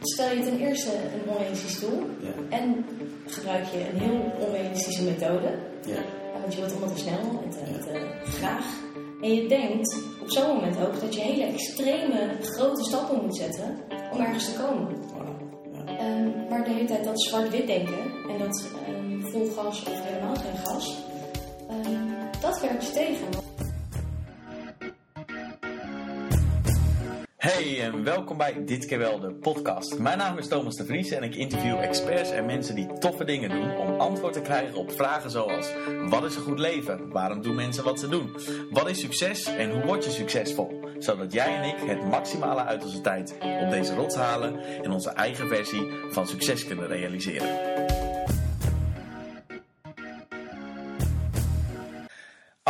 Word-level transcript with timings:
stel 0.00 0.36
je 0.36 0.42
ten 0.42 0.58
eerste 0.58 0.90
een 0.90 1.30
onrealistisch 1.30 1.80
doel 1.80 2.02
Ja. 2.20 2.56
en 2.56 2.84
gebruik 3.26 3.64
je 3.64 3.78
een 3.92 4.00
heel 4.00 4.32
onrealistische 4.46 5.02
methode. 5.04 5.58
Ja. 5.86 6.02
Want 6.40 6.54
je 6.54 6.60
wilt 6.60 6.72
allemaal 6.72 6.94
te 6.94 7.00
snel 7.00 7.42
en 7.44 7.50
te, 7.50 7.58
te 7.78 8.30
graag. 8.30 8.66
En 9.22 9.34
je 9.34 9.48
denkt 9.48 9.96
op 10.22 10.30
zo'n 10.30 10.46
moment 10.54 10.76
ook 10.86 11.00
dat 11.00 11.14
je 11.14 11.20
hele 11.20 11.44
extreme 11.44 12.30
grote 12.42 12.84
stappen 12.84 13.20
moet 13.22 13.36
zetten 13.36 13.78
om 14.12 14.20
ergens 14.20 14.44
te 14.52 14.60
komen. 14.60 14.96
Ehm, 15.86 16.48
maar 16.48 16.64
de 16.64 16.70
hele 16.70 16.86
tijd 16.86 17.04
dat 17.04 17.22
zwart-wit 17.22 17.66
denken 17.66 17.98
en 18.28 18.38
dat 18.38 18.66
ehm, 18.86 19.20
vol 19.20 19.50
gas 19.56 19.82
of 19.82 20.04
helemaal 20.04 20.34
geen 20.34 20.56
gas, 20.64 20.96
ehm, 21.68 22.40
dat 22.40 22.60
werkt 22.60 22.86
je 22.86 22.92
tegen. 22.92 23.26
Hey 27.40 27.80
en 27.82 28.04
welkom 28.04 28.36
bij 28.36 28.64
Dit 28.64 28.86
keer 28.86 28.98
wel 28.98 29.20
de 29.20 29.32
podcast. 29.32 29.98
Mijn 29.98 30.18
naam 30.18 30.38
is 30.38 30.48
Thomas 30.48 30.76
de 30.76 30.84
Vries 30.84 31.10
en 31.10 31.22
ik 31.22 31.34
interview 31.34 31.78
experts 31.78 32.30
en 32.30 32.46
mensen 32.46 32.74
die 32.74 32.98
toffe 32.98 33.24
dingen 33.24 33.50
doen 33.50 33.76
om 33.76 34.00
antwoord 34.00 34.32
te 34.32 34.40
krijgen 34.40 34.74
op 34.74 34.92
vragen 34.92 35.30
zoals 35.30 35.72
wat 36.08 36.24
is 36.24 36.36
een 36.36 36.42
goed 36.42 36.58
leven? 36.58 37.10
Waarom 37.10 37.42
doen 37.42 37.54
mensen 37.54 37.84
wat 37.84 38.00
ze 38.00 38.08
doen? 38.08 38.36
Wat 38.70 38.88
is 38.88 39.00
succes 39.00 39.44
en 39.44 39.70
hoe 39.70 39.84
word 39.84 40.04
je 40.04 40.10
succesvol? 40.10 40.80
Zodat 40.98 41.32
jij 41.32 41.56
en 41.56 41.68
ik 41.68 41.88
het 41.88 42.04
maximale 42.04 42.64
uit 42.64 42.84
onze 42.84 43.00
tijd 43.00 43.34
op 43.62 43.70
deze 43.70 43.94
rots 43.94 44.14
halen 44.14 44.82
en 44.82 44.90
onze 44.90 45.10
eigen 45.10 45.48
versie 45.48 45.86
van 46.10 46.26
succes 46.26 46.66
kunnen 46.66 46.86
realiseren. 46.86 47.69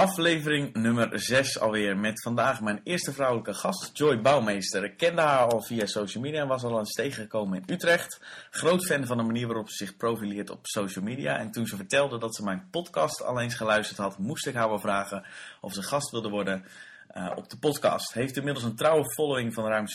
Aflevering 0.00 0.74
nummer 0.74 1.20
6 1.20 1.58
alweer 1.58 1.96
met 1.96 2.22
vandaag 2.22 2.60
mijn 2.60 2.80
eerste 2.84 3.12
vrouwelijke 3.12 3.54
gast, 3.54 3.98
Joy 3.98 4.20
Bouwmeester. 4.20 4.84
Ik 4.84 4.96
kende 4.96 5.20
haar 5.20 5.46
al 5.46 5.62
via 5.62 5.86
social 5.86 6.22
media 6.22 6.40
en 6.40 6.48
was 6.48 6.62
al 6.62 6.78
eens 6.78 6.92
tegengekomen 6.92 7.58
in 7.58 7.74
Utrecht. 7.74 8.20
Groot 8.50 8.86
fan 8.86 9.06
van 9.06 9.16
de 9.16 9.22
manier 9.22 9.46
waarop 9.46 9.68
ze 9.68 9.84
zich 9.84 9.96
profileert 9.96 10.50
op 10.50 10.58
social 10.62 11.04
media. 11.04 11.38
En 11.38 11.50
toen 11.50 11.66
ze 11.66 11.76
vertelde 11.76 12.18
dat 12.18 12.34
ze 12.34 12.42
mijn 12.42 12.68
podcast 12.70 13.22
al 13.22 13.40
eens 13.40 13.54
geluisterd 13.54 13.98
had, 13.98 14.18
moest 14.18 14.46
ik 14.46 14.54
haar 14.54 14.68
wel 14.68 14.78
vragen 14.78 15.24
of 15.60 15.72
ze 15.72 15.82
gast 15.82 16.10
wilde 16.10 16.28
worden 16.28 16.64
eh, 17.08 17.32
op 17.34 17.50
de 17.50 17.58
podcast. 17.58 18.12
Heeft 18.12 18.36
inmiddels 18.36 18.64
een 18.64 18.76
trouwe 18.76 19.12
following 19.14 19.54
van 19.54 19.66
ruim 19.66 19.86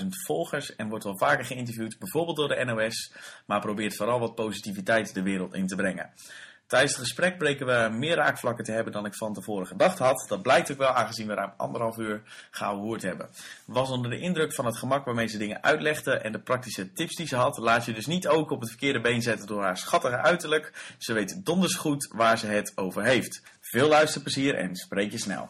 60.000 0.00 0.06
volgers 0.08 0.76
en 0.76 0.88
wordt 0.88 1.04
wel 1.04 1.18
vaker 1.18 1.44
geïnterviewd, 1.44 1.98
bijvoorbeeld 1.98 2.36
door 2.36 2.48
de 2.48 2.64
NOS, 2.64 3.12
maar 3.46 3.60
probeert 3.60 3.96
vooral 3.96 4.20
wat 4.20 4.34
positiviteit 4.34 5.14
de 5.14 5.22
wereld 5.22 5.54
in 5.54 5.66
te 5.66 5.76
brengen. 5.76 6.10
Tijdens 6.66 6.92
het 6.92 7.00
gesprek 7.00 7.38
bleken 7.38 7.66
we 7.66 7.96
meer 7.96 8.14
raakvlakken 8.14 8.64
te 8.64 8.72
hebben 8.72 8.92
dan 8.92 9.06
ik 9.06 9.14
van 9.14 9.34
tevoren 9.34 9.66
gedacht 9.66 9.98
had. 9.98 10.24
Dat 10.28 10.42
blijkt 10.42 10.72
ook 10.72 10.78
wel 10.78 10.88
aangezien 10.88 11.26
we 11.26 11.34
ruim 11.34 11.52
anderhalf 11.56 11.96
uur 11.96 12.22
gehoord 12.50 13.02
hebben. 13.02 13.28
Was 13.64 13.90
onder 13.90 14.10
de 14.10 14.18
indruk 14.18 14.54
van 14.54 14.66
het 14.66 14.76
gemak 14.76 15.04
waarmee 15.04 15.26
ze 15.26 15.38
dingen 15.38 15.62
uitlegde 15.62 16.12
en 16.12 16.32
de 16.32 16.38
praktische 16.38 16.92
tips 16.92 17.16
die 17.16 17.26
ze 17.26 17.36
had. 17.36 17.58
Laat 17.58 17.84
je 17.84 17.92
dus 17.92 18.06
niet 18.06 18.28
ook 18.28 18.50
op 18.50 18.60
het 18.60 18.68
verkeerde 18.68 19.00
been 19.00 19.22
zetten 19.22 19.46
door 19.46 19.62
haar 19.62 19.76
schattige 19.76 20.16
uiterlijk. 20.16 20.94
Ze 20.98 21.12
weet 21.12 21.44
donders 21.44 21.74
goed 21.74 22.12
waar 22.14 22.38
ze 22.38 22.46
het 22.46 22.72
over 22.74 23.04
heeft. 23.04 23.42
Veel 23.60 23.88
luisterplezier 23.88 24.54
en 24.54 24.76
spreek 24.76 25.10
je 25.10 25.18
snel. 25.18 25.48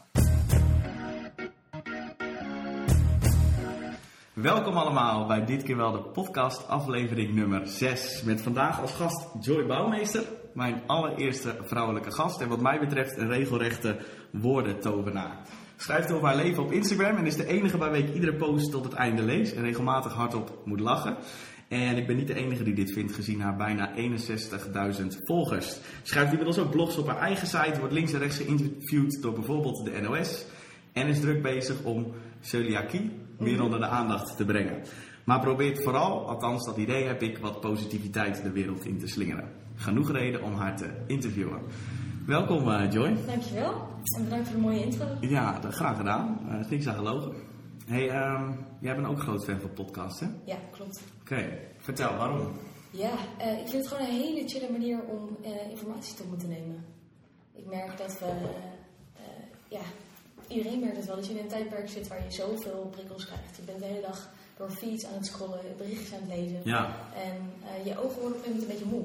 Welkom 4.33 4.77
allemaal 4.77 5.27
bij 5.27 5.45
dit 5.45 5.63
keer 5.63 5.77
wel 5.77 5.93
de 5.93 6.03
podcast 6.03 6.69
aflevering 6.69 7.35
nummer 7.35 7.67
6. 7.67 8.23
Met 8.23 8.41
vandaag 8.41 8.81
als 8.81 8.93
gast 8.93 9.27
Joy 9.41 9.67
Bouwmeester, 9.67 10.25
mijn 10.57 10.83
allereerste 10.87 11.57
vrouwelijke 11.63 12.11
gast. 12.11 12.41
En 12.41 12.49
wat 12.49 12.61
mij 12.61 12.79
betreft 12.79 13.17
een 13.17 13.29
regelrechte 13.29 13.97
woordentovenaar. 14.31 15.41
Schrijft 15.77 16.13
over 16.13 16.27
haar 16.27 16.37
leven 16.37 16.63
op 16.63 16.73
Instagram 16.73 17.17
en 17.17 17.27
is 17.27 17.37
de 17.37 17.47
enige 17.47 17.91
wie 17.91 18.03
ik 18.03 18.15
iedere 18.15 18.35
post 18.35 18.71
tot 18.71 18.85
het 18.85 18.93
einde 18.93 19.23
lees 19.23 19.53
en 19.53 19.63
regelmatig 19.63 20.13
hardop 20.13 20.63
moet 20.65 20.81
lachen. 20.81 21.17
En 21.69 21.97
ik 21.97 22.07
ben 22.07 22.17
niet 22.17 22.27
de 22.27 22.35
enige 22.35 22.63
die 22.63 22.75
dit 22.75 22.93
vindt, 22.93 23.13
gezien 23.13 23.41
haar 23.41 23.57
bijna 23.57 23.93
61.000 23.97 25.07
volgers. 25.25 25.79
Schrijft 26.03 26.31
inmiddels 26.31 26.59
ook 26.59 26.71
blogs 26.71 26.97
op 26.97 27.07
haar 27.07 27.19
eigen 27.19 27.47
site, 27.47 27.79
wordt 27.79 27.95
links 27.95 28.13
en 28.13 28.19
rechts 28.19 28.37
geïnterviewd 28.37 29.23
door 29.23 29.33
bijvoorbeeld 29.33 29.85
de 29.85 30.01
NOS. 30.01 30.45
En 30.93 31.07
is 31.07 31.21
druk 31.21 31.43
bezig 31.43 31.83
om 31.83 32.13
celiakie 32.41 33.11
meer 33.39 33.63
onder 33.63 33.79
de 33.79 33.87
aandacht 33.87 34.37
te 34.37 34.45
brengen. 34.45 34.83
Maar 35.25 35.41
probeert 35.41 35.83
vooral, 35.83 36.29
althans 36.29 36.67
dat 36.67 36.77
idee 36.77 37.05
heb 37.05 37.23
ik, 37.23 37.39
wat 37.39 37.61
positiviteit 37.61 38.43
de 38.43 38.51
wereld 38.51 38.85
in 38.85 38.99
te 38.99 39.07
slingeren. 39.07 39.66
Genoeg 39.77 40.11
reden 40.13 40.43
om 40.43 40.55
haar 40.55 40.77
te 40.77 40.91
interviewen. 41.07 41.61
Welkom 42.27 42.71
eh, 42.71 42.93
Joy. 42.93 43.17
Dankjewel 43.27 43.89
en 44.17 44.25
bedankt 44.25 44.47
voor 44.49 44.57
de 44.57 44.63
mooie 44.63 44.85
intro. 44.85 45.07
Ja, 45.21 45.59
dat- 45.59 45.75
graag 45.75 45.97
gedaan. 45.97 46.39
Uh, 46.49 46.71
niks 46.71 46.87
aan 46.89 46.95
gelogen. 46.95 47.33
Hey, 47.87 48.09
ehm, 48.11 48.51
jij 48.81 48.95
bent 48.95 49.07
ook 49.07 49.21
groot 49.21 49.45
fan 49.45 49.61
van 49.61 49.73
podcasts, 49.73 50.21
hè? 50.21 50.27
Ja, 50.45 50.57
klopt. 50.71 51.03
Oké, 51.21 51.59
vertel 51.79 52.17
waarom. 52.17 52.53
Ja, 52.91 53.11
eh, 53.39 53.53
ik 53.61 53.69
vind 53.69 53.85
het 53.85 53.93
gewoon 53.93 54.09
een 54.09 54.21
hele 54.21 54.49
chille 54.49 54.71
manier 54.71 55.01
om 55.03 55.37
eh, 55.43 55.71
informatie 55.71 56.17
te 56.17 56.47
nemen. 56.47 56.85
Ik 57.55 57.67
merk 57.67 57.99
dat 57.99 58.19
we, 58.19 58.27
ja, 59.69 59.81
iedereen 60.49 60.81
merkt 60.81 60.97
het 60.97 61.07
wel, 61.07 61.17
dat 61.17 61.27
je 61.27 61.33
in 61.33 61.39
een 61.43 61.49
tijdperk 61.49 61.89
zit 61.89 62.09
waar 62.09 62.25
je 62.25 62.33
zoveel 62.33 62.89
prikkels 62.91 63.27
krijgt. 63.27 63.57
Je 63.57 63.63
bent 63.63 63.79
de 63.79 63.85
hele 63.87 64.01
dag 64.01 64.29
door 64.57 64.71
feeds 64.71 65.07
aan 65.07 65.15
het 65.15 65.27
scrollen, 65.27 65.61
berichtjes 65.77 66.13
aan 66.15 66.21
het 66.29 66.39
lezen. 66.39 66.61
Ja, 66.65 66.95
En 67.15 67.51
je 67.85 67.99
ogen 67.99 68.21
worden 68.21 68.39
op 68.39 68.45
een 68.47 68.53
moment 68.53 68.63
een 68.63 68.69
beetje 68.79 68.91
moe. 68.97 69.05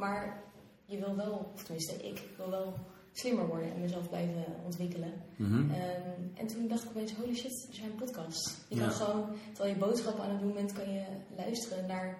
Maar 0.00 0.42
je 0.84 0.98
wil 0.98 1.16
wel, 1.16 1.50
of 1.54 1.62
tenminste 1.62 1.94
ik, 2.08 2.22
wil 2.36 2.50
wel 2.50 2.74
slimmer 3.12 3.46
worden 3.46 3.72
en 3.74 3.80
mezelf 3.80 4.08
blijven 4.08 4.44
ontwikkelen. 4.64 5.12
mhm. 5.36 5.70
Ehm, 5.70 6.20
en 6.34 6.46
toen 6.46 6.68
dacht 6.68 6.82
ik 6.84 6.88
opeens, 6.90 7.14
holy 7.14 7.34
shit, 7.36 7.66
er 7.68 7.74
zijn 7.74 7.94
podcasts. 7.94 8.56
Je 8.68 8.76
Ja. 8.76 8.82
kan 8.82 8.90
gewoon, 8.92 9.26
terwijl 9.52 9.74
je 9.74 9.80
boodschappen 9.80 10.24
aan 10.24 10.30
het 10.30 10.40
doen 10.40 10.52
bent, 10.54 10.72
kan 10.72 10.92
je 10.92 11.04
luisteren 11.36 11.86
naar 11.86 12.18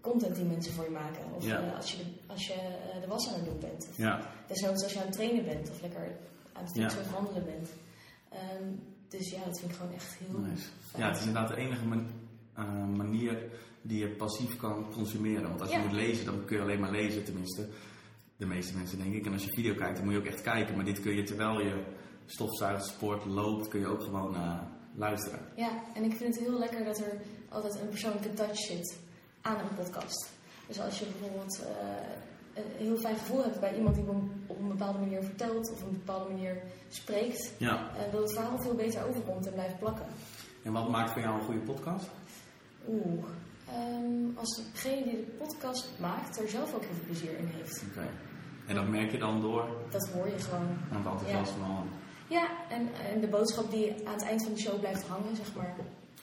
content 0.00 0.34
die 0.36 0.44
mensen 0.44 0.72
voor 0.72 0.84
je 0.84 0.90
maken. 0.90 1.24
Of 1.36 1.44
Ja. 1.44 1.60
eh, 1.60 1.76
als 1.76 1.92
je, 1.92 1.96
de, 1.98 2.04
als 2.26 2.46
je 2.46 2.52
eh, 2.52 3.00
de 3.00 3.06
was 3.06 3.28
aan 3.28 3.34
het 3.34 3.44
doen 3.44 3.58
bent. 3.60 3.86
Of 3.90 3.96
ja, 3.96 4.20
desnoods 4.46 4.82
als 4.82 4.92
je 4.92 4.98
aan 4.98 5.06
het 5.06 5.14
trainen 5.14 5.44
bent. 5.44 5.70
Of 5.70 5.80
lekker 5.80 6.16
aan 6.52 6.64
het 6.64 6.74
Ja. 6.74 6.86
of 6.86 7.12
wandelen 7.12 7.44
bent. 7.44 7.68
Ehm, 8.28 8.64
dus 9.08 9.30
ja, 9.30 9.44
dat 9.44 9.58
vind 9.58 9.70
ik 9.70 9.76
gewoon 9.76 9.92
echt 9.94 10.14
heel 10.18 10.38
nice. 10.38 10.66
Ja, 10.96 11.06
het 11.08 11.16
is 11.18 11.26
inderdaad 11.26 11.48
de 11.48 11.56
enige 11.56 11.86
man- 11.86 12.10
eh, 12.54 12.84
manier 12.96 13.50
die 13.82 13.98
je 13.98 14.08
passief 14.08 14.56
kan 14.56 14.86
consumeren. 14.92 15.48
Want 15.48 15.60
als 15.60 15.70
je 15.70 15.76
Ja. 15.76 15.82
moet 15.82 15.92
lezen, 15.92 16.24
dan 16.24 16.44
kun 16.44 16.56
je 16.56 16.62
alleen 16.62 16.80
maar 16.80 16.90
lezen, 16.90 17.24
tenminste. 17.24 17.68
De 18.36 18.46
meeste 18.46 18.76
mensen 18.76 18.98
denk 18.98 19.14
ik. 19.14 19.26
En 19.26 19.32
als 19.32 19.44
je 19.44 19.50
video 19.52 19.74
kijkt, 19.74 19.96
dan 19.96 20.04
moet 20.04 20.14
je 20.14 20.20
ook 20.20 20.26
echt 20.26 20.42
kijken. 20.42 20.76
Maar 20.76 20.84
dit 20.84 21.00
kun 21.00 21.14
je 21.16 21.22
terwijl 21.22 21.60
je 21.60 21.84
stofzuigt, 22.26 22.86
sport, 22.86 23.24
loopt, 23.24 23.68
kun 23.68 23.80
je 23.80 23.86
ook 23.86 24.02
gewoon 24.02 24.34
eh, 24.34 24.58
luisteren. 24.94 25.38
Ja, 25.56 25.70
en 25.94 26.04
ik 26.04 26.12
vind 26.16 26.34
het 26.34 26.44
heel 26.44 26.58
lekker 26.58 26.84
dat 26.84 26.98
er 26.98 27.20
altijd 27.48 27.80
een 27.80 27.88
persoonlijke 27.88 28.32
touch 28.34 28.56
zit 28.56 28.98
aan 29.40 29.58
een 29.58 29.74
podcast. 29.84 30.30
Dus 30.66 30.80
als 30.80 30.98
je 30.98 31.04
bijvoorbeeld 31.06 31.62
eh, 31.62 32.62
een 32.62 32.86
heel 32.86 32.96
fijn 32.96 33.16
gevoel 33.16 33.42
hebt 33.44 33.60
bij 33.60 33.76
iemand 33.76 33.94
die 33.94 34.04
op 34.46 34.58
een, 34.60 34.68
bepaalde 34.68 34.98
manier 34.98 35.22
vertelt 35.22 35.70
of 35.72 35.82
op 35.82 35.86
een 35.88 35.98
bepaalde 36.04 36.32
manier 36.32 36.62
spreekt, 36.88 37.52
Ja. 37.58 37.90
eh, 37.96 38.12
dat 38.12 38.20
het 38.22 38.32
verhaal 38.32 38.62
veel 38.62 38.74
beter 38.74 39.06
overkomt 39.08 39.46
en 39.46 39.52
blijft 39.52 39.78
plakken. 39.78 40.06
En 40.62 40.72
wat 40.72 40.88
maakt 40.88 41.12
van 41.12 41.22
jou 41.22 41.34
een 41.38 41.44
goede 41.44 41.60
podcast? 41.60 42.10
Oeh, 42.88 43.24
ehm, 43.74 44.36
als 44.38 44.62
degene 44.72 45.04
die 45.04 45.16
de 45.16 45.30
podcast 45.38 45.88
maakt 46.00 46.38
er 46.40 46.48
zelf 46.48 46.74
ook 46.74 46.80
heel 46.84 46.94
veel 46.94 47.04
plezier 47.04 47.38
in 47.38 47.46
heeft. 47.46 47.82
Oké. 47.90 48.08
En 48.66 48.74
dat 48.74 48.88
merk 48.88 49.10
je 49.10 49.18
dan 49.18 49.40
door 49.40 49.64
Dat 49.90 50.08
hoor 50.08 50.26
je 50.28 50.38
gewoon. 50.38 50.60
aan 50.92 50.96
het 50.96 51.06
enthousiasme. 51.06 51.64
van- 51.64 51.88
Ja, 52.28 52.48
en, 52.68 52.88
en 53.12 53.20
de 53.20 53.26
boodschap 53.28 53.70
die 53.70 54.06
aan 54.06 54.12
het 54.12 54.22
eind 54.22 54.42
van 54.44 54.52
de 54.54 54.60
show 54.60 54.78
blijft 54.78 55.06
hangen, 55.06 55.36
zeg 55.36 55.54
maar. 55.54 55.74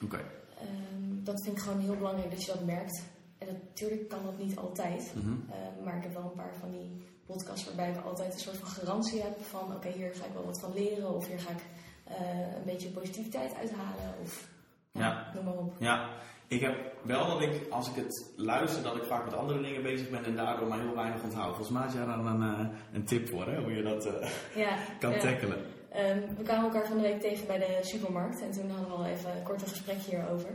Oké. 0.04 0.18
Ehm, 0.60 1.24
dat 1.24 1.44
vind 1.44 1.58
ik 1.58 1.64
gewoon 1.64 1.80
heel 1.80 1.96
belangrijk 1.98 2.30
dat 2.32 2.44
je 2.46 2.52
dat 2.52 2.66
merkt. 2.66 3.04
En 3.38 3.48
natuurlijk 3.48 4.10
kan 4.10 4.24
dat 4.24 4.38
niet 4.38 4.58
altijd. 4.58 5.14
Ehm, 5.16 5.84
maar 5.84 5.98
ik 5.98 6.04
heb 6.04 6.14
wel 6.14 6.24
een 6.24 6.38
paar 6.44 6.56
van 6.60 6.72
die 6.72 7.06
podcasts 7.26 7.66
waarbij 7.66 7.90
ik 7.92 8.06
altijd 8.06 8.34
een 8.34 8.40
soort 8.40 8.58
van 8.58 8.68
garantie 8.68 9.22
heb 9.22 9.42
van 9.42 9.76
oké, 9.76 9.90
hier 9.90 10.14
ga 10.16 10.26
ik 10.26 10.34
wel 10.34 10.46
wat 10.46 10.60
van 10.60 10.74
leren 10.74 11.16
of 11.16 11.28
hier 11.28 11.40
ga 11.40 11.50
ik 11.52 11.64
eh, 12.04 12.56
een 12.58 12.64
beetje 12.66 12.90
positiviteit 12.90 13.56
uithalen 13.56 14.14
of 14.22 14.48
ja, 14.92 15.02
Ja. 15.02 15.32
noem 15.34 15.44
maar 15.44 15.58
op. 15.58 15.76
Ja, 15.80 16.10
ik 16.48 16.62
heb 16.62 16.76
wel 17.02 17.28
dat 17.28 17.42
ik, 17.42 17.52
als 17.70 17.90
ik 17.90 17.96
het 17.96 18.32
luister, 18.36 18.84
dat 18.84 18.96
ik 18.96 19.04
vaak 19.04 19.26
met 19.26 19.34
andere 19.34 19.62
dingen 19.62 19.84
bezig 19.84 20.10
ben 20.10 20.26
en 20.26 20.36
daardoor 20.36 20.68
maar 20.68 20.80
heel 20.80 20.96
weinig 20.96 21.24
onthoud. 21.24 21.56
Volgens 21.56 21.70
mij 21.78 21.88
is 21.88 21.94
daar 21.94 22.06
dan 22.06 22.28
een, 22.28 22.60
eh, 22.60 22.66
een 22.94 23.04
tip 23.04 23.30
voor, 23.30 23.46
hè, 23.48 23.62
hoe 23.62 23.72
je 23.72 23.82
dat 23.84 24.06
eh, 24.06 24.30
Ja, 24.56 24.78
kan 25.00 25.12
ja. 25.12 25.20
tackelen. 25.20 25.58
Ehm, 25.90 26.20
we 26.38 26.44
kwamen 26.44 26.64
elkaar 26.64 26.88
van 26.88 26.98
de 26.98 27.04
week 27.04 27.22
tegen 27.22 27.48
bij 27.48 27.58
de 27.58 27.78
supermarkt 27.82 28.42
en 28.42 28.52
toen 28.52 28.70
hadden 28.70 28.88
we 28.90 28.96
al 28.96 29.06
even 29.06 29.32
een 29.38 29.44
korte 29.44 29.66
gesprek 29.66 29.98
hierover. 29.98 30.50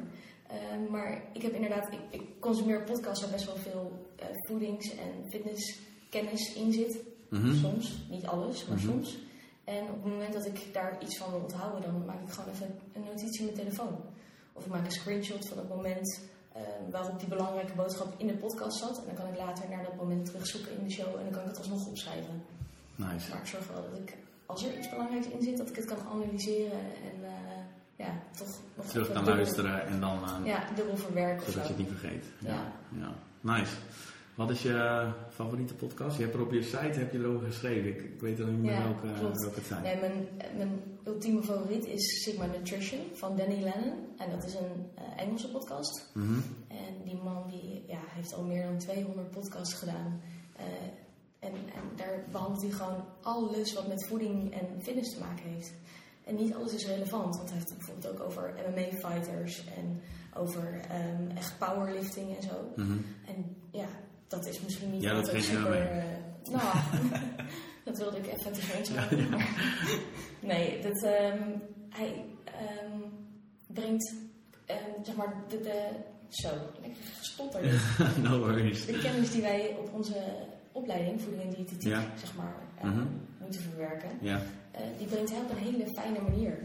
Ehm, 0.48 0.90
maar 0.90 1.22
ik 1.32 1.42
heb 1.42 1.52
inderdaad, 1.52 1.88
ik, 1.92 2.20
ik 2.20 2.40
consumeer 2.40 2.82
podcasts 2.84 3.20
waar 3.22 3.30
best 3.32 3.44
wel 3.46 3.56
veel 3.56 4.06
eh, 4.16 4.26
voedings- 4.48 4.94
en 4.96 5.30
fitnesskennis 5.30 6.54
in 6.54 6.72
zit. 6.72 7.02
Mhm. 7.30 7.54
Soms, 7.54 8.04
niet 8.10 8.26
alles, 8.26 8.66
maar 8.66 8.76
Mhm. 8.78 8.86
soms. 8.86 9.18
En 9.64 9.82
op 9.82 10.02
het 10.02 10.12
moment 10.12 10.32
dat 10.32 10.46
ik 10.46 10.60
daar 10.72 10.96
iets 11.02 11.18
van 11.18 11.30
wil 11.30 11.40
onthouden, 11.40 11.82
dan 11.82 12.04
maak 12.06 12.22
ik 12.22 12.32
gewoon 12.32 12.50
even 12.54 12.78
een 12.92 13.02
notitie 13.04 13.48
op 13.48 13.54
mijn 13.54 13.66
telefoon. 13.66 14.00
Of 14.52 14.64
ik 14.64 14.70
maak 14.70 14.84
een 14.84 14.90
screenshot 14.93 15.49
van 15.49 15.58
het 15.58 15.69
moment 15.69 16.20
eh, 16.52 16.62
waarop 16.90 17.19
die 17.20 17.28
belangrijke 17.28 17.75
boodschap 17.75 18.14
in 18.16 18.26
de 18.26 18.37
podcast 18.37 18.78
zat. 18.78 18.99
En 18.99 19.04
dan 19.06 19.14
kan 19.14 19.26
ik 19.32 19.37
later 19.38 19.69
naar 19.69 19.84
dat 19.84 19.96
moment 19.96 20.25
terugzoeken 20.26 20.72
in 20.78 20.84
de 20.84 20.90
show 20.93 21.06
en 21.16 21.22
dan 21.25 21.32
kan 21.32 21.43
ik 21.43 21.49
het 21.49 21.58
alsnog 21.58 21.87
opschrijven. 21.87 22.43
Nice. 22.96 23.31
Maar 23.31 23.38
ik 23.40 23.46
zorg 23.46 23.69
wel 23.69 23.82
dat 23.90 23.99
ik, 23.99 24.16
als 24.46 24.64
er 24.64 24.78
iets 24.78 24.88
belangrijks 24.90 25.26
in 25.26 25.43
zit, 25.43 25.56
dat 25.58 25.69
ik 25.69 25.76
het 25.76 25.84
kan 25.84 25.99
analyseren 26.12 26.78
en 26.81 27.25
eh, 27.25 27.31
ja, 27.96 28.12
toch 28.37 28.49
nog 28.76 28.87
Terug 28.87 29.06
dubbel- 29.12 29.34
luisteren 29.34 29.87
en 29.87 30.00
dan 30.00 30.19
eh, 30.25 30.46
Ja, 30.46 30.64
dubbel 30.75 30.96
verwerken 30.96 31.52
zodat 31.52 31.69
je 31.69 31.75
het 31.75 31.78
niet 31.88 31.98
vergeet. 31.98 32.25
Ja. 32.38 32.48
Ja. 32.55 32.72
ja. 33.00 33.12
Nice. 33.40 33.72
Wat 34.34 34.50
is 34.50 34.62
je 34.62 35.11
favoriete 35.31 35.75
podcast? 35.75 36.17
Je 36.17 36.23
hebt 36.23 36.34
er 36.34 36.40
op 36.43 36.52
je 36.52 36.62
site 36.62 36.99
heb 36.99 37.12
je 37.12 37.19
erover 37.19 37.46
geschreven. 37.46 37.88
Ik, 37.88 38.02
ik 38.02 38.20
weet 38.20 38.38
er 38.38 38.46
niet 38.46 38.61
meer 38.61 38.73
Ja, 38.73 38.82
welke, 38.82 39.12
klopt. 39.19 39.40
welke 39.43 39.58
het 39.58 39.67
zijn. 39.67 39.82
Nee, 39.82 40.00
mijn, 40.00 40.29
mijn 40.56 40.81
ultieme 41.05 41.43
favoriet 41.43 41.87
is 41.87 42.23
Sigma 42.23 42.46
Nutrition 42.46 43.00
van 43.12 43.37
Danny 43.37 43.62
Lennon. 43.62 43.94
En 44.19 44.31
dat 44.31 44.44
is 44.44 44.55
een 44.55 44.87
eh, 44.94 45.23
Engelse 45.23 45.50
podcast. 45.50 46.11
Mhm. 46.14 46.40
En 46.69 47.02
die 47.05 47.17
man 47.23 47.44
die, 47.49 47.84
ja, 47.87 47.99
heeft 48.08 48.34
al 48.34 48.43
meer 48.44 48.62
dan 48.64 48.79
200 48.79 49.31
podcasts 49.31 49.75
gedaan. 49.75 50.20
Eh, 50.56 50.64
en, 51.38 51.52
en 51.52 51.96
daar 51.96 52.25
behandelt 52.31 52.62
hij 52.62 52.70
gewoon 52.70 53.05
alles 53.23 53.73
wat 53.75 53.88
met 53.88 54.06
voeding 54.06 54.52
en 54.55 54.82
fitness 54.82 55.14
te 55.14 55.20
maken 55.20 55.44
heeft. 55.50 55.73
En 56.25 56.34
niet 56.34 56.55
alles 56.55 56.75
is 56.75 56.87
relevant, 56.87 57.37
want 57.37 57.49
hij 57.49 57.58
heeft 57.58 57.69
het 57.69 57.79
bijvoorbeeld 57.79 58.12
ook 58.20 58.26
over 58.26 58.55
MMA-fighters 58.70 59.64
en 59.76 60.00
over 60.37 60.81
ehm, 60.88 61.37
echt 61.37 61.58
powerlifting 61.58 62.37
en 62.37 62.43
zo. 62.43 62.73
Mhm. 62.76 62.99
En 63.26 63.56
ja, 63.70 63.87
dat 64.32 64.46
is 64.46 64.61
misschien 64.61 64.90
niet 64.90 65.02
Ja, 65.02 65.14
dat 65.14 65.29
geen 65.29 65.43
super... 65.43 65.61
MMA. 65.69 65.76
eh, 65.76 66.05
nou, 66.50 66.62
dat 67.84 67.99
wilde 67.99 68.17
ik 68.17 68.26
even 68.26 68.52
tussenin 68.52 68.84
zeggen. 68.87 69.31
maar- 69.31 69.50
Nee, 70.40 70.81
dat, 70.82 71.02
ehm, 71.02 71.43
hij 71.88 72.25
ehm, 72.44 73.00
brengt, 73.67 74.14
ehm, 74.67 74.79
zeg 75.05 75.14
maar, 75.17 75.34
de, 75.49 75.61
de, 75.61 75.88
zo, 76.29 76.49
ik 76.81 76.93
gestotter 77.19 77.62
dit. 77.62 77.81
no 78.29 78.38
worries. 78.38 78.87
De 78.87 78.99
kennis 78.99 79.31
die 79.31 79.43
wij 79.43 79.76
op 79.79 79.93
onze 79.94 80.14
opleiding, 80.73 81.20
voeding 81.20 81.43
en 81.43 81.50
diëtetiek, 81.50 81.88
Ja. 81.93 82.05
zeg 82.19 82.34
maar, 82.37 82.55
Mhm. 82.82 83.02
moeten 83.40 83.61
verwerken, 83.61 84.11
Ja. 84.20 84.40
eh, 84.70 84.81
die 84.99 85.06
brengt 85.06 85.31
hij 85.31 85.40
op 85.40 85.50
een 85.50 85.56
hele 85.56 85.84
fijne 85.94 86.20
manier. 86.20 86.58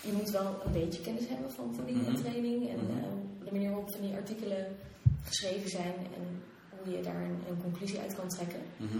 Je 0.00 0.12
moet 0.12 0.30
wel 0.30 0.62
een 0.66 0.72
beetje 0.72 1.00
kennis 1.02 1.28
hebben 1.28 1.50
van 1.52 1.74
voeding 1.74 2.06
en 2.06 2.12
Mhm. 2.12 2.22
training 2.22 2.68
en 2.68 2.76
Mhm. 2.76 3.44
de 3.44 3.50
manier 3.52 3.68
waarop 3.70 3.90
van 3.92 4.00
die 4.00 4.14
artikelen 4.14 4.76
geschreven 5.24 5.70
zijn 5.70 5.94
en 6.14 6.35
hoe 6.86 6.96
je 6.96 7.02
daar 7.02 7.22
een, 7.22 7.38
een 7.48 7.62
conclusie 7.62 7.98
uit 8.00 8.14
kan 8.14 8.28
trekken. 8.28 8.60
Mhm. 8.76 8.96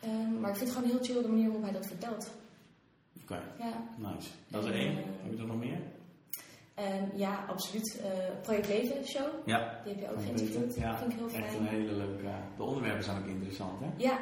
Ehm, 0.00 0.40
maar 0.40 0.50
ik 0.50 0.56
vind 0.56 0.68
het 0.68 0.78
gewoon 0.78 0.90
heel 0.96 1.04
chill 1.04 1.22
de 1.22 1.28
manier 1.28 1.44
waarop 1.46 1.62
hij 1.62 1.72
dat 1.72 1.86
vertelt. 1.86 2.30
Oké, 3.22 3.42
Ja, 3.58 3.72
nice. 3.96 4.28
Dat 4.48 4.64
is 4.64 4.70
één. 4.70 4.96
eh, 4.98 5.04
Heb 5.22 5.32
je 5.32 5.38
er 5.38 5.46
nog 5.46 5.58
meer? 5.58 5.78
Ehm, 6.74 7.04
ja 7.14 7.44
absoluut. 7.48 8.00
Eh, 8.00 8.10
Project 8.42 8.68
Leven 8.68 9.04
show, 9.06 9.26
Ja. 9.44 9.80
die 9.84 9.92
heb 9.92 10.02
je 10.02 10.10
ook 10.10 10.22
geïnterviewd. 10.22 10.74
Ja. 10.74 10.98
vind 10.98 11.12
ik 11.12 11.18
heel 11.18 11.26
Echt 11.28 11.34
fijn. 11.50 11.60
een 11.60 11.66
hele 11.66 11.92
leuke... 11.92 12.28
De 12.56 12.62
onderwerpen 12.62 13.04
zijn 13.04 13.18
ook 13.22 13.26
interessant, 13.28 13.80
hè? 13.80 13.86
Ja. 13.96 14.18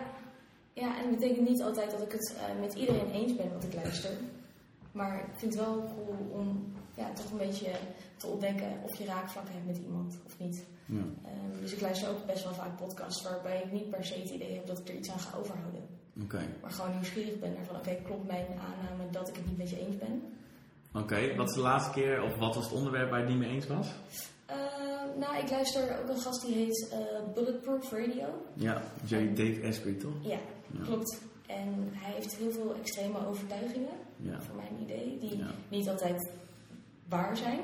ja, 0.73 0.96
en 0.99 1.08
het 1.08 1.19
betekent 1.19 1.49
niet 1.49 1.62
altijd 1.62 1.90
dat 1.90 2.02
ik 2.02 2.12
het 2.12 2.37
eh, 2.37 2.61
met 2.61 2.75
iedereen 2.75 3.11
eens 3.11 3.37
ben 3.37 3.52
wat 3.52 3.64
ik 3.64 3.75
luister. 3.75 4.11
Maar 4.93 5.19
ik 5.19 5.38
vind 5.38 5.55
het 5.55 5.64
wel 5.64 5.75
cool 5.94 6.17
om 6.32 6.73
ja, 6.94 7.12
toch 7.12 7.31
een 7.31 7.38
beetje 7.38 7.70
te 8.17 8.26
ontdekken 8.26 8.73
of 8.82 8.94
je 8.99 9.05
raakvlakken 9.05 9.55
hebt 9.55 9.67
met 9.67 9.79
iemand 9.79 10.19
of 10.26 10.38
niet. 10.38 10.64
Ja. 10.88 11.00
Ehm, 11.25 11.61
dus 11.61 11.73
ik 11.73 11.81
luister 11.81 12.08
ook 12.08 12.26
best 12.26 12.44
wel 12.44 12.55
vaak 12.55 12.76
podcasts 12.76 13.23
waarbij 13.23 13.62
ik 13.64 13.73
niet 13.73 13.90
per 13.90 14.05
se 14.05 14.14
het 14.14 14.31
idee 14.31 14.55
heb 14.55 14.67
dat 14.67 14.79
ik 14.79 14.88
er 14.88 14.94
iets 14.94 15.11
aan 15.11 15.19
ga 15.20 15.38
overhouden. 15.38 15.87
Maar 16.61 16.70
gewoon 16.70 16.90
nieuwsgierig 16.90 17.38
ben 17.38 17.52
naar 17.52 17.64
van 17.64 17.76
oké, 17.76 17.94
klopt 18.05 18.26
mijn 18.26 18.46
aanname 18.46 19.11
dat 19.11 19.29
ik 19.29 19.35
het 19.37 19.46
niet 19.46 19.58
met 19.58 19.70
je 19.70 19.79
eens 19.87 19.96
ben? 19.96 20.23
Oké, 20.94 21.35
wat 21.37 21.49
is 21.49 21.55
de 21.55 21.61
laatste 21.61 21.90
keer, 21.90 22.23
of 22.23 22.37
wat 22.37 22.55
was 22.55 22.64
het 22.64 22.75
onderwerp 22.75 23.11
waar 23.11 23.19
je 23.19 23.25
het 23.25 23.35
niet 23.35 23.44
mee 23.44 23.55
eens 23.55 23.67
was? 23.67 23.88
Eh, 24.46 24.56
nou, 25.19 25.37
ik 25.37 25.50
luister 25.50 25.99
ook 26.02 26.08
een 26.08 26.20
gast 26.20 26.46
die 26.46 26.55
heet 26.55 26.88
eh, 26.93 26.99
Bulletproof 27.35 27.90
Radio. 27.93 28.26
Ja, 28.55 28.82
J. 29.05 29.32
Dave 29.35 29.67
Asprey, 29.69 29.93
toch? 29.93 30.12
Ja, 30.20 30.38
Ja. 30.70 30.85
klopt. 30.85 31.20
En 31.46 31.88
hij 31.93 32.12
heeft 32.12 32.37
heel 32.37 32.50
veel 32.50 32.75
extreme 32.75 33.26
overtuigingen, 33.26 33.94
Ja. 34.17 34.40
voor 34.40 34.56
mijn 34.56 34.82
idee, 34.82 35.19
die 35.20 35.37
Ja. 35.38 35.50
niet 35.69 35.88
altijd 35.88 36.31
waar 37.08 37.37
zijn. 37.37 37.61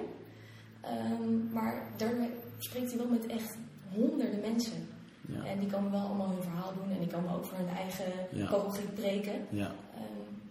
Ehm, 0.81 1.53
maar 1.53 1.83
daarmee 1.97 2.31
spreekt 2.59 2.89
hij 2.91 2.99
wel 2.99 3.09
met 3.11 3.27
echt 3.27 3.57
honderden 3.95 4.41
mensen. 4.41 4.87
Ja. 5.29 5.45
En 5.45 5.59
die 5.61 5.71
komen 5.71 5.91
wel 5.91 6.01
allemaal 6.01 6.29
hun 6.29 6.43
verhaal 6.43 6.73
doen 6.75 6.91
en 6.93 6.99
die 6.99 7.09
komen 7.09 7.35
ook 7.35 7.45
voor 7.45 7.59
hun 7.59 7.69
eigen 7.77 8.13
Ja. 8.31 8.63
preken. 8.95 9.47
Ja. 9.51 9.73
Ehm, 9.95 10.03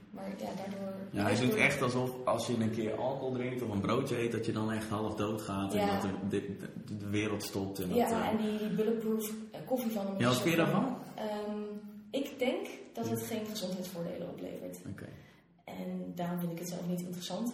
maar 0.10 0.30
ja, 0.30 0.36
daardoor... 0.56 0.94
Ja, 1.12 1.24
hij 1.24 1.40
doet 1.40 1.56
echt 1.56 1.82
alsof 1.82 2.12
als 2.26 2.48
je 2.48 2.54
een 2.60 2.72
keer 2.72 2.96
alcohol 2.96 3.32
drinkt 3.34 3.62
of 3.62 3.70
een 3.70 3.82
broodje 3.82 4.22
eet, 4.22 4.32
dat 4.32 4.46
je 4.46 4.52
dan 4.52 4.72
echt 4.72 4.90
half 4.90 5.16
dood 5.16 5.42
gaat 5.42 5.74
en 5.74 5.80
Ja. 5.86 6.00
dat 6.00 6.02
de, 6.02 6.10
de, 6.30 6.58
de, 6.86 6.98
de 6.98 7.10
wereld 7.10 7.44
stopt. 7.44 7.80
En 7.80 7.88
dat, 7.88 7.98
Ja, 7.98 8.22
eh, 8.22 8.28
en 8.28 8.38
die, 8.38 8.58
die 8.58 8.76
bulletproof 8.76 9.32
eh, 9.52 9.60
koffie 9.66 9.92
van 9.92 10.06
hem. 10.06 10.20
Ja, 10.20 10.28
wat 10.28 10.38
vind 10.42 10.50
je 10.50 10.62
daarvan? 10.62 10.98
ehm, 11.16 11.58
ik 12.12 12.40
denk 12.40 12.68
dat 12.94 13.10
het 13.10 13.22
geen 13.22 13.46
gezondheidsvoordelen 13.46 14.30
oplevert. 14.30 14.80
Oké, 14.90 15.08
En 15.64 16.12
daarom 16.16 16.40
vind 16.40 16.52
ik 16.52 16.60
het 16.60 16.68
zelf 16.70 16.88
niet 16.88 17.02
interessant. 17.02 17.54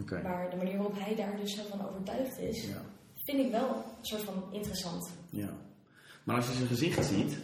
oké. 0.00 0.22
Maar 0.22 0.50
de 0.50 0.56
manier 0.56 0.76
waarop 0.76 0.98
hij 0.98 1.14
daar 1.14 1.36
dus 1.36 1.54
zo 1.56 1.62
van 1.70 1.88
overtuigd 1.88 2.38
is, 2.38 2.66
Ja. 2.66 2.82
Vind 3.24 3.38
ik 3.46 3.50
wel 3.50 3.68
een 3.98 4.04
soort 4.06 4.22
van 4.22 4.44
interessant. 4.52 5.10
ja. 5.30 5.48
Maar 6.24 6.36
als 6.36 6.46
je 6.46 6.52
zijn 6.52 6.66
gezicht 6.66 7.04
ziet, 7.06 7.36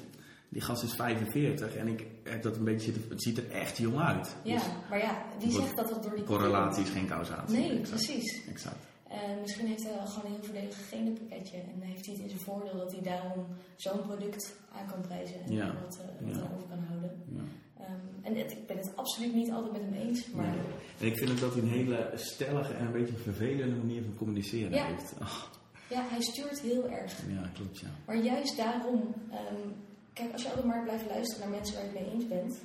die 0.48 0.60
gast 0.62 0.82
is 0.82 0.94
45 0.94 1.74
en 1.76 1.88
ik 1.88 2.06
heb 2.24 2.42
dat 2.42 2.56
een 2.56 2.64
beetje 2.64 2.92
het 3.08 3.22
ziet 3.22 3.38
er 3.38 3.50
echt 3.50 3.76
jong 3.78 3.98
uit. 3.98 4.34
Ja, 4.42 4.54
Dus 4.54 4.62
maar 4.90 4.98
ja, 4.98 5.22
wie 5.38 5.50
Wordt- 5.50 5.64
zegt 5.64 5.76
dat 5.76 5.88
dat 5.88 6.02
door 6.02 6.14
die 6.14 6.24
correlatie 6.24 6.82
is 6.82 6.90
geen 6.90 7.06
causatie. 7.06 7.56
Nee, 7.58 7.70
Exact. 7.70 7.88
precies. 7.88 8.46
Exact. 8.48 8.84
En 9.08 9.40
misschien 9.40 9.66
heeft 9.66 9.82
hij 9.82 9.92
wel 9.94 10.06
gewoon 10.06 10.24
een 10.24 10.32
heel 10.36 10.44
voordelig 10.44 10.88
genenpakketje 10.88 11.56
en 11.56 11.80
heeft 11.80 12.06
hij 12.06 12.14
het 12.14 12.22
in 12.22 12.28
zijn 12.28 12.40
voordeel 12.42 12.76
dat 12.78 12.92
hij 12.92 13.02
daarom 13.02 13.46
zo'n 13.76 14.00
product 14.06 14.54
aan 14.72 14.86
kan 14.86 15.00
prijzen 15.00 15.40
en 15.44 15.52
Ja. 15.52 15.74
wat, 15.82 15.98
eh, 16.00 16.26
wat 16.26 16.34
Ja. 16.36 16.42
over 16.54 16.68
kan 16.68 16.84
houden. 16.88 17.22
Ja. 17.34 17.40
Ehm, 17.84 17.92
en 18.26 18.34
het- 18.36 18.52
ik 18.52 18.66
ben 18.66 18.76
het 18.76 18.96
absoluut 18.96 19.34
niet 19.34 19.50
altijd 19.50 19.72
met 19.72 19.80
hem 19.80 19.92
eens, 19.94 20.30
maar 20.30 20.44
Nee. 20.46 20.58
En 21.00 21.06
ik 21.06 21.16
vind 21.18 21.40
dat 21.40 21.52
hij 21.54 21.62
een 21.62 21.68
hele 21.68 22.10
stellige 22.14 22.72
en 22.72 22.86
een 22.86 22.92
beetje 22.92 23.16
vervelende 23.16 23.76
manier 23.76 24.02
van 24.02 24.14
communiceren 24.16 24.86
heeft. 24.86 25.14
Ach, 25.18 25.50
ja, 25.90 26.04
hij 26.08 26.20
stuurt 26.20 26.60
heel 26.60 26.88
erg. 26.88 27.12
ja, 27.28 27.50
klopt 27.54 27.78
ja. 27.78 27.88
Maar 28.06 28.16
juist 28.16 28.56
daarom, 28.56 29.14
ehm, 29.30 29.68
kijk, 30.12 30.32
als 30.32 30.42
je 30.42 30.48
altijd 30.48 30.66
maar 30.66 30.82
blijft 30.82 31.06
luisteren 31.06 31.40
naar 31.40 31.58
mensen 31.58 31.74
waar 31.74 31.84
je 31.84 31.90
het 31.90 32.00
mee 32.00 32.12
eens 32.14 32.28
bent, 32.28 32.58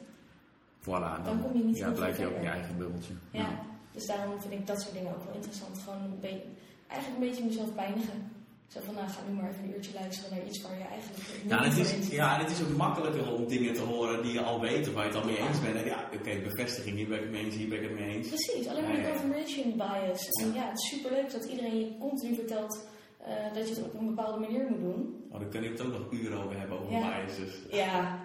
Voilà, 0.81 1.23
Dan 1.23 1.41
kom 1.41 1.57
je 1.57 1.63
niet 1.63 1.77
ja, 1.77 1.91
blijf 1.91 2.17
je 2.17 2.21
veel 2.21 2.31
ook 2.31 2.35
in 2.37 2.41
je 2.43 2.49
eigen 2.49 2.77
bubbeltje. 2.77 3.13
ja. 3.31 3.49
Dus 3.91 4.05
daarom 4.05 4.41
vind 4.41 4.53
ik 4.53 4.67
dat 4.67 4.81
soort 4.81 4.93
dingen 4.93 5.15
ook 5.15 5.23
wel 5.23 5.33
interessant. 5.35 5.77
Gewoon 5.83 6.01
een 6.01 6.19
beetje, 6.19 6.43
eigenlijk 6.87 7.21
een 7.21 7.27
beetje 7.29 7.45
mezelf 7.45 7.75
pijnigen. 7.75 8.31
Zo 8.67 8.79
van, 8.85 8.93
nou, 8.93 9.07
ga 9.09 9.19
nu 9.27 9.33
maar 9.33 9.49
even 9.49 9.63
een 9.63 9.73
uurtje 9.75 9.93
luisteren 9.93 10.37
naar 10.37 10.45
iets 10.45 10.61
waar 10.61 10.77
je 10.77 10.83
eigenlijk 10.83 11.23
niet 11.43 11.51
Ja, 11.51 11.57
en 11.63 11.69
het 11.69 11.77
is, 11.77 12.07
ja, 12.09 12.33
en 12.37 12.43
het 12.45 12.51
is 12.51 12.61
ook 12.63 12.75
makkelijker 12.77 13.33
om 13.33 13.47
dingen 13.47 13.73
te 13.73 13.81
horen 13.81 14.23
die 14.23 14.33
je 14.33 14.41
al 14.41 14.59
weet, 14.61 14.93
waar 14.93 15.05
je 15.05 15.11
het 15.11 15.19
al 15.21 15.25
mee 15.25 15.37
eens 15.37 15.61
bent. 15.61 15.75
En 15.75 15.85
ja, 15.85 16.09
oké, 16.13 16.39
bevestiging, 16.49 16.95
hier 16.95 17.07
ben 17.07 17.17
ik 17.17 17.23
het 17.23 17.31
mee 17.31 17.43
eens, 17.45 17.55
hier 17.55 17.67
ben 17.69 17.77
ik 17.83 17.89
het 17.89 17.99
mee 17.99 18.15
eens. 18.15 18.27
Precies, 18.27 18.67
alleen 18.67 18.83
maar 18.83 18.99
ja. 19.01 19.09
confirmation 19.09 19.77
bias. 19.77 20.29
En 20.41 20.53
ja, 20.53 20.67
het 20.69 20.79
is 20.79 20.89
superleuk 20.89 21.31
dat 21.31 21.43
iedereen 21.43 21.79
je 21.79 21.97
continu 21.97 22.35
vertelt 22.35 22.87
eh, 23.25 23.53
dat 23.53 23.67
je 23.69 23.75
het 23.75 23.83
op 23.83 23.93
een 23.99 24.05
bepaalde 24.15 24.39
manier 24.39 24.65
moet 24.69 24.79
doen. 24.79 25.23
Oh, 25.31 25.39
dan 25.39 25.49
kunnen 25.49 25.71
we 25.71 25.77
het 25.77 25.85
ook 25.85 25.93
nog 25.99 26.11
uren 26.11 26.43
over 26.43 26.57
hebben, 26.59 26.79
over 26.79 26.91
Ja. 26.93 26.99
biases. 27.23 27.53
Ja, 27.71 28.19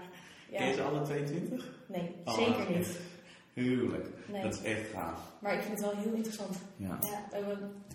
Ken 0.51 0.63
je 0.65 0.71
ja. 0.71 0.75
ze 0.77 0.83
alle 0.83 1.03
22? 1.03 1.71
nee, 1.87 2.15
Oh, 2.25 2.35
zeker 2.35 2.69
niet. 2.69 2.77
echt 2.79 2.99
Huwelijk. 3.55 4.07
Nee. 4.33 4.43
Dat 4.43 4.55
is 4.55 4.63
echt 4.63 4.91
gaaf. 4.91 5.33
Maar 5.41 5.55
ik 5.55 5.61
vind 5.61 5.73
het 5.81 5.93
wel 5.93 6.03
heel 6.03 6.13
interessant. 6.13 6.57
Ja. 6.77 6.99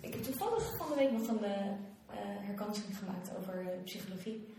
Ik 0.00 0.12
heb 0.14 0.22
toevallig 0.22 0.76
van 0.76 0.86
de 0.88 0.94
week 0.94 1.12
nog 1.12 1.28
een 1.28 1.44
eh, 1.44 2.16
herkansing 2.20 2.98
gemaakt 2.98 3.30
over 3.38 3.64
psychologie. 3.84 4.54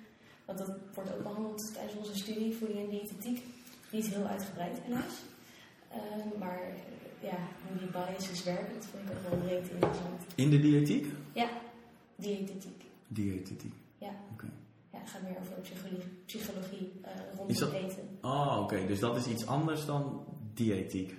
Want 0.46 0.58
dat 0.58 0.72
wordt 0.94 1.14
ook 1.16 1.24
behandeld 1.24 1.74
tijdens 1.74 1.98
onze 1.98 2.16
studie 2.18 2.56
voeding 2.56 2.80
en 2.80 2.90
diëtetiek. 2.90 3.44
Niet 3.92 4.08
heel 4.08 4.26
uitgebreid 4.26 4.78
helaas. 4.84 5.24
Eh, 5.90 6.40
maar 6.40 6.60
ja, 7.20 7.38
hoe 7.70 7.78
die 7.80 7.88
biases 7.92 8.44
werken, 8.44 8.74
dat 8.74 8.86
vond 8.86 9.04
ik 9.04 9.10
ook 9.16 9.30
wel 9.30 9.40
breed 9.40 9.70
interessant. 9.70 10.22
In 10.36 10.50
de 10.50 10.60
diëtiek? 10.60 11.06
Diëtetiek. 12.18 12.84
Diëtetiek. 13.08 13.74
Ja, 13.98 14.12
Oké. 14.34 14.46
ja 14.92 15.00
het 15.00 15.10
gaat 15.10 15.22
meer 15.22 15.38
over 15.40 15.54
psychologie, 15.62 16.04
psychologie 16.26 16.92
eh, 17.02 17.12
rondom 17.38 17.58
dat- 17.58 17.72
eten. 17.74 18.10
Oh, 18.22 18.60
oké. 18.62 18.86
Dus 18.88 19.00
dat 19.00 19.16
is 19.18 19.28
iets 19.28 19.46
anders 19.48 19.86
dan 19.86 20.26
diëtiek. 20.54 21.14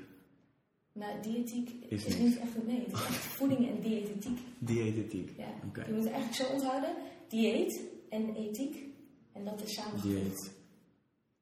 Nou, 0.93 1.23
diëtiek 1.23 1.71
Is 1.89 2.07
niet 2.19 2.39
echt 2.39 2.55
een 2.57 2.67
nee, 2.67 2.81
het 2.81 2.93
is 2.93 3.01
echt 3.07 3.15
voeding 3.17 3.69
en 3.69 3.81
diëtetiek. 3.81 4.39
Diëtetiek. 4.59 5.31
Ja. 5.37 5.49
Oké. 5.69 5.85
Je 5.87 5.93
moet 5.93 6.05
het 6.05 6.13
eigenlijk 6.13 6.49
zo 6.49 6.53
onthouden: 6.55 6.91
dieet 7.29 7.81
en 8.11 8.35
ethiek. 8.35 8.77
En 9.33 9.45
dat 9.45 9.63
is 9.63 9.75
samengevoegd. 9.75 10.15
Dieet. 10.15 10.53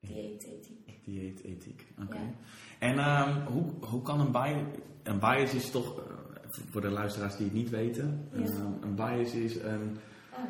Dieetetiek. 0.01 1.05
Dieetetiek. 1.05 1.85
Oké. 2.03 2.17
Ja. 2.17 2.35
En 2.79 2.99
ehm, 2.99 3.47
hoe, 3.47 3.65
hoe 3.81 4.03
kan 4.03 4.21
een 4.21 4.33
bias... 4.33 4.63
Een 5.03 5.19
bias 5.19 5.55
is 5.55 5.71
toch, 5.71 5.99
eh, 5.99 6.16
voor 6.71 6.81
de 6.81 6.91
luisteraars 6.91 7.37
die 7.37 7.45
het 7.47 7.55
niet 7.55 7.71
weten, 7.71 8.29
Ja. 8.33 8.39
ehm, 8.39 8.73
een 8.83 8.95
bias 8.95 9.33
is 9.33 9.55
een, 9.57 9.97
Ah, 10.31 10.43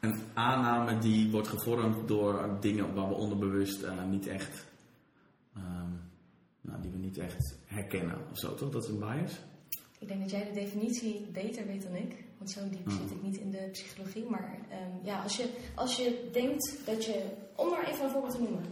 een 0.00 0.20
aanname 0.34 0.98
die 0.98 1.30
wordt 1.30 1.48
gevormd 1.48 2.08
door 2.08 2.56
dingen 2.60 2.94
waar 2.94 3.08
we 3.08 3.14
onderbewust 3.14 3.82
eh, 3.82 4.04
niet 4.10 4.26
echt, 4.26 4.66
ehm, 5.56 5.90
nou, 6.60 6.82
die 6.82 6.90
we 6.90 6.98
niet 6.98 7.18
echt 7.18 7.58
herkennen 7.66 8.16
of 8.30 8.38
zo, 8.38 8.54
toch? 8.54 8.70
Dat 8.70 8.82
is 8.82 8.88
een 8.88 8.98
bias? 8.98 9.40
ik 9.98 10.08
denk 10.08 10.20
dat 10.20 10.30
jij 10.30 10.44
de 10.44 10.52
definitie 10.60 11.26
beter 11.32 11.66
weet 11.66 11.82
dan 11.82 11.94
ik. 11.94 12.24
Want 12.38 12.50
zo 12.50 12.60
diep 12.70 12.84
Hmm. 12.84 12.96
zit 13.00 13.10
ik 13.10 13.22
niet 13.22 13.36
in 13.36 13.50
de 13.50 13.68
psychologie. 13.72 14.24
Maar 14.24 14.58
ehm, 14.70 15.06
ja, 15.06 15.22
als 15.22 15.36
je, 15.36 15.48
als 15.74 15.96
je 15.96 16.28
denkt 16.32 16.78
dat 16.86 17.04
je, 17.04 17.24
om 17.56 17.70
maar 17.70 17.88
even 17.88 18.04
een 18.04 18.10
voorbeeld 18.10 18.32
te 18.34 18.40
noemen. 18.42 18.62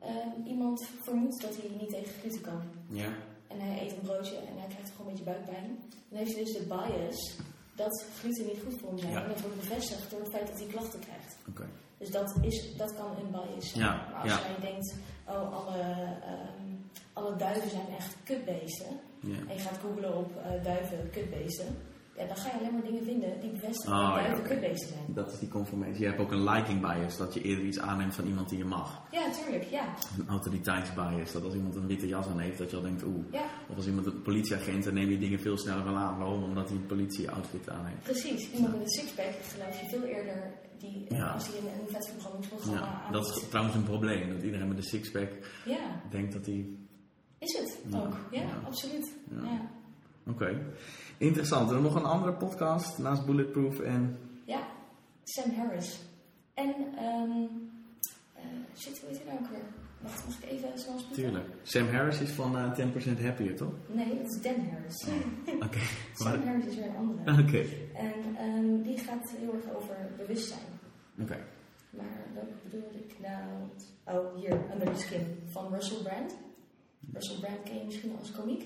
ehm, 0.00 0.46
iemand 0.48 0.86
vermoedt 1.02 1.40
dat 1.42 1.56
hij 1.56 1.70
niet 1.80 1.88
tegen 1.90 2.12
gluten 2.20 2.40
kan. 2.40 2.60
Ja. 2.88 3.08
En 3.48 3.60
hij 3.60 3.82
eet 3.82 3.92
een 3.92 4.08
broodje 4.08 4.36
en 4.36 4.58
hij 4.58 4.68
krijgt 4.68 4.90
gewoon 4.90 5.06
een 5.06 5.12
beetje 5.12 5.30
buikpijn. 5.30 5.78
Dan 6.08 6.18
heeft 6.18 6.34
hij 6.34 6.44
dus 6.44 6.52
de 6.52 6.66
bias 6.66 7.36
dat 7.74 8.04
gluten 8.18 8.46
niet 8.46 8.62
goed 8.64 8.78
voor 8.80 8.88
hem 8.88 8.98
zijn. 8.98 9.12
Ja. 9.12 9.22
En 9.22 9.28
dat 9.28 9.40
wordt 9.40 9.60
bevestigd 9.60 10.10
door 10.10 10.20
het 10.20 10.30
feit 10.30 10.46
dat 10.46 10.58
hij 10.58 10.66
klachten 10.66 11.00
krijgt. 11.00 11.36
Oké. 11.48 11.66
Dus 11.98 12.10
dat, 12.10 12.34
is, 12.40 12.76
dat 12.76 12.94
kan 12.94 13.16
een 13.16 13.30
bias 13.30 13.70
zijn. 13.70 13.84
Ja, 13.84 14.06
maar 14.10 14.20
als 14.22 14.30
ja. 14.30 14.40
jij 14.40 14.70
denkt, 14.70 14.94
oh, 15.26 15.52
alle, 15.52 15.78
ehm, 16.22 16.68
alle 17.12 17.36
duiven 17.36 17.70
zijn 17.70 17.88
echt 17.98 18.16
kutbeesten. 18.24 19.00
En 19.48 19.54
je 19.54 19.58
gaat 19.58 19.78
googlen 19.78 20.16
op 20.16 20.36
eh, 20.36 20.64
duiven 20.64 21.10
kutbeesten. 21.10 21.76
Ja, 22.18 22.26
dan 22.26 22.36
ga 22.36 22.48
je 22.52 22.58
alleen 22.58 22.72
maar 22.72 22.82
dingen 22.82 23.04
vinden 23.04 23.40
die 23.40 23.50
bevestigen 23.50 23.92
Oh, 23.96 24.14
duiven 24.14 24.38
oké. 24.38 24.48
kutbeesten 24.48 24.88
zijn. 24.88 25.00
Dat 25.14 25.32
is 25.32 25.38
die 25.38 25.48
conformatie. 25.48 25.98
Je 26.00 26.06
hebt 26.06 26.20
ook 26.20 26.30
een 26.32 26.44
liking 26.50 26.80
bias, 26.80 27.16
dat 27.16 27.34
je 27.34 27.42
eerder 27.42 27.64
iets 27.64 27.78
aanneemt 27.78 28.14
van 28.14 28.26
iemand 28.26 28.48
die 28.48 28.58
je 28.58 28.64
mag. 28.64 29.02
Ja, 29.10 29.30
tuurlijk, 29.30 29.64
ja. 29.64 29.94
Een 30.18 30.28
autoriteitsbias, 30.28 31.32
dat 31.32 31.44
als 31.44 31.54
iemand 31.54 31.76
een 31.76 31.86
witte 31.86 32.06
jas 32.08 32.26
aan 32.26 32.38
heeft, 32.38 32.58
dat 32.58 32.70
je 32.70 32.76
al 32.76 32.82
denkt, 32.82 33.02
oeh. 33.04 33.24
Ja, 33.32 33.44
Of 33.68 33.76
als 33.76 33.86
iemand 33.86 34.06
een 34.06 34.22
politieagent, 34.22 34.84
dan 34.84 34.94
neem 34.94 35.08
je 35.10 35.18
dingen 35.18 35.40
veel 35.40 35.56
sneller 35.58 35.84
wel 35.84 35.96
aan. 35.96 36.18
Waarom? 36.18 36.42
Omdat 36.42 36.68
hij 36.68 36.76
een 36.76 36.86
politie-outfit 36.86 37.70
aan 37.70 37.84
heeft. 37.86 38.02
precies. 38.02 38.50
Iemand 38.52 38.72
met 38.72 38.80
een 38.82 38.88
sixpack 38.90 39.32
geloof 39.54 39.80
je 39.80 39.86
veel 39.88 40.02
eerder 40.02 40.52
die, 40.78 41.06
Ja. 41.08 41.26
als 41.30 41.46
hij 41.48 41.58
een, 41.58 41.66
een 41.80 41.88
vetverbrandingprogramma 41.88 42.80
Ja, 42.80 43.10
dat 43.12 43.26
is 43.26 43.48
trouwens 43.48 43.76
een 43.76 43.82
probleem. 43.84 44.28
Dat 44.34 44.42
iedereen 44.42 44.68
met 44.68 44.76
een 44.76 44.82
sixpack 44.82 45.30
Ja, 45.64 46.00
denkt 46.10 46.32
dat 46.32 46.46
hij... 46.46 46.66
is 47.38 47.58
het 47.58 47.94
ook. 47.94 48.16
Ja, 48.30 48.42
absoluut. 48.66 49.12
Ja. 49.30 49.42
Ja. 49.42 49.70
Interessant. 51.18 51.70
En 51.70 51.82
nog 51.82 51.94
een 51.94 52.04
andere 52.04 52.32
podcast 52.32 52.98
naast 52.98 53.26
Bulletproof 53.26 53.80
en... 53.80 54.18
Ja, 54.44 54.60
Sam 55.22 55.50
Harris. 55.50 56.00
En, 56.54 56.74
ehm 56.96 57.46
eh 58.34 58.42
shit, 58.78 59.00
hoe 59.00 59.08
heet 59.08 59.18
hij 59.18 59.26
nou 59.26 59.38
ook 59.44 59.50
weer? 59.50 59.64
Wacht, 60.00 60.26
mag 60.26 60.36
ik 60.42 60.50
even 60.50 60.78
spelen? 60.78 61.12
Tuurlijk. 61.12 61.46
Sam 61.62 61.88
Harris 61.88 62.20
is 62.20 62.30
van 62.30 62.56
eh, 62.56 62.78
10% 63.18 63.22
Happier, 63.22 63.56
toch? 63.56 63.72
Nee, 63.86 64.16
dat 64.22 64.32
is 64.32 64.42
Dan 64.42 64.68
Harris. 64.70 65.06
Oké. 65.54 65.78
Sam 66.14 66.42
Harris 66.42 66.64
is 66.64 66.76
weer 66.76 66.86
een 66.86 66.96
andere. 66.96 67.32
Oké. 67.42 67.64
En 67.94 68.36
ehm, 68.36 68.82
die 68.82 68.98
gaat 68.98 69.30
heel 69.30 69.54
erg 69.54 69.74
over 69.76 69.96
bewustzijn. 70.16 70.68
Oké. 71.20 71.38
Maar 71.90 72.26
wat 72.34 72.62
bedoel 72.62 72.90
ik 72.92 73.14
nou? 73.22 74.18
Oh, 74.18 74.36
hier, 74.36 74.58
Under 74.72 74.94
the 74.94 75.00
Skin 75.00 75.38
van 75.46 75.72
Russell 75.72 76.02
Brand. 76.02 76.36
Russell 77.12 77.38
Brand 77.40 77.62
ken 77.62 77.78
je 77.78 77.84
misschien 77.84 78.16
als 78.18 78.32
komiek. 78.32 78.64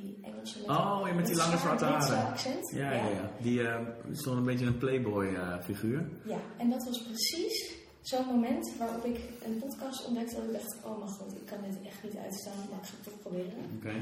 Die 0.00 0.18
Engelse... 0.22 0.58
Oh, 0.62 1.02
ja, 1.06 1.12
met 1.14 1.26
die 1.26 1.36
lange 1.36 1.56
zwarte 1.56 1.84
haren. 1.84 2.26
accent. 2.26 2.70
Ja, 2.74 2.92
ja, 2.92 3.08
ja. 3.08 3.30
Die 3.40 3.68
eh, 3.68 3.80
is 4.10 4.22
toch 4.22 4.36
een 4.36 4.44
beetje 4.44 4.66
een 4.66 4.78
playboy-figuur. 4.78 6.08
Ja, 6.24 6.38
en 6.56 6.70
dat 6.70 6.84
was 6.84 7.02
precies 7.02 7.74
zo'n 8.00 8.26
moment 8.26 8.76
waarop 8.78 9.04
ik 9.04 9.20
een 9.44 9.58
podcast 9.58 10.06
ontdekte. 10.06 10.34
Dat 10.34 10.44
ik 10.44 10.52
dacht, 10.52 10.76
oh 10.84 10.98
mijn 10.98 11.10
god, 11.10 11.34
ik 11.34 11.46
kan 11.46 11.58
dit 11.62 11.86
echt 11.86 12.02
niet 12.02 12.16
uitstaan, 12.16 12.56
maar 12.70 12.78
ik 12.78 12.86
ga 12.86 12.94
het 12.94 13.04
toch 13.04 13.20
proberen. 13.20 13.64
Oké. 13.76 13.94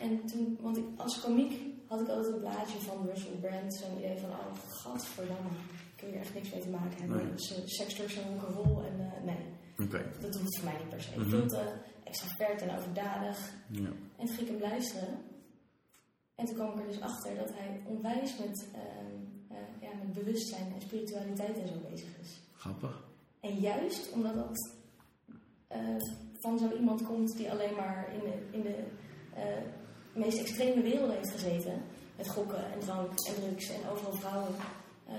En 0.00 0.26
toen, 0.26 0.58
want 0.60 0.76
ik, 0.76 0.84
als 0.96 1.20
komiek 1.20 1.52
had 1.86 2.00
ik 2.00 2.08
altijd 2.08 2.34
een 2.34 2.40
blaadje 2.40 2.80
van 2.80 3.06
Russell 3.06 3.36
Brand. 3.40 3.74
Zo'n 3.74 3.98
idee 3.98 4.18
van, 4.18 4.30
oh 4.30 4.52
gadverdamme, 4.68 5.50
ik 5.94 6.00
wil 6.00 6.10
hier 6.10 6.20
echt 6.20 6.34
niks 6.34 6.52
mee 6.52 6.60
te 6.60 6.68
maken 6.68 6.98
hebben. 6.98 7.16
Nee. 7.16 7.32
Dus, 7.34 7.50
uh, 7.50 7.58
seksters 7.64 8.16
en 8.16 8.40
rock'n'roll 8.40 8.84
en 8.86 9.00
uh, 9.00 9.24
nee. 9.24 9.42
Oké. 9.86 10.10
Dat 10.20 10.34
hoeft 10.34 10.56
voor 10.56 10.64
mij 10.64 10.78
niet 10.78 10.88
per 10.88 11.02
se. 11.02 11.10
Mhm. 11.18 11.28
Veel 11.28 11.46
te 11.46 11.72
extravert 12.04 12.62
en 12.62 12.76
overdadig. 12.78 13.38
Ja. 13.66 13.92
En 14.16 14.26
toen 14.26 14.36
ging 14.36 14.48
ik 14.48 14.48
hem 14.48 14.70
luisteren. 14.70 15.18
En 16.34 16.46
toen 16.46 16.54
kwam 16.54 16.72
ik 16.72 16.78
er 16.78 16.86
dus 16.86 17.00
achter 17.00 17.36
dat 17.36 17.50
hij 17.52 17.80
onwijs 17.84 18.38
met, 18.38 18.66
ehm, 18.72 19.16
eh, 19.48 19.56
ja, 19.80 19.88
met 19.98 20.12
bewustzijn 20.12 20.72
en 20.74 20.80
spiritualiteit 20.80 21.58
en 21.58 21.68
zo 21.68 21.74
bezig 21.90 22.08
is. 22.20 22.40
Grappig. 22.56 23.04
En 23.40 23.54
juist 23.54 24.12
omdat 24.12 24.34
dat 24.34 24.70
eh, 25.66 25.96
van 26.38 26.58
zo 26.58 26.70
iemand 26.76 27.02
komt 27.02 27.36
die 27.36 27.50
alleen 27.50 27.74
maar 27.74 28.08
in 28.12 28.20
de, 28.20 28.56
in 28.56 28.62
de 28.62 28.84
eh, 29.34 29.62
meest 30.14 30.38
extreme 30.38 30.82
werelden 30.82 31.16
heeft 31.16 31.30
gezeten. 31.30 31.82
Met 32.16 32.28
gokken 32.28 32.72
en 32.72 32.78
drank 32.78 33.10
en 33.10 33.34
drugs 33.34 33.70
en 33.70 33.88
overal 33.90 34.12
vrouwen. 34.12 34.54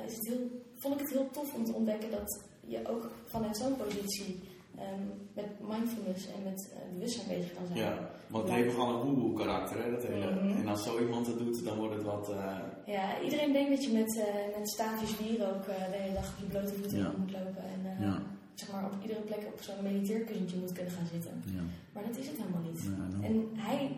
is 0.06 0.16
het 0.16 0.28
heel, 0.28 0.62
vond 0.78 0.94
ik 0.94 1.00
het 1.00 1.10
heel 1.10 1.30
tof 1.32 1.54
om 1.54 1.66
te 1.66 1.74
ontdekken 1.74 2.12
dat 2.12 2.44
je 2.66 2.88
ook 2.88 3.12
vanuit 3.26 3.58
zo'n 3.58 3.76
positie 3.76 4.40
ehm, 4.78 5.04
met 5.34 5.46
mindfulness 5.72 6.28
en 6.36 6.44
met 6.44 6.72
eh, 6.74 6.80
bewustzijn 6.94 7.28
bezig 7.28 7.54
kan 7.54 7.66
zijn. 7.68 7.80
Ja, 7.80 8.10
want 8.28 8.44
het 8.44 8.54
heeft 8.54 8.68
nogal 8.78 8.94
een 9.02 9.08
woehoe 9.08 9.34
karakter, 9.38 9.84
hè, 9.84 9.92
dat 9.92 10.04
hele. 10.04 10.32
Mhm. 10.32 10.60
En 10.62 10.68
als 10.68 10.84
zo 10.84 11.00
iemand 11.00 11.28
het 11.28 11.38
doet, 11.38 11.66
dan 11.66 11.78
wordt 11.78 11.96
het 11.96 12.04
wat... 12.04 12.30
eh, 12.30 12.58
Ja, 12.86 13.22
iedereen 13.22 13.54
denkt 13.54 13.70
dat 13.70 13.84
je 13.86 13.92
met, 13.94 14.18
eh 14.18 14.58
met 14.58 14.70
staafjes 14.70 15.18
bier 15.18 15.48
ook 15.56 15.66
de 15.66 15.74
hele 16.02 16.14
dag 16.14 16.28
op 16.34 16.40
je 16.40 16.46
blote 16.46 16.74
voeten 16.74 16.98
Ja. 16.98 17.12
moet 17.18 17.32
lopen. 17.32 17.64
En 17.76 18.06
Ja. 18.06 18.22
zeg 18.54 18.72
maar 18.72 18.86
op 18.86 18.94
iedere 19.02 19.22
plek 19.22 19.44
op 19.54 19.62
zo'n 19.62 19.84
mediteerkussentje 19.84 20.58
moet 20.58 20.72
kunnen 20.74 20.92
gaan 20.92 21.08
zitten. 21.12 21.44
ja. 21.46 21.62
Maar 21.94 22.04
dat 22.08 22.18
is 22.18 22.28
het 22.28 22.38
helemaal 22.38 22.62
niet. 22.72 22.82
En 23.22 23.50
hij 23.54 23.98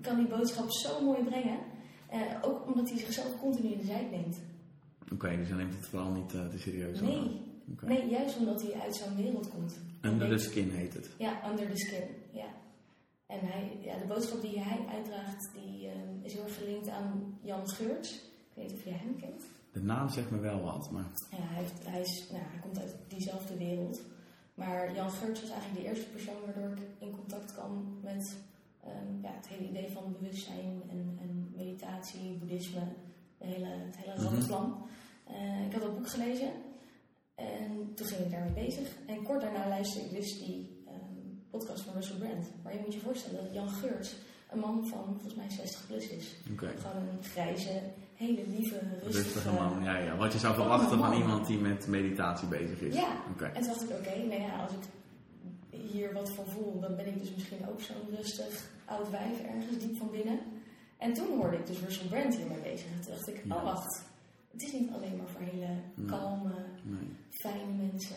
kan 0.00 0.16
die 0.16 0.26
boodschap 0.28 0.70
zo 0.70 1.04
mooi 1.04 1.22
brengen. 1.24 1.58
ook 2.42 2.66
omdat 2.66 2.88
hij 2.90 2.98
zichzelf 2.98 3.40
continu 3.40 3.68
in 3.68 3.78
de 3.78 3.84
zijk 3.84 4.10
neemt. 4.10 4.40
Oké, 5.12 5.36
dus 5.36 5.48
hij 5.48 5.56
neemt 5.56 5.74
het 5.74 5.86
vooral 5.86 6.10
niet 6.12 6.28
te 6.28 6.58
serieus. 6.58 7.00
Nee. 7.00 7.40
Nee, 7.82 8.08
juist 8.08 8.36
omdat 8.36 8.62
hij 8.62 8.80
uit 8.80 8.96
zo'n 8.96 9.16
wereld 9.16 9.50
komt. 9.50 9.78
Under 10.00 10.28
the 10.28 10.38
skin 10.38 10.70
heet 10.70 10.94
het. 10.94 11.10
Ja, 11.18 11.50
under 11.50 11.70
the 11.70 11.76
skin. 11.76 12.04
Ja. 12.32 12.48
En 13.26 13.38
hij, 13.42 13.78
ja, 13.80 13.98
de 13.98 14.06
boodschap 14.06 14.40
die 14.40 14.60
hij 14.60 14.86
uitdraagt, 14.94 15.50
die 15.54 15.86
eh, 15.86 15.92
is 16.22 16.32
heel 16.32 16.42
erg 16.42 16.58
gelinkt 16.58 16.88
aan 16.88 17.38
Jan 17.42 17.68
Geurts. 17.68 18.14
Ik 18.14 18.54
weet 18.54 18.66
niet 18.66 18.76
of 18.76 18.84
jij 18.84 19.00
hem 19.02 19.16
kent. 19.20 19.44
De 19.72 19.82
naam 19.82 20.08
zegt 20.08 20.30
me 20.30 20.38
wel 20.38 20.60
wat, 20.60 20.90
maar... 20.90 21.10
Ja, 21.30 21.36
hij, 21.40 21.62
heeft, 21.62 21.86
hij, 21.86 22.00
is, 22.00 22.28
nou, 22.30 22.42
hij 22.46 22.60
komt 22.60 22.78
uit 22.78 22.96
diezelfde 23.08 23.56
wereld. 23.56 24.00
Maar 24.54 24.94
Jan 24.94 25.10
Geurts 25.10 25.40
was 25.40 25.50
eigenlijk 25.50 25.80
de 25.80 25.88
eerste 25.88 26.10
persoon 26.10 26.40
waardoor 26.44 26.76
ik 26.76 26.82
in 26.98 27.10
contact 27.10 27.52
kwam 27.52 27.98
met 28.02 28.36
ehm, 28.84 29.22
ja, 29.22 29.30
het 29.32 29.48
hele 29.48 29.68
idee 29.68 29.90
van 29.90 30.16
bewustzijn 30.18 30.82
en, 30.88 31.18
en 31.20 31.52
meditatie, 31.56 32.36
boeddhisme, 32.38 32.82
de 33.38 33.46
hele, 33.46 33.66
het 33.66 33.96
hele. 33.96 34.28
Eh, 35.24 35.66
ik 35.66 35.72
had 35.72 35.82
dat 35.82 35.94
boek 35.94 36.08
gelezen 36.08 36.52
en 37.40 37.94
toen 37.94 38.06
ging 38.06 38.20
ik 38.20 38.30
daarmee 38.30 38.52
bezig. 38.66 38.88
En 39.06 39.22
kort 39.22 39.40
daarna 39.40 39.68
luisterde 39.68 40.06
ik 40.08 40.14
dus 40.16 40.38
die 40.38 40.82
ehm, 40.86 40.96
podcast 41.50 41.82
van 41.82 41.94
Russell 41.94 42.16
Brand. 42.16 42.46
Maar 42.62 42.72
je 42.74 42.80
moet 42.84 42.94
je 42.94 43.00
voorstellen 43.00 43.44
dat 43.44 43.54
Jan 43.54 43.68
Geurts 43.70 44.14
een 44.50 44.58
man 44.58 44.86
van 44.88 45.04
volgens 45.04 45.34
mij 45.34 45.50
60 45.50 45.86
plus 45.86 46.08
is. 46.08 46.36
Gewoon 46.56 47.08
een 47.08 47.22
grijze, 47.24 47.80
hele 48.14 48.42
lieve, 48.46 48.78
rustige, 49.02 49.22
Rustige 49.22 49.52
man, 49.52 49.82
ja, 49.82 49.98
ja. 49.98 50.16
Wat 50.16 50.32
je 50.32 50.38
zou 50.38 50.54
verwachten 50.54 50.88
van 50.98 50.98
man. 51.10 51.20
iemand 51.20 51.46
die 51.46 51.58
met 51.58 51.86
meditatie 51.86 52.48
bezig 52.48 52.80
is. 52.80 52.94
Ja, 52.94 53.08
Oké. 53.32 53.44
en 53.44 53.52
toen 53.62 53.66
dacht 53.72 53.82
ik, 53.82 53.90
oké, 53.90 54.16
nou 54.18 54.40
ja, 54.40 54.62
als 54.62 54.72
ik 54.72 54.78
hier 55.90 56.12
wat 56.12 56.30
van 56.32 56.46
voel, 56.46 56.80
dan 56.80 56.96
ben 56.96 57.06
ik 57.06 57.18
dus 57.20 57.34
misschien 57.34 57.68
ook 57.68 57.80
zo'n 57.80 58.14
rustig 58.16 58.70
oud 58.84 59.10
wijf 59.10 59.40
ergens 59.42 59.78
diep 59.78 59.96
van 59.96 60.10
binnen. 60.10 60.38
En 60.98 61.12
toen 61.12 61.38
hoorde 61.38 61.56
ik 61.56 61.66
dus 61.66 61.80
Russell 61.80 62.06
Brand 62.08 62.36
hiermee 62.36 62.60
bezig. 62.62 62.86
En 62.86 63.00
toen 63.00 63.12
dacht 63.14 63.28
ik, 63.28 63.40
Ja. 63.44 63.54
oh 63.56 63.62
wacht, 63.64 64.04
het 64.52 64.62
is 64.62 64.72
niet 64.72 64.90
alleen 64.92 65.16
maar 65.16 65.28
voor 65.28 65.40
hele 65.40 65.66
Nee. 65.94 66.06
kalme, 66.06 66.52
Nee. 66.82 67.08
Fijne 67.30 67.72
mensen. 67.76 68.16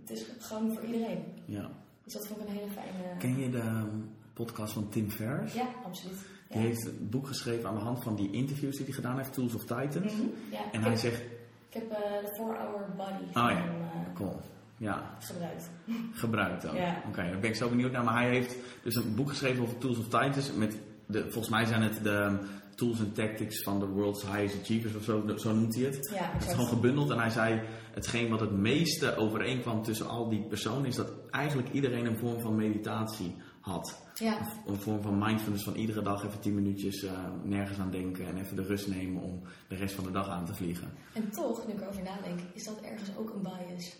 Het 0.00 0.10
is 0.10 0.24
gewoon 0.38 0.72
voor 0.74 0.84
iedereen. 0.84 1.24
Ja. 1.44 1.70
Dus 2.04 2.12
dat 2.12 2.26
vond 2.26 2.40
ik 2.40 2.46
een 2.48 2.52
hele 2.54 2.70
fijne... 2.70 3.16
Ken 3.18 3.38
je 3.38 3.50
de 3.50 3.58
ehm, 3.58 3.86
podcast 4.32 4.72
van 4.72 4.88
Tim 4.88 5.10
Ferriss? 5.10 5.54
Ja, 5.54 5.66
absoluut. 5.84 6.16
Die 6.48 6.58
Ja. 6.58 6.66
heeft 6.66 6.86
een 6.86 7.08
boek 7.10 7.26
geschreven 7.26 7.68
aan 7.68 7.74
de 7.74 7.80
hand 7.84 8.02
van 8.02 8.14
die 8.16 8.30
interviews 8.30 8.76
die 8.76 8.84
hij 8.84 8.94
gedaan 8.94 9.16
heeft, 9.16 9.32
Tools 9.32 9.54
of 9.54 9.60
Titans. 9.60 10.12
Mhm, 10.12 10.22
ja. 10.50 10.72
En 10.72 10.80
hij 10.80 10.90
heb, 10.90 10.98
zegt, 10.98 11.20
ik 11.68 11.74
heb 11.74 11.90
eh, 11.90 11.98
de 11.98 12.28
4-Hour 12.36 12.88
Body 12.96 13.32
van 13.32 13.44
Oh 13.44 13.50
ja. 13.50 13.56
hem 13.56 13.80
eh, 13.82 14.14
cool, 14.14 14.40
ja, 14.76 15.16
gebruikt. 15.18 15.70
gebruikt 16.22 16.66
ook. 16.66 16.74
Ja. 16.76 17.02
Oké, 17.08 17.22
daar 17.22 17.38
ben 17.40 17.50
ik 17.50 17.56
zo 17.56 17.68
benieuwd 17.68 17.92
naar. 17.92 18.04
Maar 18.04 18.20
hij 18.22 18.30
heeft 18.30 18.56
dus 18.82 18.94
een 18.94 19.14
boek 19.14 19.28
geschreven 19.28 19.62
over 19.62 19.78
Tools 19.78 19.98
of 19.98 20.04
Titans. 20.04 20.52
Met 20.52 20.76
de, 21.06 21.20
volgens 21.22 21.48
mij 21.48 21.64
zijn 21.64 21.82
het 21.82 22.02
de 22.04 22.38
tools 22.74 22.98
and 23.00 23.14
tactics 23.14 23.62
van 23.62 23.78
de 23.78 23.86
world's 23.86 24.22
highest 24.22 24.60
achievers 24.60 24.94
of 24.94 25.02
zo, 25.04 25.36
zo 25.36 25.52
noemt 25.54 25.74
hij 25.74 25.84
het. 25.84 26.10
Ja, 26.14 26.30
Het 26.32 26.44
is 26.44 26.50
gewoon 26.50 26.68
gebundeld 26.68 27.10
en 27.10 27.18
hij 27.18 27.30
zei, 27.30 27.62
hetgeen 27.92 28.28
wat 28.28 28.40
het 28.40 28.52
meeste 28.52 29.16
overeenkwam 29.16 29.82
tussen 29.82 30.08
al 30.08 30.28
die 30.28 30.42
personen 30.42 30.86
is 30.86 30.96
dat 30.96 31.10
eigenlijk 31.30 31.72
iedereen 31.72 32.06
een 32.06 32.16
vorm 32.18 32.40
van 32.40 32.56
meditatie 32.56 33.34
had. 33.60 34.02
Ja, 34.14 34.38
Een 34.66 34.80
vorm 34.80 35.02
van 35.02 35.18
mindfulness 35.18 35.64
van 35.64 35.74
iedere 35.74 36.02
dag 36.02 36.24
even 36.24 36.40
10 36.40 36.54
minuutjes 36.54 37.02
eh, 37.02 37.12
nergens 37.42 37.78
aan 37.78 37.90
denken 37.90 38.26
en 38.26 38.36
even 38.38 38.56
de 38.56 38.62
rust 38.62 38.88
nemen 38.88 39.22
om 39.22 39.42
de 39.68 39.74
rest 39.74 39.94
van 39.94 40.04
de 40.04 40.10
dag 40.10 40.28
aan 40.28 40.44
te 40.46 40.54
vliegen. 40.54 40.92
En 41.12 41.30
toch, 41.30 41.66
nu 41.66 41.72
ik 41.72 41.80
erover 41.80 42.02
nadenk, 42.02 42.40
is 42.52 42.64
dat 42.64 42.80
ergens 42.80 43.16
ook 43.16 43.30
een 43.34 43.42
bias. 43.42 43.96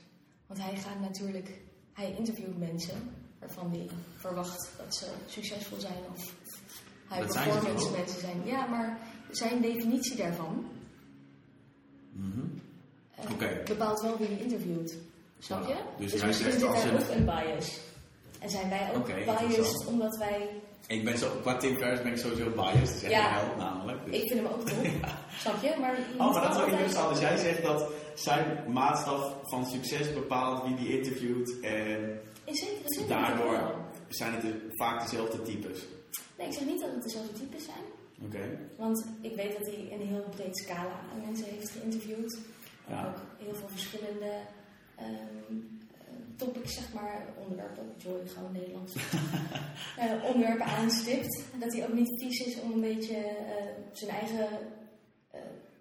Want 0.46 0.62
hij 0.62 0.76
gaat 0.76 1.00
natuurlijk, 1.00 1.60
hij 1.92 2.14
interviewt 2.18 2.58
mensen 2.58 2.96
waarvan 3.38 3.70
hij 3.70 3.88
verwacht 4.16 4.70
dat 4.78 4.94
ze 4.94 5.06
succesvol 5.26 5.80
zijn 5.80 6.02
of 6.14 6.34
high 7.08 7.20
Dat 7.20 7.32
performance 7.32 7.90
mensen 7.90 8.20
zijn. 8.20 8.40
Ja, 8.44 8.66
maar 8.66 8.98
zijn 9.30 9.60
definitie 9.60 10.16
daarvan 10.16 10.64
eh, 13.16 13.30
Oké. 13.32 13.60
bepaalt 13.64 14.00
wel 14.00 14.18
wie 14.18 14.26
hij 14.26 14.36
interviewt. 14.36 14.94
Snap 15.38 15.66
je? 15.66 15.72
Ja, 15.74 15.80
dus 15.98 16.12
dus 16.12 16.24
misschien 16.24 16.50
zegt 16.52 16.64
als 16.64 16.82
je- 16.82 16.92
ook 16.92 17.08
een 17.16 17.24
bias. 17.24 17.78
En 18.38 18.50
zijn 18.50 18.68
wij 18.68 18.90
ook 18.94 18.96
Oké, 19.08 19.14
biased 19.24 19.86
omdat 19.86 20.16
wij... 20.16 20.48
Ik 20.86 21.04
ben 21.04 21.18
zo, 21.18 21.28
qua 21.40 21.56
Tim 21.56 21.76
Ferriss 21.76 22.02
ben 22.02 22.12
ik 22.12 22.18
sowieso 22.18 22.50
biased, 22.50 22.88
zeg 22.98 23.10
Ja. 23.10 23.38
je 23.40 23.46
wel, 23.46 23.56
namelijk. 23.56 24.04
Dus- 24.04 24.14
Ik 24.22 24.28
vind 24.28 24.40
hem 24.40 24.52
ook 24.52 24.68
top. 24.68 24.78
Snap 25.42 25.62
je? 25.62 25.74
Maar 25.80 25.90
je 25.96 26.04
Oh, 26.18 26.32
maar 26.32 26.42
dat 26.42 26.50
is 26.50 26.56
wel 26.56 26.66
interessant. 26.66 27.08
Dus 27.10 27.20
jij 27.20 27.36
zegt 27.36 27.62
dat 27.62 27.90
zijn 28.14 28.72
maatstaf 28.72 29.32
van 29.42 29.66
succes 29.66 30.12
bepaalt 30.12 30.64
wie 30.66 30.74
die 30.76 30.98
interviewt 30.98 31.60
en 31.60 32.20
In 32.44 32.54
zekere 32.54 32.82
zin. 32.94 33.06
daardoor 33.08 33.74
zijn 34.08 34.32
het 34.34 34.44
vaak 34.70 35.02
dezelfde 35.02 35.42
types. 35.42 35.78
Nee, 36.38 36.46
ik 36.46 36.52
zeg 36.52 36.66
niet 36.66 36.80
dat 36.80 36.90
het 36.90 37.02
dezelfde 37.02 37.32
types 37.32 37.64
zijn. 37.64 37.84
Oké. 38.24 38.58
Want 38.76 39.06
ik 39.20 39.34
weet 39.34 39.52
dat 39.58 39.66
hij 39.66 39.88
een 39.92 40.06
heel 40.06 40.24
breed 40.36 40.58
scala 40.58 41.00
aan 41.12 41.24
mensen 41.24 41.46
heeft 41.46 41.70
geïnterviewd. 41.70 42.38
Ja. 42.88 43.06
ook 43.08 43.44
heel 43.44 43.54
veel 43.54 43.68
verschillende 43.68 44.32
eh, 44.94 45.06
topics, 46.36 46.74
zeg 46.74 46.92
maar, 46.92 47.26
onderwerpen, 47.42 47.84
Joy, 47.96 48.26
gewoon 48.26 48.52
Nederlands, 48.52 48.94
eh, 49.96 50.24
onderwerpen 50.24 50.66
aanstipt. 50.66 51.42
Dat 51.60 51.72
hij 51.72 51.86
ook 51.88 51.94
niet 51.94 52.22
vies 52.22 52.46
is 52.46 52.60
om 52.60 52.72
een 52.72 52.80
beetje 52.80 53.16
eh, 53.16 53.64
zijn 53.92 54.10
eigen 54.10 54.48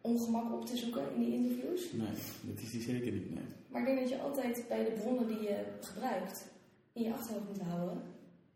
ongemak 0.02 0.54
op 0.54 0.66
te 0.66 0.78
zoeken 0.78 1.14
in 1.16 1.20
die 1.20 1.34
interviews. 1.34 1.92
Nee, 1.92 2.08
dat 2.42 2.64
is 2.64 2.72
die 2.72 2.82
zeker 2.82 3.12
niet, 3.12 3.34
nee. 3.34 3.44
Maar 3.68 3.82
ik 3.82 3.88
denk 3.88 4.00
dat 4.00 4.10
je 4.10 4.22
altijd 4.22 4.66
bij 4.68 4.84
de 4.84 4.92
bronnen 4.92 5.28
die 5.28 5.42
je 5.42 5.64
gebruikt 5.80 6.46
in 6.94 7.04
je 7.04 7.14
achterhoofd 7.14 7.48
moet 7.48 7.62
houden 7.62 8.02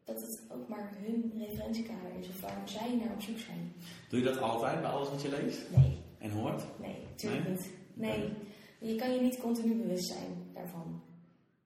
dat 0.07 0.21
het 0.21 0.41
ook 0.51 0.67
maar 0.67 0.91
hun 0.97 1.33
referentiekader 1.37 2.11
is 2.19 2.27
of 2.29 2.41
waar 2.41 2.61
zij 2.69 2.95
naar 2.95 3.13
op 3.13 3.21
zoek 3.21 3.37
zijn. 3.39 3.73
Doe 4.09 4.19
je 4.19 4.25
dat 4.25 4.37
altijd 4.41 4.81
bij 4.81 4.89
alles 4.89 5.09
wat 5.09 5.21
je 5.21 5.29
leest 5.29 5.61
Nee, 5.75 5.97
en 6.17 6.31
hoort? 6.31 6.63
nee, 6.79 6.95
natuurlijk 7.09 7.43
Nee? 7.43 7.53
niet. 7.55 7.69
Nee, 7.93 8.29
je 8.91 8.95
kan 8.95 9.13
je 9.13 9.21
niet 9.21 9.37
continu 9.39 9.75
bewust 9.75 10.07
zijn 10.07 10.31
daarvan, 10.53 11.01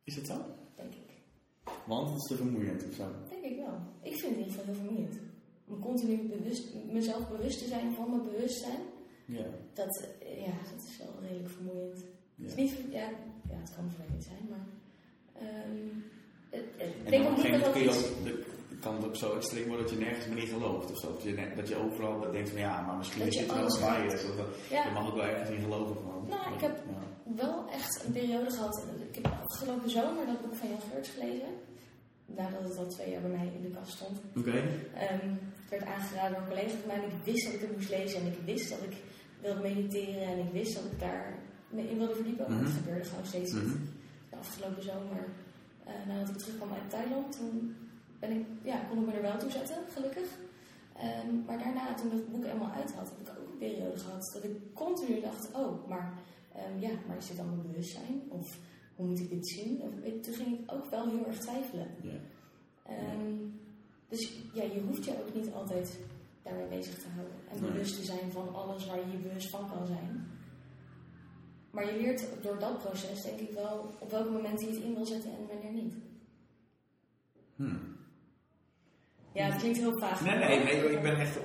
Is 0.04 0.16
het 0.16 0.28
zo? 0.28 0.36
denk 0.76 0.94
ik. 0.94 1.10
Want 1.86 2.10
het 2.10 2.18
is 2.22 2.28
te 2.28 2.36
vermoeiend 2.36 2.86
of 2.88 2.94
zo. 2.94 3.08
Denk 3.30 3.44
ik 3.44 3.58
wel. 3.58 3.80
Ik 4.02 4.12
vind 4.20 4.22
het 4.22 4.32
in 4.32 4.38
ieder 4.38 4.52
geval 4.54 4.66
heel 4.66 4.84
vermoeiend. 4.84 5.20
Om 5.68 5.80
continu 5.80 6.28
bewust, 6.28 6.64
mezelf 6.92 7.30
bewust 7.30 7.60
te 7.60 7.68
zijn 7.68 7.94
van 7.94 8.10
mijn 8.10 8.24
bewustzijn, 8.24 8.80
Ja. 9.26 9.46
dat, 9.74 10.08
eh, 10.20 10.42
ja, 10.46 10.54
dat 10.76 10.88
is 10.90 10.98
wel 10.98 11.14
redelijk 11.22 11.50
vermoeiend. 11.50 11.98
Het 12.42 12.48
is 12.48 12.54
ja. 12.56 12.62
niet, 12.62 12.92
ja, 12.92 13.10
ja, 13.50 13.58
het 13.60 13.76
kan 13.76 13.90
vervelend 13.90 14.24
zijn, 14.24 14.48
maar. 14.50 14.66
ehm, 15.34 15.88
het- 16.52 16.64
En 17.14 17.22
op 17.26 17.30
een 17.30 17.36
gegeven 17.36 17.60
moment 17.60 17.76
iets- 17.76 18.24
de- 18.24 18.44
kan 18.80 18.96
het 18.96 19.06
ook 19.06 19.16
zo 19.16 19.36
extreem 19.36 19.68
worden 19.68 19.86
dat 19.86 19.94
je 19.96 20.00
nergens 20.06 20.28
meer 20.28 20.38
in 20.38 20.48
gelooft 20.48 20.92
of 20.92 20.98
zo. 20.98 21.08
Dat 21.14 21.24
je, 21.24 21.52
dat 21.56 21.68
je 21.68 21.76
overal 21.76 22.32
denkt 22.32 22.50
van 22.50 22.60
ja, 22.60 22.82
maar 22.82 22.98
misschien 22.98 23.20
Dat 23.20 23.28
is 23.28 23.34
je 23.40 23.40
dit 23.46 23.54
wel 23.54 23.64
een 23.64 23.68
bias. 23.68 23.80
gelooft. 24.22 24.30
Of 24.30 24.36
dat- 24.36 24.56
Ja. 24.70 24.84
Je 24.86 24.92
mag 24.92 25.08
ook 25.10 25.16
wel 25.16 25.26
ergens 25.26 25.50
in 25.50 25.62
geloven 25.62 25.96
gewoon. 25.96 26.26
Nou, 26.30 26.54
ik 26.56 26.62
heb- 26.62 26.82
Ja. 26.88 27.34
wel 27.44 27.70
echt 27.72 28.04
een 28.06 28.12
periode 28.12 28.52
gehad. 28.52 28.84
Ik 29.10 29.16
heb 29.16 29.34
afgelopen 29.50 29.90
zomer 29.90 30.26
dat 30.26 30.42
boek 30.42 30.56
van 30.56 30.70
Jan 30.70 30.82
Geurts 30.92 31.10
gelezen. 31.10 31.52
Nadat 32.26 32.64
het 32.64 32.78
al 32.78 32.88
twee 32.88 33.10
jaar 33.12 33.22
bij 33.22 33.30
mij 33.38 33.50
in 33.56 33.62
de 33.62 33.70
kast 33.78 33.92
stond. 33.92 34.18
Oké. 34.38 34.58
Ehm, 34.96 35.28
het 35.62 35.70
werd 35.70 35.86
aangeraden 35.86 36.32
door 36.32 36.42
een 36.42 36.48
collega 36.48 36.76
van 36.82 36.88
mij 36.88 36.96
en 36.96 37.04
ik 37.18 37.24
wist 37.34 37.46
dat 37.46 37.54
ik 37.54 37.62
het 37.62 37.76
moest 37.76 37.90
lezen. 37.90 38.20
En 38.22 38.28
ik 38.28 38.38
wist 38.46 38.70
dat 38.70 38.82
ik 38.90 38.96
wilde 39.42 39.62
mediteren 39.62 40.22
en 40.34 40.38
ik 40.46 40.52
wist 40.52 40.74
dat 40.76 40.84
ik 40.92 41.00
daar 41.00 41.40
me 41.70 41.90
in 41.90 41.98
wilde 41.98 42.16
verdiepen. 42.16 42.46
Het 42.46 42.62
Mhm. 42.62 42.72
gebeurde 42.78 43.04
gewoon 43.10 43.26
steeds 43.26 43.52
niet. 43.52 43.64
Mhm. 43.66 43.78
De 44.30 44.36
afgelopen 44.38 44.84
zomer, 44.84 45.24
eh, 45.86 45.94
nadat 46.08 46.30
ik 46.30 46.38
terugkwam 46.38 46.72
uit 46.74 46.90
Thailand, 46.90 47.38
toen 47.38 47.76
ben 48.20 48.32
ik, 48.32 48.46
ja, 48.64 48.78
kon 48.90 49.00
ik 49.00 49.06
me 49.06 49.12
er 49.14 49.22
wel 49.22 49.38
toe 49.38 49.52
zetten, 49.52 49.78
gelukkig. 49.94 50.30
Ehm, 50.98 51.46
maar 51.46 51.60
daarna, 51.60 51.94
toen 51.94 52.10
dat 52.10 52.30
boek 52.32 52.46
helemaal 52.46 52.72
uit 52.72 52.94
had, 52.94 53.10
heb 53.10 53.28
ik 53.28 53.40
ook 53.40 53.48
een 53.52 53.58
periode 53.58 53.98
gehad 54.00 54.32
dat 54.34 54.44
ik 54.44 54.74
continu 54.74 55.22
dacht, 55.22 55.50
oh, 55.54 55.88
maar, 55.88 56.14
ehm, 56.56 56.80
ja, 56.80 56.90
maar 57.08 57.18
is 57.18 57.28
dit 57.28 57.38
dan 57.38 57.46
mijn 57.46 57.62
bewustzijn? 57.68 58.22
Of 58.30 58.58
hoe 58.96 59.06
moet 59.08 59.20
ik 59.20 59.30
dit 59.30 59.48
zien? 59.50 59.82
Of, 59.82 60.22
toen 60.22 60.34
ging 60.34 60.60
ik 60.60 60.72
ook 60.74 60.90
wel 60.90 61.10
heel 61.10 61.26
erg 61.26 61.38
twijfelen. 61.40 61.88
Ehm, 62.86 63.36
dus 64.10 64.34
ja, 64.54 64.64
je 64.64 64.82
hoeft 64.88 65.06
je 65.06 65.12
ook 65.12 65.34
niet 65.34 65.54
altijd 65.54 66.00
daarmee 66.44 66.68
bezig 66.68 66.94
te 66.96 67.08
houden. 67.16 67.36
En 67.50 67.62
Nee. 67.62 67.72
bewust 67.72 67.96
te 67.96 68.04
zijn 68.06 68.32
van 68.32 68.56
alles 68.56 68.86
waar 68.86 69.00
je 69.00 69.12
je 69.12 69.18
bewust 69.18 69.50
van 69.50 69.70
kan 69.70 69.88
zijn. 69.88 70.28
Maar 71.72 71.86
je 71.86 72.02
leert 72.02 72.26
door 72.42 72.60
dat 72.60 72.78
proces 72.78 73.22
denk 73.22 73.40
ik 73.40 73.52
wel 73.54 73.96
op 74.00 74.12
welke 74.12 74.30
momenten 74.30 74.68
je 74.68 74.74
het 74.74 74.84
in 74.84 74.94
wil 74.96 75.06
zetten 75.06 75.32
en 75.32 75.48
wanneer 75.48 75.72
niet. 75.84 75.96
Hmm. 77.56 77.80
Ja, 79.34 79.46
het 79.46 79.56
klinkt 79.62 79.78
heel 79.78 79.98
vaag. 80.00 80.22
Nee, 80.26 80.38
nee, 80.38 80.64
nee, 80.64 80.92
ik 80.92 81.02
ben 81.02 81.16
echt 81.20 81.40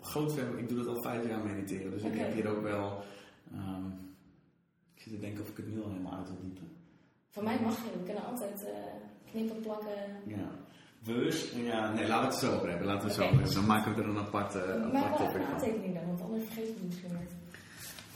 groot 0.00 0.32
fan. 0.34 0.58
Ik 0.58 0.68
doe 0.68 0.78
dat 0.78 0.86
al 0.96 1.02
vijf 1.02 1.28
jaar 1.28 1.44
mediteren. 1.44 1.90
Dus 1.90 2.02
ik 2.02 2.06
Oké. 2.12 2.18
heb 2.18 2.32
hier 2.34 2.48
ook 2.48 2.62
wel. 2.62 3.02
ehm, 3.52 3.86
ik 4.94 5.02
zit 5.02 5.12
te 5.12 5.20
denken 5.20 5.42
of 5.42 5.48
ik 5.48 5.56
het 5.56 5.66
nu 5.66 5.82
al 5.82 5.88
helemaal 5.88 6.14
uit 6.14 6.26
wil 6.28 6.40
diepen. 6.40 6.68
Van 7.30 7.44
mij 7.44 7.58
mag 7.60 7.76
je, 7.76 7.98
we 7.98 8.04
kunnen 8.04 8.24
altijd 8.24 8.64
eh, 8.64 8.72
knippen, 9.30 9.60
plakken. 9.60 9.94
Ja. 10.26 10.50
Bewust, 11.04 11.54
ja, 11.54 11.92
nee, 11.92 12.06
laten 12.08 12.28
we 12.28 12.34
het 12.34 12.44
zo 12.44 12.54
over 12.56 12.68
hebben. 12.68 12.86
Laten 12.86 13.00
we 13.02 13.06
het 13.06 13.14
zo 13.14 13.22
Oké. 13.24 13.34
hebben. 13.34 13.54
Dan 13.54 13.66
maken 13.66 13.94
we 13.94 14.02
er 14.02 14.08
een 14.08 14.18
apart, 14.18 14.54
eh, 14.54 14.66
maar 14.92 15.02
apart 15.04 15.18
wel 15.18 15.26
topic 15.26 15.26
een 15.26 15.30
van. 15.30 15.40
Oké, 15.40 15.52
aantekening 15.52 15.94
dan, 15.94 16.06
want 16.06 16.20
anders 16.20 16.44
vergeet 16.44 16.68
ik 16.68 16.74
het 16.74 16.84
misschien 16.84 17.10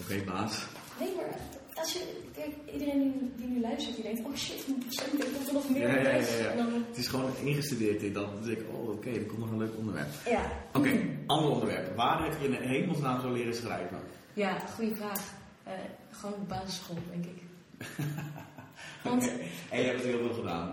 weer. 0.09 0.25
baas. 0.25 0.67
Nee, 1.01 1.15
maar 1.17 1.37
als 1.75 1.93
je, 1.93 2.21
kijk, 2.35 2.51
iedereen 2.73 3.01
die, 3.03 3.33
die 3.37 3.47
nu 3.47 3.61
luistert, 3.61 3.95
die 3.95 4.05
denkt, 4.05 4.21
oh 4.25 4.35
shit, 4.35 4.59
ik 4.69 5.19
denk 5.21 5.33
dat 5.39 5.47
er 5.47 5.53
nog 5.53 5.71
meer 5.71 5.81
Ja, 5.89 5.95
ja, 5.95 6.01
ja, 6.03 6.09
is. 6.11 6.39
ja. 6.39 6.45
En 6.51 6.57
dan, 6.57 6.85
Het 6.89 6.97
is 6.97 7.07
gewoon 7.09 7.31
ingestudeerd 7.45 8.03
in 8.03 8.13
dat. 8.13 8.33
Dan 8.33 8.43
denk 8.43 8.59
ik, 8.59 8.67
oh 8.73 8.89
oké, 8.89 9.11
er 9.11 9.25
komt 9.27 9.39
nog 9.39 9.51
een 9.51 9.59
leuk 9.59 9.77
onderwerp. 9.77 10.09
ja. 10.27 10.51
Oké, 10.75 10.91
ander 11.27 11.51
onderwerp. 11.51 11.97
Waar 11.97 12.23
heb 12.25 12.41
je 12.41 12.45
in 12.45 12.51
de 12.51 12.67
hemelsnaam 12.67 13.21
zo 13.21 13.33
leren 13.33 13.55
schrijven? 13.55 13.99
Ja, 14.33 14.59
goede 14.59 14.95
vraag. 14.95 15.33
Eh, 15.65 15.73
gewoon 16.11 16.35
op 16.35 16.49
basisschool, 16.49 16.97
denk 17.11 17.25
ik. 17.27 17.43
Want. 19.05 19.31
En 19.71 19.79
je 19.81 19.85
hebt 19.87 20.03
het 20.03 20.07
heel 20.13 20.19
veel 20.19 20.35
gedaan. 20.35 20.73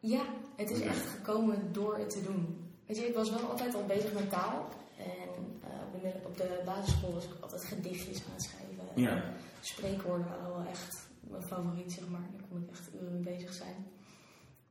ja, 0.00 0.22
het 0.56 0.70
is 0.70 0.80
echt 0.80 1.06
gekomen 1.16 1.68
door 1.72 1.96
het 1.98 2.10
te 2.10 2.22
doen. 2.22 2.70
Weet 2.86 2.96
je, 2.96 3.06
ik 3.08 3.14
was 3.14 3.30
wel 3.30 3.40
altijd 3.50 3.74
al 3.74 3.84
bezig 3.86 4.12
met 4.12 4.30
taal. 4.30 4.68
En 4.98 5.60
eh, 5.62 5.68
op, 5.94 6.00
de, 6.02 6.12
op 6.26 6.36
de 6.36 6.62
basisschool 6.64 7.12
was 7.14 7.24
ik 7.24 7.30
altijd 7.40 7.64
gedichtjes 7.64 8.16
aan 8.18 8.32
het 8.34 8.42
schrijven. 8.42 9.02
Ja. 9.02 9.24
En 9.64 9.70
spreekwoorden 9.70 10.26
waren 10.26 10.50
wel 10.50 10.64
echt 10.64 11.08
mijn 11.20 11.42
favoriet, 11.42 11.92
zeg 11.92 12.08
maar. 12.08 12.28
Daar 12.32 12.48
kon 12.48 12.62
ik 12.62 12.70
echt 12.70 12.94
uren 12.94 13.12
mee 13.12 13.22
bezig 13.22 13.52
zijn. 13.52 13.86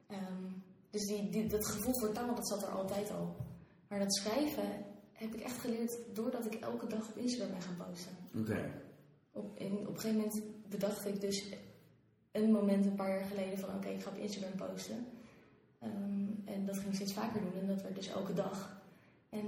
Ehm, 0.08 0.44
dus 0.90 1.02
die, 1.02 1.30
die, 1.30 1.48
dat 1.48 1.68
gevoel 1.68 2.00
voor 2.00 2.12
taal, 2.12 2.36
dat 2.36 2.48
zat 2.48 2.62
er 2.64 2.70
altijd 2.70 3.12
al. 3.12 3.36
Maar 3.88 4.00
dat 4.00 4.16
schrijven 4.16 4.86
heb 5.12 5.34
ik 5.34 5.42
echt 5.42 5.60
geleerd 5.60 5.98
doordat 6.14 6.46
ik 6.46 6.54
elke 6.54 6.88
dag 6.88 7.10
op 7.10 7.18
Instagram 7.18 7.52
ben 7.52 7.62
gaan 7.62 7.88
posten. 7.88 8.12
Oké. 8.38 8.72
Op, 9.32 9.58
en 9.58 9.72
op 9.72 9.88
een 9.88 10.00
gegeven 10.00 10.16
moment 10.18 10.42
bedacht 10.70 11.06
ik 11.06 11.22
dus 11.22 11.54
een 12.32 12.52
moment 12.52 12.86
een 12.86 12.96
paar 12.96 13.18
jaar 13.18 13.28
geleden 13.28 13.60
van 13.60 13.76
oké, 13.76 13.88
ik 13.88 14.02
ga 14.02 14.10
op 14.10 14.18
Instagram 14.18 14.56
posten. 14.56 15.06
Ehm, 15.80 16.26
en 16.46 16.66
dat 16.66 16.78
ging 16.78 16.88
ik 16.88 16.96
steeds 16.96 17.14
vaker 17.14 17.42
doen 17.42 17.62
en 17.62 17.68
dat 17.68 17.82
werd 17.82 17.96
dus 17.96 18.08
elke 18.08 18.34
dag. 18.34 18.82
En 19.30 19.46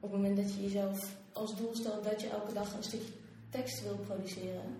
op 0.00 0.10
het 0.10 0.20
moment 0.20 0.36
dat 0.36 0.54
je 0.54 0.62
jezelf 0.62 1.16
als 1.32 1.56
doel 1.56 1.74
stelt 1.74 2.04
dat 2.04 2.20
je 2.20 2.28
elke 2.28 2.52
dag 2.52 2.74
een 2.74 2.82
stukje 2.82 3.12
tekst 3.50 3.82
wil 3.82 3.96
produceren, 3.96 4.76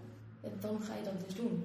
dan 0.60 0.82
ga 0.82 0.94
je 0.94 1.02
dat 1.04 1.20
dus 1.26 1.34
doen. 1.34 1.64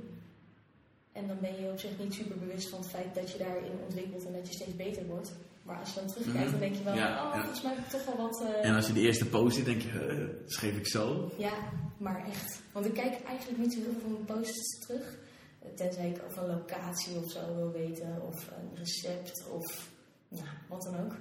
En 1.12 1.28
dan 1.28 1.38
ben 1.42 1.62
je 1.62 1.72
op 1.72 1.80
zich 1.80 1.98
niet 2.00 2.14
super 2.14 2.38
bewust 2.38 2.70
van 2.70 2.80
het 2.80 2.90
feit 2.90 3.16
dat 3.16 3.32
je 3.32 3.38
daarin 3.38 3.72
ontwikkelt 3.86 4.26
en 4.26 4.34
dat 4.34 4.48
je 4.48 4.54
steeds 4.54 4.76
beter 4.76 5.06
wordt. 5.06 5.32
Maar 5.64 5.80
als 5.80 5.94
je 5.94 6.00
dan 6.00 6.08
terugkijkt, 6.08 6.40
Mhm. 6.42 6.52
dan 6.52 6.60
denk 6.60 6.76
je 6.76 6.84
wel, 6.84 6.96
Ja, 6.96 7.26
oh, 7.26 7.34
volgens 7.40 7.62
mij 7.62 7.74
heb 7.74 7.84
ik 7.84 7.90
toch 7.92 8.06
wel 8.06 8.18
wat... 8.18 8.42
eh, 8.42 8.66
En 8.70 8.76
als 8.76 8.88
je 8.88 8.94
de 8.94 9.00
eerste 9.00 9.26
post 9.26 9.56
ziet, 9.56 9.66
denk 9.66 9.82
je, 9.82 9.90
eh, 9.90 10.28
schreef 10.46 10.78
ik 10.78 10.88
zo? 10.88 11.32
ja, 11.38 11.54
maar 11.98 12.26
echt. 12.28 12.62
Want 12.72 12.86
ik 12.86 12.94
kijk 12.94 13.24
eigenlijk 13.24 13.60
niet 13.60 13.74
zo 13.74 13.80
heel 13.80 13.92
veel 13.92 14.02
van 14.02 14.12
mijn 14.12 14.26
posts 14.26 14.80
terug. 14.86 15.18
Tenzij 15.76 16.10
ik 16.10 16.22
over 16.30 16.44
een 16.44 16.50
locatie 16.58 17.16
of 17.18 17.32
zo 17.32 17.56
wil 17.56 17.72
weten, 17.72 18.22
of 18.28 18.48
een 18.48 18.78
recept, 18.78 19.48
of 19.50 19.90
nou, 20.28 20.46
wat 20.70 20.82
dan 20.82 20.98
ook. 21.00 21.16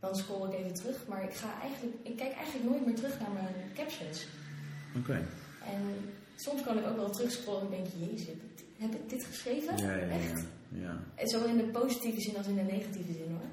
Dan 0.00 0.14
scroll 0.16 0.48
ik 0.48 0.58
even 0.58 0.74
terug. 0.74 1.06
Maar 1.06 1.24
ik, 1.24 1.34
ga 1.34 1.60
eigenlijk, 1.60 1.96
ik 2.02 2.16
kijk 2.16 2.32
eigenlijk 2.32 2.70
nooit 2.70 2.86
meer 2.86 2.94
terug 2.94 3.20
naar 3.20 3.30
mijn 3.30 3.54
captions. 3.74 4.26
Oké. 4.96 5.26
En 5.64 6.10
soms 6.36 6.62
kan 6.62 6.78
ik 6.78 6.86
ook 6.86 6.96
wel 6.96 7.10
terugscrollen 7.10 7.62
en 7.62 7.70
denk, 7.70 7.86
jezus, 8.10 8.26
heb 8.76 8.94
ik, 8.94 9.08
dit- 9.08 9.24
geschreven? 9.24 9.76
Ja, 9.76 9.94
ja. 9.94 10.06
Echt? 10.08 10.44
ja. 10.68 10.98
En 11.14 11.28
Zowel 11.28 11.48
in 11.48 11.56
de 11.56 11.64
positieve 11.64 12.20
zin 12.20 12.36
als 12.36 12.46
in 12.46 12.56
de 12.56 12.62
negatieve 12.62 13.12
zin 13.12 13.28
hoor. 13.30 13.48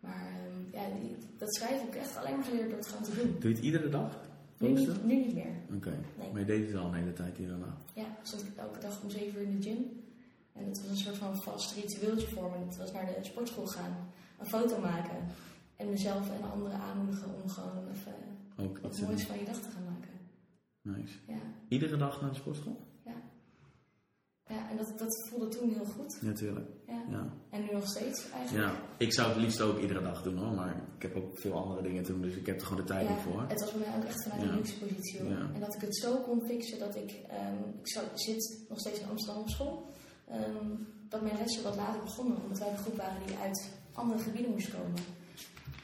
Maar 0.00 0.26
ehm, 0.26 0.60
ja, 0.72 0.98
die, 1.00 1.16
dat 1.38 1.54
schrijven 1.54 1.78
heb 1.78 1.94
ik 1.94 2.00
echt 2.00 2.16
alleen 2.16 2.36
maar 2.36 2.44
geleerd 2.44 2.68
door 2.68 2.78
het 2.78 2.86
gewoon 2.86 3.02
te 3.02 3.14
doen. 3.14 3.36
Doe 3.40 3.50
je 3.50 3.56
het 3.56 3.64
iedere 3.64 3.88
dag? 3.88 4.24
Nu 4.58 4.68
niet, 4.68 5.04
nu 5.04 5.14
niet 5.16 5.34
meer. 5.34 5.54
Oké. 5.74 5.94
Nee. 6.18 6.30
Maar 6.30 6.40
je 6.40 6.46
deed 6.46 6.66
het 6.66 6.76
al 6.76 6.86
een 6.86 6.94
hele 6.94 7.12
tijd 7.12 7.38
iedere 7.38 7.58
dag. 7.58 7.76
Ja, 7.92 8.04
stond 8.22 8.42
ik 8.42 8.56
elke 8.56 8.78
dag 8.80 9.02
om 9.02 9.10
7 9.10 9.40
uur 9.40 9.46
in 9.46 9.60
de 9.60 9.62
gym. 9.68 10.04
En 10.52 10.64
dat 10.68 10.80
was 10.80 10.90
een 10.90 10.96
soort 10.96 11.16
van 11.16 11.36
vast 11.42 11.74
ritueeltje 11.74 12.26
voor 12.28 12.50
me. 12.50 12.66
Dat 12.66 12.76
was 12.76 12.92
naar 12.92 13.06
de 13.06 13.18
sportschool 13.22 13.66
gaan, 13.66 14.08
een 14.38 14.46
foto 14.46 14.80
maken. 14.80 15.16
En 15.76 15.90
mezelf 15.90 16.30
en 16.30 16.50
anderen 16.50 16.78
aanmoedigen 16.78 17.28
om 17.42 17.48
gewoon 17.48 17.88
even 17.94 18.14
Ook 18.56 18.78
wat 18.78 19.00
moois 19.00 19.22
van 19.22 19.38
je 19.38 19.44
dag 19.44 19.54
te 19.60 19.68
gaan. 19.74 19.85
Nice. 20.86 21.14
Ja, 21.26 21.38
Iedere 21.68 21.96
dag 21.96 22.20
naar 22.20 22.30
de 22.30 22.36
sportschool? 22.36 22.84
ja 24.48 24.70
en 24.70 24.76
dat, 24.76 24.92
dat 24.98 25.28
voelde 25.28 25.48
toen 25.48 25.70
heel 25.70 25.84
goed. 25.84 26.18
Natuurlijk. 26.22 26.66
Ja. 26.86 27.02
Ja. 27.10 27.28
En 27.50 27.60
nu 27.62 27.68
nog 27.72 27.86
steeds 27.88 28.30
eigenlijk. 28.30 28.64
ja. 28.66 28.80
Ik 28.96 29.12
zou 29.12 29.28
het 29.28 29.36
liefst 29.38 29.60
ook 29.60 29.78
iedere 29.80 30.02
dag 30.02 30.22
doen 30.22 30.36
hoor, 30.36 30.52
maar 30.54 30.82
ik 30.96 31.02
heb 31.02 31.16
ook 31.16 31.38
veel 31.38 31.52
andere 31.52 31.82
dingen 31.82 32.02
te 32.02 32.12
doen, 32.12 32.20
dus 32.22 32.34
ik 32.34 32.46
heb 32.46 32.60
er 32.60 32.66
gewoon 32.66 32.82
de 32.82 32.88
tijd 32.92 33.08
Ja, 33.08 33.12
niet 33.14 33.22
voor. 33.22 33.44
het 33.48 33.60
was 33.60 33.72
bij 33.72 33.80
mij 33.88 33.96
ook 33.96 34.04
echt 34.04 34.22
vanuit 34.22 34.42
Ja. 34.42 34.48
een 34.48 34.54
luxe 34.54 34.78
positie 34.78 35.20
hoor. 35.20 35.30
Ja. 35.30 35.50
En 35.54 35.60
dat 35.60 35.74
ik 35.74 35.80
het 35.80 35.96
zo 35.96 36.16
kon 36.16 36.42
fixen 36.46 36.78
dat 36.78 36.96
ik, 36.96 37.10
ehm, 37.28 37.54
ik 37.80 37.88
zou, 37.88 38.06
zit 38.14 38.64
nog 38.68 38.78
steeds 38.78 39.00
in 39.00 39.08
Amsterdam 39.08 39.40
op 39.42 39.48
school, 39.48 39.90
ehm, 40.28 40.66
dat 41.08 41.22
mijn 41.22 41.36
lessen 41.38 41.62
wat 41.62 41.76
later 41.76 42.00
begonnen, 42.00 42.36
omdat 42.42 42.58
wij 42.58 42.70
een 42.70 42.78
groep 42.78 42.96
waren 42.96 43.26
die 43.26 43.36
uit 43.36 43.70
andere 43.92 44.18
gebieden 44.20 44.50
moest 44.50 44.70
komen. 44.72 45.00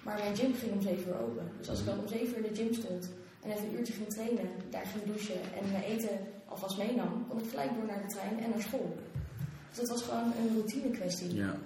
Maar 0.04 0.18
mijn 0.18 0.36
gym 0.36 0.54
ging 0.54 0.72
om 0.72 0.80
7 0.82 1.08
uur 1.08 1.20
open. 1.20 1.50
Dus 1.58 1.68
als 1.68 1.80
ik 1.80 1.86
dan 1.86 1.98
om 1.98 2.08
7 2.08 2.28
uur 2.38 2.44
in 2.46 2.52
de 2.52 2.58
gym 2.62 2.74
stond 2.74 3.10
en 3.42 3.50
even 3.50 3.68
een 3.68 3.78
uurtje 3.78 3.92
ging 3.92 4.08
trainen, 4.08 4.48
daar 4.70 4.86
ging 4.86 5.04
douchen 5.04 5.40
en 5.58 5.70
mijn 5.70 5.82
eten 5.82 6.18
alvast 6.44 6.78
meenam, 6.78 7.26
kon 7.28 7.38
ik 7.38 7.50
gelijk 7.50 7.74
door 7.74 7.86
naar 7.86 8.02
de 8.02 8.14
trein 8.14 8.40
en 8.40 8.50
naar 8.50 8.62
school. 8.62 8.96
Dus 9.68 9.78
dat 9.78 9.88
was 9.88 10.02
gewoon 10.02 10.32
een 10.38 10.52
routine 10.52 10.90
kwestie. 10.90 11.34
Ja. 11.34 11.56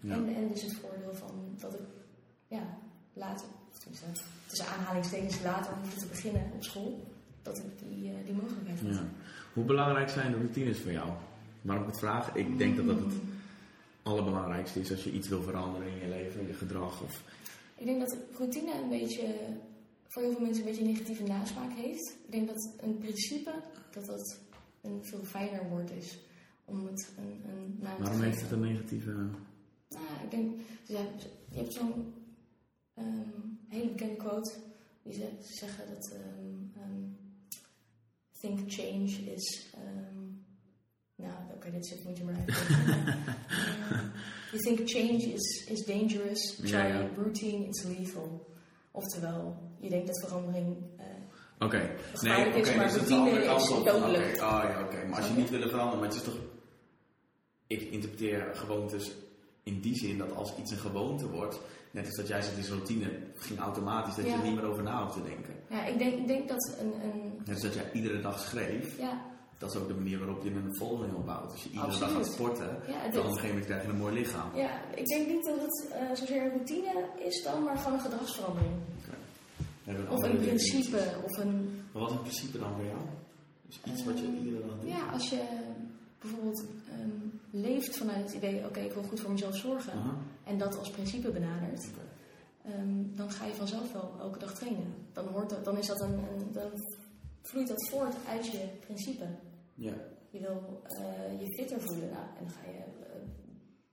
Ja. 0.00 0.14
En, 0.14 0.34
en 0.34 0.48
dus 0.48 0.62
het 0.62 0.74
voordeel 0.74 1.14
van 1.14 1.30
dat 1.58 1.74
ik 1.74 1.80
ja, 2.46 2.78
later 3.12 3.46
tussen 4.48 4.66
aanhalingstekens 4.66 5.42
later 5.42 5.72
hoefde 5.82 6.00
te 6.00 6.06
beginnen 6.06 6.50
op 6.54 6.64
school, 6.64 7.06
dat 7.42 7.58
ik 7.58 7.64
die, 7.88 8.10
eh, 8.10 8.24
die 8.24 8.34
mogelijkheid 8.34 8.80
had. 8.80 8.94
Ja. 8.94 9.04
Hoe 9.52 9.64
belangrijk 9.64 10.08
zijn 10.08 10.30
de 10.30 10.36
routines 10.36 10.78
voor 10.78 10.92
jou? 10.92 11.10
Waarom 11.62 11.84
ik 11.84 11.90
het 11.90 12.00
vraag? 12.00 12.34
Ik 12.34 12.58
denk 12.58 12.76
dat 12.76 12.86
dat 12.86 12.98
het 12.98 13.14
allerbelangrijkste 14.02 14.80
is 14.80 14.90
als 14.90 15.04
je 15.04 15.12
iets 15.12 15.28
wil 15.28 15.42
veranderen 15.42 15.88
in 15.88 15.98
je 15.98 16.08
leven, 16.08 16.40
in 16.40 16.46
je 16.46 16.54
gedrag. 16.54 17.02
Of... 17.02 17.22
Ik 17.76 17.86
denk 17.86 18.00
dat 18.00 18.16
routine 18.38 18.72
een 18.82 18.88
beetje, 18.88 19.34
voor 20.10 20.22
heel 20.22 20.32
veel 20.32 20.40
mensen 20.40 20.62
een 20.62 20.68
beetje 20.68 20.84
een 20.84 20.90
negatieve 20.90 21.22
nasmaak 21.22 21.72
heeft. 21.72 22.16
Ik 22.24 22.32
denk 22.32 22.46
dat 22.48 22.74
een 22.80 22.98
principe, 22.98 23.52
dat 23.90 24.06
dat 24.06 24.38
een 24.80 25.04
veel 25.04 25.24
fijner 25.24 25.68
woord 25.68 25.90
is 25.90 26.18
om 26.64 26.86
het 26.86 27.08
een, 27.18 27.50
een 27.50 27.76
naam 27.80 27.96
te 27.96 28.02
Waarom 28.02 28.06
geven. 28.06 28.24
heeft 28.24 28.40
het 28.40 28.50
een 28.50 28.60
negatieve... 28.60 29.10
Nou, 29.88 30.24
ik 30.24 30.30
denk, 30.30 30.56
dus 30.56 30.96
ja, 30.96 31.04
je 31.50 31.58
hebt 31.58 31.72
zo'n 31.72 32.14
ehm, 32.94 33.38
hele 33.68 33.88
bekende 33.88 34.16
quote 34.16 34.52
die 35.02 35.12
ze, 35.12 35.28
ze 35.42 35.54
zeggen 35.54 35.84
dat 35.94 36.12
ehm, 36.12 37.00
think 38.40 38.72
change 38.72 39.10
is. 39.34 39.66
nou, 41.16 41.34
oké, 41.54 41.70
dit 41.70 41.86
zit 41.86 42.04
moet 42.04 42.18
je 42.18 42.24
maar 42.24 42.34
uitleggen. 42.34 42.78
Ehm, 43.90 44.06
you 44.50 44.62
think 44.62 44.88
change 44.88 45.32
is, 45.32 45.66
is 45.68 45.84
dangerous, 45.84 46.56
try 46.56 46.68
Ja, 46.68 46.86
ja. 46.86 47.08
routine, 47.16 47.66
it's 47.66 47.82
lethal. 47.82 48.49
Oftewel, 48.90 49.56
je 49.78 49.88
denkt 49.90 50.06
dat 50.06 50.20
verandering. 50.28 50.76
eh, 50.96 51.04
Oké, 51.58 51.90
nee, 52.20 52.46
oké, 52.46 52.60
dus 52.60 52.92
dat 52.92 53.02
is 53.02 53.10
andere 53.10 53.44
kant 53.44 53.70
op. 53.70 53.86
Oké, 53.86 54.40
ah, 54.40 54.64
ja, 54.70 54.82
oké. 54.84 55.04
Maar 55.06 55.18
als 55.18 55.28
je 55.28 55.34
niet 55.34 55.50
wil 55.50 55.60
veranderen, 55.68 55.98
maar 55.98 56.08
het 56.08 56.16
is 56.16 56.22
toch... 56.22 56.36
Ik 57.66 57.80
interpreteer 57.80 58.50
gewoontes 58.54 59.14
in 59.62 59.80
die 59.80 59.94
zin 59.96 60.18
dat 60.18 60.34
als 60.34 60.56
iets 60.56 60.70
een 60.70 60.78
gewoonte 60.78 61.28
wordt, 61.30 61.60
net 61.90 62.06
als 62.06 62.16
dat 62.16 62.28
jij 62.28 62.42
zegt, 62.42 62.58
is 62.58 62.68
routine, 62.68 63.10
ging 63.34 63.58
automatisch 63.60 64.14
dat 64.14 64.24
je 64.26 64.32
er 64.32 64.42
niet 64.42 64.54
meer 64.54 64.64
over 64.64 64.82
na 64.82 65.02
hoeft 65.02 65.14
te 65.14 65.22
denken. 65.22 65.54
ja, 65.70 65.84
ik 65.84 65.98
denk, 65.98 66.18
ik 66.18 66.26
denk 66.26 66.48
dat 66.48 66.76
een. 66.80 66.92
een 67.02 67.32
Net 67.38 67.48
als 67.54 67.60
dat 67.62 67.74
jij 67.74 67.92
iedere 67.92 68.20
dag 68.20 68.40
schreef, 68.40 68.98
ja, 68.98 69.24
dat 69.60 69.74
is 69.74 69.80
ook 69.80 69.88
de 69.88 69.94
manier 69.94 70.18
waarop 70.18 70.42
je 70.44 70.50
een 70.50 70.76
volging 70.76 71.14
opbouwt. 71.14 71.50
Als 71.52 71.62
je 71.62 71.68
iedere 71.68 71.86
Absoluut. 71.86 72.14
dag 72.14 72.22
gaat 72.22 72.32
sporten, 72.32 72.78
ja, 72.86 73.08
dan 73.08 73.08
op 73.08 73.14
een 73.14 73.22
gegeven 73.22 73.48
moment 73.48 73.66
krijg 73.66 73.82
je 73.82 73.88
een 73.88 73.96
mooi 73.96 74.14
lichaam. 74.14 74.56
Ja, 74.56 74.70
ik 74.94 75.06
denk 75.06 75.28
niet 75.28 75.44
dat 75.44 75.60
het 75.60 75.88
eh, 75.92 76.14
zozeer 76.14 76.42
een 76.42 76.50
routine 76.50 77.04
is 77.18 77.42
dan, 77.42 77.62
maar 77.62 77.76
gewoon 77.76 77.92
een 77.92 78.04
gedragsverandering. 78.04 78.72
Of 80.08 80.22
een 80.22 80.38
principe, 80.38 81.14
of 81.24 81.36
een... 81.36 81.82
Maar 81.92 82.02
wat 82.02 82.10
is 82.10 82.16
een 82.16 82.22
principe 82.22 82.58
dan 82.58 82.74
voor 82.74 82.84
jou? 82.84 82.98
Dus 83.66 83.80
iets 83.92 84.04
wat 84.04 84.18
je 84.18 84.24
Ehm, 84.24 84.36
iedere 84.36 84.66
dag 84.66 84.80
doet? 84.80 84.90
Ja, 84.90 85.10
als 85.12 85.30
je 85.30 85.42
bijvoorbeeld 86.20 86.64
ehm, 86.90 87.10
leeft 87.50 87.96
vanuit 87.96 88.24
het 88.24 88.34
idee, 88.34 88.64
oké, 88.64 88.80
ik 88.80 88.92
wil 88.92 89.02
goed 89.02 89.20
voor 89.20 89.30
mezelf 89.30 89.56
zorgen, 89.56 89.92
en 90.44 90.58
dat 90.58 90.78
als 90.78 90.90
principe 90.90 91.30
benadert, 91.30 91.86
ehm, 92.64 93.16
dan 93.16 93.30
ga 93.30 93.44
je 93.46 93.54
vanzelf 93.54 93.92
wel 93.92 94.14
elke 94.20 94.38
dag 94.38 94.54
trainen. 94.54 94.94
Dan, 95.12 95.26
hoort 95.26 95.50
dat, 95.50 95.64
dan, 95.64 95.78
is 95.78 95.86
dat 95.86 96.00
een, 96.00 96.18
een, 96.18 96.52
dan 96.52 96.70
vloeit 97.42 97.68
dat 97.68 97.88
voort 97.88 98.14
uit 98.28 98.46
je 98.46 98.68
principe. 98.80 99.26
Ja. 99.88 99.94
Je 100.30 100.40
wil 100.40 100.82
eh, 100.84 101.40
je 101.40 101.46
fitter 101.56 101.80
voelen, 101.80 102.10
nou, 102.10 102.24
en 102.38 102.44
dan 102.44 102.50
ga 102.50 102.70
je 102.70 102.76
eh, 102.78 103.20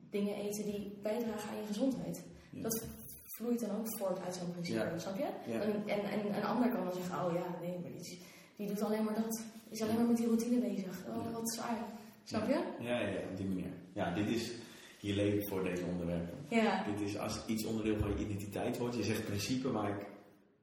dingen 0.10 0.36
eten 0.36 0.63
die 0.65 0.97
bijdragen 1.02 1.50
aan 1.50 1.62
je 1.62 1.67
gezondheid. 1.67 2.23
Ja. 2.52 2.62
Dat 2.62 2.86
vloeit 3.23 3.60
dan 3.60 3.69
ook 3.78 3.97
voort 3.97 4.19
uit 4.26 4.36
zo'n 4.36 4.52
principe, 4.52 4.78
Ja. 4.80 4.97
snap 4.97 5.17
je? 5.17 5.52
Ja. 5.52 5.62
En, 5.62 5.71
en, 5.88 6.00
en 6.06 6.36
een 6.36 6.43
ander 6.43 6.69
kan 6.69 6.84
dan 6.84 6.93
zeggen, 6.93 7.26
oh 7.26 7.34
ja, 7.34 7.45
nee, 7.62 7.80
maar 7.82 7.91
die, 7.91 8.19
die 8.58 8.67
doet 8.67 8.82
alleen 8.82 9.04
maar 9.04 9.15
dat. 9.15 9.43
Is 9.69 9.82
alleen 9.82 9.95
maar 9.95 10.06
met 10.06 10.17
die 10.17 10.26
routine 10.26 10.60
bezig. 10.60 11.06
Oh, 11.08 11.34
wat 11.34 11.52
zwaar. 11.54 11.78
Snap 12.23 12.47
je? 12.47 12.60
Ja, 12.80 13.00
ja, 13.00 13.19
op 13.32 13.38
die 13.38 13.45
manier. 13.45 13.71
Ja, 13.93 14.13
dit 14.13 14.28
is 14.30 14.52
je 15.00 15.13
leven 15.13 15.47
voor 15.47 15.63
deze 15.63 15.86
onderwerpen. 15.86 16.38
Ja. 16.50 16.84
Dit 16.84 17.02
is 17.08 17.17
als 17.17 17.45
iets 17.45 17.65
onderdeel 17.65 17.97
van 17.97 18.10
je 18.10 18.23
identiteit 18.26 18.78
wordt. 18.78 18.95
Je 18.95 19.04
zegt 19.04 19.26
principe, 19.26 19.67
maar 19.67 19.89
ik, 19.89 20.06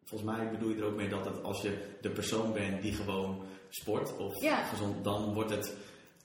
volgens 0.05 0.31
mij 0.31 0.51
bedoel 0.51 0.69
je 0.71 0.77
er 0.77 0.85
ook 0.85 0.97
mee 0.97 1.09
dat 1.09 1.43
als 1.43 1.63
je 1.63 1.97
de 2.01 2.11
persoon 2.11 2.53
bent 2.53 2.83
die 2.83 2.93
gewoon 2.93 3.43
sport 3.75 4.17
of 4.17 4.43
Ja. 4.43 4.63
gezond, 4.65 5.05
dan 5.05 5.35
wordt 5.35 5.51
het 5.51 5.75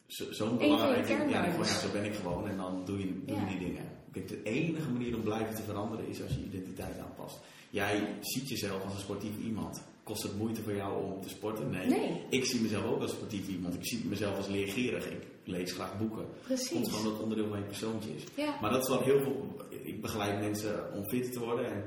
zo- 0.07 0.31
zo'n 0.31 0.51
je 0.51 0.57
belangrijk 0.57 1.07
ding. 1.07 1.31
Ja, 1.31 1.63
zo 1.63 1.91
ben 1.91 2.05
ik 2.05 2.13
gewoon 2.15 2.47
en 2.49 2.57
dan 2.57 2.81
doe 2.85 2.99
je, 2.99 3.25
doe 3.25 3.39
je 3.39 3.45
die 3.45 3.57
dingen. 3.59 3.85
De 4.11 4.43
enige 4.43 4.89
manier 4.91 5.15
om 5.15 5.21
blijven 5.23 5.55
te 5.55 5.61
veranderen 5.61 6.07
is 6.07 6.21
als 6.23 6.31
je 6.31 6.43
identiteit 6.43 6.97
aanpast. 6.99 7.37
Jij 7.69 8.07
ziet 8.21 8.49
jezelf 8.49 8.83
als 8.83 8.93
een 8.93 8.99
sportief 8.99 9.37
iemand. 9.43 9.81
Kost 10.03 10.23
het 10.23 10.37
moeite 10.37 10.61
voor 10.61 10.75
jou 10.75 11.03
om 11.03 11.21
te 11.21 11.29
sporten? 11.29 11.69
Nee. 11.69 11.87
Nee. 11.87 12.23
Ik 12.29 12.45
zie 12.45 12.61
mezelf 12.61 12.85
ook 12.85 13.01
als 13.01 13.11
sportief 13.11 13.47
iemand. 13.47 13.73
Ik 13.73 13.87
zie 13.87 14.05
mezelf 14.05 14.37
als 14.37 14.47
leergierig. 14.47 15.05
Ik 15.09 15.23
lees 15.43 15.71
graag 15.71 15.97
boeken. 15.97 16.17
Komt 16.25 16.41
Precies. 16.43 16.69
gewoon 16.89 17.03
dat 17.03 17.21
onderdeel 17.21 17.47
van 17.47 17.57
je 17.57 17.63
persoontje 17.65 18.15
is. 18.15 18.23
Ja. 18.35 18.57
Maar 18.61 18.71
dat 18.71 18.81
is 18.81 18.89
wat 18.89 19.03
heel 19.03 19.19
veel. 19.21 19.55
Ik 19.83 20.01
begeleid 20.01 20.39
mensen 20.39 20.93
om 20.93 21.03
fit 21.09 21.31
te 21.33 21.39
worden. 21.39 21.65
En 21.65 21.83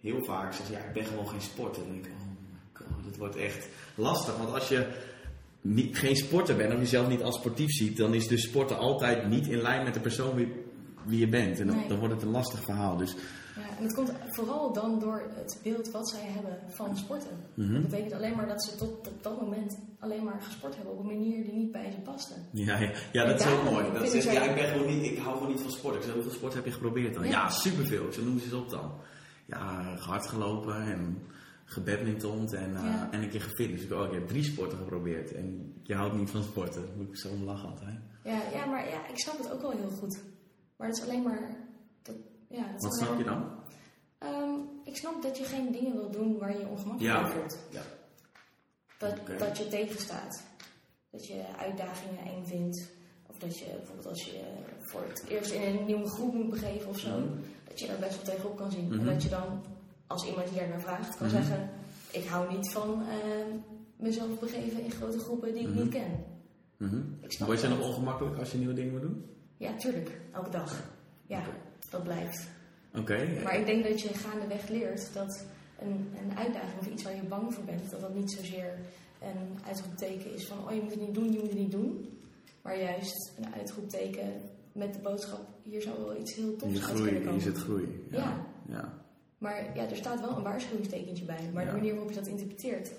heel 0.00 0.24
vaak 0.24 0.52
zeggen 0.54 0.74
ze: 0.74 0.80
Ja, 0.80 0.86
ik 0.86 0.92
ben 0.92 1.04
gewoon 1.04 1.28
geen 1.28 1.40
sporter. 1.40 1.82
Ik: 1.82 2.06
Oh 2.06 2.25
het 3.06 3.16
wordt 3.16 3.36
echt 3.36 3.68
lastig. 3.94 4.36
Want 4.36 4.52
als 4.54 4.68
je 4.68 4.86
niet, 5.60 5.98
geen 5.98 6.16
sporter 6.16 6.56
bent 6.56 6.72
of 6.72 6.78
jezelf 6.78 7.08
niet 7.08 7.22
als 7.22 7.36
sportief 7.36 7.70
ziet, 7.70 7.96
dan 7.96 8.14
is 8.14 8.26
dus 8.28 8.42
sporten 8.42 8.78
altijd 8.78 9.28
niet 9.28 9.46
in 9.46 9.60
lijn 9.62 9.84
met 9.84 9.94
de 9.94 10.00
persoon 10.00 10.34
wie, 10.34 10.52
wie 11.04 11.18
je 11.18 11.28
bent. 11.28 11.60
En 11.60 11.66
dan, 11.66 11.76
Nee. 11.76 11.88
dan 11.88 11.98
wordt 11.98 12.14
het 12.14 12.22
een 12.22 12.30
lastig 12.30 12.60
verhaal. 12.62 12.96
Dus 12.96 13.14
Ja, 13.56 13.62
en 13.78 13.82
het 13.84 13.94
komt 13.94 14.12
vooral 14.30 14.72
dan 14.72 14.98
door 14.98 15.30
het 15.34 15.60
beeld 15.62 15.90
wat 15.90 16.08
zij 16.08 16.20
hebben 16.24 16.58
van 16.68 16.96
sporten. 16.96 17.30
Mhm. 17.54 17.72
Dat 17.72 17.82
betekent 17.82 18.12
alleen 18.12 18.36
maar 18.36 18.48
dat 18.48 18.64
ze 18.64 18.76
tot 18.76 19.08
op 19.08 19.22
dat 19.22 19.40
moment 19.40 19.78
alleen 20.00 20.24
maar 20.24 20.42
gesport 20.42 20.74
hebben 20.76 20.92
op 20.92 20.98
een 21.00 21.06
manier 21.06 21.44
die 21.44 21.52
niet 21.52 21.72
bij 21.72 21.90
ze 21.90 21.98
paste. 22.00 22.34
Ja, 22.52 22.78
ja, 22.78 22.92
ja 23.12 23.24
dat 23.24 23.40
is 23.40 23.46
ook 23.46 23.70
mooi. 23.70 23.92
Dat 23.92 24.08
zegt, 24.08 24.24
ja, 24.32 24.42
ik, 24.42 24.54
ben 24.54 24.68
gewoon 24.68 24.86
niet, 24.86 25.10
ik 25.12 25.18
hou 25.18 25.36
gewoon 25.36 25.52
niet 25.52 25.60
van 25.60 25.70
sport. 25.70 25.94
Ik 25.96 26.02
zeg, 26.02 26.12
hoeveel 26.12 26.30
sport 26.32 26.54
heb 26.54 26.64
je 26.64 26.72
geprobeerd 26.72 27.14
dan? 27.14 27.24
Ja, 27.24 27.30
Ja. 27.30 27.48
superveel. 27.48 28.06
Ik 28.06 28.12
zeg, 28.12 28.24
noem 28.24 28.38
ze 28.38 28.44
eens 28.44 28.54
op 28.54 28.70
dan. 28.70 28.92
Ja, 29.46 29.94
hard 29.98 30.26
gelopen 30.26 30.82
en 30.82 31.18
gebadmintond 31.68 32.52
en, 32.52 32.76
eh, 32.76 32.82
Ja. 32.84 33.08
en 33.10 33.22
een 33.22 33.30
keer 33.30 33.40
gefit. 33.40 33.68
Dus 33.70 33.82
ik, 33.82 33.92
oh, 33.92 34.04
ik 34.06 34.12
heb 34.12 34.28
drie 34.28 34.44
sporten 34.44 34.78
geprobeerd. 34.78 35.32
En 35.34 35.74
je 35.82 35.94
houdt 35.94 36.14
niet 36.14 36.30
van 36.30 36.42
sporten. 36.42 36.84
Moet 36.96 37.08
ik 37.08 37.16
zo 37.18 37.28
om 37.28 37.42
lachen 37.44 37.68
altijd. 37.68 37.98
Ja, 38.24 38.40
ja, 38.52 38.66
maar 38.66 38.88
ja, 38.88 39.06
ik 39.08 39.18
snap 39.18 39.38
het 39.38 39.50
ook 39.52 39.60
wel 39.60 39.70
heel 39.70 39.90
goed. 39.90 40.22
Maar 40.76 40.88
het 40.88 40.96
is 40.96 41.02
alleen 41.02 41.22
maar... 41.22 41.56
Dat, 42.02 42.16
ja, 42.48 42.72
dat 42.72 42.82
Wat 42.82 42.96
snap 42.96 43.18
je 43.18 43.24
dan? 43.24 43.50
Ehm, 44.18 44.50
ik 44.84 44.96
snap 44.96 45.22
dat 45.22 45.38
je 45.38 45.44
geen 45.44 45.72
dingen 45.72 45.92
wil 45.92 46.10
doen 46.10 46.38
waar 46.38 46.52
je 46.52 46.58
je 46.58 46.66
ongemakkelijk 46.66 47.16
Ja, 47.16 47.28
voelt. 47.30 47.58
Ja. 47.70 47.82
Dat, 48.98 49.38
dat 49.38 49.58
je 49.58 49.68
tegenstaat. 49.68 50.42
Dat 51.10 51.26
je 51.26 51.44
uitdagingen 51.58 52.24
eng 52.24 52.44
vindt. 52.44 52.90
Of 53.26 53.38
dat 53.38 53.58
je 53.58 53.64
bijvoorbeeld 53.76 54.06
als 54.06 54.22
je 54.24 54.40
voor 54.80 55.02
het 55.08 55.24
eerst 55.28 55.50
in 55.50 55.62
een 55.62 55.84
nieuwe 55.84 56.08
groep 56.08 56.34
moet 56.34 56.50
begeven 56.50 56.88
of 56.88 56.98
zo. 56.98 57.18
Mhm. 57.18 57.28
Dat 57.68 57.80
je 57.80 57.86
daar 57.86 57.98
best 57.98 58.16
wel 58.16 58.34
tegenop 58.34 58.56
kan 58.56 58.70
zien. 58.70 58.86
Mhm. 58.88 58.98
En 58.98 59.04
dat 59.04 59.22
je 59.22 59.28
dan, 59.28 59.64
als 60.06 60.26
iemand 60.26 60.48
hier 60.48 60.68
naar 60.68 60.80
vraagt, 60.80 61.16
kan 61.16 61.26
Mhm. 61.26 61.36
zeggen... 61.36 61.70
Ik 62.10 62.26
hou 62.26 62.52
niet 62.56 62.70
van 62.72 63.02
ehm, 63.08 63.56
mezelf 63.96 64.38
begeven 64.40 64.82
in 64.84 64.90
grote 64.90 65.18
groepen 65.18 65.54
die 65.54 65.62
ik 65.68 65.74
niet 65.74 65.88
ken. 65.88 66.24
Mhm. 66.76 66.96
Ik 67.20 67.32
snap 67.32 67.48
Word 67.48 67.60
je 67.60 67.68
dat. 67.68 67.78
nog 67.78 67.86
ongemakkelijk 67.88 68.38
als 68.38 68.52
je 68.52 68.58
nieuwe 68.58 68.74
dingen 68.74 68.92
moet 68.92 69.00
doen? 69.00 69.24
Ja, 69.56 69.76
tuurlijk. 69.76 70.20
Elke 70.32 70.50
dag. 70.50 70.82
Ja, 71.26 71.42
dat 71.90 72.02
blijft. 72.02 72.48
Oké. 72.98 73.26
Maar 73.44 73.58
ik 73.58 73.66
denk 73.66 73.84
dat 73.88 74.00
je 74.00 74.08
gaandeweg 74.08 74.68
leert 74.68 75.14
dat 75.14 75.44
een, 75.78 76.08
een 76.22 76.36
uitdaging 76.38 76.78
of 76.80 76.86
iets 76.88 77.02
waar 77.02 77.14
je 77.16 77.22
bang 77.22 77.54
voor 77.54 77.64
bent, 77.64 77.90
dat 77.90 78.00
dat 78.00 78.14
niet 78.14 78.30
zozeer 78.32 78.78
een 79.22 79.58
uitroepteken 79.66 80.34
is 80.34 80.46
van 80.46 80.58
oh 80.68 80.74
je 80.74 80.80
moet 80.82 80.90
het 80.90 81.00
niet 81.00 81.14
doen, 81.14 81.32
je 81.32 81.38
moet 81.38 81.48
het 81.50 81.58
niet 81.58 81.70
doen. 81.70 82.18
Maar 82.62 82.78
juist 82.80 83.32
een 83.38 83.54
uitroepteken 83.54 84.32
met 84.72 84.94
de 84.94 85.00
boodschap, 85.00 85.40
hier 85.62 85.82
zou 85.82 85.98
wel 86.04 86.16
iets 86.16 86.34
heel 86.34 86.56
tofs 86.56 86.72
uit 86.74 86.82
groei, 86.82 87.02
kunnen 87.02 87.20
je 87.20 87.26
komen. 87.26 87.40
zit 87.42 87.56
groei. 87.58 88.06
Ja. 88.10 88.18
Ja. 88.18 88.46
ja. 88.68 89.04
Maar 89.38 89.76
ja, 89.76 89.88
er 89.88 89.96
staat 89.96 90.20
wel 90.20 90.36
een 90.36 90.42
waarschuwingstekentje 90.42 91.24
bij. 91.24 91.50
Maar 91.52 91.64
Ja. 91.64 91.70
de 91.70 91.76
manier 91.76 91.92
waarop 91.92 92.10
je 92.10 92.16
dat 92.18 92.26
interpreteert, 92.26 92.90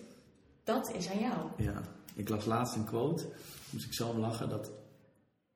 dat 0.64 0.92
is 0.96 1.10
aan 1.10 1.20
jou. 1.20 1.48
Ja, 1.58 1.82
ik 2.16 2.30
las 2.30 2.46
laatst 2.46 2.76
een 2.76 2.86
quote, 2.86 3.26
moest 3.70 3.86
ik 3.86 3.94
zo 3.94 4.18
lachen, 4.18 4.50
dat 4.50 4.72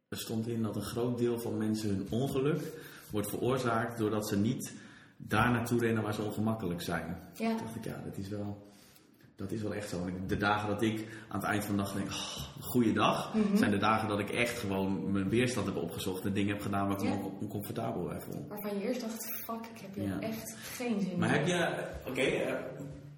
er 0.09 0.17
stond 0.17 0.47
in 0.47 0.61
dat 0.63 0.75
een 0.75 0.81
groot 0.81 1.17
deel 1.17 1.39
van 1.39 1.57
mensen 1.57 1.89
hun 1.89 2.07
ongeluk 2.09 2.61
wordt 3.09 3.29
veroorzaakt 3.29 3.97
doordat 3.97 4.27
ze 4.27 4.37
niet 4.37 4.73
daar 5.17 5.51
naartoe 5.51 5.79
rennen 5.79 6.03
waar 6.03 6.13
ze 6.13 6.21
ongemakkelijk 6.21 6.81
zijn. 6.81 7.17
Ja, 7.35 7.49
Toen 7.55 7.65
dacht 7.65 7.75
ik, 7.75 7.83
ja, 7.85 8.01
dat 8.05 8.17
is 8.17 8.27
wel, 8.27 8.70
dat 9.41 9.51
is 9.51 9.61
wel 9.61 9.73
echt 9.73 9.89
zo. 9.89 10.09
De 10.27 10.37
dagen 10.37 10.67
dat 10.69 10.81
ik 10.81 11.07
aan 11.29 11.39
het 11.39 11.49
eind 11.49 11.65
van 11.65 11.75
de 11.77 11.81
dag 11.83 11.93
denk, 11.93 12.07
oh, 12.07 12.37
goede 12.61 12.93
dag, 12.93 13.33
Mhm. 13.33 13.57
zijn 13.57 13.71
de 13.71 13.77
dagen 13.77 14.07
dat 14.07 14.19
ik 14.19 14.29
echt 14.29 14.59
gewoon 14.59 15.11
mijn 15.11 15.29
weerstand 15.29 15.65
heb 15.65 15.75
opgezocht 15.75 16.25
en 16.25 16.33
dingen 16.33 16.53
heb 16.53 16.61
gedaan 16.61 16.87
waar 16.87 16.97
ik 16.97 17.03
me 17.03 17.09
Ja. 17.09 17.21
oncomfortabel 17.41 18.03
bij 18.03 18.21
voel. 18.21 18.45
waarvan 18.49 18.79
je 18.79 18.87
eerst 18.87 19.01
dacht, 19.01 19.35
fuck, 19.45 19.65
ik 19.75 19.81
heb 19.81 19.93
hier 19.95 20.03
Ja. 20.07 20.19
echt 20.19 20.55
geen 20.57 21.01
zin 21.01 21.19
Maar 21.19 21.29
in. 21.29 21.33
heb 21.35 21.47
je, 21.47 21.87
oké, 22.09 22.21
eh, 22.21 22.53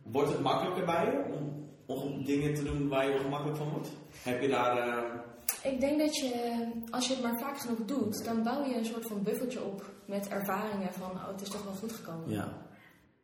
wordt 0.03 0.31
het 0.31 0.41
makkelijker 0.41 0.85
bij 0.85 1.05
je 1.05 1.33
om, 1.33 1.67
om 1.85 2.25
dingen 2.25 2.53
te 2.53 2.63
doen 2.63 2.87
waar 2.87 3.07
je 3.09 3.13
ongemakkelijk 3.17 3.57
van 3.57 3.69
wordt? 3.69 3.89
Heb 4.23 4.41
je 4.41 4.47
daar... 4.47 4.77
eh, 4.77 5.71
Ik 5.73 5.79
denk 5.79 5.99
dat 5.99 6.15
je, 6.15 6.65
als 6.91 7.07
je 7.07 7.13
het 7.13 7.23
maar 7.23 7.39
vaak 7.39 7.57
genoeg 7.59 7.85
doet, 7.85 8.25
dan 8.25 8.43
bouw 8.43 8.65
je 8.65 8.77
een 8.77 8.85
soort 8.85 9.07
van 9.07 9.23
buffertje 9.23 9.63
op 9.63 9.91
met 10.05 10.27
ervaringen 10.27 10.93
van, 10.93 11.11
oh, 11.11 11.27
het 11.27 11.41
is 11.41 11.49
toch 11.49 11.63
wel 11.63 11.73
goed 11.73 11.91
gekomen. 11.91 12.29
Ja, 12.29 12.53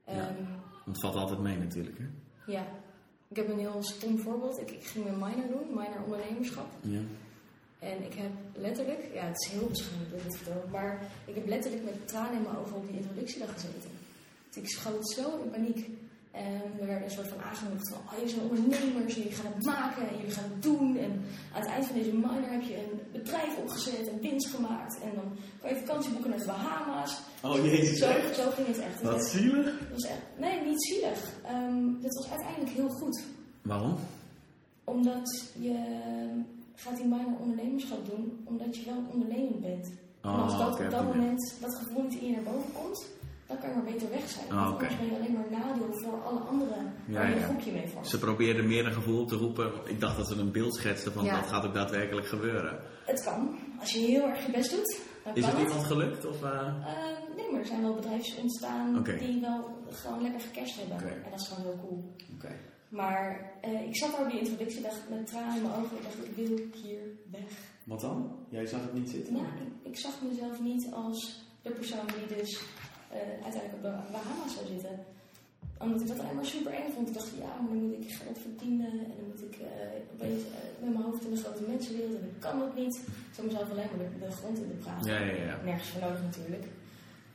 ja. 0.05 0.13
Ehm, 0.13 0.43
want 0.85 0.97
het 0.97 1.01
valt 1.01 1.15
altijd 1.15 1.39
mee 1.39 1.57
natuurlijk, 1.57 1.97
hè? 1.97 2.05
ja. 2.51 2.63
Ik 3.29 3.35
heb 3.35 3.49
een 3.49 3.59
heel 3.59 3.83
stom 3.83 4.19
voorbeeld. 4.19 4.59
Ik, 4.59 4.71
ik 4.71 4.83
ging 4.83 5.05
mijn 5.05 5.17
minor 5.17 5.47
doen, 5.47 5.67
minor 5.69 6.03
ondernemerschap. 6.03 6.67
Ja. 6.81 6.99
En 7.79 8.03
ik 8.03 8.13
heb 8.13 8.31
letterlijk, 8.55 9.13
ja, 9.13 9.25
het 9.25 9.41
is 9.41 9.47
heel 9.47 9.67
beschaamd 9.67 10.09
dat 10.11 10.19
ik 10.19 10.25
dit 10.25 10.35
vertel, 10.35 10.63
maar 10.71 11.11
ik 11.25 11.35
heb 11.35 11.47
letterlijk 11.47 11.83
met 11.83 12.07
tranen 12.07 12.33
in 12.33 12.41
mijn 12.41 12.57
ogen 12.57 12.75
op 12.75 12.87
die 12.87 12.97
introductiedag 12.97 13.53
gezeten. 13.53 13.89
Dus 14.47 14.63
ik 14.63 14.69
schoot 14.69 15.09
zo 15.09 15.41
in 15.43 15.49
paniek. 15.49 15.89
En 16.47 16.61
we 16.79 16.85
werden 16.85 17.03
een 17.03 17.17
soort 17.17 17.27
van 17.27 17.41
aangemoedigd 17.41 17.89
van, 17.93 18.01
oh, 18.09 18.19
je 18.23 18.29
zijn 18.29 18.49
ondernemers 18.49 19.15
en 19.15 19.21
jullie 19.21 19.37
gaan 19.39 19.51
het 19.55 19.65
maken 19.65 20.09
en 20.09 20.15
jullie 20.15 20.31
gaan 20.31 20.49
het 20.53 20.63
doen. 20.63 20.97
En 20.97 21.11
aan 21.53 21.61
het 21.61 21.69
eind 21.69 21.85
van 21.85 21.95
deze 21.95 22.13
minor 22.13 22.49
heb 22.55 22.61
je 22.61 22.75
een 22.83 22.99
bedrijf 23.11 23.57
opgezet 23.57 24.07
en 24.11 24.19
winst 24.21 24.47
gemaakt. 24.55 24.99
En 25.01 25.11
dan 25.15 25.27
kan 25.61 25.69
je 25.69 25.75
vakantie 25.85 26.11
boeken 26.11 26.29
naar 26.29 26.39
de 26.39 26.45
Bahama's. 26.45 27.19
Oh 27.43 27.55
jezus. 27.65 27.97
Zo, 27.99 28.05
zo 28.41 28.49
ging 28.49 28.67
het 28.67 28.79
echt. 28.79 29.01
Wat 29.01 29.25
zielig. 29.25 29.79
was 29.91 30.03
echt 30.03 30.23
nee, 30.37 30.61
niet 30.65 30.83
zielig. 30.83 31.19
Ehm 31.45 31.87
het 32.01 32.13
was 32.15 32.29
uiteindelijk 32.29 32.71
heel 32.71 32.89
goed. 32.89 33.23
Waarom? 33.61 33.95
Omdat 34.83 35.51
je 35.59 35.75
gaat 36.75 36.95
die 36.97 37.05
minor 37.05 37.39
ondernemerschap 37.39 38.05
doen, 38.09 38.41
omdat 38.43 38.75
je 38.77 38.85
wel 38.85 39.03
ondernemend 39.11 39.61
bent. 39.61 39.91
en 40.21 40.29
als 40.29 40.53
Oh, 40.53 40.59
dat 40.59 40.79
op 40.79 40.91
dat 40.91 40.99
die 40.99 41.15
moment 41.15 41.53
dat 41.61 41.75
gevoel 41.75 42.03
niet 42.03 42.19
in 42.19 42.27
je 42.27 42.31
naar 42.31 42.53
boven 42.53 42.71
komt, 42.73 43.05
dan 43.49 43.57
kan 43.59 43.69
je 43.69 43.75
maar 43.75 43.91
beter 43.93 44.09
weg 44.09 44.29
zijn. 44.29 44.47
Want 44.47 44.73
oké. 44.73 44.83
anders 44.85 44.97
ben 44.97 45.05
je 45.09 45.15
alleen 45.15 45.33
maar 45.33 45.49
nadeel 45.59 45.93
voor 45.93 46.23
alle 46.23 46.39
anderen 46.39 46.93
Ja, 47.07 47.13
waar 47.13 47.27
je 47.29 47.33
een 47.33 47.39
ja. 47.39 47.45
groepje 47.45 47.71
mee 47.71 47.87
vormt. 47.87 48.07
Ze 48.07 48.19
probeerden 48.19 48.67
meer 48.67 48.85
een 48.85 48.93
gevoel 48.93 49.25
te 49.25 49.35
roepen. 49.35 49.71
Ik 49.85 49.99
dacht 49.99 50.17
dat 50.17 50.27
ze 50.27 50.35
een 50.35 50.51
beeld 50.51 50.75
schetsten 50.75 51.11
van 51.13 51.25
Ja. 51.25 51.39
dat 51.39 51.49
gaat 51.49 51.65
ook 51.65 51.73
daadwerkelijk 51.73 52.27
gebeuren. 52.27 52.79
Het 53.05 53.23
kan. 53.23 53.59
Als 53.79 53.91
je 53.93 53.99
heel 53.99 54.23
erg 54.23 54.45
je 54.45 54.51
best 54.51 54.71
doet, 54.71 54.99
dan 55.23 55.35
Is 55.35 55.41
kan 55.41 55.49
het 55.49 55.59
het. 55.59 55.69
iemand 55.69 55.85
gelukt? 55.87 56.25
Of, 56.25 56.43
eh? 56.43 56.49
Ehm, 56.49 57.35
nee, 57.35 57.51
maar 57.51 57.59
er 57.59 57.65
zijn 57.65 57.81
wel 57.81 57.93
bedrijfjes 57.95 58.37
ontstaan 58.37 59.03
die 59.19 59.41
wel 59.41 59.77
gewoon 59.89 60.21
lekker 60.21 60.41
gecashed 60.41 60.75
hebben. 60.79 60.97
Oké. 60.97 61.13
En 61.23 61.29
dat 61.31 61.39
is 61.39 61.47
gewoon 61.47 61.63
heel 61.63 61.79
cool. 61.81 62.15
Oké. 62.35 62.55
Maar 62.89 63.51
eh, 63.61 63.87
ik 63.87 63.97
zat 63.97 64.11
daar 64.11 64.21
op 64.25 64.31
die 64.31 64.39
introductiedag 64.39 64.93
met 65.09 65.27
tranen 65.27 65.55
in 65.55 65.61
mijn 65.61 65.73
ogen. 65.73 65.97
Ik 65.97 66.03
dacht, 66.03 66.25
ik 66.25 66.35
wil 66.35 66.57
hier 66.83 67.01
weg. 67.31 67.51
Wat 67.83 68.01
dan? 68.01 68.35
Jij 68.49 68.65
zag 68.65 68.81
het 68.81 68.93
niet 68.93 69.09
zitten? 69.09 69.33
Nou, 69.33 69.45
ik, 69.45 69.87
ik 69.91 69.97
zag 69.97 70.11
mezelf 70.29 70.61
niet 70.61 70.91
als 70.91 71.43
de 71.61 71.71
persoon 71.71 72.05
die 72.27 72.37
dus 72.37 72.61
eh, 73.09 73.43
uiteindelijk 73.45 73.77
op 73.77 73.83
de 73.85 74.11
Bahamas 74.15 74.53
zou 74.55 74.65
zitten. 74.67 74.95
Omdat 75.77 76.01
ik 76.01 76.07
dat 76.07 76.19
alleen 76.19 76.35
maar 76.35 76.53
super 76.55 76.73
eng 76.73 76.91
vond. 76.95 77.07
Ik 77.07 77.13
dacht, 77.13 77.31
ja, 77.45 77.53
maar 77.61 77.75
dan 77.77 77.87
moet 77.87 78.05
ik 78.05 78.11
geld 78.21 78.39
verdienen. 78.47 78.93
En 79.09 79.15
dan 79.19 79.27
moet 79.31 79.43
ik 79.49 79.55
eh, 79.59 80.13
opeens 80.13 80.41
eh, 80.43 80.83
met 80.83 80.93
mijn 80.93 81.05
hoofd 81.05 81.23
in 81.25 81.33
de 81.33 81.43
grote 81.43 81.63
mensenwereld. 81.71 82.15
En 82.19 82.31
ik 82.35 82.39
kan 82.45 82.59
dat 82.59 82.75
niet. 82.75 82.95
Ik 83.29 83.33
zou 83.35 83.47
mezelf 83.47 83.69
alleen 83.71 83.89
maar 83.91 84.03
de, 84.05 84.25
de 84.25 84.31
grond 84.39 84.57
in 84.57 84.67
de 84.73 84.79
praat. 84.83 85.05
Ja, 85.05 85.19
ja, 85.19 85.33
ja. 85.49 85.55
Nergens 85.63 85.89
voor 85.89 86.01
nodig 86.01 86.21
natuurlijk. 86.21 86.65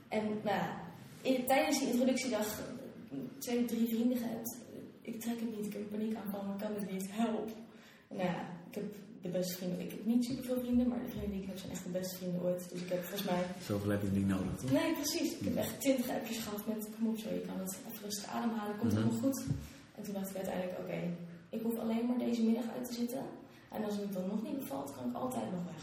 En 0.08 0.24
nou, 0.42 0.62
in, 1.22 1.46
tijdens 1.46 1.78
die 1.78 1.90
introductiedag 1.90 2.48
twee, 3.38 3.64
drie 3.64 3.88
vrienden 3.88 4.18
gehad. 4.18 4.56
Ik 5.02 5.20
trek 5.20 5.40
het 5.40 5.56
niet, 5.56 5.66
ik 5.66 5.72
heb 5.72 5.82
een 5.82 5.98
paniekaanval, 5.98 6.42
maar 6.42 6.54
ik 6.54 6.60
kan 6.60 6.74
het 6.74 6.90
niet, 6.92 7.06
help. 7.10 7.50
Nou 8.08 8.22
ja, 8.22 8.40
ik 8.68 8.74
heb 8.74 8.84
de 9.24 9.28
beste 9.38 9.56
vrienden, 9.56 9.80
ik 9.80 9.90
heb 9.90 10.04
niet 10.04 10.24
superveel 10.24 10.60
vrienden, 10.64 10.88
maar 10.88 11.02
de 11.04 11.08
vrienden 11.10 11.30
die 11.30 11.40
ik 11.42 11.46
heb 11.52 11.58
zijn 11.58 11.72
echt 11.72 11.84
de 11.84 11.90
beste 11.98 12.16
vrienden 12.16 12.42
ooit. 12.42 12.62
Dus 12.70 12.80
ik 12.80 12.88
heb 12.88 13.02
volgens 13.04 13.30
mij, 13.30 13.42
Zoveel 13.66 13.90
heb 13.90 14.02
je 14.02 14.08
niet 14.18 14.26
nodig, 14.34 14.54
toch? 14.60 14.70
nee 14.72 14.92
precies, 14.92 15.30
ik 15.38 15.44
heb 15.44 15.56
echt 15.56 15.80
twintig 15.80 16.08
appjes 16.08 16.38
gehad 16.44 16.66
met, 16.66 16.88
kom 16.94 17.08
op 17.08 17.18
zo, 17.18 17.28
je 17.38 17.40
kan 17.48 17.58
het 17.58 17.76
even 17.88 18.02
rustig 18.04 18.26
ademhalen, 18.26 18.76
komt 18.78 18.92
Mhm. 18.92 19.00
helemaal 19.02 19.20
goed. 19.24 19.44
En 19.96 20.02
toen 20.02 20.14
dacht 20.14 20.30
ik 20.30 20.36
uiteindelijk, 20.36 20.78
oké, 20.78 20.98
ik 21.56 21.62
hoef 21.62 21.78
alleen 21.78 22.06
maar 22.06 22.18
deze 22.18 22.42
middag 22.44 22.68
uit 22.76 22.84
te 22.88 22.94
zitten. 22.94 23.22
En 23.72 23.84
als 23.84 23.96
het 23.96 24.12
dan 24.12 24.26
nog 24.26 24.42
niet 24.42 24.58
bevalt, 24.58 24.94
kan 24.96 25.08
ik 25.10 25.14
altijd 25.16 25.50
nog 25.50 25.64
weg. 25.64 25.82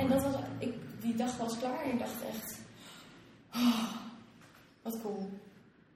En 0.00 0.08
dat 0.08 0.22
was, 0.22 0.34
ik, 0.58 0.74
die 1.00 1.14
dag 1.16 1.36
was 1.36 1.58
klaar 1.58 1.84
en 1.84 1.90
ik 1.92 1.98
dacht 1.98 2.22
echt, 2.32 2.58
oh, 3.54 3.92
wat 4.82 5.00
cool. 5.02 5.28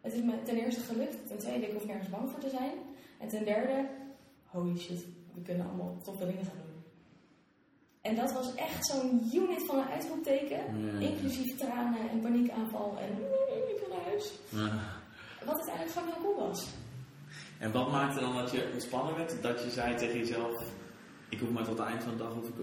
Het 0.01 0.13
is 0.13 0.23
me 0.23 0.43
ten 0.45 0.57
eerste 0.57 0.81
gelukt, 0.81 1.27
ten 1.27 1.39
tweede, 1.39 1.67
ik 1.67 1.73
hoef 1.73 1.87
nergens 1.87 2.09
bang 2.11 2.31
voor 2.31 2.41
te 2.41 2.49
zijn. 2.49 2.73
En 3.19 3.29
ten 3.29 3.45
derde, 3.45 3.89
holy 4.47 4.79
shit, 4.79 5.05
we 5.39 5.45
kunnen 5.45 5.67
allemaal 5.67 5.99
toffe 6.05 6.27
dingen 6.27 6.45
gaan 6.45 6.57
doen. 6.57 6.83
En 8.01 8.15
dat 8.17 8.33
was 8.33 8.55
echt 8.55 8.87
zo'n 8.87 9.31
unit 9.35 9.65
van 9.67 9.79
een 9.79 9.89
uitroepteken, 9.89 10.57
Ja. 10.57 10.99
inclusief 11.09 11.57
tranen 11.59 12.11
en 12.11 12.21
paniekaanval 12.21 12.97
en 12.99 13.11
ik 13.73 13.79
wil 13.81 13.97
naar 13.97 14.05
huis. 14.07 14.33
Ah. 14.55 14.83
Wat 15.45 15.55
uiteindelijk 15.57 15.91
gewoon 15.93 16.09
heel 16.13 16.23
cool 16.23 16.49
was. 16.49 16.67
En 17.59 17.73
wat 17.73 17.91
maakte 17.91 18.21
dan 18.21 18.35
dat 18.37 18.51
je 18.51 18.71
ontspannen 18.73 19.17
werd? 19.17 19.43
Dat 19.43 19.63
je 19.65 19.71
zei 19.71 19.95
tegen 19.97 20.19
jezelf, 20.19 20.63
ik 21.29 21.39
hoef 21.41 21.51
maar 21.51 21.65
tot 21.65 21.79
het 21.79 21.87
eind 21.89 22.03
van 22.03 22.13
de 22.13 22.19
dag 22.19 22.33
hoef 22.33 22.49
ik, 22.49 22.55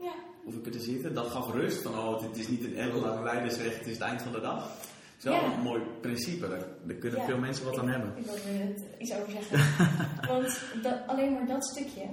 Ja, 0.00 0.14
hoef 0.44 0.54
ik 0.54 0.66
er 0.66 0.72
te 0.72 0.80
zitten. 0.80 1.14
Dat 1.14 1.26
gaf 1.26 1.52
rust 1.52 1.82
van, 1.82 1.98
oh, 1.98 2.22
het 2.22 2.36
is 2.36 2.48
niet 2.48 2.64
een 2.64 2.76
ellenlange 2.76 3.22
leidersweg, 3.22 3.78
het 3.78 3.86
is 3.86 3.92
het 3.92 4.02
eind 4.02 4.22
van 4.22 4.32
de 4.32 4.40
dag. 4.40 4.70
Is 5.18 5.24
wel 5.24 5.32
Ja. 5.34 5.52
een 5.54 5.60
mooi 5.62 5.82
principe, 6.00 6.48
daar, 6.48 6.94
kunnen 6.98 7.20
Ja. 7.20 7.26
veel 7.26 7.38
mensen 7.38 7.64
wat 7.64 7.78
aan 7.78 7.88
hebben. 7.88 8.12
Ik 8.16 8.24
wil 8.24 8.34
er 8.34 8.74
iets 8.98 9.14
over 9.14 9.30
zeggen. 9.32 9.58
Want 10.32 10.60
dat, 10.82 10.98
alleen 11.06 11.32
maar 11.32 11.46
dat 11.46 11.66
stukje. 11.66 12.06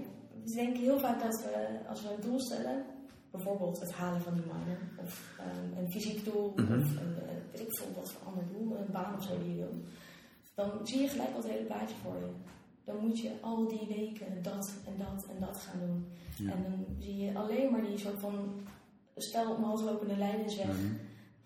We 0.43 0.53
denken 0.55 0.81
heel 0.83 0.99
vaak 0.99 1.21
dat 1.21 1.41
we, 1.43 1.79
als 1.89 2.01
we 2.01 2.09
een 2.09 2.21
doel 2.21 2.39
stellen, 2.39 2.85
bijvoorbeeld 3.31 3.79
het 3.79 3.91
halen 3.91 4.21
van 4.21 4.33
die 4.33 4.43
minor, 4.43 4.77
of 4.95 5.29
ehm, 5.39 5.77
een 5.83 5.91
fysiek 5.91 6.25
doel, 6.25 6.53
Mhm. 6.55 6.79
of 6.79 6.95
een, 6.95 7.15
eh, 7.17 7.33
weet 7.51 7.61
ik 7.61 7.77
veel 7.77 7.87
wat 7.95 8.11
voor 8.11 8.27
ander 8.27 8.43
doel, 8.51 8.77
een 8.77 8.91
baan 8.91 9.15
of 9.15 9.23
zo 9.23 9.37
die 9.39 9.49
je 9.49 9.55
wil, 9.55 9.73
dan 10.53 10.87
zie 10.87 11.01
je 11.01 11.07
gelijk 11.07 11.29
al 11.29 11.41
het 11.41 11.49
hele 11.51 11.65
plaatje 11.65 11.95
voor 12.03 12.15
je. 12.15 12.27
Dan 12.85 12.97
moet 12.97 13.19
je 13.19 13.31
al 13.41 13.67
die 13.67 13.87
weken 13.87 14.43
dat 14.43 14.73
en 14.87 14.93
dat 14.97 15.25
en 15.29 15.39
dat 15.39 15.57
gaan 15.57 15.79
doen. 15.79 16.05
Ja. 16.37 16.51
En 16.51 16.63
dan 16.63 16.85
zie 16.99 17.17
je 17.17 17.35
alleen 17.37 17.71
maar 17.71 17.81
die 17.85 17.97
soort 17.97 18.19
van 18.19 18.53
spel 19.15 19.51
omhoog 19.55 19.81
lopende 19.83 20.17
leidensweg 20.17 20.67
Mhm. 20.67 20.93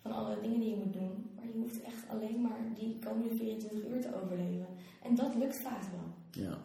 van 0.02 0.12
alle 0.12 0.40
dingen 0.42 0.60
die 0.60 0.70
je 0.70 0.76
moet 0.84 0.92
doen. 0.92 1.27
Je 1.58 1.64
hoeft 1.64 1.82
echt 1.82 2.08
alleen 2.08 2.40
maar 2.40 2.58
die 2.74 2.98
komende 2.98 3.34
24 3.36 3.90
uur 3.90 4.00
te 4.00 4.14
overleven. 4.22 4.66
En 5.02 5.14
dat 5.14 5.34
lukt 5.34 5.60
vaak 5.62 5.82
wel. 5.82 6.42
Ja. 6.44 6.58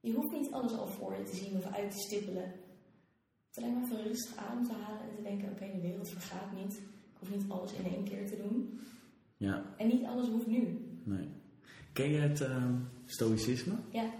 Je 0.00 0.12
hoeft 0.12 0.32
niet 0.32 0.52
alles 0.52 0.72
al 0.72 0.86
voor 0.86 1.14
je 1.16 1.22
te 1.22 1.36
zien 1.36 1.56
of 1.56 1.64
uit 1.72 1.90
te 1.90 1.98
stippelen. 1.98 2.52
Het 3.48 3.58
alleen 3.58 3.74
maar 3.74 3.82
even 3.82 4.02
rustig 4.02 4.36
adem 4.36 4.64
te 4.64 4.72
halen 4.72 5.00
en 5.02 5.16
te 5.16 5.22
denken: 5.22 5.50
oké, 5.50 5.70
de 5.74 5.80
wereld 5.80 6.08
vergaat 6.08 6.52
niet. 6.62 6.72
Ik 6.78 7.16
hoef 7.18 7.30
niet 7.30 7.44
alles 7.50 7.72
in 7.72 7.84
één 7.92 8.04
keer 8.04 8.26
te 8.26 8.36
doen. 8.36 8.80
ja, 9.36 9.64
En 9.76 9.86
niet 9.88 10.04
alles 10.04 10.28
hoeft 10.28 10.46
nu. 10.46 10.78
nee. 11.04 11.28
Ken 11.92 12.10
je 12.10 12.18
het 12.18 12.40
ehm, 12.40 12.74
stoïcisme? 13.04 13.74
Ja, 13.90 14.10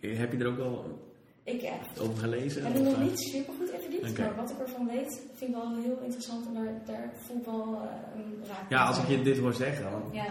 Heb 0.00 0.32
je 0.32 0.38
er 0.38 0.46
ook 0.46 0.58
al 0.58 0.84
ik 1.44 1.60
ja, 1.60 1.72
over 2.00 2.18
gelezen? 2.18 2.64
heb 2.64 2.76
Of, 2.76 2.82
nog 2.82 2.98
niet 2.98 3.20
super 3.20 3.54
goed. 3.58 3.70
Oké. 4.10 4.20
Maar 4.20 4.36
wat 4.36 4.50
ik 4.50 4.58
ervan 4.58 4.86
weet, 4.86 5.20
vind 5.34 5.50
ik 5.50 5.56
wel 5.56 5.76
heel 5.76 5.98
interessant. 6.02 6.46
En 6.46 6.54
daar, 6.54 6.82
daar 6.86 7.12
ik 7.38 7.44
wel 7.44 7.80
eh, 7.82 8.48
raak. 8.48 8.70
Ja, 8.70 8.84
als 8.84 8.98
ik 8.98 9.08
je 9.08 9.22
dit 9.22 9.38
hoor 9.38 9.54
zeggen, 9.54 9.90
want 9.90 10.14
Ja, 10.14 10.24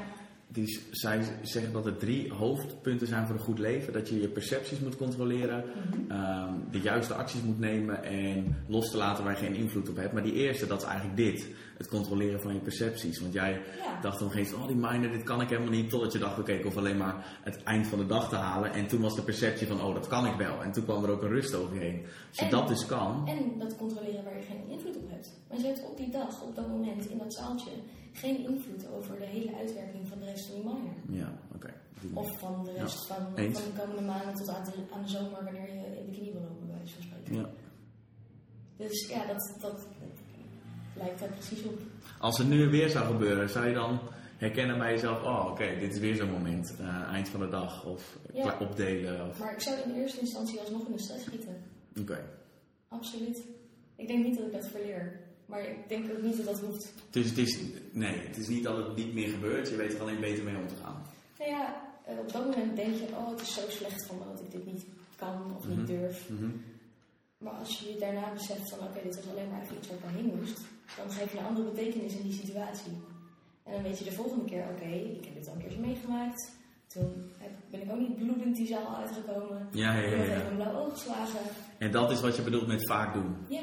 die, 0.51 0.79
zij 0.91 1.21
zeggen 1.41 1.73
dat 1.73 1.85
er 1.85 1.97
drie 1.97 2.33
hoofdpunten 2.33 3.07
zijn 3.07 3.25
voor 3.25 3.35
een 3.35 3.41
goed 3.41 3.59
leven. 3.59 3.93
Dat 3.93 4.09
je 4.09 4.21
je 4.21 4.27
percepties 4.27 4.79
moet 4.79 4.95
controleren, 4.97 5.63
Mhm. 5.65 6.11
ehm, 6.11 6.53
de 6.71 6.79
juiste 6.79 7.13
acties 7.13 7.41
moet 7.41 7.59
nemen 7.59 8.03
en 8.03 8.55
los 8.67 8.91
te 8.91 8.97
laten 8.97 9.23
waar 9.23 9.33
je 9.39 9.45
geen 9.45 9.55
invloed 9.55 9.89
op 9.89 9.95
hebt. 9.95 10.13
Maar 10.13 10.23
die 10.23 10.33
eerste, 10.33 10.67
dat 10.67 10.81
is 10.81 10.87
eigenlijk 10.87 11.17
dit. 11.17 11.47
Het 11.77 11.89
controleren 11.89 12.41
van 12.41 12.53
je 12.53 12.59
percepties. 12.59 13.19
Want 13.21 13.33
jij 13.33 13.51
ja. 13.51 13.99
dacht 14.01 14.21
op 14.21 14.27
een 14.27 14.33
gegeven 14.33 14.59
moment, 14.59 14.77
oh 14.77 14.81
die 14.81 14.91
miner, 14.91 15.11
dit 15.17 15.23
kan 15.23 15.41
ik 15.41 15.49
helemaal 15.49 15.71
niet. 15.71 15.89
Totdat 15.89 16.11
je 16.13 16.19
dacht, 16.19 16.39
oké, 16.39 16.51
ik 16.51 16.63
hoef 16.63 16.77
alleen 16.77 16.97
maar 16.97 17.39
het 17.43 17.63
eind 17.63 17.87
van 17.87 17.97
de 17.99 18.05
dag 18.05 18.29
te 18.29 18.35
halen. 18.35 18.73
En 18.73 18.87
toen 18.87 19.01
was 19.01 19.15
de 19.15 19.21
perceptie 19.23 19.67
van, 19.67 19.81
oh 19.81 19.93
dat 19.93 20.07
kan 20.07 20.25
ik 20.25 20.35
wel. 20.35 20.63
En 20.63 20.71
toen 20.71 20.83
kwam 20.83 21.03
er 21.03 21.09
ook 21.09 21.21
een 21.21 21.29
rust 21.29 21.53
over 21.55 21.73
je 21.75 21.79
heen. 21.81 22.01
Als 22.29 22.37
je 22.39 22.45
En- 22.45 22.51
dat 22.51 22.67
dus 22.67 22.85
kan, 22.85 23.27
En 23.27 23.59
dat 23.59 23.75
controleren 23.77 24.23
waar 24.23 24.37
je 24.37 24.43
geen 24.43 24.69
invloed 24.69 24.97
op 24.97 25.09
hebt. 25.09 25.31
Maar 25.49 25.57
je 25.59 25.65
hebt 25.65 25.83
op 25.89 25.97
die 25.97 26.09
dag, 26.09 26.41
op 26.43 26.55
dat 26.55 26.67
moment, 26.67 27.09
in 27.09 27.17
dat 27.17 27.33
zaaltje, 27.33 27.69
geen 28.12 28.38
invloed 28.50 28.88
over 28.97 29.19
de 29.19 29.26
hele 29.26 29.56
uitwerking 29.56 30.08
van 30.08 30.19
de 30.19 30.26
rest 30.26 30.45
van 30.45 30.56
je 30.56 30.62
minor. 30.63 31.19
ja, 31.21 31.34
oké. 31.56 31.74
Die- 32.02 32.15
Of 32.15 32.39
van 32.39 32.63
de 32.65 32.71
rest 32.74 33.06
van, 33.08 33.36
eens. 33.36 33.60
van 33.60 33.71
de 33.71 33.80
komende 33.80 34.02
maanden 34.02 34.34
tot 34.36 34.50
aan 34.50 34.63
de, 34.63 34.71
aan 34.93 35.02
de 35.02 35.10
zomer, 35.10 35.43
wanneer 35.43 35.74
je 35.74 35.97
in 36.00 36.06
de 36.12 36.17
knie 36.17 36.32
wil 36.32 36.41
lopen, 36.41 36.67
bij 36.67 36.76
wijze 36.78 36.93
van 36.93 37.04
spreken. 37.04 37.36
Ja. 37.36 37.50
Dus 38.78 39.08
ja, 39.10 39.26
dat, 39.26 39.56
dat 39.62 39.88
lijkt 40.95 41.19
daar 41.19 41.30
precies 41.30 41.63
op. 41.63 41.80
Als 42.19 42.38
het 42.38 42.47
nu 42.47 42.69
weer 42.69 42.89
zou 42.89 43.06
gebeuren, 43.06 43.50
zou 43.50 43.67
je 43.67 43.74
dan 43.74 44.00
herkennen 44.38 44.78
bij 44.78 44.91
jezelf, 44.91 45.24
oh 45.24 45.47
oké, 45.52 45.76
dit 45.80 45.93
is 45.93 46.00
weer 46.00 46.15
zo'n 46.15 46.32
moment, 46.32 46.76
eh, 46.80 47.02
eind 47.12 47.30
van 47.30 47.39
de 47.39 47.50
dag, 47.50 47.86
of 47.86 48.17
Ja. 48.34 48.58
opdelen, 48.60 49.28
of 49.28 49.39
Maar 49.39 49.54
ik 49.54 49.62
zou 49.62 49.80
in 49.80 49.95
eerste 49.95 50.19
instantie 50.19 50.60
alsnog 50.60 50.86
in 50.86 50.91
de 50.91 51.00
stress 51.02 51.24
schieten. 51.26 51.56
oké. 52.00 52.24
Absoluut. 52.88 53.41
Ik 53.95 54.08
denk 54.08 54.26
niet 54.26 54.38
dat 54.38 54.45
ik 54.45 54.52
dat 54.54 54.67
verleer. 54.67 55.19
Maar 55.51 55.61
ik 55.61 55.77
denk 55.89 56.11
ook 56.11 56.21
niet 56.21 56.37
dat 56.37 56.45
dat 56.45 56.59
hoeft. 56.59 56.93
Dus 57.09 57.29
het 57.29 57.37
is, 57.37 57.59
nee, 57.91 58.17
het 58.27 58.37
is 58.37 58.47
niet 58.47 58.63
dat 58.63 58.77
het 58.77 58.95
niet 58.95 59.13
meer 59.13 59.29
gebeurt, 59.29 59.69
je 59.69 59.75
weet 59.75 59.93
er 59.93 60.01
alleen 60.01 60.19
beter 60.19 60.43
mee 60.43 60.55
om 60.57 60.67
te 60.67 60.75
gaan. 60.83 61.01
Nou 61.39 61.49
ja, 61.51 61.81
eh, 62.05 62.19
op 62.19 62.31
dat 62.31 62.45
moment 62.45 62.75
denk 62.75 62.93
je, 62.95 63.05
oh 63.17 63.29
het 63.29 63.41
is 63.41 63.53
zo 63.53 63.61
slecht 63.69 64.05
van 64.05 64.17
me 64.17 64.23
dat 64.31 64.41
ik 64.41 64.51
dit 64.51 64.65
niet 64.65 64.85
kan 65.15 65.55
of 65.57 65.67
Mhm. 65.67 65.77
niet 65.77 65.87
durf. 65.87 66.29
Mhm. 66.29 66.49
Maar 67.37 67.53
als 67.53 67.79
je 67.79 67.93
je 67.93 67.99
daarna 67.99 68.33
beseft 68.33 68.69
van 68.69 68.79
oké, 68.87 68.99
dit 69.03 69.15
was 69.15 69.27
alleen 69.29 69.49
maar 69.49 69.61
even 69.61 69.75
iets 69.77 69.87
waar 69.87 69.97
ik 69.97 70.03
doorheen 70.03 70.35
moest, 70.35 70.61
dan 70.97 71.11
geef 71.11 71.31
je 71.31 71.37
een 71.37 71.45
andere 71.45 71.69
betekenis 71.71 72.15
in 72.15 72.23
die 72.23 72.33
situatie. 72.43 72.91
En 73.63 73.71
dan 73.73 73.83
weet 73.83 73.97
je 73.99 74.03
de 74.03 74.11
volgende 74.11 74.45
keer, 74.45 74.63
oké, 74.71 74.85
ik 75.17 75.25
heb 75.25 75.33
dit 75.35 75.47
al 75.47 75.53
een 75.53 75.59
keertje 75.61 75.79
meegemaakt. 75.79 76.51
Toen 76.87 77.31
heb- 77.37 77.51
ben 77.71 77.81
ik 77.81 77.91
ook 77.91 77.99
niet 77.99 78.15
bloedend 78.17 78.55
die 78.55 78.67
zaal 78.67 78.95
uitgekomen. 78.95 79.67
Ja, 79.71 79.93
ja, 79.93 80.01
Ik 80.01 80.11
ja, 80.11 80.17
heb 80.17 80.27
ja. 80.27 80.33
even 80.35 80.47
een 80.49 80.55
blauw 80.55 80.75
oog 80.85 80.91
geslagen. 80.93 81.39
En 81.77 81.91
dat 81.91 82.11
is 82.11 82.21
wat 82.21 82.35
je 82.35 82.41
bedoelt 82.41 82.67
met 82.67 82.87
vaak 82.87 83.13
doen. 83.13 83.35
Ja, 83.49 83.61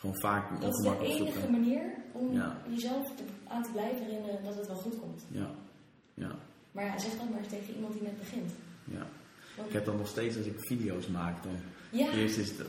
Gewoon 0.00 0.20
vaak 0.20 0.60
dat 0.60 0.70
is 0.70 0.76
de 0.84 0.88
ongemak 0.88 1.08
enige 1.08 1.50
manier 1.50 1.82
om 2.12 2.32
Ja. 2.32 2.56
jezelf 2.68 3.06
te- 3.16 3.22
aan 3.48 3.62
te 3.62 3.70
blijven 3.72 4.04
herinneren 4.04 4.44
dat 4.44 4.54
het 4.56 4.66
wel 4.66 4.76
goed 4.76 5.00
komt. 5.00 5.24
Ja, 5.28 5.50
ja, 6.14 6.30
Maar 6.72 6.84
ja, 6.84 6.98
zeg 6.98 7.10
dat 7.18 7.30
maar 7.30 7.38
eens 7.38 7.48
tegen 7.48 7.74
iemand 7.74 7.92
die 7.92 8.02
net 8.02 8.18
begint. 8.18 8.50
ja. 8.84 9.06
Want- 9.56 9.68
Ik 9.68 9.74
heb 9.74 9.84
dan 9.84 9.96
nog 9.96 10.06
steeds 10.08 10.36
als 10.36 10.46
ik 10.46 10.54
video's 10.58 11.06
maak, 11.06 11.42
dan 11.42 11.52
ja, 11.90 12.10
eerst 12.12 12.38
is 12.38 12.48
het, 12.48 12.66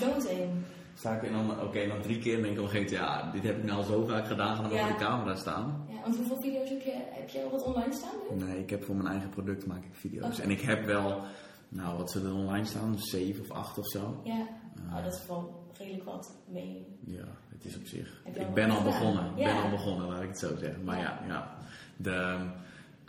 don't 0.00 0.28
aim. 0.28 0.64
sta 0.98 1.14
ik 1.16 1.22
en 1.22 1.32
dan, 1.32 1.60
oké, 1.60 1.86
dan 1.88 2.00
drie 2.02 2.18
keer 2.18 2.34
en 2.36 2.42
denk 2.42 2.54
ik 2.58 2.64
moment, 2.64 2.90
ja, 2.90 3.30
dit 3.32 3.42
heb 3.42 3.56
ik 3.58 3.64
nou 3.64 3.84
zo 3.84 4.06
vaak 4.06 4.26
gedaan, 4.26 4.56
ga 4.56 4.62
dan 4.62 4.72
Ja. 4.72 4.82
op 4.82 4.98
de 4.98 5.04
camera 5.04 5.34
staan. 5.34 5.86
Ja, 5.90 6.00
want 6.02 6.16
hoeveel 6.16 6.40
video's 6.40 6.68
heb 6.68 6.80
je, 6.82 6.92
heb 7.10 7.28
je 7.28 7.42
al 7.42 7.50
wat 7.50 7.62
online 7.62 7.94
staan 7.94 8.14
nu? 8.30 8.44
Nee, 8.44 8.58
ik 8.58 8.70
heb 8.70 8.84
voor 8.84 8.94
mijn 8.96 9.08
eigen 9.08 9.28
product 9.30 9.66
maak 9.66 9.84
ik 9.84 9.94
video's. 9.94 10.38
En 10.38 10.50
ik 10.50 10.60
heb 10.60 10.84
wel, 10.84 11.20
nou, 11.68 11.96
wat 11.98 12.10
zullen 12.10 12.30
er 12.30 12.36
online 12.36 12.64
staan? 12.64 12.98
Zeven 12.98 13.42
of 13.42 13.50
acht 13.50 13.78
of 13.78 13.86
zo. 13.88 14.20
Ja, 14.24 14.46
Ah. 14.90 14.96
oh, 14.96 15.04
dat 15.04 15.14
is 15.14 15.26
wel 15.26 15.64
redelijk 15.78 16.04
wat 16.04 16.36
mee. 16.48 16.86
Ja, 17.04 17.24
het 17.48 17.64
is 17.64 17.76
op 17.76 17.86
zich. 17.86 18.22
Ik 18.24 18.54
ben 18.54 18.70
al 18.70 18.82
begonnen. 18.82 19.24
Ik 19.24 19.38
Ja. 19.38 19.52
ben 19.54 19.62
al 19.62 19.70
begonnen, 19.70 20.08
laat 20.08 20.22
ik 20.22 20.28
het 20.28 20.38
zo 20.38 20.56
zeggen. 20.56 20.84
Maar 20.84 20.98
ja, 20.98 21.20
Ja. 21.28 21.56
de 21.96 22.10
ehm, 22.10 22.46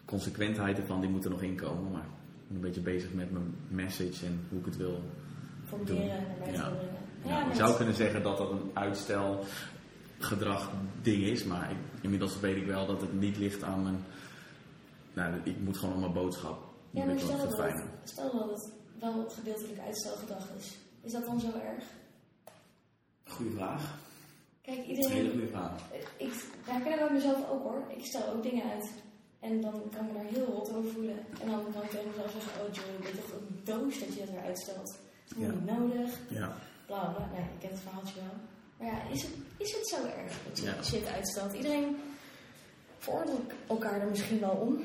consequentheid 0.06 0.78
ervan, 0.80 1.02
die 1.02 1.10
moet 1.10 1.24
er 1.26 1.30
nog 1.32 1.42
inkomen. 1.42 1.92
Maar 1.92 2.02
ik 2.02 2.48
ben 2.48 2.56
een 2.56 2.62
beetje 2.62 2.82
bezig 2.82 3.14
met 3.14 3.32
mijn 3.32 3.56
message 3.68 4.26
en 4.26 4.46
hoe 4.50 4.60
ik 4.60 4.66
het 4.66 4.78
wil 4.78 5.02
Formuleren 5.66 6.10
en 6.18 6.24
naar 6.28 6.38
buiten 6.40 6.62
Ja. 7.24 7.30
Ja, 7.30 7.46
dat- 7.48 7.56
zou 7.58 7.76
kunnen 7.76 7.96
zeggen 7.96 8.24
dat 8.24 8.38
dat 8.38 8.52
een 8.52 8.72
uitstelgedrag 8.74 10.72
ding 11.02 11.24
is, 11.24 11.44
maar 11.44 11.72
ik, 11.72 11.78
inmiddels 12.02 12.40
weet 12.40 12.56
ik 12.56 12.66
wel 12.66 12.86
dat 12.88 13.02
het 13.02 13.14
niet 13.20 13.38
ligt 13.38 13.64
aan 13.64 13.84
mijn. 13.84 13.98
Nou, 15.14 15.34
ik 15.44 15.60
moet 15.64 15.78
gewoon 15.78 15.94
op 15.96 16.00
mijn 16.02 16.14
boodschap. 16.14 16.67
Ja, 16.98 17.06
maar 17.06 17.16
ik 17.16 17.20
stel 17.22 17.38
dat, 17.38 17.58
het, 17.58 17.84
stel 18.04 18.32
dat 18.38 18.50
het 18.50 18.72
wel 19.00 19.30
gedeeltelijk 19.30 19.80
uitstelgedrag 19.80 20.48
is. 20.60 20.76
Is 21.02 21.12
dat 21.12 21.26
dan 21.26 21.40
zo 21.40 21.48
erg? 21.48 21.84
Goeie 23.28 23.52
vraag. 23.52 23.98
Kijk, 24.62 24.78
hele 24.78 24.94
iedereen... 24.96 25.30
goede 25.32 25.48
vraag. 25.48 25.72
Ik 26.18 26.34
herken 26.66 26.92
dat 26.98 27.08
bij 27.08 27.14
mezelf 27.18 27.50
ook 27.50 27.64
hoor. 27.64 27.84
Ik 27.98 28.06
stel 28.06 28.28
ook 28.34 28.44
dingen 28.44 28.70
uit. 28.72 28.90
En 29.40 29.62
dan 29.62 29.72
kan 29.96 30.06
ik 30.06 30.12
me 30.12 30.18
daar 30.18 30.32
heel 30.32 30.46
rot 30.46 30.74
over 30.74 30.92
voelen. 30.92 31.18
En 31.42 31.50
dan 31.50 31.64
kan 31.74 31.84
ik 31.84 31.90
tegen 31.90 32.10
mezelf 32.10 32.32
zeggen, 32.32 32.62
oh 32.62 32.74
Joe, 32.74 32.86
je 32.92 33.04
bent 33.04 33.16
toch 33.16 33.32
een 33.40 33.62
doos 33.64 34.00
dat 34.00 34.14
je 34.14 34.22
het 34.22 34.32
weer 34.32 34.40
uitstelt. 34.42 34.86
Dat 35.28 35.38
is 35.38 35.44
Ja. 35.46 35.52
niet 35.52 35.66
nodig. 35.66 36.10
Ja. 36.30 36.56
Bla 36.86 37.06
bla. 37.16 37.30
Nee, 37.34 37.42
ik 37.42 37.60
ken 37.60 37.70
het 37.70 37.80
verhaaltje 37.80 38.16
wel. 38.16 38.36
Maar 38.78 38.88
ja, 38.88 39.10
is 39.14 39.22
het, 39.22 39.32
is 39.58 39.72
het 39.76 39.88
zo 39.88 39.96
erg 40.06 40.34
dat 40.48 40.58
je 40.60 40.66
Ja. 40.66 40.84
shit 40.84 41.06
uitstelt? 41.08 41.54
Iedereen 41.54 41.98
veroordeelt 42.98 43.52
elkaar 43.68 44.02
er 44.02 44.10
misschien 44.10 44.40
wel 44.40 44.52
om. 44.56 44.82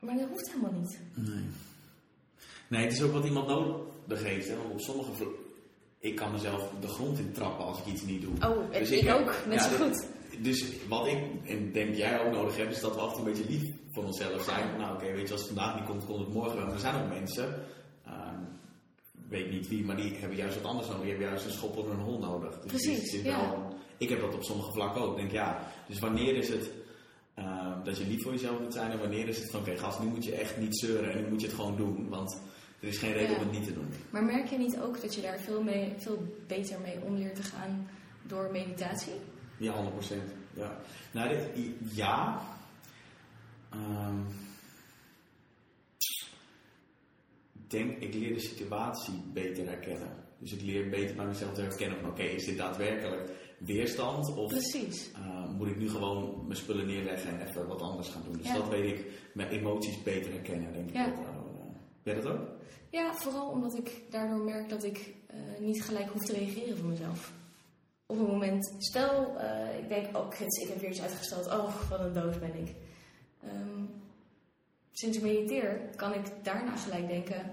Maar 0.00 0.16
dat 0.16 0.28
hoeft 0.28 0.52
helemaal 0.52 0.80
niet. 0.80 0.98
Nee. 1.14 1.44
Nee, 2.68 2.82
het 2.84 2.92
is 2.92 3.02
ook 3.02 3.12
wat 3.12 3.24
iemand 3.24 3.46
nodig 3.48 4.22
heeft. 4.24 4.48
Hè? 4.48 4.56
Want 4.56 4.70
op 4.72 4.80
sommige 4.80 5.10
Ik 5.98 6.16
kan 6.16 6.32
mezelf 6.32 6.72
de 6.80 6.88
grond 6.88 7.18
in 7.18 7.32
trappen 7.32 7.64
als 7.64 7.78
ik 7.78 7.86
iets 7.86 8.02
niet 8.02 8.22
doe. 8.22 8.32
Oh, 8.50 8.72
Dus 8.72 8.90
ik, 8.90 9.02
ik- 9.02 9.14
ook. 9.14 9.34
Net 9.48 9.62
zo 9.62 9.76
goed. 9.84 10.06
Dus 10.38 10.64
wat 10.88 11.06
ik 11.06 11.18
en 11.46 11.72
denk 11.72 11.94
jij 11.94 12.20
ook 12.26 12.32
nodig 12.32 12.56
hebt, 12.56 12.72
is 12.74 12.80
dat 12.80 12.94
we 12.94 13.00
af 13.00 13.08
en 13.10 13.16
toe 13.18 13.26
een 13.28 13.32
beetje 13.36 13.50
lief 13.52 13.74
voor 13.90 14.04
onszelf 14.04 14.42
zijn. 14.44 14.76
Nou 14.78 14.94
oké, 14.94 15.12
weet 15.12 15.26
je, 15.26 15.32
als 15.32 15.42
het 15.42 15.52
vandaag 15.52 15.74
niet 15.78 15.84
komt, 15.88 16.04
komt 16.06 16.18
het 16.18 16.32
morgen 16.34 16.56
wel. 16.56 16.72
Er 16.72 16.78
zijn 16.80 17.02
ook 17.02 17.08
mensen, 17.08 17.64
ehm, 18.04 18.38
weet 19.28 19.50
niet 19.50 19.68
wie, 19.68 19.84
maar 19.84 19.96
die 19.96 20.12
hebben 20.14 20.36
juist 20.38 20.54
wat 20.60 20.64
anders 20.70 20.86
nodig. 20.88 21.02
Die 21.02 21.10
hebben 21.10 21.28
juist 21.28 21.44
een 21.44 21.52
schop 21.52 21.76
onder 21.76 21.92
hun 21.92 22.04
hol 22.04 22.18
nodig. 22.18 22.58
Dus 22.60 22.66
Precies, 22.70 22.96
het 23.12 23.12
is 23.20 23.22
ja. 23.22 23.40
wel- 23.50 23.74
ik 23.98 24.08
heb 24.08 24.20
dat 24.20 24.34
op 24.34 24.42
sommige 24.44 24.72
vlakken 24.72 25.02
ook. 25.02 25.10
Ik 25.10 25.16
denk 25.16 25.30
ja, 25.32 25.66
dus 25.88 25.98
wanneer 25.98 26.34
is 26.36 26.48
het 26.48 26.70
dat 27.84 27.98
je 27.98 28.06
lief 28.06 28.22
voor 28.22 28.32
jezelf 28.32 28.60
moet 28.60 28.72
zijn 28.72 28.90
en 28.90 28.98
wanneer 28.98 29.28
is 29.28 29.38
het 29.38 29.50
van 29.50 29.60
oké 29.60 29.76
gast, 29.78 30.00
nu 30.00 30.06
moet 30.06 30.24
je 30.24 30.34
echt 30.34 30.56
niet 30.58 30.78
zeuren 30.78 31.12
en 31.12 31.22
nu 31.24 31.28
moet 31.30 31.40
je 31.40 31.46
het 31.46 31.56
gewoon 31.56 31.76
doen. 31.76 32.08
Want 32.08 32.40
er 32.80 32.88
is 32.88 32.98
geen 32.98 33.12
reden 33.12 33.30
Ja. 33.30 33.36
om 33.36 33.42
het 33.42 33.52
niet 33.58 33.64
te 33.66 33.72
doen. 33.74 33.88
Maar 34.10 34.24
merk 34.24 34.46
je 34.46 34.58
niet 34.58 34.78
ook 34.80 35.00
dat 35.00 35.14
je 35.14 35.20
daar 35.20 35.40
veel, 35.40 35.62
mee, 35.62 35.92
veel 35.98 36.36
beter 36.46 36.80
mee 36.80 37.00
om 37.02 37.16
leert 37.16 37.34
te 37.36 37.42
gaan 37.42 37.88
door 38.22 38.48
meditatie? 38.52 39.12
Ja, 39.58 39.72
100%. 39.72 40.16
Ja. 40.54 40.80
Nou, 41.10 41.28
dit, 41.28 41.72
ja. 41.94 42.42
Ehm, 43.70 44.20
ik 47.54 47.70
denk, 47.70 47.98
ik 47.98 48.14
leer 48.14 48.34
de 48.34 48.40
situatie 48.40 49.14
beter 49.32 49.66
herkennen. 49.66 50.08
Dus 50.38 50.52
ik 50.52 50.62
leer 50.62 50.88
beter 50.88 51.16
bij 51.16 51.26
mezelf 51.26 51.54
te 51.54 51.60
herkennen 51.60 52.00
van 52.00 52.10
oké, 52.10 52.22
is 52.22 52.44
dit 52.44 52.56
daadwerkelijk 52.56 53.30
weerstand? 53.60 54.34
Of 54.36 54.48
Precies. 54.50 55.10
eh, 55.12 55.48
moet 55.56 55.68
ik 55.68 55.76
nu 55.78 55.88
gewoon 55.88 56.42
mijn 56.46 56.58
spullen 56.58 56.86
neerleggen 56.86 57.30
en 57.40 57.46
even 57.46 57.66
wat 57.66 57.82
anders 57.82 58.08
gaan 58.08 58.22
doen? 58.24 58.36
Dus 58.36 58.46
Ja. 58.46 58.54
dat 58.54 58.68
weet 58.68 58.98
ik, 58.98 59.06
mijn 59.34 59.48
emoties 59.48 60.02
beter 60.02 60.32
herkennen, 60.32 60.72
denk 60.72 60.88
ik. 60.88 60.94
Ja. 60.94 61.04
Dat, 61.06 61.18
eh, 61.18 61.24
ben 62.02 62.16
je 62.16 62.22
dat 62.22 62.32
ook? 62.32 62.48
Ja, 62.90 63.14
vooral 63.14 63.48
omdat 63.48 63.78
ik 63.78 64.02
daardoor 64.10 64.44
merk 64.44 64.68
dat 64.68 64.84
ik 64.84 65.14
eh, 65.26 65.36
niet 65.60 65.82
gelijk 65.84 66.08
hoef 66.10 66.24
te 66.24 66.32
reageren 66.32 66.76
voor 66.76 66.88
mezelf. 66.88 67.32
Op 68.06 68.18
een 68.18 68.26
moment, 68.26 68.74
stel, 68.78 69.36
ik 69.82 69.88
denk, 69.88 70.16
oh 70.16 70.28
kut, 70.28 70.56
ik 70.62 70.68
heb 70.68 70.80
weer 70.80 70.90
iets 70.90 71.02
uitgesteld. 71.02 71.46
Oh, 71.46 71.88
wat 71.90 72.00
een 72.00 72.12
doos 72.12 72.38
ben 72.38 72.54
ik. 72.54 72.74
Ehm, 73.42 73.84
sinds 74.92 75.16
ik 75.16 75.22
mediteer, 75.22 75.80
kan 75.96 76.14
ik 76.14 76.24
daarna 76.42 76.76
gelijk 76.76 77.08
denken, 77.08 77.50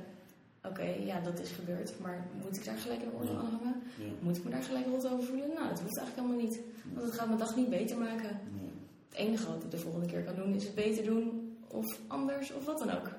oké, 0.69 0.83
ja, 0.83 1.19
dat 1.19 1.39
is 1.39 1.51
gebeurd. 1.51 1.99
Maar 1.99 2.27
moet 2.43 2.57
ik 2.57 2.65
daar 2.65 2.77
gelijk 2.77 3.01
een 3.01 3.13
oordeel 3.13 3.37
aan 3.37 3.59
hangen? 3.59 3.81
Ja. 3.97 4.05
Moet 4.19 4.37
ik 4.37 4.43
me 4.43 4.49
daar 4.49 4.63
gelijk 4.63 4.85
rot 4.85 5.07
over 5.07 5.23
voelen? 5.23 5.47
Nou, 5.47 5.67
dat 5.69 5.79
hoeft 5.79 5.97
eigenlijk 5.97 6.15
helemaal 6.15 6.45
niet. 6.45 6.59
Want 6.93 7.05
het 7.05 7.15
gaat 7.15 7.27
mijn 7.27 7.39
dag 7.39 7.55
niet 7.55 7.69
beter 7.69 7.97
maken. 7.97 8.39
Nee. 8.57 8.71
Het 9.07 9.17
enige 9.17 9.47
wat 9.47 9.63
ik 9.63 9.71
de 9.71 9.77
volgende 9.77 10.07
keer 10.07 10.23
kan 10.23 10.35
doen 10.35 10.53
is 10.53 10.63
het 10.63 10.75
beter 10.75 11.03
doen 11.03 11.57
of 11.67 11.99
anders 12.07 12.53
of 12.53 12.65
wat 12.65 12.79
dan 12.79 12.91
ook. 12.91 13.09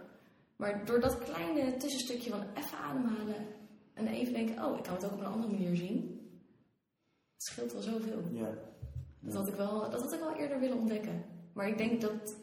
Maar 0.57 0.85
door 0.85 1.01
dat 1.01 1.19
kleine 1.19 1.77
tussenstukje 1.77 2.31
van 2.31 2.43
even 2.55 2.79
ademhalen 2.79 3.47
en 3.95 4.07
even 4.07 4.33
denken, 4.33 4.65
oh, 4.65 4.77
ik 4.77 4.83
kan 4.83 4.95
het 4.95 5.05
ook 5.05 5.13
op 5.13 5.21
een 5.21 5.27
andere 5.27 5.53
manier 5.53 5.77
zien. 5.77 6.21
Het 7.33 7.43
scheelt 7.43 7.73
wel 7.73 7.83
zoveel. 7.83 8.23
Ja. 8.33 8.55
Dat 9.21 9.35
had 9.35 9.49
ik 9.49 9.55
wel, 9.55 9.91
dat 9.91 10.01
had 10.01 10.13
ik 10.13 10.21
wel 10.21 10.37
eerder 10.37 10.61
willen 10.61 10.79
ontdekken. 10.79 11.25
Maar 11.53 11.69
ik 11.69 11.79
denk 11.79 12.01
dat 12.01 12.37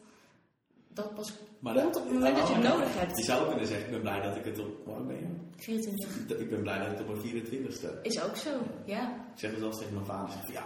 dat 0.96 1.14
pas 1.14 1.32
Maar 1.58 1.74
komt 1.74 1.86
dat- 1.94 1.96
op 2.02 2.08
het 2.08 2.12
moment 2.18 2.36
dat 2.36 2.48
je 2.48 2.54
het 2.54 2.62
nodig 2.62 2.92
Je 2.92 2.98
hebt. 2.98 3.24
zou 3.24 3.48
kunnen 3.48 3.66
zeggen, 3.66 3.84
ik 3.86 3.92
ben 3.92 4.00
blij 4.00 4.20
dat 4.20 4.36
ik 4.36 4.44
het 4.44 4.58
op... 4.58 4.84
Hoe 4.84 4.94
oud 4.94 5.06
ben 5.06 5.16
je? 5.16 5.26
24 5.56 6.38
Ik 6.38 6.50
ben 6.50 6.60
blij 6.62 6.78
dat 6.78 6.86
ik 6.86 6.98
het 6.98 7.00
op 7.08 7.14
mijn 7.14 7.20
24ste 7.20 7.88
is 8.02 8.22
ook 8.22 8.36
zo, 8.36 8.50
ja. 8.84 9.02
Ik 9.32 9.38
zeg 9.38 9.50
het 9.50 9.60
zelfs 9.60 9.78
tegen 9.78 9.94
mijn 9.94 10.06
vader. 10.06 10.30
Zeg, 10.32 10.52
ja, 10.52 10.64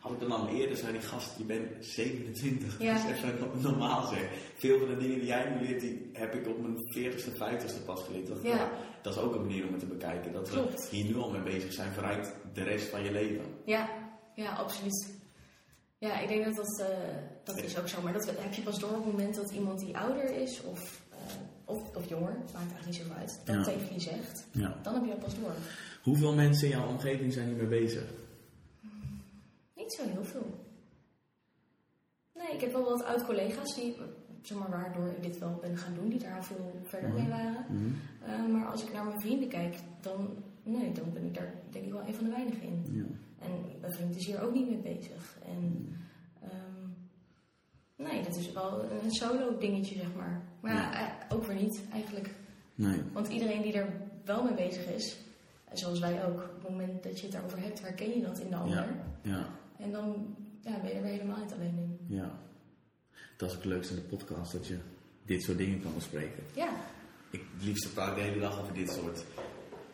had 0.00 0.12
ik 0.12 0.20
dan 0.20 0.30
al 0.32 0.48
eerder, 0.48 0.76
zei 0.76 0.92
die 0.92 1.00
gast, 1.00 1.38
je 1.38 1.44
bent 1.44 1.84
27. 1.84 2.80
Ja. 2.82 2.92
Dat 2.94 3.10
is 3.12 3.20
no- 3.40 3.70
normaal 3.70 4.06
zeg. 4.06 4.30
Veel 4.56 4.78
van 4.78 4.88
de 4.88 4.96
dingen 4.96 5.18
die 5.18 5.26
jij 5.26 5.50
nu 5.50 5.66
leert, 5.66 5.80
die 5.80 6.10
heb 6.12 6.34
ik 6.34 6.46
op 6.48 6.60
mijn 6.60 6.76
40ste, 6.94 7.30
50ste 7.30 7.84
pas 7.84 8.02
geleerd. 8.02 8.26
Dat, 8.26 8.38
Ja. 8.42 8.70
dat 9.02 9.14
is 9.14 9.20
ook 9.20 9.34
een 9.34 9.40
manier 9.40 9.64
om 9.66 9.70
het 9.70 9.80
te 9.80 9.86
bekijken. 9.86 10.32
Dat 10.32 10.48
Klopt. 10.50 10.90
we 10.90 10.96
hier 10.96 11.04
nu 11.04 11.16
al 11.16 11.30
mee 11.30 11.42
bezig 11.42 11.72
zijn 11.72 11.92
vooruit 11.92 12.34
de 12.52 12.62
rest 12.62 12.88
van 12.88 13.04
je 13.04 13.12
leven. 13.12 13.44
Ja, 13.64 13.88
ja, 14.34 14.52
absoluut. 14.52 15.14
Ja, 15.98 16.18
ik 16.20 16.28
denk 16.28 16.44
dat 16.44 16.54
dat, 16.56 16.80
eh, 16.80 16.86
dat 17.44 17.56
is 17.62 17.78
ook 17.78 17.88
zo. 17.88 18.02
Maar 18.02 18.12
dat 18.12 18.26
heb 18.38 18.52
je 18.54 18.62
pas 18.62 18.78
door 18.78 18.90
op 18.90 19.04
het 19.04 19.12
moment 19.12 19.34
dat 19.34 19.50
iemand 19.50 19.78
die 19.80 19.96
ouder 19.98 20.34
is 20.36 20.62
of, 20.62 21.00
eh, 21.10 21.16
of, 21.64 21.96
of 21.96 22.08
jonger, 22.08 22.32
maakt 22.38 22.52
eigenlijk 22.54 22.86
niet 22.86 22.94
zoveel 22.94 23.14
uit, 23.14 23.40
dat 23.44 23.54
Ja. 23.56 23.62
tegen 23.62 23.94
je 23.94 24.00
zegt. 24.00 24.46
Ja. 24.50 24.76
Dan 24.82 24.94
heb 24.94 25.04
je 25.04 25.10
dat 25.10 25.18
pas 25.20 25.34
door. 25.40 25.52
Hoeveel 26.02 26.34
mensen 26.34 26.68
in 26.70 26.76
jouw 26.78 26.88
omgeving 26.88 27.32
zijn 27.32 27.46
hiermee 27.48 27.66
bezig? 27.66 28.04
Niet 29.76 29.92
zo 29.92 30.02
heel 30.08 30.24
veel. 30.24 30.64
Nee, 32.34 32.52
ik 32.54 32.60
heb 32.60 32.72
wel 32.72 32.84
wat 32.84 33.04
oud-collega's 33.04 33.74
die, 33.74 33.96
zeg 34.42 34.58
maar, 34.58 34.70
waardoor 34.70 35.06
ik 35.06 35.22
dit 35.22 35.38
wel 35.38 35.58
ben 35.60 35.76
gaan 35.76 35.94
doen, 35.94 36.08
die 36.08 36.18
daar 36.18 36.44
veel 36.44 36.80
verder 36.84 37.10
mee 37.10 37.28
waren. 37.28 37.66
Eh, 38.26 38.46
maar 38.52 38.66
als 38.66 38.82
ik 38.84 38.92
naar 38.92 39.04
mijn 39.04 39.20
vrienden 39.20 39.48
kijk, 39.48 39.76
dan, 40.00 40.28
nee, 40.62 40.92
dan 40.92 41.12
ben 41.12 41.24
ik 41.24 41.34
daar 41.34 41.52
denk 41.70 41.84
ik 41.84 41.92
wel 41.92 42.06
een 42.06 42.14
van 42.14 42.24
de 42.24 42.30
weinigen 42.30 42.62
in. 42.62 42.84
Ja. 42.92 43.04
En 43.38 43.50
mijn 43.80 43.92
vriend 43.92 44.16
is 44.16 44.26
hier 44.26 44.42
ook 44.42 44.54
niet 44.54 44.68
mee 44.68 44.94
bezig. 44.94 45.38
En 45.44 45.88
ehm, 46.42 46.88
nee, 47.96 48.22
dat 48.22 48.36
is 48.36 48.52
wel 48.52 48.84
een 49.02 49.10
solo 49.10 49.58
dingetje, 49.58 49.94
zeg 49.94 50.14
maar. 50.14 50.42
Maar 50.60 50.72
ja, 50.74 50.92
eh, 50.94 51.36
ook 51.36 51.44
weer 51.44 51.56
niet 51.56 51.82
eigenlijk. 51.92 52.34
Nee. 52.74 53.02
Want 53.12 53.28
iedereen 53.28 53.62
die 53.62 53.72
er 53.72 53.88
wel 54.24 54.44
mee 54.44 54.54
bezig 54.54 54.86
is, 54.86 55.16
en 55.64 55.76
zoals 55.78 55.98
wij 55.98 56.24
ook, 56.26 56.42
op 56.42 56.62
het 56.62 56.70
moment 56.70 57.02
dat 57.02 57.16
je 57.16 57.22
het 57.22 57.32
daarover 57.32 57.60
hebt, 57.60 57.80
herken 57.82 58.08
je 58.14 58.22
dat 58.22 58.38
in 58.38 58.50
de 58.50 58.56
ander. 58.56 58.76
Ja. 58.76 58.96
Ja. 59.22 59.46
En 59.78 59.90
dan 59.92 60.36
ja, 60.60 60.80
ben 60.80 60.88
je 60.88 60.94
er 60.94 61.02
weer 61.02 61.12
helemaal 61.12 61.38
niet 61.42 61.52
alleen 61.52 61.76
in. 61.76 62.16
Ja. 62.16 62.38
Dat 63.36 63.48
is 63.50 63.56
ook 63.56 63.62
het 63.62 63.72
leukste 63.72 63.94
in 63.94 64.00
de 64.00 64.16
podcast, 64.16 64.52
dat 64.52 64.66
je 64.66 64.78
dit 65.24 65.42
soort 65.42 65.58
dingen 65.58 65.82
kan 65.82 65.94
bespreken. 65.94 66.42
Ja, 66.54 66.68
Ik, 67.30 67.42
het 67.54 67.64
liefste 67.64 67.92
praat 67.92 68.08
ik 68.08 68.14
de 68.14 68.20
hele 68.20 68.40
dag 68.40 68.60
over 68.60 68.74
dit 68.74 68.90
soort 68.90 69.24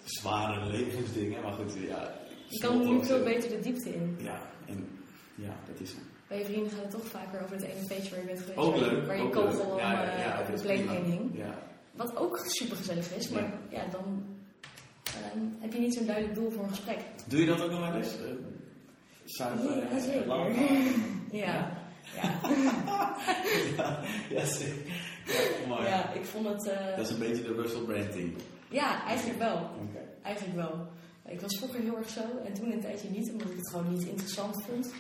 zware 0.05 0.71
levensdingen. 0.71 1.43
Maar 1.43 1.53
goed, 1.53 1.73
ja. 1.73 2.21
Je 2.53 2.59
kan 2.61 2.79
nu 2.97 3.05
veel 3.05 3.23
beter 3.23 3.49
de 3.49 3.61
diepte 3.61 3.95
in. 3.95 4.17
Ja, 4.21 4.41
en 4.67 4.89
ja, 5.35 5.55
dat 5.67 5.81
is 5.81 5.95
Bij 6.29 6.39
je 6.39 6.45
vrienden 6.45 6.71
gaat 6.71 6.83
het 6.83 6.91
toch 6.91 7.07
vaker 7.07 7.43
over 7.43 7.57
het 7.57 7.65
ene 7.65 7.85
feestje 7.87 8.11
waar 8.11 8.21
je 8.21 8.27
bent 8.27 8.39
geweest. 8.41 8.59
ook 8.59 8.77
leuk. 8.77 9.07
waar 9.07 9.17
je 9.17 9.23
ook 9.23 9.33
kogel 9.33 9.65
om 9.71 9.79
Ja, 9.79 9.93
ja, 9.93 10.13
eh, 10.13 10.19
ja, 10.25 10.41
op 10.41 10.47
dat 10.51 10.63
de 10.63 10.69
heen 10.73 11.05
hing. 11.05 11.31
Ja. 11.37 11.59
Wat 11.93 12.17
ook 12.17 12.43
super 12.47 12.77
gezellig 12.77 13.15
is, 13.15 13.29
maar 13.29 13.53
ja, 13.69 13.85
dan 13.91 14.25
ehm, 15.05 15.39
heb 15.59 15.73
je 15.73 15.79
niet 15.79 15.95
zo'n 15.95 16.07
duidelijk 16.07 16.35
doel 16.35 16.51
voor 16.51 16.63
een 16.63 16.69
gesprek. 16.69 16.99
Doe 17.27 17.41
je 17.41 17.47
dat 17.47 17.61
ook 17.61 17.71
nog 17.71 17.81
wel 17.81 17.95
eens? 17.95 18.15
Uh, 18.19 18.25
zuiver, 19.25 19.77
Ja, 19.77 20.13
eh, 20.21 20.27
lang? 20.27 20.57
Ja, 21.45 21.81
ja. 24.31 24.45
zeker. 24.45 24.75
Ja, 25.27 25.67
mooi. 25.69 25.85
ja 25.87 26.13
ik 26.13 26.25
vond 26.25 26.49
het. 26.49 26.69
eh, 26.69 26.97
Dat 26.97 27.07
is 27.07 27.11
een 27.13 27.19
beetje 27.19 27.43
de 27.43 27.53
Russell 27.55 27.81
Brand 27.81 28.13
team. 28.13 28.35
ja, 28.69 29.05
eigenlijk 29.07 29.39
wel. 29.39 29.71
Eigenlijk 30.23 30.57
wel. 30.57 30.87
Ik 31.29 31.41
was 31.41 31.59
vroeger 31.59 31.81
heel 31.81 31.97
erg 31.97 32.09
zo 32.09 32.39
en 32.45 32.53
toen 32.53 32.73
een 32.73 32.81
tijdje 32.81 33.11
niet, 33.11 33.31
omdat 33.33 33.51
ik 33.51 33.57
het 33.57 33.69
gewoon 33.69 33.93
niet 33.93 34.07
interessant 34.07 34.63
vond. 34.63 34.93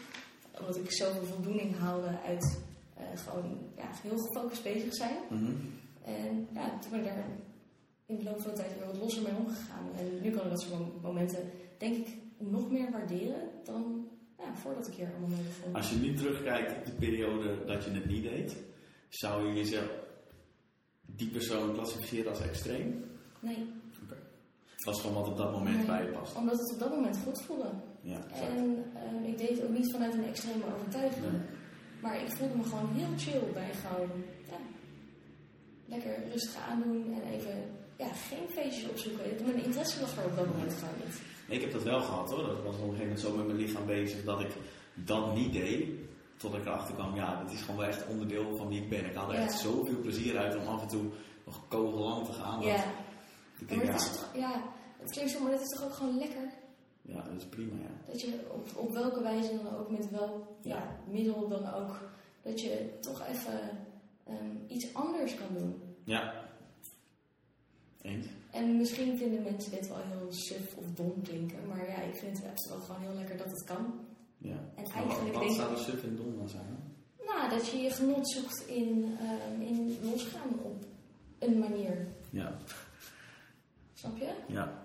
Omdat 0.60 0.76
ik 0.76 0.92
zoveel 0.92 1.24
voldoening 1.24 1.78
haalde 1.78 2.18
uit 2.26 2.60
eh, 2.96 3.04
gewoon 3.14 3.58
ja, 3.76 3.90
heel 4.02 4.18
gefocust 4.18 4.62
bezig 4.62 4.94
zijn. 4.94 5.16
Mhm. 5.30 5.52
En 6.04 6.48
ja, 6.52 6.78
toen 6.78 6.90
ben 6.90 7.00
ik 7.00 7.06
daar 7.06 7.24
in 8.06 8.16
de 8.16 8.24
loop 8.24 8.40
van 8.40 8.50
de 8.50 8.56
tijd 8.56 8.78
weer 8.78 8.86
wat 8.86 8.96
losser 8.96 9.22
mee 9.22 9.34
omgegaan. 9.34 9.90
En 9.98 10.22
nu 10.22 10.30
kan 10.30 10.44
ik 10.44 10.50
dat 10.50 10.60
soort 10.60 11.02
momenten, 11.02 11.50
denk 11.78 11.96
ik, 11.96 12.08
nog 12.38 12.70
meer 12.70 12.90
waarderen 12.90 13.48
dan 13.64 14.08
ja, 14.38 14.54
voordat 14.54 14.88
ik 14.88 14.94
hier 14.94 15.10
allemaal 15.10 15.28
mee 15.28 15.42
begon. 15.42 15.74
Als 15.74 15.90
je 15.90 15.96
nu 15.96 16.14
terugkijkt 16.14 16.76
op 16.76 16.84
de 16.84 16.92
periode 16.92 17.64
dat 17.64 17.84
je 17.84 17.90
het 17.90 18.06
niet 18.06 18.22
deed, 18.22 18.56
zou 19.08 19.46
je 19.46 19.54
jezelf 19.54 19.90
die 21.06 21.30
persoon 21.30 21.72
klassificeren 21.72 22.30
als 22.30 22.40
extreem? 22.40 23.04
Nee. 23.40 23.66
Dat 24.84 24.94
is 24.94 25.00
gewoon 25.00 25.16
wat 25.16 25.28
op 25.28 25.36
dat 25.36 25.52
moment 25.52 25.86
bij 25.86 26.04
je 26.04 26.10
past. 26.10 26.34
Omdat 26.36 26.58
het 26.58 26.72
op 26.72 26.78
dat 26.78 26.90
moment 26.90 27.16
goed 27.24 27.42
voelde. 27.42 27.70
Ja, 28.00 28.18
exact. 28.30 28.48
En 28.56 28.84
ehm, 28.94 29.24
ik 29.24 29.38
deed 29.38 29.48
het 29.48 29.62
ook 29.64 29.76
niet 29.78 29.92
vanuit 29.92 30.14
een 30.14 30.24
extreme 30.28 30.64
overtuiging. 30.74 31.24
Nee. 31.30 31.40
Maar 32.02 32.16
ik 32.22 32.30
voelde 32.36 32.56
me 32.56 32.62
gewoon 32.62 32.88
heel 32.94 33.12
chill 33.16 33.52
bij 33.52 33.70
gewoon 33.82 34.10
ja, 34.50 34.56
lekker 35.86 36.28
rustig 36.30 36.56
aandoen 36.68 37.12
en 37.22 37.30
even 37.32 37.54
ja, 37.96 38.06
geen 38.28 38.48
feestjes 38.48 38.90
opzoeken. 38.90 39.24
Mijn 39.44 39.64
interesse 39.64 40.00
was 40.00 40.16
er 40.16 40.24
op 40.24 40.36
dat 40.36 40.46
moment 40.46 40.72
gewoon 40.74 40.94
niet. 41.04 41.20
Ik 41.48 41.60
heb 41.60 41.72
dat 41.72 41.82
wel 41.82 42.00
gehad 42.00 42.30
hoor. 42.30 42.46
Dat 42.46 42.62
was 42.62 42.74
op 42.76 42.80
een 42.82 42.96
gegeven 42.96 42.98
moment 43.02 43.20
zo 43.20 43.36
met 43.36 43.46
mijn 43.46 43.58
lichaam 43.58 43.86
bezig 43.86 44.24
dat 44.24 44.40
ik 44.40 44.50
dat 44.94 45.34
niet 45.34 45.52
deed. 45.52 45.88
Tot 46.36 46.54
ik 46.54 46.64
erachter 46.66 46.94
kwam, 46.94 47.14
ja, 47.14 47.42
dit 47.44 47.52
is 47.52 47.60
gewoon 47.60 47.76
wel 47.76 47.88
echt 47.88 48.06
onderdeel 48.06 48.56
van 48.56 48.68
wie 48.68 48.82
ik 48.82 48.88
ben. 48.88 49.04
Ik 49.06 49.14
haal 49.14 49.28
er 49.32 49.38
Ja. 49.38 49.42
echt 49.44 49.58
zoveel 49.58 50.00
plezier 50.00 50.38
uit 50.38 50.56
om 50.56 50.66
af 50.66 50.82
en 50.82 50.88
toe 50.88 51.04
nog 51.44 51.60
kogellang 51.68 52.26
te 52.26 52.32
gaan. 52.32 52.60
dat 52.60 52.68
Ja, 52.68 52.84
Ik 53.58 53.68
denk, 53.68 53.82
het 53.82 54.28
ja, 54.34 54.62
het 55.02 55.10
klinkt 55.10 55.30
zo, 55.30 55.40
maar 55.42 55.50
dat 55.50 55.60
is 55.60 55.68
toch 55.68 55.84
ook 55.84 55.92
gewoon 55.92 56.18
lekker? 56.18 56.60
ja, 57.02 57.22
dat 57.22 57.36
is 57.36 57.44
prima, 57.44 57.74
ja. 57.74 58.12
Dat 58.12 58.20
je 58.20 58.40
op, 58.52 58.76
op 58.76 58.92
welke 58.92 59.22
wijze 59.22 59.62
dan 59.62 59.76
ook, 59.76 59.90
met 59.90 60.10
welk 60.10 60.46
ja, 60.60 60.96
middel 61.10 61.48
dan 61.48 61.74
ook, 61.74 62.00
dat 62.42 62.60
je 62.60 62.98
toch 63.00 63.26
even 63.26 63.60
ehm, 64.24 64.56
iets 64.66 64.94
anders 64.94 65.34
kan 65.34 65.56
doen. 65.58 65.82
Ja. 66.04 66.44
Eens? 68.02 68.26
En 68.50 68.76
misschien 68.76 69.18
vinden 69.18 69.42
mensen 69.42 69.70
dit 69.70 69.88
wel 69.88 69.96
heel 69.96 70.32
suf 70.32 70.76
of 70.76 70.84
dom 70.94 71.22
klinken, 71.22 71.66
maar 71.68 71.88
ja, 71.88 71.96
ik 71.96 72.14
vind 72.14 72.42
het 72.42 72.68
wel 72.68 72.80
gewoon 72.80 73.00
heel 73.00 73.14
lekker 73.14 73.36
dat 73.36 73.50
het 73.50 73.64
kan. 73.64 74.00
Ja. 74.38 74.58
En 74.74 74.84
eigenlijk 74.84 75.32
wat 75.32 75.42
denk 75.42 75.54
zou 75.54 75.72
er 75.72 75.78
suf 75.78 76.02
en 76.02 76.16
dom 76.16 76.40
aan 76.40 76.48
zijn? 76.48 76.90
nou, 77.24 77.50
dat 77.50 77.68
je 77.68 77.76
je 77.76 77.90
genot 77.90 78.30
zoekt 78.30 78.66
in, 78.66 79.16
ehm, 79.20 79.60
in 79.60 79.98
losgaan 80.02 80.60
op 80.62 80.84
een 81.38 81.58
manier. 81.58 82.06
Ja. 82.30 82.56
Snap 83.92 84.16
je? 84.16 84.32
Ja. 84.46 84.81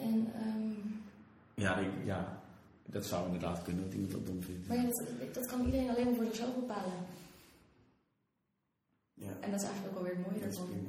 En, 0.00 0.32
ehm, 0.34 0.70
Ja, 1.54 1.76
ik, 1.78 1.90
ja, 2.04 2.42
dat 2.86 3.06
zou 3.06 3.24
inderdaad 3.26 3.62
kunnen 3.62 3.84
dat 3.84 3.92
iemand 3.94 4.12
dat 4.12 4.26
dom 4.26 4.42
vindt. 4.42 4.68
maar 4.68 4.76
ja, 4.76 4.82
dat, 4.82 5.34
dat 5.34 5.46
kan 5.46 5.64
iedereen 5.64 5.88
alleen 5.90 6.04
maar 6.04 6.14
voor 6.14 6.24
zichzelf 6.24 6.54
bepalen. 6.54 6.92
Ja, 9.14 9.30
En 9.40 9.50
dat 9.50 9.60
is 9.60 9.66
eigenlijk 9.66 9.88
ook 9.88 9.96
alweer 9.96 10.16
het 10.16 10.26
mooie 10.26 10.40
dat 10.40 10.52
is 10.52 10.56
daarvan. 10.56 10.88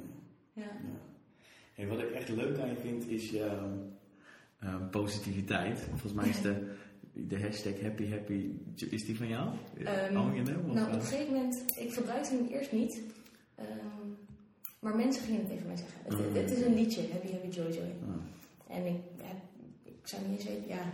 Ja. 0.52 0.62
Ja. 0.62 1.00
En 1.82 1.88
wat 1.88 1.98
ik 1.98 2.10
echt 2.10 2.28
leuk 2.28 2.58
aan 2.58 2.68
je 2.68 2.76
vind 2.76 3.08
is 3.08 3.30
je 3.30 3.44
ehm, 3.44 3.72
ehm, 4.60 4.88
positiviteit. 4.90 5.78
Volgens 5.80 6.12
mij 6.12 6.28
is 6.28 6.40
de, 6.40 6.74
de 7.12 7.40
hashtag 7.40 7.80
happy 7.80 8.08
happy, 8.10 8.50
is 8.90 9.04
die 9.04 9.16
van 9.16 9.28
jou? 9.28 9.48
Of, 9.48 10.10
Nou, 10.10 10.30
op 10.30 10.74
eh? 10.74 10.92
een 10.94 11.00
gegeven 11.02 11.32
moment, 11.34 11.64
ik 11.78 11.92
gebruikte 11.92 12.34
hem 12.34 12.46
eerst 12.46 12.72
niet. 12.72 13.00
maar 14.80 14.96
mensen 14.96 15.22
gingen 15.22 15.40
het 15.40 15.48
tegen 15.48 15.66
mij 15.66 15.76
zeggen. 15.76 16.00
Het, 16.04 16.34
het 16.42 16.58
is 16.58 16.64
een 16.64 16.74
liedje, 16.74 17.08
Happy 17.12 17.32
Happy 17.32 17.48
Joy 17.48 17.70
Joy. 17.72 17.92
En 18.72 18.86
ik, 18.86 19.00
heb, 19.22 19.36
ik 19.82 20.08
zou 20.08 20.22
niet 20.22 20.38
eens 20.38 20.48
weten, 20.48 20.68
ja, 20.68 20.92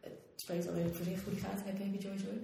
het 0.00 0.12
spreekt 0.34 0.64
wel 0.64 0.74
redelijk 0.74 0.96
voor 0.96 1.06
zich 1.06 1.24
hoe 1.24 1.32
die 1.32 1.42
gaat, 1.42 1.60
Happy 1.64 1.82
Happy 1.82 1.98
Joy 1.98 2.16
Joy. 2.16 2.38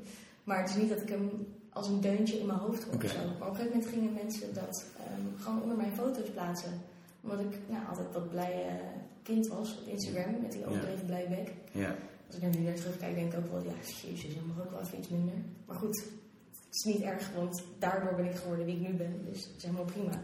Maar 0.45 0.61
het 0.61 0.71
is 0.71 0.77
niet 0.77 0.89
dat 0.89 1.03
ik 1.03 1.09
hem 1.09 1.47
als 1.73 1.89
een 1.89 2.01
deuntje 2.01 2.39
in 2.39 2.47
mijn 2.47 2.59
hoofd 2.59 2.83
hoor 2.85 3.09
zo. 3.09 3.19
Maar 3.39 3.49
op 3.49 3.55
een 3.55 3.57
gegeven 3.57 3.79
moment 3.79 3.87
gingen 3.95 4.13
mensen 4.13 4.55
dat 4.55 4.85
ehm, 4.99 5.43
gewoon 5.43 5.63
onder 5.63 5.77
mijn 5.77 5.93
foto's 5.93 6.31
plaatsen. 6.31 6.73
Omdat 7.21 7.41
ik 7.41 7.59
nou, 7.69 7.87
altijd 7.89 8.13
dat 8.13 8.31
blije 8.31 8.81
kind 9.23 9.47
was 9.47 9.79
op 9.79 9.87
Instagram, 9.87 10.41
met 10.41 10.53
die 10.53 10.67
overdreven 10.67 11.07
blije 11.07 11.29
bek. 11.29 11.53
ja. 11.73 11.97
Als 12.27 12.39
ik 12.39 12.43
naar 12.45 12.57
nu 12.57 12.65
weer 12.65 12.75
terugkijk, 12.75 13.15
denk 13.15 13.33
ik 13.33 13.39
ook 13.39 13.51
wel, 13.51 13.63
ja, 13.63 13.73
jezus, 14.03 14.35
dan 14.35 14.47
mag 14.47 14.65
ook 14.65 14.71
wel 14.71 14.81
even 14.81 14.99
iets 14.99 15.09
minder. 15.09 15.35
Maar 15.67 15.77
goed, 15.77 15.97
het 16.51 16.75
is 16.75 16.93
niet 16.93 17.03
erg, 17.03 17.31
want 17.35 17.63
daardoor 17.79 18.15
ben 18.15 18.25
ik 18.25 18.37
geworden 18.37 18.65
wie 18.65 18.75
ik 18.75 18.89
nu 18.89 18.95
ben. 18.95 19.25
Dus 19.25 19.45
het 19.45 19.57
is 19.57 19.63
helemaal 19.63 19.85
prima. 19.85 20.23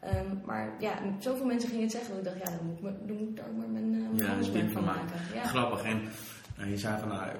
Ehm, 0.00 0.26
maar 0.44 0.74
ja, 0.80 0.98
zoveel 1.18 1.46
mensen 1.46 1.68
gingen 1.68 1.84
het 1.84 1.92
zeggen 1.92 2.10
dat 2.10 2.18
ik 2.18 2.24
dacht, 2.24 2.50
ja, 2.50 2.56
dan 2.56 2.66
moet 2.66 2.82
dan 3.08 3.16
moet 3.16 3.28
ik 3.28 3.36
daar 3.36 3.46
ook 3.48 3.56
maar 3.56 3.68
mijn 3.68 3.94
uh, 3.94 4.18
Ja, 4.18 4.68
van 4.72 4.84
maken. 4.84 5.16
Ja. 5.34 5.42
Grappig. 5.44 5.82
En 5.82 6.00
eh, 6.58 6.70
je 6.70 6.78
zei 6.78 6.98
van, 7.00 7.08
nou, 7.08 7.30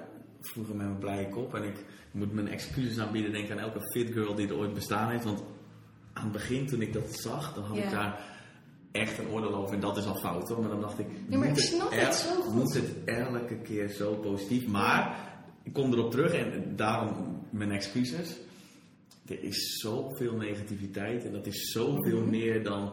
vroeger 0.41 0.77
met 0.77 0.87
mijn 0.87 0.99
blije 0.99 1.29
kop. 1.29 1.55
En 1.55 1.63
ik 1.63 1.85
moet 2.11 2.33
mijn 2.33 2.49
excuses 2.49 2.99
aanbieden, 2.99 3.33
denk 3.33 3.51
aan 3.51 3.59
elke 3.59 3.81
fit 3.93 4.13
girl 4.13 4.35
die 4.35 4.49
er 4.49 4.57
ooit 4.57 4.75
bestaan 4.75 5.11
heeft. 5.11 5.25
Want 5.25 5.43
aan 6.13 6.23
het 6.23 6.33
begin, 6.33 6.67
toen 6.67 6.81
ik 6.83 6.93
dat 6.93 7.15
zag, 7.21 7.55
dan 7.55 7.65
had 7.65 7.77
Ja. 7.77 7.83
ik 7.85 7.91
daar 7.91 8.21
echt 8.93 9.19
een 9.19 9.29
oordeel 9.29 9.55
over. 9.55 9.75
En 9.75 9.81
dat 9.81 9.97
is 9.97 10.07
al 10.07 10.19
fout 10.19 10.49
hoor. 10.49 10.61
Maar 10.61 10.71
dan 10.71 10.81
dacht 10.81 10.99
ik, 10.99 11.07
Ja, 11.29 11.39
maar 11.39 11.49
moet 11.49 11.59
ik 11.59 11.65
snap 11.65 11.91
het 11.91 12.15
zo 12.15 12.35
goed. 12.35 12.55
Moet 12.55 12.75
het 12.75 13.05
elke 13.05 13.55
keer 13.57 13.89
zo 13.89 14.15
positief? 14.15 14.67
Maar, 14.67 15.17
ik 15.63 15.73
kom 15.73 15.93
erop 15.93 16.11
terug 16.11 16.33
en 16.33 16.73
daarom 16.77 17.43
mijn 17.51 17.71
excuses. 17.71 18.37
Er 19.29 19.43
is 19.43 19.79
zoveel 19.81 20.33
negativiteit 20.35 21.25
en 21.25 21.33
dat 21.33 21.47
is 21.47 21.71
zoveel 21.73 22.21
Mhm. 22.21 22.31
meer 22.31 22.65
dan 22.65 22.93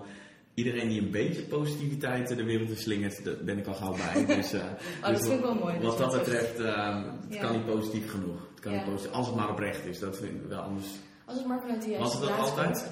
iedereen 0.54 0.88
die 0.90 1.02
een 1.02 1.12
beetje 1.12 1.42
positiviteit 1.42 2.28
de 2.28 2.44
wereld 2.44 2.70
in 2.70 2.78
slingert. 2.78 3.24
Daar 3.24 3.36
ben 3.44 3.58
ik 3.58 3.68
al 3.68 3.74
gauw 3.74 3.96
bij. 3.96 4.26
Dus, 4.36 4.54
eh, 4.54 4.62
Oh, 4.64 5.02
dat 5.02 5.12
dus 5.16 5.20
vind 5.28 5.34
ik 5.40 5.42
wel 5.46 5.56
mooi. 5.56 5.80
wat 5.80 5.98
dat 5.98 6.12
betreft, 6.12 6.60
ehm, 6.60 7.04
het 7.04 7.34
Ja. 7.34 7.42
kan 7.42 7.52
niet 7.52 7.66
positief 7.66 8.12
genoeg. 8.12 8.40
Het 8.52 8.60
kan 8.60 8.72
Ja. 8.72 8.78
niet 8.78 8.88
positief, 8.90 9.12
als 9.16 9.28
het 9.28 9.36
maar 9.36 9.50
oprecht 9.50 9.86
is, 9.86 10.00
dat 10.00 10.18
vind 10.18 10.32
ik 10.44 10.48
wel 10.50 10.60
anders. 10.62 10.88
Als 11.26 11.38
het 11.38 11.48
maar 11.48 11.62
vanuit 11.62 11.82
de 11.86 11.98
Was 11.98 12.14
het 12.14 12.22
dat 12.22 12.38
altijd? 12.38 12.68
komt. 12.78 12.92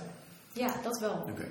Ja, 0.54 0.82
dat 0.84 1.00
wel. 1.00 1.14
Oké. 1.30 1.48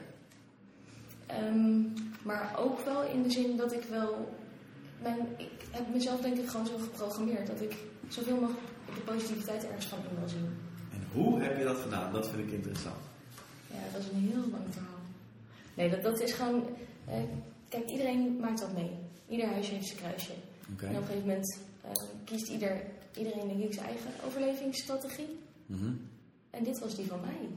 Ehm, 1.27 1.81
maar 2.23 2.55
ook 2.59 2.81
wel 2.85 3.03
in 3.05 3.23
de 3.23 3.31
zin 3.31 3.57
dat 3.57 3.73
ik 3.73 3.83
wel. 3.83 4.35
Mijn, 5.03 5.19
ik 5.37 5.51
heb 5.71 5.89
mezelf 5.95 6.21
denk 6.21 6.37
ik 6.39 6.49
gewoon 6.49 6.67
zo 6.67 6.77
geprogrammeerd 6.79 7.47
dat 7.47 7.61
ik 7.61 7.75
zoveel 8.09 8.35
mogelijk 8.35 8.61
de 8.95 9.01
positiviteit 9.01 9.67
ergens 9.67 9.87
van 9.87 9.99
in 10.11 10.19
wil 10.19 10.29
zien. 10.29 10.49
Hoe 11.13 11.41
heb 11.41 11.59
je 11.59 11.65
dat 11.65 11.77
gedaan? 11.79 12.13
Dat 12.13 12.29
vind 12.29 12.47
ik 12.47 12.53
interessant. 12.53 12.97
Ja, 13.67 13.77
dat 13.93 14.01
is 14.01 14.09
een 14.09 14.29
heel 14.33 14.51
lang 14.51 14.65
verhaal. 14.71 15.01
Nee, 15.75 15.91
dat, 15.91 16.03
dat 16.03 16.21
is 16.21 16.33
gewoon. 16.33 16.65
eh, 17.05 17.23
kijk, 17.69 17.89
iedereen 17.91 18.37
maakt 18.41 18.61
dat 18.61 18.73
mee. 18.73 18.91
Ieder 19.29 19.47
huisje 19.47 19.73
heeft 19.75 19.87
zijn 19.87 19.99
kruisje. 19.99 20.33
En 20.81 20.89
op 20.89 20.97
een 20.97 21.05
gegeven 21.05 21.21
moment 21.29 21.59
eh, 21.83 21.91
kiest 22.25 22.49
ieder, 22.49 22.81
iedereen 23.17 23.49
denk 23.49 23.63
ik 23.63 23.73
zijn 23.75 23.87
eigen 23.87 24.11
overlevingsstrategie. 24.27 25.39
Mhm. 25.67 25.93
En 26.51 26.65
dit 26.65 26.79
was 26.79 26.97
die 26.97 27.07
van 27.07 27.21
mij. 27.21 27.49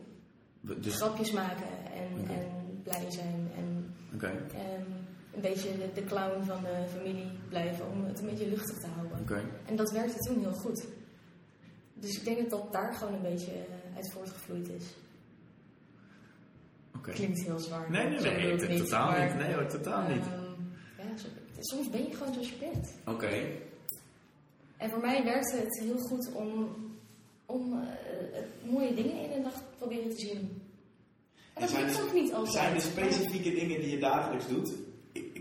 Dus, 0.75 0.95
Grapjes 0.95 1.31
maken 1.31 1.67
en, 1.93 2.29
en 2.29 2.79
blij 2.83 3.05
zijn 3.11 3.51
en 3.57 3.93
ehm, 4.53 4.81
een 5.33 5.41
beetje 5.41 5.77
de, 5.77 5.89
de 5.93 6.03
clown 6.03 6.43
van 6.43 6.61
de 6.61 6.85
familie 6.97 7.25
blijven 7.49 7.89
om 7.91 8.05
het 8.05 8.19
een 8.19 8.25
beetje 8.25 8.49
luchtig 8.49 8.77
te 8.79 8.87
houden. 8.87 9.17
En 9.65 9.75
dat 9.75 9.91
werkte 9.91 10.17
toen 10.17 10.39
heel 10.39 10.53
goed. 10.53 10.85
Dus 11.99 12.17
ik 12.17 12.23
denk 12.25 12.37
dat 12.37 12.49
dat 12.49 12.71
daar 12.73 12.93
gewoon 12.93 13.13
een 13.13 13.21
beetje 13.21 13.51
eh, 13.51 13.95
uit 13.95 14.11
voortgevloeid 14.11 14.69
is. 14.69 14.83
Klinkt 17.01 17.43
heel 17.43 17.59
zwaar. 17.59 17.91
Nee, 17.91 18.07
nee, 18.07 18.19
nee, 18.57 18.77
totaal 18.77 19.11
maar, 19.11 19.25
niet. 19.27 19.35
Nee 19.45 19.53
hoor, 19.53 19.65
totaal 19.67 20.07
niet. 20.07 20.23
ehm, 20.25 21.07
ja, 21.09 21.17
zo- 21.17 21.27
soms 21.59 21.89
ben 21.89 22.07
je 22.07 22.15
gewoon 22.15 22.33
zoals 22.33 22.49
je 22.49 22.55
bent. 22.59 22.93
Oké. 23.05 23.45
En 24.77 24.89
voor 24.89 24.99
mij 24.99 25.23
werkte 25.23 25.55
het 25.57 25.79
heel 25.79 25.97
goed 25.97 26.31
om, 26.33 26.75
om 27.45 27.73
eh, 27.81 28.69
mooie 28.71 28.93
dingen 28.93 29.23
in 29.23 29.31
een 29.31 29.43
dag 29.43 29.63
proberen 29.77 30.09
te 30.09 30.19
zien. 30.19 30.61
En 31.53 31.61
En 31.61 31.61
dat 31.61 31.71
lukt 31.81 31.97
er- 31.97 32.03
ook 32.03 32.13
niet 32.13 32.33
altijd. 32.33 32.53
Zijn 32.53 32.75
er 32.75 32.81
specifieke 32.81 33.53
dingen 33.53 33.79
die 33.79 33.89
je 33.89 33.99
dagelijks 33.99 34.47
doet? 34.47 34.73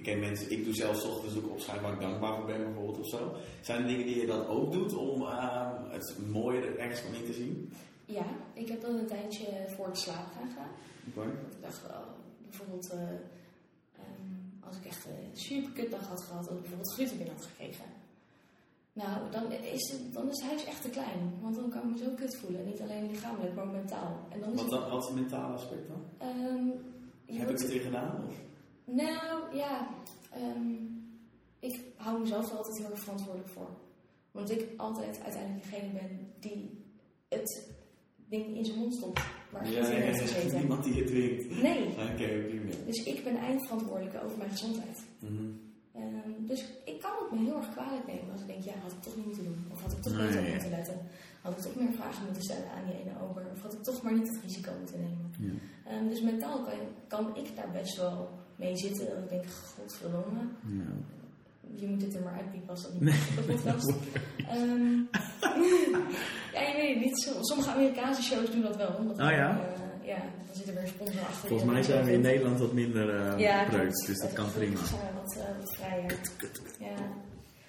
Ken 0.05 0.19
mensen, 0.21 0.51
ik 0.51 0.65
doe 0.65 0.75
zelfs 0.75 1.05
ochtends 1.05 1.37
ook 1.37 1.51
opschrijven 1.51 1.85
waar 1.85 1.93
ik 1.93 2.01
dankbaar 2.01 2.37
voor 2.37 2.47
ben 2.47 2.65
bijvoorbeeld 2.65 2.99
of 2.99 3.09
zo. 3.09 3.33
Zijn 3.61 3.83
er 3.83 3.87
dingen 3.89 4.07
die 4.07 4.21
je 4.21 4.27
dan 4.27 4.47
ook 4.47 4.73
doet 4.73 4.95
om 4.95 5.23
ehm, 5.23 5.91
het 5.91 6.17
mooie 6.31 6.61
er 6.61 6.79
ergens 6.79 7.01
van 7.01 7.15
in 7.15 7.25
te 7.25 7.33
zien? 7.33 7.73
Ja, 8.05 8.25
ik 8.53 8.69
heb 8.69 8.81
dan 8.81 8.95
een 8.99 9.07
tijdje 9.07 9.47
voor 9.77 9.87
het 9.87 9.99
slapen 9.99 10.33
gaan 10.37 10.51
gaan. 10.57 10.71
Oké. 11.15 11.29
Ik 11.29 11.63
dacht, 11.63 11.85
oh, 11.85 12.07
bijvoorbeeld 12.49 12.91
eh, 12.91 12.99
ehm, 13.99 14.67
als 14.67 14.77
ik 14.77 14.85
echt 14.85 15.07
een 15.07 15.37
super 15.37 15.71
kutdag 15.73 16.09
had 16.09 16.23
gehad, 16.23 16.45
dat 16.45 16.53
ik 16.53 16.61
bijvoorbeeld 16.61 16.93
gluten 16.95 17.17
binnen 17.17 17.35
had 17.37 17.45
gekregen. 17.47 17.85
Nou, 18.93 19.31
dan 19.31 19.53
is, 19.53 19.91
het, 19.93 20.13
dan 20.15 20.31
is 20.31 20.41
het 20.41 20.49
huis 20.51 20.65
echt 20.65 20.83
te 20.83 20.89
klein. 20.91 21.33
Want 21.43 21.55
dan 21.55 21.71
kan 21.71 21.83
ik 21.83 21.91
me 21.91 22.05
zo 22.05 22.11
kut 22.17 22.37
voelen. 22.37 22.65
Niet 22.65 22.81
alleen 22.81 23.11
lichamelijk, 23.11 23.55
maar 23.55 23.65
ook 23.65 23.73
mentaal. 23.73 24.27
En 24.29 24.41
dan 24.41 24.53
is 24.53 24.63
Wat, 24.63 24.71
het, 24.81 24.91
wat 24.91 25.03
is 25.03 25.09
het 25.09 25.19
mentale 25.21 25.55
aspect 25.55 25.89
dan? 25.89 26.05
ehm, 26.19 26.67
je 27.25 27.39
Heb 27.39 27.51
ik 27.51 27.59
het 27.59 27.69
weer 27.73 27.81
gedaan? 27.81 28.25
Of? 28.29 28.35
Nou, 28.85 29.57
ja. 29.57 29.89
ehm, 30.33 30.73
ik 31.59 31.81
hou 31.97 32.21
mezelf 32.21 32.51
er 32.51 32.57
altijd 32.57 32.79
heel 32.79 32.91
erg 32.91 33.01
verantwoordelijk 33.01 33.49
voor. 33.51 33.69
Want 34.31 34.51
ik 34.51 34.69
altijd 34.77 35.21
uiteindelijk 35.23 35.63
degene 35.71 35.93
ben 35.93 36.33
die 36.41 36.85
het 37.29 37.69
ding 38.29 38.57
in 38.57 38.65
zijn 38.65 38.79
mond 38.79 38.95
stopt. 38.95 39.21
Waar 39.51 39.71
Ja, 39.71 39.79
het 39.81 40.31
ja, 40.31 40.41
ja, 40.53 40.59
niemand 40.59 40.85
die 40.85 40.95
je 40.95 41.05
dwingt. 41.05 41.63
Nee. 41.63 41.87
Oké, 41.89 42.43
op 42.45 42.51
die 42.51 42.61
manier. 42.61 42.85
Dus 42.87 43.03
ik 43.05 43.25
ben 43.25 43.37
eindverantwoordelijke 43.37 44.23
over 44.25 44.39
mijn 44.39 44.51
gezondheid. 44.51 44.99
Mhm. 45.19 45.45
Ehm, 45.95 46.31
dus 46.47 46.65
ik 46.85 47.01
kan 47.01 47.11
het 47.23 47.31
me 47.41 47.45
heel 47.47 47.57
erg 47.57 47.71
kwalijk 47.73 48.07
nemen 48.07 48.31
als 48.33 48.41
ik 48.41 48.47
denk, 48.47 48.63
ja, 48.65 48.73
had 48.83 48.93
ik 48.93 49.03
toch 49.03 49.17
niet 49.17 49.25
moeten 49.27 49.45
doen. 49.45 49.65
Of 49.73 49.83
had 49.83 49.93
ik 49.93 50.03
toch 50.03 50.13
Nee, 50.17 50.27
beter 50.27 50.41
op 50.41 50.47
ja. 50.47 50.53
moeten 50.53 50.71
letten. 50.71 50.99
Had 51.43 51.53
ik 51.53 51.59
toch 51.59 51.75
meer 51.75 51.93
vragen 51.93 52.25
moeten 52.25 52.43
stellen 52.43 52.71
aan 52.71 52.85
die 52.87 52.95
ene 53.01 53.21
ober? 53.23 53.47
Of 53.53 53.63
had 53.63 53.73
ik 53.73 53.83
toch 53.83 54.03
maar 54.03 54.13
niet 54.15 54.29
het 54.29 54.43
risico 54.43 54.73
moeten 54.79 55.01
nemen? 55.01 55.31
Ja. 55.39 55.53
Ehm, 55.91 56.09
dus 56.09 56.21
mentaal 56.21 56.63
kan, 56.63 56.79
kan 57.09 57.37
ik 57.37 57.57
daar 57.57 57.71
best 57.71 57.97
wel 57.97 58.31
mee 58.65 58.77
zitten. 58.77 59.07
Dat 59.07 59.19
ik 59.25 59.29
denk, 59.29 59.45
godverdomme, 59.77 60.41
Ja. 60.67 60.91
je 61.81 61.87
moet 61.87 62.01
dit 62.01 62.15
er 62.15 62.23
maar 62.23 62.35
uitpiepen 62.41 62.71
als 62.71 62.83
dat 62.83 62.93
niet 62.93 63.03
nee. 63.03 63.19
de 63.37 63.43
podcast. 63.53 63.93
Ehm, 64.49 64.97
ja, 66.55 66.61
je 66.69 66.75
weet 66.77 66.95
het 66.95 67.05
niet. 67.05 67.37
Sommige 67.41 67.71
Amerikaanse 67.71 68.23
shows 68.23 68.51
doen 68.51 68.63
dat 68.63 68.77
wel. 68.77 68.95
Omdat 68.99 69.21
Oh 69.21 69.31
ja? 69.31 69.51
eh, 69.61 70.07
ja, 70.07 70.17
dan 70.47 70.55
zit 70.57 70.67
er 70.69 70.75
weer 70.75 70.83
een 70.83 70.89
sponsor 70.89 71.21
achter. 71.21 71.49
Volgens 71.49 71.71
mij 71.71 71.83
zijn 71.83 72.05
we 72.05 72.13
in. 72.13 72.21
Nederland 72.21 72.59
wat 72.59 72.73
minder 72.73 73.09
eh 73.15 73.39
Ja, 73.39 73.65
preuts, 73.65 74.05
klopt. 74.05 74.07
dus 74.07 74.19
dat 74.19 74.29
Eh, 74.31 74.35
kan 74.37 74.53
prima. 74.53 74.85
zijn 74.85 75.01
we 75.01 75.21
wat, 75.21 75.37
eh, 75.37 75.59
wat 75.59 75.75
vrijer. 75.77 76.19
Ja. 76.79 76.95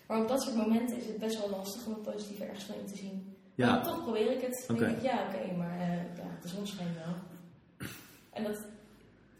Maar 0.07 0.21
op 0.21 0.27
dat 0.27 0.43
soort 0.43 0.55
momenten 0.55 0.97
is 0.97 1.05
het 1.07 1.17
best 1.19 1.39
wel 1.39 1.49
lastig 1.49 1.85
om 1.85 1.93
het 1.93 2.01
positieve 2.13 2.43
ergens 2.43 2.63
van 2.63 2.75
in 2.75 2.85
te 2.85 2.95
zien. 2.97 3.35
Ja. 3.55 3.71
Maar 3.71 3.83
toch 3.83 4.03
probeer 4.03 4.31
ik 4.31 4.41
het. 4.41 4.63
Dan 4.67 4.75
Oké. 4.75 4.85
denk 4.85 4.97
ik, 4.97 5.03
ja, 5.03 5.27
oké, 5.27 5.55
maar 5.57 5.79
eh, 5.79 5.87
ja, 6.17 6.27
de 6.41 6.47
zon 6.47 6.67
schijnt 6.67 6.95
wel. 6.95 7.13
En 8.33 8.43
dat 8.43 8.65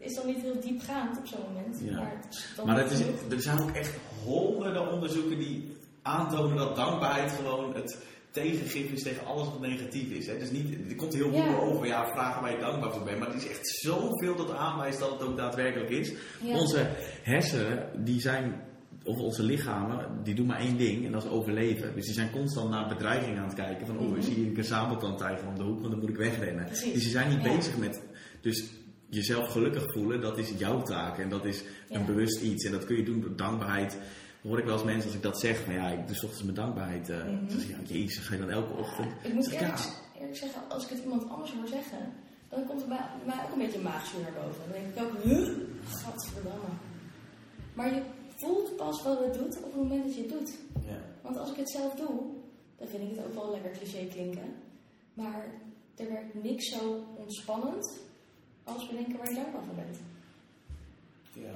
is 0.06 0.14
dan 0.14 0.26
niet 0.26 0.40
heel 0.42 0.60
diepgaand 0.60 1.18
op 1.18 1.26
zo'n 1.26 1.40
moment. 1.52 1.80
Ja. 1.84 1.94
Maar, 2.00 2.12
het 2.56 2.64
Maar 2.66 2.78
het 2.78 2.90
is, 2.90 3.00
er 3.30 3.42
zijn 3.42 3.60
ook 3.60 3.70
echt 3.70 3.94
honderden 4.24 4.92
onderzoeken 4.92 5.38
die 5.38 5.76
aantonen 6.02 6.56
dat 6.56 6.76
dankbaarheid 6.76 7.30
gewoon 7.32 7.74
het 7.74 7.98
tegengif 8.30 8.90
is 8.92 9.02
tegen 9.02 9.26
alles 9.26 9.48
wat 9.48 9.60
negatief 9.60 10.10
is. 10.10 10.26
Hè. 10.26 10.38
Dus 10.38 10.50
niet, 10.50 10.90
er 10.90 10.96
komt 10.96 11.14
heel 11.14 11.30
veel 11.30 11.42
Ja. 11.44 11.56
over, 11.58 11.86
ja, 11.86 12.06
vragen 12.06 12.42
waar 12.42 12.50
je 12.52 12.58
dankbaar 12.58 12.92
voor 12.92 13.04
bent. 13.04 13.18
Maar 13.18 13.28
het 13.32 13.42
is 13.42 13.48
echt 13.48 13.68
zoveel 13.68 14.36
dat 14.36 14.50
aanwijst 14.50 14.98
dat 14.98 15.10
het 15.10 15.22
ook 15.22 15.36
daadwerkelijk 15.36 15.90
is. 15.90 16.12
Ja. 16.42 16.58
Onze 16.58 16.86
hersenen, 17.22 18.04
die 18.04 18.20
zijn, 18.20 18.62
of 19.04 19.18
onze 19.18 19.42
lichamen, 19.42 20.08
die 20.22 20.34
doen 20.34 20.46
maar 20.46 20.58
één 20.60 20.76
ding 20.76 21.06
en 21.06 21.12
dat 21.12 21.24
is 21.24 21.30
overleven. 21.30 21.94
Dus 21.94 22.04
die 22.04 22.14
zijn 22.14 22.30
constant 22.30 22.70
naar 22.70 22.88
bedreigingen 22.88 23.38
aan 23.38 23.46
het 23.48 23.54
kijken. 23.54 23.86
Van, 23.86 23.98
oh, 23.98 24.10
Mhm. 24.10 24.22
zie 24.22 24.50
ik 24.50 24.56
een 24.56 24.64
sabeltandtijger 24.64 25.48
om 25.48 25.56
de 25.56 25.62
hoek, 25.62 25.78
want 25.80 25.90
dan 25.90 26.00
moet 26.00 26.08
ik 26.10 26.16
wegrennen. 26.16 26.64
Precies. 26.64 26.92
Dus 26.92 27.02
die 27.02 27.10
zijn 27.10 27.28
niet 27.28 27.42
bezig 27.42 27.76
met... 27.76 28.02
Dus 28.40 28.64
jezelf 29.08 29.48
gelukkig 29.52 29.92
voelen, 29.92 30.20
dat 30.20 30.38
is 30.38 30.50
jouw 30.58 30.82
taak. 30.82 31.18
En 31.18 31.28
dat 31.28 31.44
is 31.44 31.62
een 31.88 32.00
Ja. 32.00 32.04
bewust 32.06 32.40
iets. 32.40 32.64
En 32.64 32.72
dat 32.72 32.84
kun 32.84 32.96
je 32.96 33.02
doen 33.02 33.20
door 33.20 33.36
dankbaarheid. 33.36 33.98
Hoor 34.42 34.58
ik 34.58 34.64
wel 34.64 34.74
eens 34.74 34.84
mensen 34.84 35.04
als 35.06 35.14
ik 35.14 35.22
dat 35.22 35.40
zeg, 35.40 35.58
van 35.64 35.74
ja, 35.74 35.88
ik 35.88 36.06
doe 36.06 36.16
ochtends 36.16 36.42
mijn 36.42 36.54
dankbaarheid. 36.54 37.06
Dan 37.06 37.46
zeg 37.48 37.62
ik, 37.62 37.68
ja, 37.88 37.94
jezus, 37.94 38.24
ga 38.26 38.34
je 38.34 38.40
dan 38.40 38.50
elke 38.50 38.72
ochtend? 38.72 39.12
Ik 39.22 39.32
moet 39.34 39.50
eerlijk, 39.50 39.76
ja, 39.78 39.84
eerlijk 40.18 40.36
zeggen, 40.36 40.62
als 40.68 40.84
ik 40.84 40.88
het 40.90 41.02
iemand 41.02 41.28
anders 41.28 41.52
hoor 41.52 41.68
zeggen, 41.68 42.12
dan 42.48 42.66
komt 42.66 42.82
er 42.82 42.88
bij 42.88 42.96
bij 43.24 43.34
mij 43.34 43.44
ook 43.44 43.52
een 43.52 43.58
beetje 43.66 43.80
maagzuur 43.80 44.20
naar 44.20 44.32
boven. 44.32 44.60
Dan 44.70 44.72
denk 44.82 44.94
ik 44.96 45.02
ook, 45.02 45.22
huh? 45.22 45.48
Gadverdamme. 45.88 46.68
Maar 47.74 47.94
je 47.94 48.02
voelt 48.36 48.76
pas 48.76 49.02
wat 49.02 49.18
het 49.24 49.34
doet 49.34 49.56
op 49.56 49.64
het 49.64 49.74
moment 49.76 50.04
dat 50.04 50.14
je 50.14 50.20
het 50.20 50.30
doet. 50.30 50.54
ja. 50.86 50.98
Want 51.22 51.36
als 51.38 51.50
ik 51.50 51.56
het 51.56 51.70
zelf 51.70 51.94
doe, 51.94 52.20
dan 52.78 52.88
vind 52.88 53.02
ik 53.10 53.16
het 53.16 53.26
ook 53.26 53.34
wel 53.34 53.50
lekker 53.50 53.70
cliché 53.70 54.06
klinken. 54.06 54.54
Maar 55.14 55.46
er 55.96 56.08
werkt 56.08 56.42
niks 56.42 56.68
zo 56.78 57.04
ontspannend 57.16 57.98
als 58.66 58.86
bedenken 58.88 59.16
waar 59.18 59.28
je 59.28 59.34
dankbaar 59.34 59.62
voor 59.64 59.74
bent. 59.74 59.98
Ja. 61.32 61.54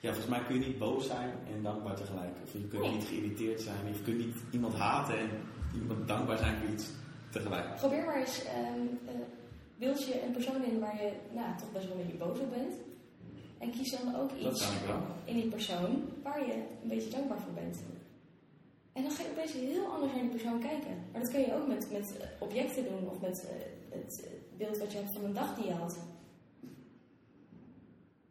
ja, 0.00 0.08
volgens 0.12 0.26
mij 0.26 0.42
kun 0.46 0.60
je 0.60 0.66
niet 0.66 0.78
boos 0.78 1.06
zijn 1.06 1.30
en 1.54 1.62
dankbaar 1.62 1.96
tegelijk. 1.96 2.34
Of 2.44 2.52
je 2.52 2.68
kunt 2.68 2.82
Nee. 2.82 2.92
niet 2.92 3.04
geïrriteerd 3.04 3.60
zijn. 3.60 3.88
Of 3.90 3.96
je 3.96 4.02
kunt 4.02 4.18
niet 4.18 4.36
iemand 4.50 4.74
haten 4.74 5.18
en 5.18 5.30
iemand 5.74 6.08
dankbaar 6.08 6.38
zijn 6.38 6.56
voor 6.56 6.68
iets 6.68 6.90
tegelijk. 7.30 7.76
Probeer 7.76 8.04
maar 8.04 8.20
eens, 8.20 8.44
ehm 8.44 8.86
eh, 9.06 9.14
beeld 9.78 10.04
je 10.06 10.22
een 10.22 10.32
persoon 10.32 10.64
in 10.64 10.78
waar 10.78 11.02
je 11.02 11.12
nou, 11.34 11.58
toch 11.58 11.72
best 11.72 11.88
wel 11.88 11.96
een 11.96 12.02
beetje 12.02 12.18
boos 12.24 12.38
op 12.38 12.50
bent. 12.50 12.74
En 13.58 13.70
kies 13.70 13.90
dan 14.00 14.16
ook 14.16 14.30
iets 14.32 14.68
in 15.24 15.34
die 15.34 15.48
persoon 15.48 16.04
waar 16.22 16.46
je 16.46 16.52
een 16.82 16.88
beetje 16.88 17.10
dankbaar 17.10 17.40
voor 17.40 17.52
bent. 17.52 17.78
En 18.92 19.02
dan 19.02 19.10
ga 19.10 19.22
je 19.22 19.30
opeens 19.30 19.52
heel 19.52 19.86
anders 19.86 20.12
naar 20.12 20.20
die 20.20 20.30
persoon 20.30 20.60
kijken. 20.60 20.94
Maar 21.12 21.20
dat 21.20 21.30
kun 21.30 21.40
je 21.40 21.54
ook 21.54 21.66
met, 21.66 21.90
met 21.92 22.16
eh, 22.16 22.26
objecten 22.38 22.84
doen 22.84 23.10
of 23.10 23.20
met 23.20 23.46
eh, 23.48 23.98
het 23.98 24.24
eh, 24.24 24.30
beeld 24.58 24.78
wat 24.78 24.92
je 24.92 24.98
hebt 24.98 25.12
van 25.12 25.24
een 25.24 25.32
dag 25.34 25.54
die 25.56 25.66
je 25.66 25.72
had. 25.72 25.98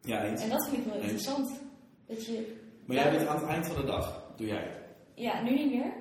Ja, 0.00 0.24
eens. 0.24 0.42
En 0.42 0.50
dat 0.50 0.68
vind 0.68 0.76
ik 0.78 0.84
wel 0.84 0.94
Eens. 0.94 1.02
interessant. 1.10 1.60
Dat 2.06 2.26
je, 2.26 2.56
Maar 2.84 2.96
jij 2.96 3.10
bent 3.10 3.28
aan 3.28 3.36
het 3.40 3.48
eind 3.48 3.66
van 3.66 3.76
de 3.76 3.84
dag, 3.86 4.32
doe 4.36 4.46
jij 4.46 4.62
het. 4.62 4.78
ja, 5.14 5.42
nu 5.42 5.50
niet 5.50 5.70
meer. 5.70 5.92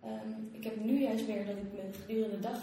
Ehm, 0.00 0.30
ik 0.52 0.64
heb 0.64 0.84
nu 0.84 1.00
juist 1.02 1.26
meer 1.28 1.46
dat 1.46 1.56
ik 1.56 1.62
me 1.72 1.80
gedurende 2.00 2.36
de 2.36 2.42
dag 2.42 2.58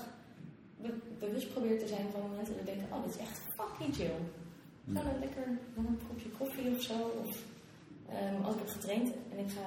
be- 0.82 1.00
bewust 1.20 1.54
probeer 1.54 1.80
te 1.80 1.88
zijn 1.88 2.10
van 2.12 2.22
momenten 2.22 2.54
dat 2.58 2.68
ik 2.68 2.80
denk, 2.80 2.94
oh, 2.94 3.04
dit 3.04 3.14
is 3.14 3.20
echt 3.22 3.40
fucking 3.56 3.96
chill. 3.96 4.12
Gewoon 4.86 5.14
een 5.14 5.20
lekker 5.20 5.58
warm 5.76 5.98
kopje 6.08 6.30
koffie 6.30 6.70
of 6.76 6.82
zo. 6.82 6.94
Of 7.24 7.44
ehm, 8.10 8.42
als 8.44 8.54
ik 8.54 8.60
heb 8.60 8.70
getraind 8.70 9.12
en 9.32 9.38
ik, 9.46 9.50
ga, 9.52 9.62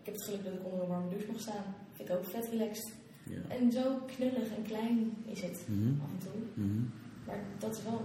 ik 0.00 0.04
heb 0.04 0.14
het 0.14 0.24
geluk 0.24 0.44
dat 0.44 0.52
ik 0.52 0.64
onder 0.64 0.80
een 0.82 0.88
warme 0.88 1.08
douche 1.10 1.30
mag 1.32 1.40
staan, 1.40 1.64
vind 1.92 2.08
ik 2.08 2.14
ook 2.16 2.24
vet 2.24 2.48
relaxed. 2.48 2.92
Ja. 3.30 3.54
En 3.56 3.72
zo 3.72 3.82
knullig 4.16 4.48
en 4.56 4.62
klein 4.62 5.16
is 5.26 5.42
het 5.42 5.64
Mhm. 5.66 6.00
af 6.02 6.08
en 6.10 6.18
toe. 6.18 6.64
Mhm. 6.64 6.80
Maar 7.26 7.38
dat 7.58 7.76
is 7.76 7.82
wel 7.82 8.00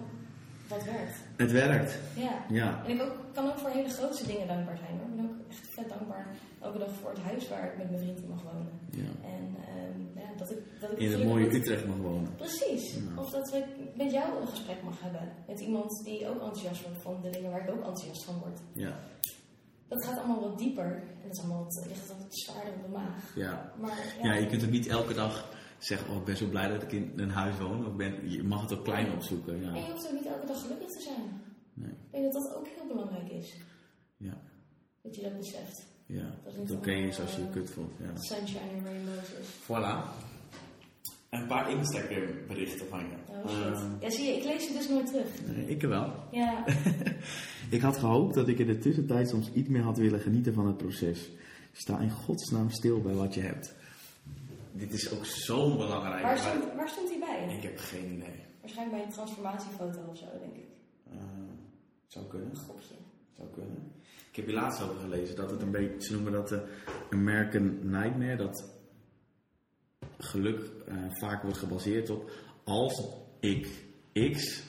wat 0.68 0.84
werkt. 0.84 1.16
Het 1.36 1.52
werkt. 1.52 1.98
Ja. 2.18 2.46
Ja. 2.50 2.84
En 2.86 2.92
ik 2.92 3.02
ook, 3.02 3.16
kan 3.34 3.46
ook 3.50 3.58
voor 3.58 3.70
hele 3.70 3.90
grootste 3.90 4.28
dingen 4.28 4.48
dankbaar 4.48 4.78
zijn 4.78 4.98
hoor. 5.00 5.08
Ik 5.10 5.16
ben 5.16 5.26
ook 5.26 5.50
echt 5.50 5.68
vet 5.76 5.90
dankbaar 5.90 6.28
elke 6.62 6.78
dag 6.78 6.90
voor 7.02 7.10
het 7.10 7.20
huis 7.20 7.50
waar 7.50 7.66
ik 7.72 7.78
met 7.78 7.90
mijn 7.90 8.02
vriend 8.04 8.20
in 8.22 8.30
mag 8.30 8.44
wonen. 8.44 8.70
ja. 8.92 9.12
En 9.36 9.44
ehm, 9.68 10.20
ja, 10.24 10.30
dat 10.38 10.52
ik, 10.52 10.58
dat 10.80 10.92
ik 10.92 10.98
In 10.98 11.10
gelukkig 11.10 11.28
mooie 11.28 11.54
Utrecht 11.56 11.86
mag 11.88 11.98
wonen. 11.98 12.36
Precies. 12.36 12.94
Ja. 12.94 13.22
Of 13.22 13.30
dat 13.32 13.54
ik 13.54 13.66
met 13.98 14.12
jou 14.12 14.42
een 14.42 14.48
gesprek 14.48 14.84
mag 14.84 15.02
hebben. 15.02 15.30
Met 15.48 15.60
iemand 15.60 16.02
die 16.06 16.28
ook 16.28 16.42
enthousiast 16.42 16.82
wordt 16.84 17.02
van 17.02 17.22
de 17.22 17.30
dingen 17.30 17.52
waar 17.52 17.62
ik 17.64 17.70
ook 17.70 17.86
enthousiast 17.86 18.24
van 18.24 18.40
word. 18.40 18.60
Ja. 18.74 19.00
Dat 19.92 20.06
gaat 20.06 20.18
allemaal 20.18 20.42
wat 20.50 20.58
dieper. 20.58 20.86
En 20.96 21.22
dat 21.28 21.32
is 21.32 21.40
allemaal 21.40 21.64
wat, 21.64 21.86
ligt 21.88 22.08
wat 22.08 22.18
zwaarder 22.30 22.74
op 22.74 22.82
de 22.82 22.90
maag. 22.92 23.36
Ja. 23.36 23.74
Maar 23.82 24.16
Ja, 24.22 24.34
je 24.34 24.46
kunt 24.48 24.64
ook 24.64 24.70
niet 24.70 24.88
elke 24.88 25.14
dag 25.14 25.50
zeggen, 25.78 26.10
oh, 26.10 26.16
ik 26.18 26.24
ben 26.24 26.38
zo 26.38 26.48
blij 26.48 26.68
dat 26.68 26.84
ik 26.84 26.92
in 26.92 27.14
een 27.16 27.30
huis 27.32 27.58
woon. 27.58 27.86
Of 27.88 27.96
ben, 27.96 28.30
je 28.32 28.44
mag 28.44 28.62
het 28.62 28.74
ook 28.74 28.84
klein 28.84 29.12
opzoeken. 29.12 29.54
En 29.54 29.62
Ja. 29.62 29.76
je 29.76 29.92
hoeft 29.92 30.08
ook 30.08 30.14
niet 30.14 30.26
elke 30.26 30.46
dag 30.46 30.62
gelukkig 30.62 30.90
te 30.90 31.02
zijn. 31.02 31.42
Nee. 31.74 31.92
Ik 31.92 32.12
denk 32.12 32.34
dat 32.34 32.44
dat 32.44 32.56
ook 32.56 32.68
heel 32.68 32.88
belangrijk 32.88 33.30
is. 33.30 33.56
Ja. 34.18 34.42
Dat 35.02 35.16
je 35.16 35.22
dat 35.22 35.38
beseft. 35.38 35.86
Ja. 36.06 36.36
Dat 36.44 36.54
het 36.56 36.72
oké 36.72 36.90
allemaal, 36.92 37.08
is 37.10 37.20
als 37.20 37.32
je 37.36 37.42
je 37.42 37.48
eh, 37.48 37.54
kut 37.54 37.70
voelt. 37.70 37.94
Ja. 38.00 38.22
Sunshine 38.22 38.72
and 38.76 38.84
rainbows 38.86 39.30
is. 39.40 39.48
Voilà. 39.48 40.30
Een 41.32 41.48
paar 41.48 41.72
Instagram 41.72 42.28
berichten 42.48 42.88
van 42.88 43.00
je. 43.00 43.34
Oh 43.34 43.50
shit. 43.50 43.74
Ehm, 43.74 43.92
ja, 44.00 44.10
zie 44.10 44.26
je, 44.26 44.32
ik 44.38 44.44
lees 44.44 44.68
ze 44.68 44.74
dus 44.74 44.90
nooit 44.90 45.08
terug. 45.08 45.28
nee, 45.56 45.66
ik 45.66 45.82
wel. 45.82 46.14
Ja, 46.32 46.64
Ik 47.70 47.82
had 47.82 47.98
gehoopt 47.98 48.34
dat 48.34 48.48
ik 48.48 48.60
in 48.60 48.68
de 48.68 48.78
tussentijd 48.78 49.30
soms 49.30 49.52
iets 49.54 49.70
meer 49.70 49.82
had 49.82 49.98
willen 49.98 50.20
genieten 50.20 50.54
van 50.54 50.68
het 50.68 50.78
proces. 50.78 51.32
Sta 51.72 52.00
in 52.00 52.12
godsnaam 52.12 52.70
stil 52.70 53.02
bij 53.02 53.14
wat 53.14 53.34
je 53.34 53.42
hebt. 53.42 53.76
Dit 54.72 54.94
is 54.94 55.12
ook 55.12 55.26
zo 55.26 55.78
belangrijk. 55.78 56.22
waar 56.24 56.38
stond, 56.38 56.64
waar 56.76 56.90
stond 56.90 57.10
hij 57.10 57.20
bij? 57.20 57.56
Ik 57.56 57.64
heb 57.64 57.78
geen 57.78 58.06
idee. 58.14 58.40
Waarschijnlijk 58.62 58.98
bij 58.98 59.06
een 59.06 59.14
transformatiefoto 59.14 60.00
of 60.10 60.18
zo, 60.18 60.26
denk 60.40 60.56
ik. 60.56 60.68
Eh, 61.12 61.18
zou 62.08 62.26
kunnen. 62.26 62.50
Een 62.50 62.56
gokje. 62.58 62.96
Zou 63.38 63.50
kunnen. 63.54 63.92
Ik 64.30 64.36
heb 64.36 64.46
hier 64.46 64.56
laatst 64.56 64.82
over 64.82 65.00
gelezen 65.00 65.36
dat 65.36 65.52
het 65.52 65.62
een 65.62 65.72
beetje, 65.72 65.96
ze 66.04 66.14
noemen 66.14 66.32
dat 66.32 66.48
de 66.48 66.68
American 67.10 67.80
Nightmare, 67.82 68.36
dat 68.36 68.70
geluk 70.26 70.60
eh, 70.88 70.94
vaak 71.10 71.44
wordt 71.44 71.58
gebaseerd 71.58 72.10
op 72.10 72.32
als 72.64 73.02
ik 73.40 73.68
X, 74.32 74.64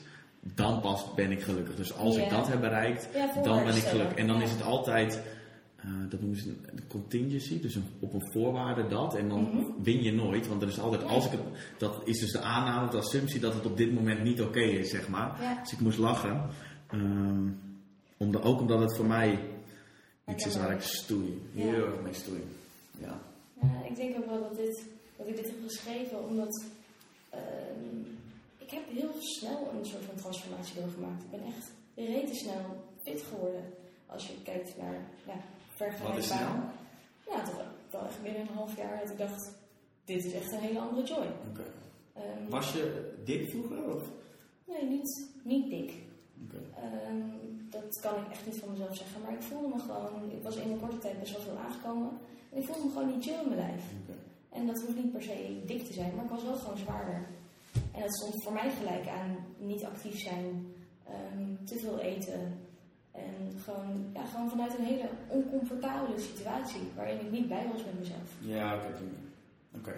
dan 0.53 0.81
pas 0.81 1.13
ben 1.15 1.31
ik 1.31 1.41
gelukkig. 1.41 1.75
Dus 1.75 1.93
als 1.93 2.15
ik 2.17 2.29
dat 2.29 2.47
heb 2.47 2.59
bereikt, 2.61 3.09
Ja, 3.13 3.41
dan 3.43 3.63
ben 3.63 3.75
ik 3.75 3.83
gelukkig. 3.83 4.17
En 4.17 4.27
dan 4.27 4.41
is 4.41 4.51
het 4.51 4.61
altijd, 4.63 5.21
eh, 5.75 5.85
dat 6.09 6.19
noemen 6.21 6.37
ze 6.39 6.49
een 6.65 6.87
contingency, 6.87 7.61
dus 7.61 7.75
een, 7.75 7.85
op 7.99 8.13
een 8.13 8.31
voorwaarde 8.31 8.87
dat. 8.87 9.15
En 9.15 9.29
dan 9.29 9.41
Mhm. 9.41 9.63
win 9.83 10.03
je 10.03 10.11
nooit, 10.13 10.47
want 10.47 10.61
er 10.61 10.67
is 10.67 10.79
altijd, 10.79 11.03
als 11.03 11.25
ik 11.25 11.31
het, 11.31 11.41
dat 11.77 12.01
is 12.05 12.19
dus 12.19 12.31
de 12.31 12.39
aanname, 12.39 12.89
de 12.91 12.97
assumptie 12.97 13.39
dat 13.39 13.53
het 13.53 13.65
op 13.65 13.77
dit 13.77 13.93
moment 13.93 14.23
niet 14.23 14.41
oké 14.41 14.59
is, 14.61 14.89
zeg 14.89 15.09
maar. 15.09 15.41
Ja. 15.41 15.59
Dus 15.61 15.71
ik 15.73 15.79
moest 15.79 15.97
lachen. 15.97 16.41
Omdat, 18.17 18.41
ook 18.43 18.59
omdat 18.59 18.79
het 18.79 18.95
voor 18.95 19.05
mij 19.05 19.39
iets 20.27 20.45
is 20.45 20.57
waar 20.57 20.71
ik 20.71 20.81
stoei. 20.81 21.41
Ja. 21.51 21.63
Heel 21.63 21.85
erg 21.85 22.01
mee 22.03 22.13
stoei. 22.13 22.43
Ja. 22.99 23.19
Ja, 23.61 23.85
ik 23.89 23.95
denk 23.95 24.17
ook 24.17 24.25
wel 24.25 24.39
dat, 24.41 24.55
dit, 24.55 24.85
dat 25.23 25.37
ik 25.37 25.43
dit 25.43 25.53
heb 25.53 25.63
geschreven 25.63 26.27
omdat 26.27 26.63
ehm, 27.29 27.99
ik 28.57 28.69
heb 28.71 28.89
heel 28.89 29.13
snel 29.19 29.71
een 29.73 29.85
soort 29.85 30.03
van 30.03 30.15
transformatie 30.15 30.81
doorgemaakt. 30.81 31.23
Ik 31.23 31.31
ben 31.31 31.43
echt 31.43 31.71
rete 31.95 32.35
snel 32.35 32.83
fit 33.03 33.21
geworden. 33.21 33.63
Als 34.05 34.27
je 34.27 34.41
kijkt 34.43 34.77
naar 34.77 35.09
ja, 35.25 35.35
vergelijkbare... 35.75 36.13
Wat 36.13 36.17
is 36.17 36.25
snel? 36.25 36.55
Ja, 37.27 37.43
toch 37.43 37.63
wel 37.91 38.05
echt 38.05 38.21
binnen 38.21 38.41
een 38.41 38.53
half 38.53 38.77
jaar 38.77 38.99
dat 38.99 39.09
ik 39.09 39.17
dacht, 39.17 39.51
dit 40.05 40.25
is 40.25 40.33
echt 40.33 40.51
een 40.51 40.59
hele 40.59 40.79
andere 40.79 41.07
joy. 41.07 41.27
Ehm, 42.13 42.49
Was 42.49 42.73
je 42.73 43.13
dik 43.23 43.49
vroeger? 43.49 43.95
Of? 43.95 44.03
Nee, 44.65 44.83
niet, 44.83 45.29
niet 45.43 45.69
dik. 45.69 45.93
Ehm, 46.75 47.21
dat 47.69 47.99
kan 48.01 48.15
ik 48.25 48.31
echt 48.31 48.45
niet 48.45 48.59
van 48.59 48.71
mezelf 48.71 48.95
zeggen. 48.95 49.21
Maar 49.21 49.33
ik 49.33 49.41
voelde 49.41 49.67
me 49.67 49.79
gewoon, 49.79 50.31
ik 50.31 50.43
was 50.43 50.55
in 50.55 50.71
een 50.71 50.79
korte 50.79 50.97
tijd 50.97 51.19
best 51.19 51.31
wel 51.31 51.41
veel 51.41 51.57
aangekomen. 51.57 52.11
En 52.51 52.57
ik 52.57 52.65
voelde 52.65 52.85
me 52.85 52.91
gewoon 52.91 53.07
niet 53.07 53.23
chill 53.23 53.39
in 53.41 53.49
mijn 53.49 53.59
lijf. 53.59 53.83
En 54.53 54.65
dat 54.67 54.81
hoeft 54.81 54.95
niet 54.95 55.11
per 55.11 55.21
se 55.23 55.61
dik 55.65 55.85
te 55.85 55.93
zijn, 55.93 56.15
maar 56.15 56.23
ik 56.25 56.29
was 56.31 56.43
wel 56.43 56.55
gewoon 56.55 56.77
zwaarder. 56.77 57.25
En 57.91 58.01
dat 58.01 58.15
stond 58.15 58.43
voor 58.43 58.53
mij 58.53 58.71
gelijk 58.71 59.07
aan 59.07 59.37
niet 59.57 59.83
actief 59.85 60.19
zijn, 60.19 60.73
ehm, 61.07 61.65
te 61.65 61.79
veel 61.79 61.99
eten. 61.99 62.59
En 63.11 63.59
gewoon, 63.63 64.05
ja, 64.13 64.25
gewoon 64.25 64.49
vanuit 64.49 64.77
een 64.77 64.85
hele 64.85 65.09
oncomfortabele 65.27 66.19
situatie 66.19 66.81
waarin 66.95 67.19
ik 67.19 67.31
niet 67.31 67.47
bij 67.47 67.67
was 67.73 67.85
met 67.85 67.99
mezelf. 67.99 68.29
Ja, 68.39 68.75
oké. 68.75 68.93
Oké. 69.75 69.93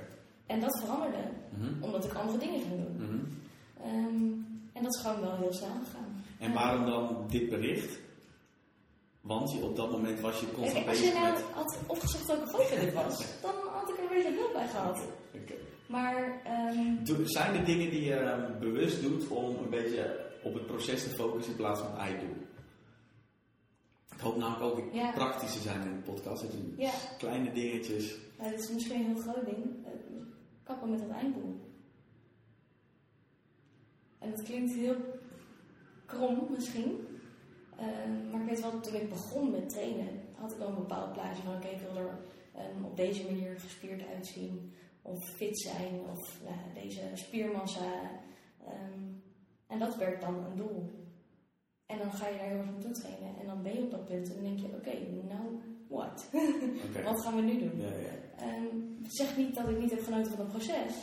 En 0.45 0.60
dat 0.60 0.80
veranderde, 0.80 1.24
Mhm. 1.58 1.84
omdat 1.84 2.06
ik 2.06 2.14
andere 2.14 2.38
dingen 2.38 2.60
ging 2.62 2.72
doen. 2.76 2.95
Mhm. 2.97 3.24
Ehm, 3.84 4.32
en 4.74 4.84
dat 4.84 4.95
is 4.95 5.01
gewoon 5.01 5.22
wel 5.22 5.36
heel 5.38 5.53
snel 5.53 5.70
gegaan. 5.84 6.24
En 6.39 6.53
waarom 6.53 6.86
dan 6.86 7.26
dit 7.30 7.49
bericht? 7.49 7.99
Want 9.22 9.51
je, 9.51 9.64
op 9.64 9.76
dat 9.76 9.91
moment 9.91 10.20
was 10.20 10.39
je 10.39 10.45
constant 10.51 10.74
Kijk, 10.74 10.88
als 10.88 10.97
je 10.97 11.03
bezig 11.03 11.20
nou 11.22 11.34
met... 11.34 11.41
had 11.53 11.78
opgezocht 11.88 12.26
welke 12.26 12.47
foto 12.47 12.80
dit 12.86 12.93
was, 12.93 13.18
dan 13.45 13.53
had 13.74 13.89
ik 13.89 13.97
er 13.97 14.10
weer 14.10 14.22
geen 14.24 14.34
hulp 14.34 14.53
bij 14.53 14.55
gehad. 14.68 14.99
Maar 15.88 16.41
ehm, 16.43 17.26
Zijn 17.26 17.55
er 17.55 17.66
dingen 17.66 17.89
die 17.89 18.03
je 18.03 18.13
eh, 18.16 18.59
bewust 18.59 19.01
doet 19.01 19.28
om 19.28 19.55
een 19.63 19.70
beetje 19.70 20.30
op 20.43 20.53
het 20.53 20.66
proces 20.66 21.03
te 21.03 21.09
focussen 21.09 21.51
in 21.51 21.57
plaats 21.57 21.80
van 21.80 21.89
het 21.91 21.99
einddoel? 21.99 22.36
Ik 24.13 24.20
hoop 24.22 24.38
namelijk 24.38 24.63
ook 24.78 24.93
Ja. 24.93 25.11
praktisch 25.11 25.53
te 25.53 25.59
zijn 25.59 25.82
in 25.82 25.93
de 25.95 26.11
podcast. 26.11 26.41
Dat 26.41 26.51
je 26.51 26.74
ja, 26.78 26.91
kleine 27.18 27.51
dingetjes. 27.51 28.18
nou, 28.38 28.51
dit 28.51 28.59
is 28.59 28.72
misschien 28.72 28.99
een 28.99 29.05
heel 29.05 29.22
groot 29.22 29.45
ding. 29.45 29.86
Eh, 29.86 29.91
kappen 30.63 30.89
met 30.89 30.99
het 31.01 31.09
einddoel. 31.11 31.59
En 34.20 34.30
dat 34.32 34.43
klinkt 34.43 34.74
heel 34.74 34.95
krom 36.05 36.47
misschien. 36.49 37.07
Ehm, 37.80 38.30
maar 38.32 38.41
ik 38.41 38.47
weet 38.49 38.61
wel, 38.61 38.80
toen 38.80 38.93
ik 38.95 39.09
begon 39.09 39.51
met 39.51 39.70
trainen, 39.70 40.07
had 40.36 40.51
ik 40.51 40.59
al 40.59 40.68
een 40.68 40.76
bepaald 40.76 41.13
plaatje 41.13 41.43
van 41.43 41.55
oké, 41.55 41.68
ik 41.68 41.80
wil 41.80 42.01
er 42.01 42.18
ehm, 42.56 42.84
op 42.86 42.97
deze 42.97 43.24
manier 43.26 43.60
gespierd 43.60 44.08
uitzien. 44.08 44.74
Of 45.01 45.30
fit 45.30 45.60
zijn, 45.60 45.99
of 46.12 46.41
nou, 46.43 46.56
deze 46.84 47.01
spiermassa. 47.14 48.12
Ehm, 48.66 49.01
en 49.68 49.80
dat 49.80 49.95
werd 49.97 50.22
dan 50.22 50.36
een 50.45 50.56
doel. 50.58 50.89
En 51.86 51.97
dan 51.97 52.12
ga 52.12 52.28
je 52.28 52.38
daar 52.38 52.47
heel 52.47 52.58
erg 52.58 52.72
naartoe 52.72 52.91
trainen. 52.91 53.39
En 53.39 53.45
dan 53.45 53.64
ben 53.64 53.74
je 53.74 53.84
op 53.84 53.91
dat 53.91 54.06
punt 54.06 54.28
en 54.30 54.34
dan 54.36 54.43
denk 54.43 54.60
je, 54.60 54.76
oké, 54.76 54.97
nou 55.28 55.60
what? 55.88 56.30
Wat 57.03 57.22
gaan 57.22 57.36
we 57.36 57.41
nu 57.41 57.60
doen? 57.60 57.82
Ja, 57.82 57.88
ja. 57.88 58.43
Ehm, 58.45 58.66
zeg 59.08 59.38
niet 59.38 59.56
dat 59.56 59.70
ik 59.70 59.80
niet 59.80 59.91
heb 59.91 60.03
genoten 60.03 60.32
van 60.32 60.39
het 60.39 60.49
proces, 60.49 60.93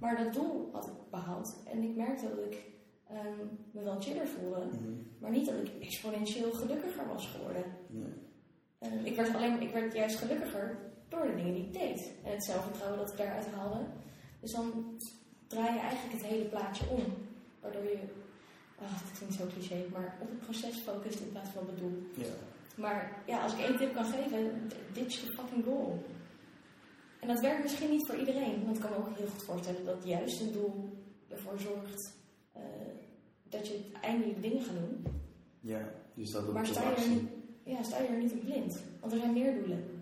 maar 0.00 0.24
dat 0.24 0.32
doel 0.32 0.68
had 0.72 0.86
ik 0.86 1.10
behaald. 1.10 1.62
En 1.66 1.82
ik 1.82 1.96
merkte 1.96 2.28
dat 2.28 2.44
ik 2.52 2.66
me 3.72 3.82
wel 3.82 4.00
chiller 4.00 4.26
voelde, 4.26 4.64
Mhm. 4.64 4.92
maar 5.20 5.30
niet 5.30 5.46
dat 5.46 5.54
ik 5.54 5.82
exponentieel 5.82 6.52
gelukkiger 6.52 7.06
was 7.06 7.26
geworden. 7.26 7.64
Nee. 7.86 8.12
Ik, 9.02 9.16
werd 9.16 9.34
alleen, 9.34 9.60
ik 9.60 9.70
werd 9.70 9.94
juist 9.94 10.16
gelukkiger 10.16 10.87
door 11.08 11.26
de 11.26 11.34
dingen 11.34 11.54
die 11.54 11.64
ik 11.64 11.72
deed. 11.72 12.12
En 12.24 12.32
het 12.32 12.44
zelfvertrouwen 12.44 12.98
dat 12.98 13.10
ik 13.10 13.16
daaruit 13.16 13.46
haalde. 13.46 13.86
Dus 14.40 14.52
dan 14.52 14.96
draai 15.46 15.72
je 15.72 15.80
eigenlijk 15.80 16.12
het 16.12 16.30
hele 16.30 16.44
plaatje 16.44 16.88
om. 16.88 17.02
Waardoor 17.60 17.82
je, 17.82 17.98
ah, 18.78 18.88
het 18.90 19.18
klinkt 19.18 19.34
zo 19.34 19.46
cliché, 19.46 19.84
maar 19.92 20.18
op 20.20 20.28
het 20.28 20.40
proces 20.40 20.78
focust 20.78 21.20
in 21.20 21.30
plaats 21.30 21.50
van 21.50 21.62
op 21.62 21.68
het 21.68 21.78
doel. 21.78 22.02
Ja. 22.14 22.32
Maar 22.76 23.22
ja, 23.26 23.42
als 23.42 23.52
ik 23.52 23.58
één 23.58 23.76
tip 23.76 23.94
kan 23.94 24.04
geven, 24.04 24.70
ditch 24.92 25.20
the 25.20 25.32
fucking 25.32 25.64
goal. 25.64 26.02
En 27.20 27.28
dat 27.28 27.40
werkt 27.40 27.62
misschien 27.62 27.90
niet 27.90 28.06
voor 28.06 28.16
iedereen, 28.16 28.64
want 28.64 28.76
ik 28.76 28.82
kan 28.82 28.90
me 28.90 28.96
ook 28.96 29.16
heel 29.16 29.26
goed 29.26 29.42
voorstellen 29.42 29.84
dat 29.84 30.04
juist 30.04 30.40
een 30.40 30.52
doel 30.52 30.98
ervoor 31.28 31.58
zorgt 31.58 32.16
eh, 32.52 32.62
dat 33.42 33.68
je 33.68 33.90
eindelijk 34.00 34.42
dingen 34.42 34.62
gaat 34.62 34.74
doen. 34.74 35.04
ja, 35.60 35.92
dus 36.14 36.30
dat 36.30 36.52
Maar 36.52 36.62
ook 36.62 36.68
sta 36.68 36.90
je, 36.90 36.96
er 37.64 37.72
ja, 37.72 37.82
sta 37.82 37.98
je 38.02 38.08
er 38.08 38.18
niet 38.18 38.32
in 38.32 38.44
blind, 38.44 38.82
want 39.00 39.12
er 39.12 39.18
zijn 39.18 39.32
meer 39.32 39.54
doelen. 39.54 39.97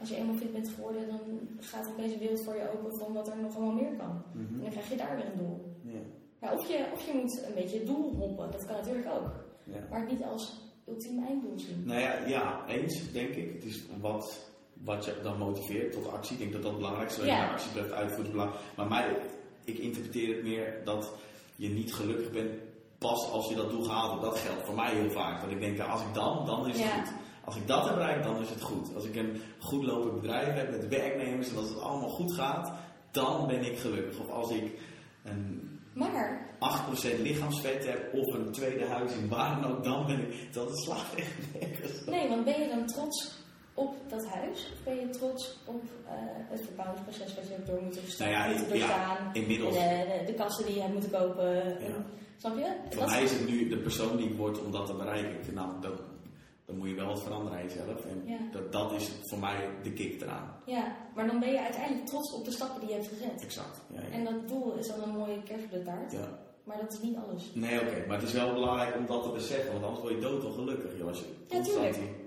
Als 0.00 0.08
je 0.08 0.16
eenmaal 0.16 0.36
fit 0.36 0.52
bent 0.52 0.68
geworden, 0.68 1.08
dan 1.08 1.20
gaat 1.60 1.86
een 1.98 2.18
wereld 2.18 2.44
voor 2.44 2.54
je 2.56 2.70
open 2.72 2.98
van 2.98 3.12
wat 3.12 3.28
er 3.28 3.36
nog 3.40 3.56
allemaal 3.56 3.74
meer 3.74 3.92
kan. 3.98 4.22
En 4.34 4.40
Mhm. 4.50 4.60
dan 4.60 4.70
krijg 4.70 4.88
je 4.88 4.96
daar 4.96 5.16
weer 5.16 5.24
een 5.26 5.38
doel. 5.38 5.74
Ja. 5.82 5.98
Ja, 6.40 6.52
of, 6.54 6.68
je, 6.68 6.86
of 6.92 7.06
je 7.06 7.12
moet 7.14 7.44
een 7.48 7.54
beetje 7.54 7.76
het 7.78 7.86
doel 7.86 8.14
hoppen, 8.14 8.50
dat 8.50 8.66
kan 8.66 8.76
natuurlijk 8.76 9.06
ook. 9.10 9.30
Maar 9.90 10.06
niet 10.06 10.22
als 10.22 10.60
ultiem 10.88 11.24
einddoel 11.26 11.58
zien. 11.58 11.82
Nou 11.86 12.00
ja, 12.00 12.26
ja, 12.26 12.66
eens 12.68 13.12
denk 13.12 13.28
ik. 13.34 13.52
Het 13.54 13.64
is 13.64 13.82
wat, 14.00 14.50
wat 14.84 15.04
je 15.04 15.18
dan 15.22 15.38
motiveert 15.38 15.92
tot 15.92 16.08
actie. 16.12 16.32
Ik 16.32 16.38
denk 16.38 16.52
dat 16.52 16.62
dat 16.62 16.70
het 16.70 16.80
belangrijkste 16.80 17.20
is. 17.20 17.26
Ja. 17.26 17.50
Actie 17.50 17.72
blijft 17.72 17.92
uitvoeren. 17.92 18.34
Maar 18.76 18.88
mij, 18.88 19.16
ik 19.64 19.78
interpreteer 19.78 20.34
het 20.34 20.44
meer 20.44 20.80
dat 20.84 21.12
je 21.56 21.68
niet 21.68 21.94
gelukkig 21.94 22.30
bent 22.30 22.50
pas 22.98 23.30
als 23.30 23.48
je 23.48 23.54
dat 23.54 23.70
doel 23.70 23.82
gehaald 23.82 24.10
hebt. 24.10 24.22
Dat 24.22 24.38
geldt 24.38 24.62
voor 24.64 24.74
mij 24.74 24.94
heel 24.94 25.10
vaak. 25.10 25.40
Dat 25.40 25.50
ik 25.50 25.60
denk, 25.60 25.80
als 25.80 26.00
ik 26.02 26.14
dan, 26.14 26.46
dan 26.46 26.68
is 26.68 26.78
het 26.80 26.86
Ja. 26.90 27.02
goed. 27.04 27.12
Als 27.44 27.56
ik 27.56 27.66
dat 27.66 27.84
heb 27.84 27.94
bereikt, 27.94 28.24
dan 28.24 28.40
is 28.40 28.48
het 28.50 28.62
goed. 28.62 28.94
Als 28.94 29.04
ik 29.04 29.16
een 29.16 29.40
goed 29.58 29.84
lopend 29.84 30.20
bedrijf 30.20 30.54
heb 30.54 30.70
met 30.70 30.88
werknemers 30.88 31.50
en 31.50 31.56
als 31.56 31.68
het 31.68 31.80
allemaal 31.80 32.08
goed 32.08 32.32
gaat, 32.32 32.72
dan 33.10 33.46
ben 33.46 33.64
ik 33.64 33.78
gelukkig. 33.78 34.18
Of 34.20 34.28
als 34.30 34.50
ik 34.50 34.78
een 35.24 35.78
Maar 35.94 36.48
8% 37.18 37.20
lichaamsvet 37.22 37.86
heb 37.86 38.14
of 38.14 38.34
een 38.34 38.52
tweede 38.52 38.86
huis 38.86 39.12
in 39.12 39.28
waar 39.28 39.60
dan 39.60 39.70
ook, 39.70 39.84
dan 39.84 40.06
ben 40.06 40.20
ik. 40.20 40.52
Dat 40.52 40.68
het 40.68 40.78
slaat 40.78 41.14
echt 41.16 41.36
nergens. 41.60 42.04
Nee, 42.06 42.28
want 42.28 42.44
ben 42.44 42.60
je 42.60 42.68
dan 42.68 42.86
trots 42.86 43.38
op 43.74 43.94
dat 44.08 44.26
huis? 44.26 44.72
Of 44.72 44.84
ben 44.84 44.96
je 44.96 45.08
trots 45.08 45.58
op 45.66 45.82
eh, 46.06 46.12
het 46.48 46.60
verbouwingsproces 46.64 47.34
wat 47.34 47.46
je 47.46 47.52
hebt 47.52 47.66
door 47.66 47.82
moeten, 47.82 48.02
Nou 48.18 48.30
ja, 48.30 48.46
moeten 48.46 48.66
ja, 48.78 48.86
doorstaan? 48.86 49.30
inmiddels. 49.32 49.74
De, 49.74 50.22
de, 50.26 50.32
de 50.32 50.34
kassen 50.34 50.66
die 50.66 50.74
je 50.74 50.80
hebt 50.80 50.92
moeten 50.92 51.10
kopen. 51.10 51.54
Ja. 51.80 52.04
Snap 52.36 52.56
je? 52.56 52.76
Voor 52.90 53.06
mij 53.06 53.22
is 53.22 53.32
het 53.32 53.48
nu 53.48 53.68
de 53.68 53.78
persoon 53.78 54.16
die 54.16 54.28
ik 54.28 54.36
word 54.36 54.64
om 54.64 54.72
dat 54.72 54.86
te 54.86 54.94
bereiken. 54.94 55.30
Ik 55.30 55.44
vind 55.44 55.56
namelijk 55.56 55.82
dat, 55.82 56.00
dan 56.70 56.78
moet 56.78 56.88
je 56.88 56.94
wel 56.94 57.06
wat 57.06 57.22
veranderen 57.22 57.58
aan 57.58 57.64
jezelf. 57.64 58.04
En 58.04 58.22
Ja. 58.26 58.38
dat, 58.52 58.72
dat 58.72 58.92
is 58.92 59.10
voor 59.28 59.38
mij 59.38 59.68
de 59.82 59.92
kick 59.92 60.22
eraan. 60.22 60.54
Ja, 60.66 60.96
maar 61.14 61.26
dan 61.26 61.40
ben 61.40 61.52
je 61.52 61.60
uiteindelijk 61.60 62.06
trots 62.06 62.32
op 62.32 62.44
de 62.44 62.50
stappen 62.50 62.80
die 62.80 62.88
je 62.88 62.94
hebt 62.94 63.06
gezet. 63.08 63.42
Exact. 63.42 63.80
Ja, 63.94 64.00
ja. 64.00 64.08
En 64.08 64.24
dat 64.24 64.48
doel 64.48 64.74
is 64.76 64.86
dan 64.86 65.02
een 65.02 65.16
mooie 65.16 65.42
kerst 65.42 65.64
op 65.64 65.70
de 65.70 65.82
taart. 65.82 66.12
Ja. 66.12 66.38
Maar 66.64 66.78
dat 66.80 66.92
is 66.92 67.00
niet 67.00 67.16
alles. 67.16 67.50
Nee, 67.54 67.80
oké, 67.80 68.04
maar 68.06 68.18
het 68.18 68.26
is 68.28 68.32
wel 68.32 68.52
belangrijk 68.52 68.96
om 68.96 69.06
dat 69.06 69.22
te 69.22 69.30
beseffen, 69.30 69.72
want 69.72 69.84
anders 69.84 70.02
word 70.02 70.14
je 70.14 70.20
dood 70.20 70.44
ongelukkig. 70.44 70.98
Joh, 70.98 71.08
als 71.08 71.18
je 71.18 71.24
Ja, 71.48 71.58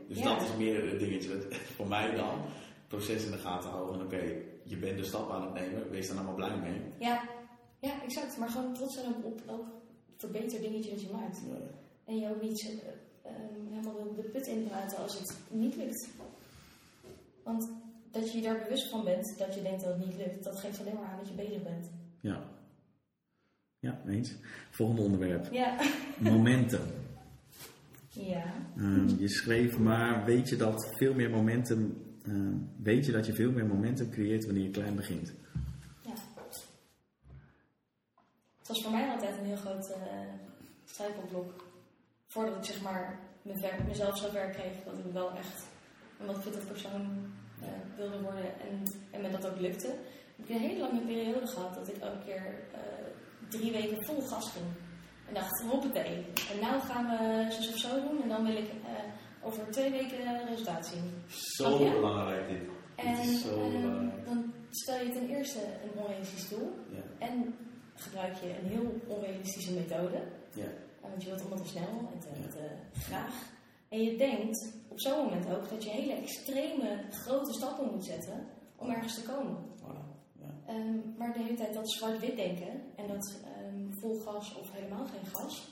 Dus 0.08 0.22
dat 0.22 0.42
is 0.42 0.56
meer 0.58 0.92
een 0.92 0.98
dingetje. 0.98 1.42
Voor 1.78 1.88
mij 1.88 2.16
dan, 2.16 2.30
het 2.30 2.88
proces 2.88 3.26
in 3.26 3.32
de 3.32 3.38
gaten 3.38 3.70
houden. 3.70 3.96
van, 3.96 4.06
Oké, 4.06 4.22
je 4.64 4.78
bent 4.78 4.98
de 4.98 5.04
stap 5.04 5.32
aan 5.32 5.42
het 5.42 5.54
nemen, 5.54 5.90
wees 5.90 6.08
daar 6.08 6.16
allemaal 6.18 6.36
blij 6.36 6.58
mee. 6.58 6.82
Ja, 7.00 7.22
ja 7.80 7.92
exact. 8.04 8.38
Maar 8.38 8.50
gewoon 8.50 8.74
trots 8.74 8.94
zijn 8.94 9.14
op, 9.24 9.42
elk 9.48 9.66
verbeterd 10.18 10.62
dingetje 10.62 10.90
dat 10.90 11.02
je 11.02 11.10
maakt. 11.12 11.42
En 12.06 12.18
je 12.20 12.30
ook 12.30 12.42
niet 12.42 12.62
eh, 12.62 12.90
helemaal 13.70 13.94
de, 13.94 14.22
de 14.22 14.30
put 14.30 14.48
inpraten 14.48 14.98
als 14.98 15.20
het 15.20 15.38
niet 15.50 15.76
lukt. 15.76 16.10
Want 17.44 17.70
dat 18.12 18.32
je 18.32 18.38
je 18.38 18.44
daar 18.44 18.60
bewust 18.64 18.90
van 18.90 19.04
bent, 19.04 19.38
dat 19.38 19.56
je 19.56 19.62
denkt 19.62 19.84
dat 19.84 19.98
het 19.98 20.06
niet 20.06 20.18
lukt, 20.18 20.44
dat 20.44 20.60
geeft 20.60 20.80
alleen 20.80 20.94
maar 20.94 21.10
aan 21.10 21.18
dat 21.18 21.28
je 21.28 21.34
bezig 21.34 21.64
bent. 21.64 21.90
Ja. 22.20 22.44
Ja, 23.80 24.02
eens. 24.08 24.34
Volgende 24.72 25.02
onderwerp. 25.02 25.52
Ja. 25.52 25.78
Momentum. 26.20 26.82
Ja. 28.10 28.54
Ehm, 28.78 29.08
je 29.20 29.30
schreef 29.30 29.78
maar, 29.78 30.26
weet 30.26 30.50
je 30.50 30.56
dat 30.56 30.96
veel 30.98 31.14
meer 31.14 31.30
momentum, 31.30 31.98
ehm, 32.26 32.56
weet 32.78 33.06
je 33.06 33.12
dat 33.12 33.26
je 33.26 33.34
veel 33.34 33.52
meer 33.52 33.66
momentum 33.66 34.10
creëert 34.10 34.46
wanneer 34.46 34.64
je 34.64 34.70
klein 34.70 34.96
begint? 34.96 35.34
Ja. 36.02 36.14
Het 38.58 38.68
was 38.68 38.82
voor 38.82 38.92
mij 38.92 39.10
altijd 39.10 39.38
een 39.38 39.46
heel 39.46 39.56
groot 39.56 39.90
eh 39.90 39.98
struikelblok. 40.86 41.63
Voordat 42.34 42.56
ik 42.56 42.66
zeg 42.66 42.82
maar 42.82 43.20
werk- 43.42 43.88
mezelf 43.88 44.18
zo 44.18 44.30
ver 44.30 44.50
kreeg 44.50 44.84
dat 44.86 44.98
ik 44.98 45.14
wel 45.14 45.32
echt 45.38 45.66
een 46.20 46.26
wat 46.26 46.42
fitter 46.44 46.64
persoon 46.66 47.34
eh, 47.62 47.68
wilde 47.98 48.22
worden 48.22 48.60
en, 48.70 48.84
en 49.12 49.22
me 49.22 49.30
dat 49.30 49.48
ook 49.48 49.60
lukte. 49.60 49.88
Heb 50.36 50.48
ik 50.48 50.56
een 50.56 50.62
hele 50.62 50.80
lange 50.80 51.00
periode 51.02 51.48
gehad 51.48 51.74
dat 51.76 51.88
ik 51.88 51.98
elke 51.98 52.24
keer 52.26 52.46
eh, 52.74 52.80
drie 53.50 53.72
weken 53.72 54.06
vol 54.06 54.22
gas 54.22 54.52
ging. 54.52 54.66
En 55.28 55.34
dacht, 55.34 55.62
hoppatee. 55.72 56.26
En 56.54 56.60
nou 56.62 56.82
gaan 56.82 57.06
we 57.10 57.52
zus 57.52 57.70
of 57.74 57.78
zo 57.78 58.02
doen 58.10 58.22
en 58.24 58.30
dan 58.30 58.46
wil 58.46 58.56
ik 58.58 58.68
eh, 58.70 59.04
over 59.48 59.72
twee 59.72 59.92
weken 59.92 60.48
resultaat 60.48 60.86
zien. 60.86 61.24
Zo 61.28 61.78
belangrijk 61.78 62.48
dit. 62.50 62.62
En 62.96 63.16
Dit 63.16 63.26
zo 63.40 63.62
ehm, 63.62 63.82
belangrijk. 63.82 64.26
dan 64.26 64.54
stel 64.70 65.06
je 65.06 65.12
ten 65.12 65.30
eerste 65.30 65.60
een 65.60 66.00
onrealistisch 66.02 66.50
doel. 66.50 66.74
Ja. 66.90 67.26
En 67.28 67.56
gebruik 67.96 68.36
je 68.36 68.50
een 68.62 68.70
heel 68.70 68.94
onrealistische 69.08 69.74
methode. 69.74 70.22
Ja. 70.54 70.68
Eh, 71.04 71.10
Want 71.10 71.24
je 71.24 71.30
wilt 71.30 71.42
allemaal 71.42 71.62
te 71.64 71.68
snel 71.70 72.10
en 72.14 72.20
te, 72.20 72.28
Ja. 72.42 72.48
te 72.48 73.00
graag. 73.00 73.52
En 73.90 74.02
je 74.04 74.18
denkt 74.18 74.74
op 74.88 75.00
zo'n 75.00 75.24
moment 75.24 75.50
ook 75.56 75.70
dat 75.70 75.84
je 75.84 75.90
hele 75.90 76.14
extreme 76.14 77.04
grote 77.10 77.54
stappen 77.54 77.92
moet 77.92 78.06
zetten 78.06 78.46
om 78.76 78.90
ergens 78.90 79.14
te 79.16 79.22
komen. 79.22 79.58
Voilà. 79.78 80.04
Ja. 80.40 80.50
Ehm, 80.74 80.98
maar 81.18 81.34
de 81.34 81.40
hele 81.44 81.56
tijd 81.58 81.74
dat 81.74 81.92
zwart-wit 81.92 82.36
denken 82.36 82.82
en 82.96 83.08
dat 83.08 83.40
ehm, 83.56 83.92
vol 84.00 84.20
gas 84.20 84.56
of 84.56 84.72
helemaal 84.72 85.06
geen 85.06 85.26
gas, 85.34 85.68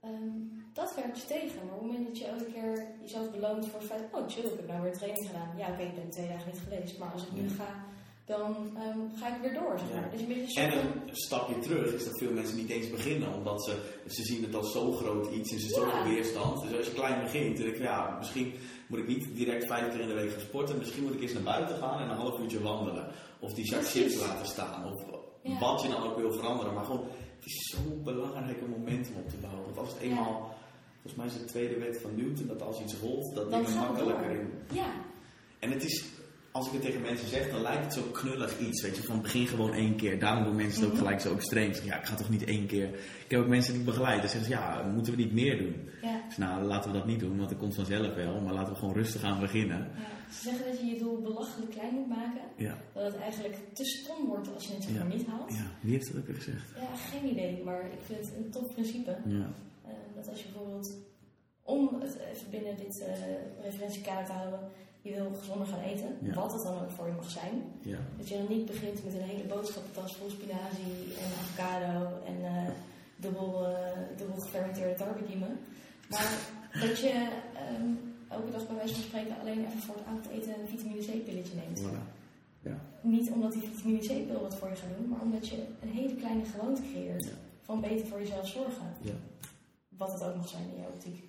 ehm, 0.00 0.30
dat 0.72 0.94
werkt 0.94 1.20
je 1.20 1.26
tegen. 1.26 1.64
Maar 1.66 1.74
op 1.74 1.80
het 1.80 1.90
moment 1.90 2.06
dat 2.06 2.18
je 2.18 2.24
elke 2.26 2.44
keer 2.52 2.86
jezelf 3.00 3.30
beloont 3.30 3.66
voor 3.68 3.80
het 3.80 3.88
feit, 3.88 4.02
oh 4.12 4.28
chill, 4.28 4.44
ik 4.44 4.56
heb 4.56 4.66
nou 4.68 4.82
weer 4.82 4.92
training 4.96 5.26
gedaan. 5.26 5.56
Ja, 5.56 5.68
oké, 5.72 5.82
ik 5.82 5.94
ben 5.94 6.10
twee 6.10 6.28
dagen 6.28 6.50
niet 6.52 6.60
geweest, 6.60 6.98
maar 6.98 7.12
als 7.12 7.26
ik 7.26 7.32
nu 7.32 7.48
ga, 7.48 7.84
dan 8.28 8.76
ehm, 8.76 8.98
ga 9.20 9.26
ik 9.36 9.40
weer 9.42 9.52
door, 9.60 9.78
zeg 9.78 9.88
Ja. 9.88 10.00
maar. 10.00 10.10
Dus 10.10 10.20
een 10.20 10.26
beetje 10.28 10.60
En 10.60 10.72
een 10.78 11.16
stapje 11.16 11.58
terug 11.58 11.92
is 11.94 12.04
dat 12.04 12.18
veel 12.18 12.32
mensen 12.32 12.56
niet 12.56 12.70
eens 12.70 12.90
beginnen, 12.90 13.34
omdat 13.34 13.64
ze, 13.64 13.74
ze 14.06 14.22
zien 14.22 14.42
het 14.42 14.54
als 14.54 14.72
zo 14.72 14.92
groot 14.92 15.32
iets 15.32 15.52
en 15.52 15.60
ze 15.60 15.68
Ja. 15.68 15.74
zoveel 15.74 16.04
weerstand. 16.14 16.62
Dus 16.62 16.76
als 16.76 16.86
je 16.86 16.92
klein 16.92 17.22
begint, 17.22 17.56
dan 17.56 17.64
denk 17.66 17.76
ik, 17.76 17.82
ja, 17.82 18.16
misschien 18.18 18.52
moet 18.86 18.98
ik 18.98 19.06
niet 19.06 19.36
direct 19.36 19.66
vijf 19.66 19.88
keer 19.92 20.00
in 20.00 20.08
de 20.08 20.14
week 20.14 20.30
gaan 20.30 20.40
sporten, 20.40 20.78
misschien 20.78 21.02
moet 21.02 21.14
ik 21.14 21.20
eens 21.20 21.32
naar 21.32 21.42
buiten 21.42 21.76
gaan 21.76 22.00
en 22.00 22.08
een 22.10 22.16
half 22.16 22.38
uurtje 22.40 22.62
wandelen. 22.62 23.06
Of 23.40 23.52
die 23.54 23.66
zak 23.66 23.84
chips 23.84 24.20
laten 24.20 24.46
staan, 24.46 24.92
of 24.92 25.04
Ja. 25.42 25.58
wat 25.58 25.82
je 25.82 25.88
dan 25.88 26.02
ook 26.02 26.16
wil 26.16 26.32
veranderen. 26.32 26.74
Maar 26.74 26.84
gewoon, 26.84 27.04
het 27.36 27.46
is 27.46 27.74
zo 27.76 27.78
belangrijk 28.04 28.62
om 28.62 28.70
momentum 28.70 29.14
op 29.16 29.28
te 29.28 29.36
bouwen. 29.36 29.64
Want 29.64 29.78
als 29.78 29.88
het 29.88 29.98
eenmaal, 29.98 30.54
volgens 30.92 31.14
mij 31.14 31.26
is 31.26 31.32
het 31.32 31.42
de 31.42 31.48
tweede 31.48 31.78
wet 31.78 32.00
van 32.00 32.16
Newton, 32.16 32.46
dat 32.46 32.62
als 32.62 32.80
iets 32.80 32.94
rolt, 33.02 33.34
dat 33.34 33.50
Dan 33.50 33.62
dingen 33.64 33.78
makkelijker 33.78 34.30
in 34.30 34.50
Ja, 34.72 34.90
en 35.58 35.70
het 35.70 35.84
is 35.84 36.04
als 36.58 36.66
ik 36.66 36.72
het 36.72 36.82
tegen 36.82 37.00
mensen 37.00 37.28
zeg, 37.28 37.50
dan 37.50 37.62
lijkt 37.62 37.84
het 37.84 37.92
zo 37.92 38.02
knullig 38.12 38.58
iets. 38.58 38.82
Weet 38.82 38.96
je, 38.96 39.02
van 39.02 39.22
begin 39.22 39.46
gewoon 39.46 39.72
één 39.72 39.96
keer. 39.96 40.18
Daarom 40.18 40.44
doen 40.44 40.56
mensen 40.56 40.78
het 40.80 40.86
ook 40.88 40.94
Mhm. 40.94 41.02
gelijk 41.04 41.20
zo 41.20 41.34
extreem. 41.34 41.72
Zeg, 41.74 41.84
ja, 41.84 41.98
ik 41.98 42.04
ga 42.06 42.14
toch 42.14 42.30
niet 42.30 42.44
één 42.44 42.66
keer. 42.66 42.88
Ik 43.24 43.30
heb 43.30 43.40
ook 43.40 43.46
mensen 43.48 43.72
die 43.72 43.80
ik 43.80 43.86
begeleid. 43.86 44.20
Dan 44.20 44.28
zeggen 44.30 44.50
ze, 44.50 44.56
ja, 44.56 44.82
moeten 44.94 45.12
we 45.16 45.22
niet 45.22 45.32
meer 45.32 45.58
doen? 45.58 45.88
Ja, 46.02 46.20
zeg, 46.28 46.38
nou, 46.38 46.62
laten 46.64 46.92
we 46.92 46.98
dat 46.98 47.06
niet 47.06 47.20
doen, 47.20 47.36
want 47.36 47.48
dat 47.48 47.58
komt 47.58 47.74
vanzelf 47.74 48.14
wel. 48.14 48.40
Maar 48.40 48.54
laten 48.54 48.72
we 48.72 48.78
gewoon 48.78 48.94
rustig 48.94 49.22
aan 49.22 49.40
beginnen. 49.40 49.78
ja. 49.94 50.32
Ze 50.34 50.42
zeggen 50.42 50.66
dat 50.70 50.80
je 50.80 50.86
je 50.86 50.98
doel 50.98 51.20
belachelijk 51.22 51.70
klein 51.70 51.94
moet 51.94 52.08
maken. 52.08 52.40
Ja, 52.56 52.78
Dat 52.92 53.04
het 53.12 53.16
eigenlijk 53.16 53.56
te 53.72 53.84
stom 53.84 54.26
wordt 54.26 54.54
als 54.54 54.66
je 54.66 54.74
het 54.74 54.82
zeg 54.82 54.92
maar 54.92 55.08
Ja. 55.08 55.14
niet 55.14 55.26
haalt. 55.26 55.52
ja. 55.52 55.66
wie 55.80 55.92
heeft 55.92 56.06
dat 56.12 56.16
ook 56.20 56.26
weer 56.26 56.36
gezegd? 56.36 56.64
Ja, 56.76 56.96
geen 57.18 57.30
idee, 57.30 57.62
maar 57.64 57.80
ik 57.80 58.00
vind 58.06 58.18
het 58.20 58.32
een 58.36 58.50
tof 58.50 58.72
principe. 58.72 59.16
Ja, 59.24 59.50
Eh, 59.84 59.90
dat 60.14 60.28
als 60.28 60.42
je 60.42 60.48
bijvoorbeeld, 60.52 60.96
om 61.62 61.96
het 62.00 62.18
even 62.34 62.50
binnen 62.50 62.76
dit 62.76 63.00
eh 63.00 63.12
referentiekader 63.64 64.24
te 64.26 64.32
houden, 64.32 64.60
je 65.02 65.10
wil 65.14 65.30
gezonder 65.38 65.66
gaan 65.66 65.80
eten, 65.80 66.16
Ja. 66.22 66.34
wat 66.34 66.52
het 66.52 66.62
dan 66.62 66.80
ook 66.82 66.90
voor 66.90 67.06
je 67.06 67.12
mag 67.12 67.30
zijn. 67.30 67.62
ja, 67.82 67.98
Dat 68.18 68.28
je 68.28 68.36
dan 68.36 68.46
niet 68.56 68.66
begint 68.66 69.04
met 69.04 69.14
een 69.14 69.20
hele 69.32 69.44
boodschappentas 69.44 70.16
vol 70.16 70.30
spinazie 70.30 70.96
en 71.22 71.30
avocado 71.40 72.24
en 72.26 72.36
eh, 72.44 72.70
dubbel, 73.16 73.66
eh, 73.66 73.98
dubbel 74.16 74.36
gefermenteerde 74.40 74.94
tarwekiemen. 74.94 75.58
Maar 76.08 76.32
dat 76.80 76.98
je 77.00 77.12
ehm, 77.54 77.90
elke 78.28 78.50
dag 78.50 78.66
bij 78.66 78.76
wijze 78.76 78.94
van 78.94 79.02
spreken 79.02 79.40
alleen 79.40 79.66
even 79.66 79.80
voor 79.80 79.94
het 79.94 80.04
avondeten 80.06 80.60
een 80.60 80.68
vitamine 80.68 81.00
C-pilletje 81.00 81.54
neemt. 81.54 81.80
voilà. 81.82 82.16
Niet 83.00 83.30
omdat 83.30 83.52
die 83.52 83.62
vitamine 83.62 83.98
C-pil 83.98 84.40
wat 84.40 84.54
voor 84.54 84.68
je 84.68 84.74
gaat 84.76 84.96
doen, 84.98 85.08
maar 85.08 85.20
omdat 85.20 85.48
je 85.48 85.64
een 85.82 85.88
hele 85.88 86.14
kleine 86.14 86.44
gewoonte 86.44 86.82
creëert 86.92 87.24
Ja. 87.24 87.30
van 87.62 87.80
beter 87.80 88.06
voor 88.06 88.18
jezelf 88.18 88.48
zorgen. 88.48 88.86
Ja. 89.00 89.12
Wat 89.88 90.12
het 90.12 90.22
ook 90.24 90.36
mag 90.36 90.48
zijn 90.48 90.62
in 90.74 90.80
jouw 90.80 90.90
optiek. 90.90 91.24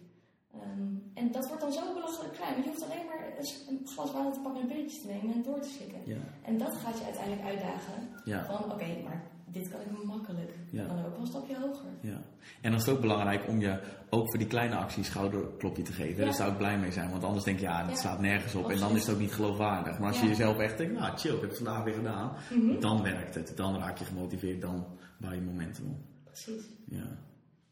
Ehm, 0.63 0.93
en 1.13 1.31
dat 1.31 1.47
wordt 1.47 1.61
dan 1.61 1.73
zo 1.73 1.93
belachelijk 1.93 2.33
klein. 2.33 2.53
Want 2.53 2.63
je 2.65 2.69
hoeft 2.71 2.83
alleen 2.83 3.05
maar 3.05 3.21
een 3.69 3.87
glas 3.87 4.11
water 4.11 4.31
te 4.33 4.39
pakken 4.39 4.61
en 4.61 4.67
een 4.69 4.73
pilletje 4.75 5.01
te 5.01 5.07
nemen 5.07 5.33
en 5.35 5.43
door 5.43 5.59
te 5.59 5.69
slikken. 5.69 6.01
Ja, 6.05 6.17
En 6.41 6.57
dat 6.57 6.73
gaat 6.75 6.97
je 6.97 7.03
uiteindelijk 7.03 7.47
uitdagen 7.47 8.09
ja, 8.25 8.45
van 8.45 8.71
oké, 8.71 8.87
maar 9.03 9.23
dit 9.51 9.69
kan 9.69 9.79
ik 9.81 10.03
makkelijk. 10.03 10.51
Ja. 10.71 10.85
Dan 10.87 11.05
ook 11.05 11.11
wel 11.11 11.19
een 11.19 11.27
stapje 11.27 11.55
hoger. 11.59 11.89
ja. 12.01 12.21
En 12.61 12.71
dan 12.71 12.79
is 12.79 12.85
het 12.85 12.95
ook 12.95 13.01
belangrijk 13.01 13.47
om 13.47 13.59
je 13.59 13.79
ook 14.09 14.29
voor 14.29 14.37
die 14.37 14.47
kleine 14.47 14.75
acties 14.75 15.07
schouderklopje 15.07 15.81
te 15.83 15.93
geven. 15.93 16.17
Ja. 16.17 16.23
Daar 16.23 16.33
zou 16.33 16.51
ik 16.51 16.57
blij 16.57 16.77
mee 16.79 16.91
zijn, 16.91 17.11
want 17.11 17.23
anders 17.23 17.43
denk 17.45 17.59
je, 17.59 17.65
ja, 17.65 17.81
dat 17.81 17.89
Ja. 17.91 17.95
staat 17.97 18.19
nergens 18.19 18.55
op. 18.55 18.69
En 18.69 18.79
dan 18.79 18.95
is 18.95 19.05
het 19.05 19.15
ook 19.15 19.21
niet 19.21 19.33
geloofwaardig. 19.33 19.99
Maar 19.99 20.07
als 20.07 20.19
je 20.21 20.27
jezelf 20.27 20.57
echt 20.57 20.77
denkt, 20.77 20.99
nou 20.99 21.17
chill, 21.17 21.33
ik 21.33 21.39
heb 21.41 21.49
het 21.49 21.57
vandaag 21.59 21.83
weer 21.83 21.93
gedaan. 21.93 22.31
Mhm. 22.53 22.79
Dan 22.79 23.01
werkt 23.03 23.35
het. 23.35 23.57
Dan 23.57 23.77
raak 23.77 23.97
je 23.97 24.05
gemotiveerd, 24.05 24.61
dan 24.61 24.85
bouw 25.17 25.31
je 25.31 25.41
momentum 25.41 25.85
op. 25.85 25.99
Precies. 26.23 26.63
Ja, 26.85 27.17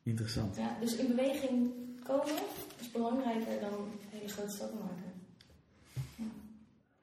interessant. 0.03 0.55
Ja, 0.55 0.77
dus 0.79 0.95
in 0.95 1.07
beweging 1.07 1.71
komen 2.07 2.35
is 2.79 2.91
belangrijker 2.91 3.59
dan 3.59 3.73
hele 4.09 4.27
grote 4.27 4.51
stappen 4.51 4.79
maken. 4.79 5.13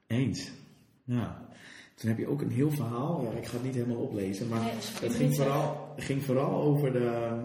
Eens. 0.06 0.50
Ja. 1.04 1.46
Toen 1.94 2.08
heb 2.08 2.18
je 2.18 2.28
ook 2.28 2.40
een 2.40 2.50
heel 2.50 2.70
verhaal. 2.70 3.22
Ja, 3.22 3.30
ik 3.30 3.46
ga 3.46 3.54
het 3.54 3.64
niet 3.64 3.74
helemaal 3.74 4.02
oplezen, 4.02 4.48
maar 4.48 4.60
Nee, 4.60 4.72
het 5.00 5.14
ging 5.14 5.36
vooral, 5.36 5.94
ging 5.96 6.22
vooral 6.24 6.62
over 6.62 6.92
de 6.92 7.40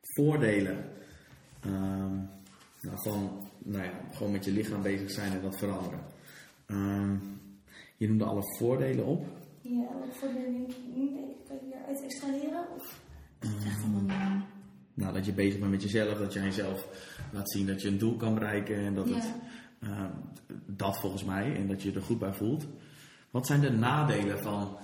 voordelen 0.00 0.84
ehm, 1.60 2.14
nou, 2.80 2.98
van 3.02 3.48
nou 3.58 3.84
ja, 3.84 4.00
gewoon 4.12 4.32
met 4.32 4.44
je 4.44 4.50
lichaam 4.50 4.82
bezig 4.82 5.10
zijn 5.10 5.32
en 5.32 5.42
dat 5.42 5.58
veranderen. 5.58 6.00
Ehm, 6.66 7.16
je 7.96 8.08
noemde 8.08 8.24
alle 8.24 8.56
voordelen 8.58 9.04
op. 9.04 9.26
Ja, 9.60 9.98
wat 9.98 10.16
voor 10.16 10.28
de 10.28 10.34
denk 10.34 10.68
ik, 10.68 11.46
kan 11.46 11.56
je 11.56 11.62
hieruit 11.64 12.02
extraheren? 12.02 12.66
Of 12.76 13.00
echt 13.40 13.82
allemaal? 13.82 14.46
Nou, 14.96 15.12
dat 15.14 15.26
je 15.26 15.32
bezig 15.32 15.58
bent 15.58 15.70
met 15.70 15.82
jezelf, 15.82 16.18
dat 16.18 16.32
je 16.32 16.38
aan 16.38 16.44
jezelf 16.44 16.86
laat 17.32 17.50
zien 17.50 17.66
dat 17.66 17.82
je 17.82 17.88
een 17.88 17.98
doel 17.98 18.16
kan 18.16 18.34
bereiken 18.34 18.76
en 18.76 18.94
dat 18.94 19.08
het 19.08 19.24
Ja. 19.24 19.34
ehm, 19.80 20.10
dat 20.66 21.00
volgens 21.00 21.24
mij 21.24 21.56
en 21.56 21.68
dat 21.68 21.82
je 21.82 21.92
er 21.92 22.02
goed 22.02 22.18
bij 22.18 22.32
voelt. 22.32 22.66
Wat 23.30 23.46
zijn 23.46 23.60
de 23.60 23.70
nadelen 23.70 24.38
van 24.38 24.76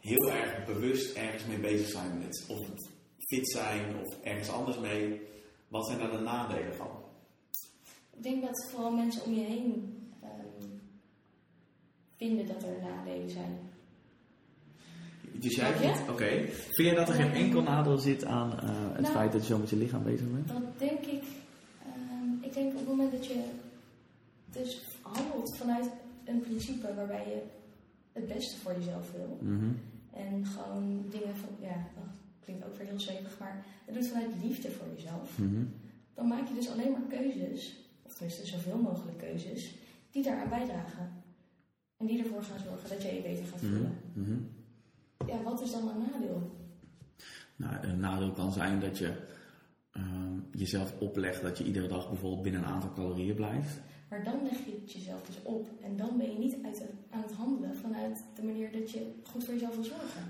heel 0.00 0.30
erg 0.32 0.64
bewust 0.66 1.16
ergens 1.16 1.46
mee 1.46 1.58
bezig 1.58 1.88
zijn 1.88 2.18
met 2.18 2.44
of 2.48 2.66
het 2.66 2.88
fit 3.18 3.48
zijn 3.50 3.96
of 3.96 4.18
ergens 4.22 4.50
anders 4.50 4.78
mee? 4.78 5.20
Wat 5.68 5.86
zijn 5.86 5.98
daar 5.98 6.10
de 6.10 6.18
nadelen 6.18 6.74
van? 6.74 6.90
Ik 8.16 8.22
denk 8.22 8.42
dat 8.42 8.68
vooral 8.70 8.90
mensen 8.92 9.24
om 9.24 9.34
je 9.34 9.44
heen 9.44 9.98
ehm, 10.22 10.68
vinden 12.16 12.46
dat 12.46 12.62
er 12.62 12.82
nadelen 12.82 13.30
zijn. 13.30 13.58
Dus 15.40 15.54
jij 15.56 15.68
je? 15.68 15.74
vindt, 15.76 16.10
oké, 16.10 16.28
vind 16.48 16.88
jij 16.88 16.94
dat 16.94 17.08
er 17.08 17.14
geen 17.14 17.32
enkel 17.32 17.62
nadeel 17.62 17.98
zit 17.98 18.24
aan 18.24 18.50
eh, 18.60 18.68
het 18.92 19.00
Nou. 19.00 19.14
feit 19.14 19.32
dat 19.32 19.40
je 19.40 19.46
zo 19.52 19.58
met 19.58 19.70
je 19.70 19.76
lichaam 19.76 20.02
bezig 20.02 20.30
bent? 20.32 20.48
Dat 20.48 20.78
denk 20.78 21.00
ik. 21.04 21.22
ehm, 21.84 22.44
ik 22.44 22.52
denk 22.54 22.72
op 22.72 22.78
het 22.78 22.88
moment 22.88 23.12
dat 23.12 23.26
je 23.26 23.44
dus 24.52 24.82
handelt 25.02 25.56
vanuit 25.56 25.90
een 26.24 26.40
principe 26.40 26.94
waarbij 26.94 27.24
je 27.28 27.42
het 28.12 28.26
beste 28.28 28.58
voor 28.58 28.72
jezelf 28.78 29.12
wil. 29.12 29.38
Mhm. 29.40 29.70
En 30.14 30.46
gewoon 30.46 31.04
dingen 31.10 31.36
van, 31.36 31.48
ja, 31.60 31.74
dat 31.94 32.04
klinkt 32.44 32.64
ook 32.66 32.76
weer 32.76 32.86
heel 32.86 33.00
stevig, 33.00 33.38
maar 33.38 33.64
het 33.84 33.94
doet 33.94 34.08
vanuit 34.08 34.30
liefde 34.42 34.70
voor 34.70 34.86
jezelf. 34.94 35.38
Mhm. 35.38 35.62
Dan 36.14 36.26
maak 36.28 36.48
je 36.48 36.54
dus 36.54 36.70
alleen 36.70 36.90
maar 36.92 37.18
keuzes, 37.18 37.76
of 38.02 38.12
tenminste 38.14 38.46
zoveel 38.46 38.76
mogelijk 38.78 39.18
keuzes, 39.18 39.74
die 40.10 40.22
daaraan 40.22 40.48
bijdragen. 40.48 41.10
En 41.96 42.06
die 42.06 42.22
ervoor 42.22 42.42
gaan 42.42 42.58
zorgen 42.66 42.88
dat 42.88 43.02
jij 43.02 43.14
je 43.14 43.22
beter 43.22 43.44
gaat 43.44 43.62
Mhm. 43.62 43.70
voelen. 43.72 43.92
Mhm. 44.12 44.36
Ja, 45.26 45.42
wat 45.42 45.60
is 45.62 45.70
dan 45.72 45.88
een 45.88 46.02
nadeel? 46.12 46.50
Nou, 47.56 47.86
een 47.86 48.00
nadeel 48.00 48.32
kan 48.32 48.52
zijn 48.52 48.80
dat 48.80 48.98
je 48.98 49.12
ehm, 49.92 50.38
jezelf 50.52 50.94
oplegt 50.98 51.42
dat 51.42 51.58
je 51.58 51.64
iedere 51.64 51.88
dag 51.88 52.08
bijvoorbeeld 52.08 52.42
binnen 52.42 52.62
een 52.62 52.68
aantal 52.68 52.92
calorieën 52.92 53.34
blijft. 53.34 53.80
Maar 54.10 54.24
dan 54.24 54.42
leg 54.42 54.52
je 54.64 54.78
het 54.80 54.92
jezelf 54.92 55.22
dus 55.26 55.36
op 55.42 55.70
en 55.82 55.96
dan 55.96 56.16
ben 56.18 56.32
je 56.32 56.38
niet 56.38 56.56
uit 56.64 56.76
de- 56.78 56.88
aan 57.10 57.22
het 57.22 57.32
handelen 57.32 57.76
vanuit 57.76 58.24
de 58.34 58.42
manier 58.42 58.72
dat 58.72 58.90
je 58.90 59.12
goed 59.30 59.44
voor 59.44 59.54
jezelf 59.54 59.74
wil 59.74 59.84
zorgen. 59.84 60.22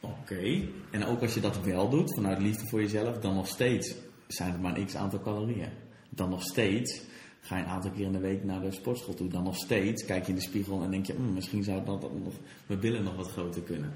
Oké. 0.00 0.68
En 0.90 1.04
ook 1.04 1.20
als 1.22 1.34
je 1.34 1.40
dat 1.40 1.60
wel 1.64 1.88
doet, 1.88 2.14
vanuit 2.14 2.38
liefde 2.38 2.68
voor 2.68 2.80
jezelf, 2.80 3.18
dan 3.18 3.34
nog 3.34 3.46
steeds 3.48 3.94
zijn 4.26 4.52
het 4.52 4.60
maar 4.60 4.76
een 4.76 4.86
x 4.86 4.96
aantal 4.96 5.20
calorieën. 5.20 5.68
Dan 6.10 6.30
nog 6.30 6.42
steeds 6.42 7.02
ga 7.48 7.56
je 7.56 7.62
een 7.62 7.68
aantal 7.68 7.90
keer 7.90 8.04
in 8.04 8.12
de 8.12 8.18
week 8.18 8.44
naar 8.44 8.60
de 8.60 8.70
sportschool 8.72 9.14
toe. 9.14 9.28
Dan 9.28 9.42
nog 9.42 9.56
steeds 9.56 10.04
kijk 10.04 10.24
je 10.24 10.28
in 10.32 10.38
de 10.38 10.44
spiegel 10.44 10.82
en 10.82 10.90
denk 10.90 11.06
je, 11.06 11.12
"Hmm, 11.14 11.32
misschien 11.32 11.62
zou 11.64 11.84
dat 11.84 12.00
nog, 12.00 12.32
mijn 12.66 12.80
billen 12.80 13.02
nog 13.02 13.16
wat 13.16 13.30
groter 13.30 13.62
kunnen. 13.62 13.92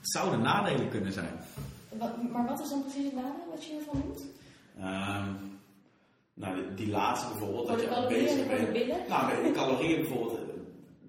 Het 0.00 0.10
zouden 0.10 0.40
nadelen 0.40 0.88
kunnen 0.88 1.12
zijn. 1.12 1.32
Wat, 1.98 2.30
maar 2.32 2.46
wat 2.46 2.60
is 2.60 2.68
dan 2.68 2.82
precies 2.82 3.04
het 3.04 3.14
nadeel 3.14 3.46
wat 3.50 3.64
je 3.64 3.70
hiervan 3.72 4.02
noemt? 4.04 4.26
Ehm, 4.78 5.32
nou, 6.34 6.54
die, 6.54 6.74
die 6.74 6.88
laatste 6.88 7.28
bijvoorbeeld, 7.28 7.68
Voor 7.68 7.76
dat 7.76 8.08
de 8.08 8.14
je 8.14 8.20
bezig 8.22 8.42
de 8.42 8.48
bent. 8.56 8.72
billen? 8.72 8.98
Nou, 9.08 9.42
die 9.42 9.52
calorieën 9.52 10.00
bijvoorbeeld, 10.00 10.38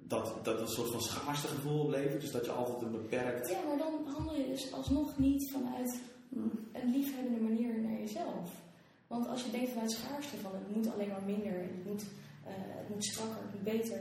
dat, 0.08 0.40
dat 0.44 0.60
een 0.60 0.68
soort 0.68 0.92
van 0.92 1.02
schaarste 1.02 1.48
gevoel 1.48 1.80
oplevert. 1.84 2.22
Dus 2.22 2.32
dat 2.32 2.46
je 2.46 2.52
altijd 2.52 2.82
een 2.82 2.92
beperkt... 2.92 3.50
Ja, 3.50 3.58
maar 3.68 3.78
dan 3.78 4.14
handel 4.16 4.36
je 4.36 4.48
dus 4.48 4.72
alsnog 4.74 5.18
niet 5.18 5.52
vanuit 5.52 6.00
een 6.74 6.92
liefhebbende 6.92 7.40
manier 7.42 7.82
naar 7.82 8.00
jezelf. 8.00 8.61
Want 9.12 9.28
als 9.28 9.44
je 9.46 9.52
denkt 9.52 9.70
vanuit 9.70 9.92
schaarste 9.92 10.38
van 10.38 10.52
het 10.54 10.76
moet 10.76 10.94
alleen 10.94 11.08
maar 11.08 11.24
minder, 11.26 11.52
het 11.52 11.86
moet, 11.86 12.02
eh, 12.44 12.52
het 12.56 12.90
moet 12.90 13.06
strakker, 13.06 13.42
het 13.42 13.54
moet 13.54 13.64
beter. 13.64 14.00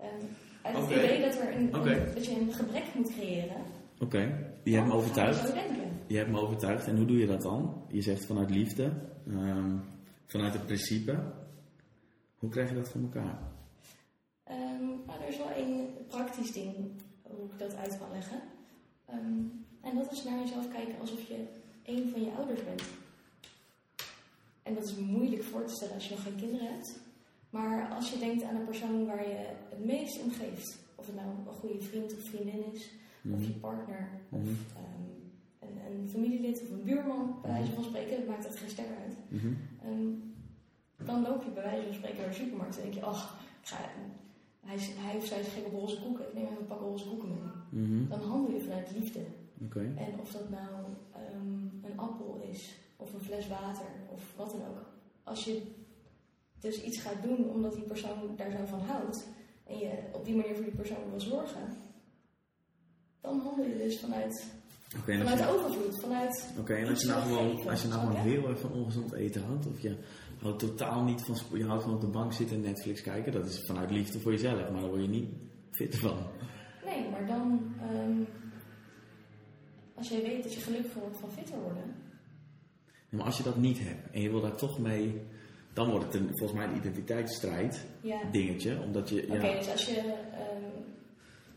ehm, 0.00 0.24
uit 0.62 0.76
het 0.76 0.90
idee 0.90 1.20
dat, 1.20 1.34
er 1.34 1.54
een, 1.56 1.70
dat 2.14 2.26
je 2.26 2.40
een 2.40 2.52
gebrek 2.52 2.84
moet 2.94 3.12
creëren. 3.12 3.62
Oké, 4.00 4.50
je 4.62 4.74
hebt 4.74 4.86
me 4.86 4.92
overtuigd. 4.92 5.52
je 6.06 6.16
hebt 6.16 6.30
me 6.30 6.40
overtuigd. 6.40 6.86
En 6.86 6.96
hoe 6.96 7.06
doe 7.06 7.18
je 7.18 7.26
dat 7.26 7.42
dan? 7.42 7.84
Je 7.88 8.02
zegt 8.02 8.24
vanuit 8.26 8.50
liefde, 8.50 8.92
ehm, 9.28 9.76
vanuit 10.26 10.52
het 10.52 10.66
principe. 10.66 11.32
Hoe 12.38 12.50
krijg 12.50 12.68
je 12.68 12.74
dat 12.74 12.88
voor 12.88 13.00
elkaar? 13.00 13.38
Ehm, 14.44 14.86
nou, 15.06 15.22
er 15.22 15.28
is 15.28 15.36
wel 15.38 15.50
één 15.50 15.86
praktisch 16.06 16.52
ding 16.52 16.74
hoe 17.22 17.44
ik 17.44 17.58
dat 17.58 17.76
uit 17.76 17.98
kan 17.98 18.10
leggen. 18.12 18.40
En 19.80 19.94
dat 19.96 20.12
is 20.12 20.24
naar 20.24 20.38
jezelf 20.38 20.72
kijken 20.72 21.00
alsof 21.00 21.22
je 21.28 21.46
één 21.82 22.10
van 22.10 22.20
je 22.20 22.32
ouders 22.36 22.64
bent. 22.64 22.82
En 24.68 24.74
dat 24.74 24.84
is 24.84 24.94
moeilijk 24.96 25.42
voor 25.42 25.64
te 25.64 25.74
stellen 25.74 25.94
als 25.94 26.08
je 26.08 26.14
nog 26.14 26.22
geen 26.22 26.36
kinderen 26.36 26.66
hebt. 26.72 27.00
Maar 27.50 27.88
als 27.90 28.12
je 28.12 28.18
denkt 28.18 28.42
aan 28.42 28.56
een 28.56 28.64
persoon 28.64 29.06
waar 29.06 29.28
je 29.28 29.34
het 29.68 29.84
meest 29.84 30.22
om 30.22 30.30
geeft, 30.30 30.78
of 30.94 31.06
het 31.06 31.14
nou 31.14 31.28
een 31.28 31.52
goede 31.60 31.80
vriend 31.82 32.12
of 32.12 32.20
vriendin 32.20 32.72
is, 32.72 32.90
of 33.34 33.40
je 33.46 33.50
partner, 33.52 34.08
of 34.30 34.38
Mhm. 34.40 34.48
ehm, 34.76 35.06
een, 35.58 35.76
een 36.02 36.08
familielid 36.08 36.62
of 36.62 36.70
een 36.70 36.82
buurman, 36.84 37.34
bij 37.42 37.50
wijze 37.52 37.72
van 37.72 37.84
spreken, 37.84 38.16
dat 38.18 38.26
maakt 38.28 38.44
het 38.44 38.56
geen 38.56 38.68
ster 38.70 38.84
uit. 39.04 39.16
Mhm. 39.28 39.52
Ehm, 39.84 40.08
dan 41.06 41.22
loop 41.22 41.42
je 41.44 41.50
bij 41.50 41.62
wijze 41.62 41.84
van 41.86 41.94
spreken 41.94 42.18
naar 42.20 42.28
de 42.28 42.34
supermarkt 42.34 42.76
en 42.76 42.82
denk 42.82 42.94
je, 42.94 43.02
ach, 43.02 43.40
ik 43.62 43.68
ga, 43.68 43.76
hij, 44.66 44.76
hij 44.80 45.16
of 45.16 45.24
zij 45.26 45.40
is 45.40 45.48
gek 45.48 45.66
op 45.66 45.72
roze 45.72 46.00
koeken, 46.02 46.24
ik 46.28 46.34
neem 46.34 46.44
even 46.44 46.58
een 46.60 46.66
pak 46.66 46.80
roze 46.80 47.06
koeken 47.08 47.28
mee. 47.28 47.82
Mhm. 47.84 48.08
Dan 48.08 48.20
handel 48.20 48.54
je 48.54 48.60
vanuit 48.60 48.90
liefde. 48.98 49.20
En 49.96 50.20
of 50.20 50.30
dat 50.32 50.50
nou 50.50 50.70
ehm, 51.12 51.86
een 51.86 51.96
appel 51.98 52.24
of 52.26 52.27
fles 53.28 53.48
water, 53.48 53.86
of 54.08 54.22
wat 54.36 54.50
dan 54.50 54.60
ook. 54.60 54.86
Als 55.22 55.44
je 55.44 55.62
dus 56.60 56.82
iets 56.82 57.00
gaat 57.00 57.22
doen 57.22 57.50
omdat 57.50 57.74
die 57.74 57.84
persoon 57.84 58.36
daar 58.36 58.50
zo 58.50 58.64
van 58.64 58.80
houdt, 58.80 59.26
en 59.66 59.78
je 59.78 59.90
op 60.12 60.24
die 60.24 60.36
manier 60.36 60.54
voor 60.54 60.64
die 60.64 60.76
persoon 60.76 61.10
wil 61.10 61.20
zorgen, 61.20 61.76
dan 63.20 63.40
handel 63.40 63.64
je 63.64 63.76
dus 63.76 64.00
vanuit 64.00 64.56
Vanuit 64.88 65.38
je, 65.38 65.48
overvloed, 65.48 66.00
vanuit... 66.00 66.54
oké, 66.58 66.74
en 66.74 66.88
als 66.88 67.00
je 67.00 67.06
nou 67.06 67.22
gewoon, 67.22 67.68
als 67.68 67.82
je 67.82 67.88
nou 67.88 68.00
gewoon 68.00 68.24
je? 68.24 68.30
heel 68.30 68.48
erg 68.48 68.60
van 68.60 68.72
ongezond 68.72 69.12
eten 69.12 69.42
houdt, 69.42 69.66
of 69.66 69.80
je 69.80 69.96
houdt 70.40 70.58
totaal 70.58 71.04
niet 71.04 71.22
van, 71.24 71.58
je 71.58 71.66
houdt 71.66 71.82
van 71.82 71.94
op 71.94 72.00
de 72.00 72.06
bank 72.06 72.32
zitten 72.32 72.56
en 72.56 72.62
Netflix 72.62 73.02
kijken, 73.02 73.32
dat 73.32 73.46
is 73.46 73.64
vanuit 73.66 73.90
liefde 73.90 74.20
voor 74.20 74.32
jezelf, 74.32 74.70
maar 74.70 74.80
daar 74.80 74.90
word 74.90 75.02
je 75.02 75.08
niet 75.08 75.28
fit 75.70 75.96
van. 75.96 76.16
Nee, 76.84 77.10
maar 77.10 77.26
dan... 77.26 77.74
ehm, 77.80 78.22
als 79.94 80.08
jij 80.08 80.22
weet 80.22 80.42
dat 80.42 80.54
je 80.54 80.60
gelukkiger 80.60 81.00
wordt 81.00 81.16
van 81.18 81.32
fitter 81.32 81.60
worden... 81.60 81.94
Ja, 83.08 83.16
maar 83.16 83.26
als 83.26 83.36
je 83.36 83.42
dat 83.42 83.56
niet 83.56 83.78
hebt 83.80 84.10
en 84.14 84.20
je 84.20 84.30
wil 84.30 84.40
daar 84.40 84.56
toch 84.56 84.78
mee, 84.78 85.20
dan 85.72 85.90
wordt 85.90 86.04
het 86.04 86.14
een, 86.14 86.28
volgens 86.32 86.52
mij 86.58 86.68
een 86.68 86.76
identiteitsstrijd 86.76 87.84
Ja. 88.00 88.20
dingetje, 88.32 88.80
omdat 88.82 89.08
je, 89.08 89.26
ja, 89.26 89.34
Oké, 89.34 89.58
dus 89.58 89.70
als 89.70 89.84
je... 89.86 90.00
ehm, 90.32 90.62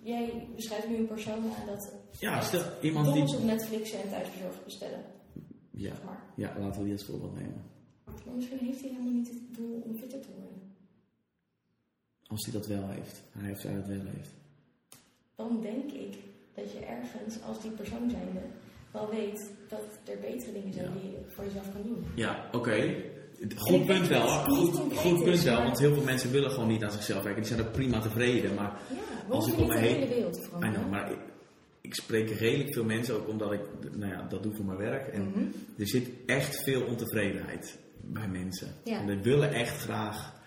jij 0.02 0.48
beschrijft 0.56 0.88
nu 0.90 0.96
een 0.98 1.08
persoon 1.08 1.34
aan 1.60 1.66
dat... 1.68 1.94
ja 2.20 2.42
stel, 2.42 2.64
iemand 2.82 3.14
die, 3.14 3.38
op 3.38 3.44
Netflix 3.44 3.92
en 3.92 4.10
thuisbezorgd 4.10 4.64
bestellen. 4.64 5.04
ja, 5.72 5.90
zeg 5.96 6.04
Maar. 6.04 6.24
ja, 6.36 6.56
laten 6.60 6.78
we 6.80 6.84
die 6.84 6.94
als 6.98 7.06
voorbeeld 7.06 7.36
nemen. 7.36 7.62
maar 8.06 8.36
misschien 8.36 8.58
heeft 8.60 8.82
hij 8.82 8.90
helemaal 8.90 9.12
niet 9.14 9.28
het 9.30 9.56
doel 9.58 9.82
om 9.86 9.98
fitter 9.98 10.20
te 10.20 10.28
worden. 10.40 10.60
Als 12.28 12.44
hij 12.46 12.54
dat 12.54 12.68
wel 12.68 12.88
heeft, 12.90 13.22
hij 13.32 13.52
of 13.52 13.60
zij 13.60 13.76
dat 13.76 13.88
wel 13.88 14.06
heeft. 14.16 14.30
Dan 15.36 15.62
denk 15.62 15.92
ik 15.92 16.16
dat 16.54 16.72
je 16.72 16.80
ergens, 16.80 17.42
als 17.42 17.62
die 17.62 17.72
persoon 17.72 18.10
zijnde, 18.10 18.40
wel 18.94 19.10
weet 19.10 19.52
dat 19.70 20.00
er 20.06 20.18
betere 20.20 20.52
dingen 20.52 20.74
zijn 20.74 20.86
Ja. 20.86 20.92
die 21.02 21.12
je 21.12 21.18
voor 21.28 21.44
jezelf 21.44 21.72
kan 21.74 21.82
doen. 21.84 22.06
Ja, 22.16 22.50
oké. 22.52 22.96
Goed 23.56 23.86
punt 23.86 24.08
wel. 24.08 24.28
Goed, 24.28 24.76
goed 24.96 25.24
punt 25.24 25.42
wel, 25.44 25.64
want 25.64 25.80
heel 25.80 25.94
veel 25.94 26.04
mensen 26.04 26.32
willen 26.32 26.52
gewoon 26.52 26.68
niet 26.68 26.84
aan 26.84 26.92
zichzelf 26.92 27.24
werken. 27.24 27.42
Die 27.44 27.52
zijn 27.54 27.66
ook 27.68 27.72
prima 27.72 28.00
tevreden, 28.00 28.54
maar 28.54 28.80
Ja, 28.90 29.34
Als 29.36 29.48
ik 29.48 29.58
om 29.58 29.68
me 29.68 29.74
de 29.74 29.80
heen- 29.80 29.96
hele 29.96 30.08
wereld 30.14 30.50
know, 30.74 30.90
maar 30.90 31.12
ik, 31.12 31.18
ik 31.82 31.94
spreek 31.96 32.30
redelijk 32.30 32.74
veel 32.74 32.84
mensen, 32.84 33.16
ook 33.16 33.28
omdat 33.28 33.52
ik 33.52 33.62
nou 33.96 34.12
ja, 34.12 34.22
dat 34.30 34.44
doe 34.44 34.56
voor 34.56 34.66
mijn 34.66 34.78
werk. 34.78 35.08
En 35.08 35.22
Mhm. 35.28 35.40
er 35.78 35.88
zit 35.88 36.10
echt 36.26 36.64
veel 36.64 36.82
ontevredenheid 36.86 37.80
bij 38.02 38.28
mensen. 38.28 38.68
Ja. 38.84 39.00
En 39.00 39.22
willen 39.22 39.54
echt 39.54 39.78
graag. 39.78 40.40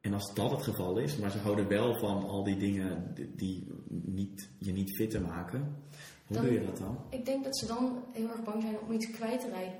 En 0.00 0.14
als 0.14 0.34
dat 0.34 0.50
het 0.50 0.62
geval 0.62 0.98
is, 0.98 1.16
maar 1.16 1.30
ze 1.30 1.38
houden 1.38 1.68
wel 1.68 1.98
van 1.98 2.24
al 2.28 2.44
die 2.44 2.56
dingen 2.56 3.10
die- 3.14 3.30
die 3.36 3.66
niet, 3.88 4.48
je 4.58 4.72
niet 4.72 4.96
fitter 4.96 5.20
maken. 5.22 5.76
Hoe 6.32 6.40
Dan- 6.40 6.50
doe 6.50 6.60
je 6.60 6.66
dat 6.66 6.78
dan? 6.78 6.98
Ik 7.10 7.24
denk 7.24 7.44
dat 7.44 7.58
ze 7.58 7.66
dan 7.66 8.04
heel 8.12 8.28
erg 8.28 8.42
bang 8.42 8.62
zijn 8.62 8.78
om 8.86 8.92
iets 8.92 9.10
kwijt 9.10 9.40
te, 9.40 9.70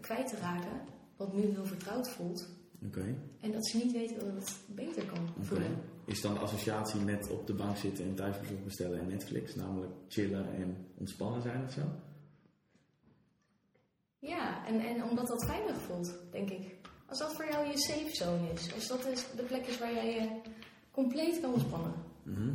kwijt 0.00 0.28
te 0.28 0.36
raken, 0.36 0.80
wat 1.16 1.32
nu 1.34 1.42
heel 1.42 1.66
vertrouwd 1.66 2.08
voelt. 2.10 2.48
Oké. 2.86 3.14
En 3.40 3.52
dat 3.52 3.66
ze 3.68 3.76
niet 3.76 3.92
weten 3.92 4.18
dat 4.18 4.34
het 4.34 4.56
beter 4.66 5.04
kan 5.06 5.28
voelen. 5.40 5.78
Is 6.04 6.20
dan 6.20 6.34
de 6.34 6.40
associatie 6.40 7.00
met 7.00 7.30
op 7.30 7.46
de 7.46 7.54
bank 7.54 7.76
zitten 7.76 8.04
en 8.04 8.14
thuisbezorgd 8.14 8.64
bestellen 8.64 9.00
en 9.00 9.06
Netflix, 9.08 9.54
namelijk 9.54 9.92
chillen 10.08 10.54
en 10.54 10.86
ontspannen 10.98 11.42
zijn 11.42 11.64
of 11.64 11.72
zo? 11.72 11.80
Ja, 14.18 14.66
en, 14.66 14.80
en 14.80 15.04
omdat 15.04 15.26
dat 15.26 15.44
veilig 15.44 15.76
voelt, 15.80 16.14
denk 16.30 16.50
ik. 16.50 16.74
Als 17.06 17.18
dat 17.18 17.34
voor 17.34 17.46
jou 17.50 17.66
je 17.66 17.78
safe 17.78 18.14
zone 18.14 18.52
is, 18.52 18.74
als 18.74 18.86
dat 18.86 19.06
is 19.06 19.26
de 19.36 19.42
plek 19.42 19.66
is 19.66 19.78
waar 19.78 19.94
jij 19.94 20.14
je 20.14 20.40
compleet 20.90 21.40
kan 21.40 21.52
ontspannen, 21.52 21.92
Mhm. 22.22 22.52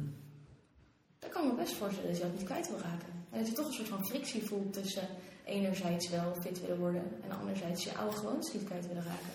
dan 1.19 1.29
kan 1.29 1.43
ik 1.45 1.51
me 1.51 1.57
best 1.57 1.73
voorstellen 1.73 2.09
dat 2.09 2.17
je 2.17 2.23
dat 2.23 2.33
niet 2.37 2.43
kwijt 2.45 2.67
wil 2.69 2.77
raken. 2.79 3.20
En 3.31 3.37
dat 3.39 3.47
je 3.47 3.53
toch 3.53 3.67
een 3.67 3.73
soort 3.73 3.87
van 3.87 4.05
frictie 4.05 4.43
voelt 4.43 4.73
tussen 4.73 5.07
enerzijds 5.45 6.09
wel 6.09 6.35
fit 6.41 6.61
willen 6.61 6.77
worden 6.79 7.03
en 7.23 7.31
anderzijds 7.39 7.83
je 7.83 7.95
oude 7.95 8.15
gewoontes 8.17 8.53
niet 8.53 8.63
kwijt 8.63 8.87
willen 8.87 9.03
raken. 9.03 9.31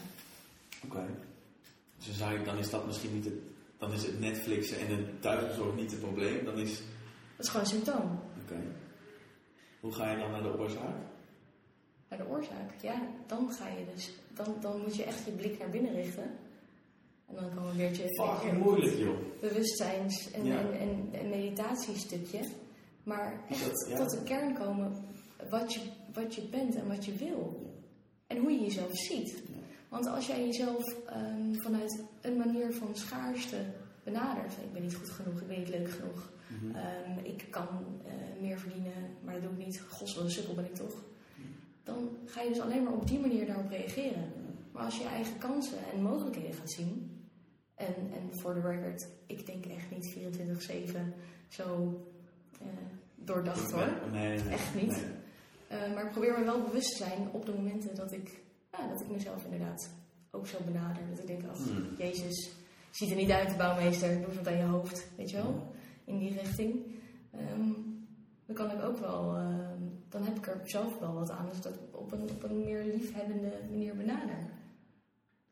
Oké. 0.84 1.06
Dus 2.06 2.18
dan, 2.44 2.58
is 2.58 2.70
dat 2.70 2.86
misschien 2.86 3.14
niet 3.14 3.24
het, 3.24 3.34
dan 3.78 3.92
is 3.92 4.02
het 4.02 4.20
Netflixen 4.20 4.78
en 4.78 4.86
het 4.96 5.22
thuisbezorgd 5.22 5.76
niet 5.76 5.90
het 5.90 6.00
probleem. 6.00 6.44
Dan 6.44 6.58
is, 6.58 6.70
Dat 7.36 7.44
is 7.46 7.48
gewoon 7.48 7.62
een 7.62 7.70
symptoom. 7.72 8.20
oké. 8.42 8.60
Hoe 9.80 9.92
ga 9.94 10.10
je 10.10 10.18
dan 10.18 10.30
naar 10.30 10.42
de 10.42 10.58
oorzaak? 10.58 10.96
Bij 12.08 12.18
de 12.18 12.26
oorzaak, 12.28 12.70
ja, 12.82 13.02
dan 13.26 13.52
ga 13.52 13.68
je 13.68 13.84
dus, 13.94 14.12
dan, 14.34 14.56
dan 14.60 14.80
moet 14.80 14.96
je 14.96 15.04
echt 15.04 15.24
je 15.24 15.30
blik 15.30 15.58
naar 15.58 15.70
binnen 15.70 15.92
richten. 15.94 16.30
En 17.28 17.34
dan 17.34 17.54
kan 17.54 17.66
een 17.66 17.76
weertje 17.76 18.04
Fucking 18.22 18.62
moeilijk, 18.62 18.96
joh. 18.98 19.16
bewustzijns- 19.40 20.30
en, 20.30 20.44
Ja. 20.44 20.58
en, 20.58 20.72
en, 20.78 21.08
en 21.12 21.28
meditatiestukje. 21.28 22.40
Maar 23.06 23.40
echt 23.48 23.86
ja. 23.88 23.96
tot 23.96 24.10
de 24.10 24.22
kern 24.22 24.54
komen 24.54 25.04
wat 25.50 25.74
je, 25.74 25.80
wat 26.12 26.34
je 26.34 26.42
bent 26.42 26.74
en 26.74 26.88
wat 26.88 27.04
je 27.04 27.12
wil. 27.12 27.74
En 28.26 28.38
hoe 28.38 28.50
je 28.50 28.60
jezelf 28.60 28.96
ziet. 28.96 29.42
Want 29.88 30.06
als 30.06 30.26
jij 30.26 30.46
jezelf 30.46 30.84
ehm, 31.06 31.54
vanuit 31.54 32.04
een 32.20 32.36
manier 32.36 32.74
van 32.74 32.96
schaarste 32.96 33.56
benadert. 34.04 34.52
Ik 34.52 34.72
ben 34.72 34.82
niet 34.82 34.94
goed 34.94 35.08
genoeg, 35.08 35.40
ik 35.40 35.46
ben 35.46 35.58
niet 35.58 35.68
leuk 35.68 35.90
genoeg. 35.90 36.30
Mhm. 36.48 36.76
ehm, 36.76 37.18
ik 37.22 37.46
kan 37.50 37.68
eh, 38.04 38.12
meer 38.40 38.58
verdienen, 38.58 38.92
maar 39.24 39.34
dat 39.34 39.42
doe 39.42 39.52
ik 39.52 39.66
niet. 39.66 39.80
Gos, 39.80 40.14
wat 40.14 40.24
een 40.24 40.30
sukkel 40.30 40.54
ben 40.54 40.64
ik 40.64 40.74
toch. 40.74 41.04
Dan 41.82 42.16
ga 42.24 42.42
je 42.42 42.48
dus 42.48 42.60
alleen 42.60 42.82
maar 42.82 42.92
op 42.92 43.08
die 43.08 43.18
manier 43.18 43.46
daarop 43.46 43.70
reageren. 43.70 44.32
Maar 44.72 44.84
als 44.84 44.96
je 44.96 45.02
je 45.02 45.08
eigen 45.08 45.38
kansen 45.38 45.78
en 45.92 46.02
mogelijkheden 46.02 46.54
gaat 46.54 46.70
zien. 46.70 47.20
En, 47.74 47.94
en 47.96 48.38
voor 48.38 48.54
de 48.54 48.60
record, 48.60 49.08
ik 49.26 49.46
denk 49.46 49.66
echt 49.66 49.90
niet 49.90 50.16
24-7 50.94 50.98
zo 51.48 52.00
eh, 52.60 52.66
doordacht 53.14 53.70
hoor. 53.70 53.88
Nee, 54.12 54.38
nee, 54.38 54.48
Echt 54.54 54.74
niet. 54.74 55.04
Eh, 55.68 55.94
maar 55.94 56.04
ik 56.04 56.10
probeer 56.10 56.38
me 56.38 56.44
wel 56.44 56.62
bewust 56.62 56.96
te 56.96 57.04
zijn 57.04 57.28
op 57.32 57.46
de 57.46 57.52
momenten 57.52 57.94
dat 57.94 58.12
ik, 58.12 58.40
ja, 58.72 58.88
dat 58.88 59.00
ik 59.00 59.08
mezelf 59.08 59.44
inderdaad 59.44 59.90
ook 60.30 60.46
zo 60.46 60.58
benader. 60.64 61.02
Dat 61.10 61.18
ik 61.18 61.26
denk, 61.26 61.42
Hmm. 61.56 61.94
Jezus, 61.98 62.50
ziet 62.90 63.10
er 63.10 63.16
niet 63.16 63.30
uit, 63.30 63.48
de 63.50 63.56
bouwmeester, 63.56 64.20
doe 64.20 64.34
wat 64.34 64.46
aan 64.46 64.56
je 64.56 64.64
hoofd, 64.64 65.08
weet 65.16 65.30
je 65.30 65.36
wel? 65.36 65.72
In 66.04 66.18
die 66.18 66.40
richting. 66.40 66.84
Ehm, 67.32 67.70
dan 68.46 68.56
kan 68.56 68.70
ik 68.70 68.84
ook 68.84 68.98
wel, 68.98 69.36
ehm, 69.36 69.82
dan 70.08 70.24
heb 70.24 70.36
ik 70.36 70.46
er 70.46 70.60
zelf 70.64 70.98
wel 70.98 71.14
wat 71.14 71.30
aan, 71.30 71.48
dus 71.48 71.60
dat 71.60 71.74
ik 71.74 71.80
op 71.98 72.12
een, 72.12 72.30
op 72.30 72.42
een 72.42 72.58
meer 72.64 72.84
liefhebbende 72.84 73.52
manier 73.70 73.96
benader. 73.96 74.38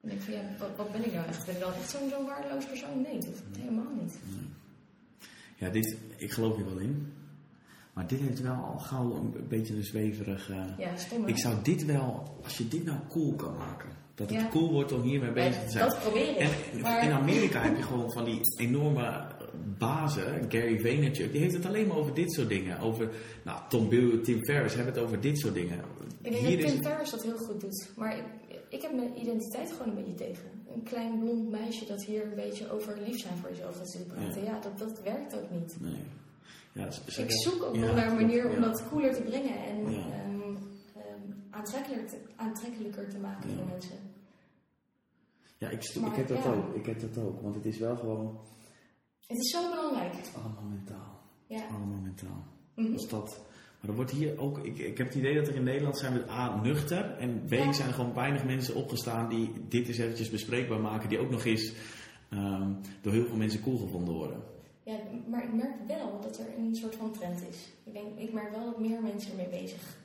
En 0.00 0.10
ik 0.10 0.20
van, 0.20 0.34
ja, 0.34 0.40
wat, 0.58 0.76
wat 0.76 0.92
ben 0.92 1.04
ik 1.04 1.12
nou 1.12 1.26
echt? 1.26 1.46
Ben 1.46 1.54
ik 1.54 1.60
dan 1.60 1.72
echt 1.72 1.90
zo'n 1.90 2.26
waardeloos 2.26 2.66
persoon? 2.66 3.00
Nee, 3.02 3.18
dat 3.18 3.42
helemaal 3.58 3.92
niet. 4.00 4.18
Ja, 5.64 5.70
dit, 5.70 5.96
ik 6.16 6.30
geloof 6.32 6.56
hier 6.56 6.64
wel 6.64 6.78
in. 6.78 7.12
Maar 7.92 8.06
dit 8.06 8.20
heeft 8.20 8.40
wel 8.40 8.54
al 8.54 8.78
gauw 8.78 9.14
een 9.14 9.34
beetje 9.48 9.74
een 9.74 9.84
zweverig... 9.84 10.48
Ja, 10.78 10.90
ik 11.26 11.38
zou 11.38 11.54
dit 11.62 11.84
wel, 11.84 12.36
als 12.42 12.58
je 12.58 12.68
dit 12.68 12.84
nou 12.84 12.98
cool 13.08 13.32
kan 13.34 13.56
maken. 13.56 13.88
Dat 14.14 14.30
het 14.30 14.40
Ja. 14.40 14.48
cool 14.48 14.72
wordt 14.72 14.92
om 14.92 15.02
hiermee 15.02 15.32
bezig 15.32 15.64
te 15.64 15.70
zijn. 15.70 15.88
Dat 15.88 16.00
probeer 16.00 16.28
ik. 16.28 16.36
En 16.38 16.80
maar, 16.80 17.04
in 17.04 17.10
Amerika 17.10 17.60
heb 17.62 17.76
je 17.76 17.82
gewoon 17.82 18.12
van 18.12 18.24
die 18.24 18.40
enorme 18.56 19.26
bazen, 19.78 20.46
Gary 20.48 20.80
Vaynerchuk, 20.80 21.32
die 21.32 21.40
heeft 21.40 21.54
het 21.54 21.66
alleen 21.66 21.86
maar 21.86 21.96
over 21.96 22.14
dit 22.14 22.32
soort 22.32 22.48
dingen. 22.48 22.78
Over, 22.78 23.10
nou, 23.44 23.60
Tom 23.68 23.88
Bill, 23.88 24.18
Tim 24.18 24.44
Ferriss 24.44 24.74
hebben 24.74 24.94
het 24.94 25.02
over 25.02 25.20
dit 25.20 25.38
soort 25.38 25.54
dingen. 25.54 25.78
Ik 26.22 26.32
denk 26.32 26.46
Hier 26.46 26.60
dat 26.60 26.70
Tim 26.70 26.82
Ferriss 26.82 27.10
dat 27.10 27.22
heel 27.22 27.36
goed 27.36 27.60
doet. 27.60 27.90
Maar 27.96 28.16
ik, 28.16 28.24
ik 28.68 28.82
heb 28.82 28.94
mijn 28.94 29.20
identiteit 29.20 29.72
gewoon 29.72 29.88
een 29.88 30.04
beetje 30.04 30.14
tegen. 30.14 30.53
Een 30.74 30.82
klein 30.82 31.18
blond 31.18 31.50
meisje 31.50 31.86
dat 31.86 32.04
hier 32.04 32.24
een 32.24 32.34
beetje 32.34 32.70
over 32.70 33.00
lief 33.06 33.20
zijn 33.20 33.36
voor 33.36 33.50
jezelf 33.50 33.76
gaat 33.76 33.90
zitten 33.90 34.14
praten. 34.14 34.44
Ja, 34.44 34.60
dat, 34.60 34.78
dat 34.78 35.02
werkt 35.02 35.34
ook 35.36 35.50
niet. 35.50 35.76
Nee. 35.80 36.02
Ja, 36.72 36.86
Ik 37.16 37.32
zoek 37.32 37.62
ook 37.62 37.76
nog 37.76 37.94
naar 37.94 38.06
een 38.08 38.14
manier 38.14 38.50
om 38.50 38.60
dat 38.60 38.88
cooler 38.88 39.14
te 39.14 39.22
brengen 39.22 39.64
en 39.64 39.86
ehm, 39.86 40.56
ehm, 40.96 41.30
aantrekkelijker, 41.50 42.08
te, 42.08 42.16
aantrekkelijker 42.36 43.08
te 43.08 43.18
maken 43.18 43.50
voor 43.56 43.66
mensen. 43.66 43.96
Ja, 45.58 45.68
ik, 45.68 45.94
Maar 46.00 46.10
ik 46.10 46.16
heb 46.16 46.28
dat 46.28 46.46
ook. 46.46 46.74
Ik 46.74 46.86
heb 46.86 47.00
dat 47.00 47.24
ook. 47.24 47.40
Want 47.40 47.54
het 47.54 47.64
is 47.64 47.78
wel 47.78 47.96
gewoon 47.96 48.38
Het 49.26 49.38
is 49.38 49.50
zo 49.50 49.70
belangrijk. 49.70 50.14
allemaal 50.42 50.62
mentaal. 50.70 51.20
Ja. 51.46 51.66
Allemaal 51.66 52.00
mentaal. 52.02 52.44
Dus 52.74 53.08
dat, 53.08 53.40
maar 53.84 53.92
er 53.92 53.98
wordt 53.98 54.10
hier 54.10 54.38
ook, 54.38 54.58
ik, 54.58 54.78
ik 54.78 54.98
heb 54.98 55.06
het 55.06 55.16
idee 55.16 55.34
dat 55.34 55.48
er 55.48 55.54
in 55.54 55.62
Nederland 55.62 55.98
zijn 55.98 56.12
we 56.12 56.30
A, 56.30 56.60
nuchter. 56.62 57.16
En 57.18 57.42
B, 57.48 57.52
Ja. 57.52 57.72
zijn 57.72 57.88
er 57.88 57.94
gewoon 57.94 58.14
weinig 58.14 58.44
mensen 58.44 58.74
opgestaan 58.74 59.28
die 59.28 59.50
dit 59.68 59.88
eens 59.88 59.98
eventjes 59.98 60.30
bespreekbaar 60.30 60.80
maken. 60.80 61.08
Die 61.08 61.18
ook 61.18 61.30
nog 61.30 61.44
eens 61.44 61.72
ehm, 62.30 62.72
door 63.00 63.12
heel 63.12 63.26
veel 63.26 63.36
mensen 63.36 63.62
cool 63.62 63.78
gevonden 63.78 64.14
worden. 64.14 64.42
Ja, 64.82 64.96
maar 65.26 65.44
ik 65.44 65.52
merk 65.52 65.74
wel 65.86 66.20
dat 66.20 66.38
er 66.38 66.46
een 66.58 66.74
soort 66.74 66.94
van 66.94 67.12
trend 67.12 67.42
is. 67.50 67.72
Ik, 67.84 67.92
denk, 67.92 68.18
ik 68.18 68.32
merk 68.32 68.50
wel 68.50 68.64
dat 68.64 68.80
meer 68.80 69.02
mensen 69.02 69.30
ermee 69.30 69.60
bezig 69.62 69.96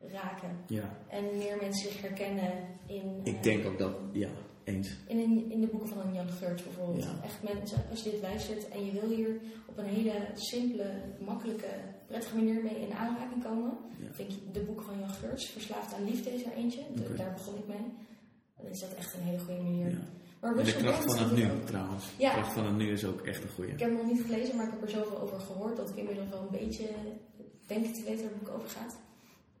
raken. 0.00 0.56
Ja, 0.66 0.96
En 1.08 1.24
meer 1.36 1.56
mensen 1.60 1.90
zich 1.90 2.00
herkennen 2.00 2.52
in... 2.86 3.20
ik 3.22 3.36
eh, 3.36 3.42
denk 3.42 3.66
ook 3.66 3.78
dat, 3.78 3.96
ja, 4.12 4.28
eens. 4.68 4.88
In, 5.06 5.18
in, 5.18 5.50
in 5.50 5.60
de 5.60 5.66
boeken 5.66 5.88
van 5.88 5.98
een 6.00 6.14
Jan 6.14 6.28
Geurts 6.28 6.62
bijvoorbeeld. 6.62 7.04
Ja. 7.04 7.24
Echt 7.24 7.42
mensen, 7.54 7.78
als 7.90 8.02
je 8.02 8.10
dit 8.10 8.20
luistert 8.22 8.68
en 8.68 8.84
je 8.84 8.92
wil 8.92 9.10
hier 9.10 9.40
op 9.66 9.78
een 9.78 9.84
hele 9.84 10.14
simpele, 10.34 10.90
makkelijke, 11.24 11.70
prettige 12.06 12.36
manier 12.36 12.62
mee 12.62 12.80
in 12.80 12.92
aanraking 12.92 13.42
komen. 13.44 13.72
Ja. 13.98 14.12
Vind 14.12 14.32
ik 14.32 14.54
de 14.54 14.60
boeken 14.60 14.84
van 14.84 14.98
Jan 14.98 15.10
Geurts, 15.10 15.46
Verslaafd 15.46 15.94
aan 15.94 16.04
Liefde 16.04 16.34
is 16.34 16.44
er 16.44 16.52
eentje. 16.52 16.80
Daar 17.16 17.32
begon 17.32 17.56
ik 17.56 17.66
mee. 17.66 17.86
Dan 18.56 18.70
is 18.70 18.80
dat 18.80 18.94
echt 18.94 19.14
een 19.14 19.20
hele 19.20 19.38
goede 19.38 19.62
manier. 19.62 19.90
Ja. 19.90 19.98
Maar 20.40 20.64
de 20.64 20.76
kracht 20.76 21.04
van 21.04 21.18
het 21.18 21.36
nu, 21.36 21.50
ook. 21.50 21.66
trouwens. 21.66 22.04
Ja. 22.16 22.28
De 22.28 22.34
kracht 22.34 22.52
van 22.52 22.66
het 22.66 22.76
nu 22.76 22.92
is 22.92 23.04
ook 23.04 23.20
echt 23.20 23.42
een 23.42 23.48
goeie. 23.54 23.72
Ik 23.72 23.80
heb 23.80 23.88
hem 23.88 23.98
nog 23.98 24.12
niet 24.12 24.22
gelezen, 24.26 24.56
maar 24.56 24.64
ik 24.66 24.72
heb 24.72 24.82
er 24.82 24.90
zoveel 24.90 25.20
over 25.20 25.40
gehoord 25.40 25.76
dat 25.76 25.88
ik 25.88 25.96
inmiddels 25.96 26.28
wel 26.28 26.40
een 26.40 26.58
beetje 26.58 26.88
denk 27.66 27.84
te 27.94 28.02
weten 28.04 28.22
waar 28.22 28.32
het 28.32 28.38
boek 28.38 28.54
over 28.54 28.68
gaat. 28.68 28.96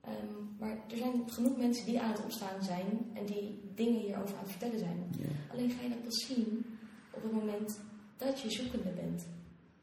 Ehm, 0.04 0.14
maar 0.58 0.76
er 0.90 0.96
zijn 0.96 1.22
genoeg 1.26 1.56
mensen 1.56 1.86
die 1.86 2.00
aan 2.00 2.10
het 2.10 2.22
opstaan 2.24 2.62
zijn 2.62 2.86
en 3.14 3.26
die 3.26 3.60
dingen 3.74 4.00
hierover 4.00 4.34
aan 4.36 4.42
het 4.42 4.50
vertellen 4.50 4.78
zijn. 4.78 5.06
Ja. 5.18 5.26
Alleen 5.52 5.70
ga 5.70 5.82
je 5.82 5.88
dat 5.88 6.04
pas 6.04 6.26
zien 6.26 6.64
op 7.10 7.22
het 7.22 7.32
moment 7.32 7.80
dat 8.16 8.40
je 8.40 8.50
zoekende 8.50 8.90
bent 8.90 9.26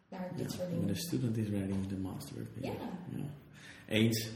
naar 0.09 0.32
dit 0.36 0.51
Ja, 0.51 0.57
soort 0.57 0.70
dingen. 0.70 0.88
the 0.88 0.95
student 0.95 1.38
is 1.38 1.49
ready, 1.49 1.74
the 1.88 1.95
master. 1.97 2.47
Ja. 2.61 2.72
Ja. 3.16 3.24
Eens. 3.88 4.30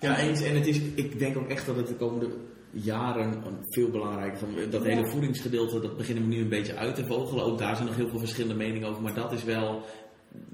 Ja, 0.00 0.18
eens. 0.18 0.40
En 0.42 0.54
het 0.54 0.66
is, 0.66 0.78
ik 0.78 1.18
denk 1.18 1.36
ook 1.36 1.48
echt 1.48 1.66
dat 1.66 1.76
het 1.76 1.86
de 1.86 1.94
komende 1.96 2.36
jaren 2.70 3.46
een 3.46 3.56
veel 3.68 3.90
belangrijker 3.90 4.38
van 4.38 4.48
dat 4.70 4.84
hele 4.84 5.06
voedingsgedeelte 5.06 5.80
dat 5.80 5.96
beginnen 5.96 6.24
we 6.28 6.34
nu 6.34 6.40
een 6.40 6.48
beetje 6.48 6.76
uit 6.76 6.94
te 6.94 7.06
vogelen 7.06 7.44
ook 7.44 7.58
daar 7.58 7.74
zijn 7.76 7.88
nog 7.88 7.96
heel 7.96 8.08
veel 8.08 8.18
verschillende 8.18 8.54
meningen 8.54 8.88
over 8.88 9.02
maar 9.02 9.14
dat 9.14 9.32
is 9.32 9.44
wel 9.44 9.82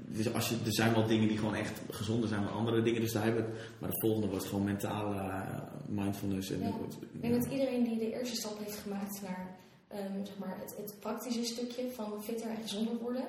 dus 0.07 0.33
als 0.33 0.49
je, 0.49 0.55
er 0.65 0.73
zijn 0.73 0.93
wel 0.93 1.07
dingen 1.07 1.27
die 1.27 1.37
gewoon 1.37 1.55
echt 1.55 1.81
gezonder 1.89 2.29
zijn 2.29 2.43
dan 2.43 2.53
andere 2.53 2.81
dingen 2.81 3.01
dus 3.01 3.11
daar 3.11 3.23
hebben 3.23 3.43
we 3.45 3.49
het 3.51 3.79
maar 3.79 3.89
de 3.89 3.99
volgende 3.99 4.27
wordt 4.27 4.45
gewoon 4.45 4.63
mentale 4.63 5.15
eh, 5.15 5.57
mindfulness 5.87 6.51
en 6.51 6.59
Ja. 6.59 6.67
Ik 7.11 7.21
denk 7.21 7.41
dat 7.43 7.51
iedereen 7.51 7.83
die 7.83 7.97
de 7.97 8.11
eerste 8.11 8.35
stap 8.35 8.59
heeft 8.59 8.77
gemaakt 8.77 9.21
naar 9.21 9.57
ehm, 9.87 10.25
zeg 10.25 10.37
maar 10.37 10.57
het, 10.59 10.75
het 10.77 10.95
praktische 10.99 11.43
stukje 11.43 11.91
van 11.91 12.23
fitter 12.23 12.49
en 12.49 12.61
gezonder 12.61 12.97
worden, 12.97 13.25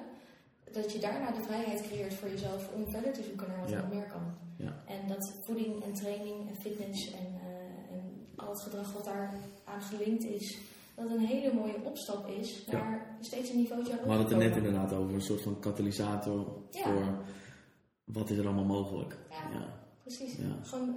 dat 0.73 0.93
je 0.93 0.99
daarna 0.99 1.31
de 1.31 1.43
vrijheid 1.43 1.83
creëert 1.89 2.15
voor 2.15 2.29
jezelf 2.29 2.71
om 2.75 2.91
verder 2.91 3.13
te 3.13 3.23
zoeken 3.23 3.49
naar 3.49 3.61
wat 3.61 3.71
Ja. 3.71 3.77
er 3.77 3.83
nog 3.83 3.93
meer 3.93 4.07
kan. 4.07 4.35
Ja. 4.57 4.83
En 4.87 5.09
dat 5.09 5.33
voeding 5.45 5.85
en 5.85 5.93
training 5.93 6.49
en 6.49 6.57
fitness 6.61 7.11
en, 7.13 7.27
eh, 7.41 7.95
en 7.97 8.27
al 8.37 8.51
het 8.51 8.63
gedrag 8.63 8.93
wat 8.93 9.05
daar 9.05 9.35
aan 9.65 9.83
gelinkt 9.83 10.25
is, 10.25 10.59
dat 11.03 11.11
een 11.11 11.27
hele 11.27 11.53
mooie 11.55 11.77
opstap 11.85 12.29
is 12.29 12.65
Ja. 12.67 12.73
naar 12.73 13.17
steeds 13.21 13.51
een 13.51 13.57
niveautje 13.57 13.93
we 13.93 13.99
hadden 13.99 14.19
het 14.19 14.31
er 14.31 14.39
net 14.39 14.57
inderdaad 14.57 14.93
over 14.93 15.15
een 15.15 15.23
soort 15.23 15.41
van 15.43 15.59
katalysator 15.61 16.47
Ja. 16.71 16.83
voor 16.83 17.19
wat 18.05 18.31
is 18.31 18.39
er 18.39 18.45
allemaal 18.47 18.65
mogelijk 18.65 19.17
Ja. 19.31 19.59
ja. 19.59 19.79
Precies. 20.03 20.35
Gewoon, 20.63 20.97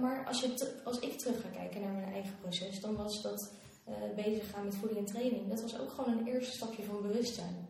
maar 0.00 0.26
als, 0.26 0.40
je 0.40 0.80
als 0.84 0.98
ik 0.98 1.18
terug 1.18 1.40
ga 1.40 1.48
kijken 1.48 1.80
naar 1.80 1.92
mijn 1.92 2.12
eigen 2.12 2.34
proces, 2.40 2.80
dan 2.80 2.96
was 2.96 3.22
dat 3.22 3.52
eh, 3.84 3.94
bezig 4.16 4.50
gaan 4.50 4.64
met 4.64 4.74
voeding 4.74 4.98
en 5.00 5.04
training. 5.06 5.48
Dat 5.48 5.62
was 5.62 5.80
ook 5.80 5.90
gewoon 5.90 6.18
een 6.18 6.26
eerste 6.26 6.52
stapje 6.56 6.82
van 6.82 7.02
bewustzijn. 7.02 7.68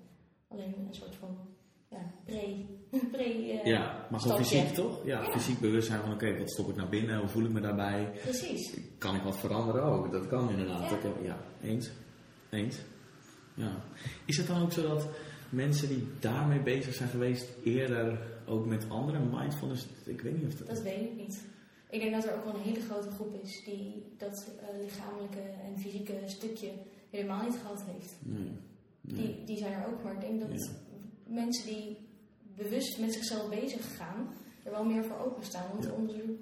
Alleen 0.49 0.75
een 0.89 0.95
soort 0.95 1.15
van 1.15 1.37
ja, 1.93 2.11
pre. 2.25 2.65
pre 3.13 3.23
eh, 3.25 3.65
Ja, 3.65 4.07
maar 4.11 4.21
gewoon 4.21 4.37
fysiek 4.37 4.69
toch? 4.75 5.05
Ja, 5.05 5.23
Ja. 5.23 5.31
fysiek 5.33 5.59
bewustzijn 5.61 6.01
van 6.01 6.13
oké, 6.13 6.39
wat 6.39 6.51
stop 6.51 6.69
ik 6.69 6.77
naar 6.77 6.89
binnen? 6.89 7.19
Hoe 7.19 7.29
voel 7.29 7.45
ik 7.45 7.51
me 7.53 7.61
daarbij? 7.61 8.11
Precies. 8.23 8.77
Kan 8.99 9.15
ik 9.15 9.23
wat 9.23 9.39
veranderen 9.39 9.83
ook? 9.83 10.13
Dat 10.13 10.27
kan 10.27 10.51
inderdaad. 10.51 10.91
Ja. 10.91 10.99
Heb- 10.99 11.25
ja, 11.25 11.39
eens. 11.63 11.91
Eens. 12.51 12.77
Ja. 13.55 13.77
Is 14.25 14.37
het 14.37 14.47
dan 14.47 14.63
ook 14.63 14.73
zo 14.73 14.83
dat 14.89 15.09
mensen 15.51 15.89
die 15.89 16.07
daarmee 16.21 16.61
bezig 16.63 16.95
zijn 16.95 17.09
geweest 17.09 17.49
eerder 17.65 18.19
ook 18.47 18.67
met 18.67 18.89
andere 18.89 19.19
mindfulness? 19.19 19.87
Ik 20.05 20.21
weet 20.21 20.37
niet 20.37 20.47
of 20.47 20.55
dat... 20.55 20.69
Dat 20.69 20.83
weet 20.83 21.01
ik 21.01 21.17
niet. 21.17 21.45
Ik 21.91 22.01
denk 22.01 22.13
dat 22.13 22.25
er 22.25 22.35
ook 22.35 22.45
wel 22.45 22.55
een 22.55 22.61
hele 22.61 22.81
grote 22.81 23.11
groep 23.11 23.35
is 23.43 23.63
die 23.65 24.05
dat 24.19 24.53
eh, 24.61 24.81
lichamelijke 24.83 25.39
en 25.41 25.79
fysieke 25.79 26.13
stukje 26.27 26.69
helemaal 27.11 27.43
niet 27.45 27.59
gehad 27.63 27.85
heeft. 27.93 28.15
Nee. 28.23 28.51
nee. 29.01 29.15
Die, 29.23 29.45
die 29.45 29.57
zijn 29.57 29.73
er 29.73 29.87
ook, 29.87 30.03
maar 30.05 30.13
ik 30.13 30.21
denk 30.21 30.41
dat 30.41 30.49
Ja. 30.51 30.71
Mensen 31.33 31.67
die 31.67 31.97
bewust 32.57 32.99
met 33.01 33.13
zichzelf 33.13 33.49
bezig 33.49 33.97
gaan, 33.97 34.29
er 34.65 34.71
wel 34.71 34.85
meer 34.85 35.05
voor 35.05 35.19
openstaan 35.19 35.71
om 35.75 35.81
te 35.81 35.93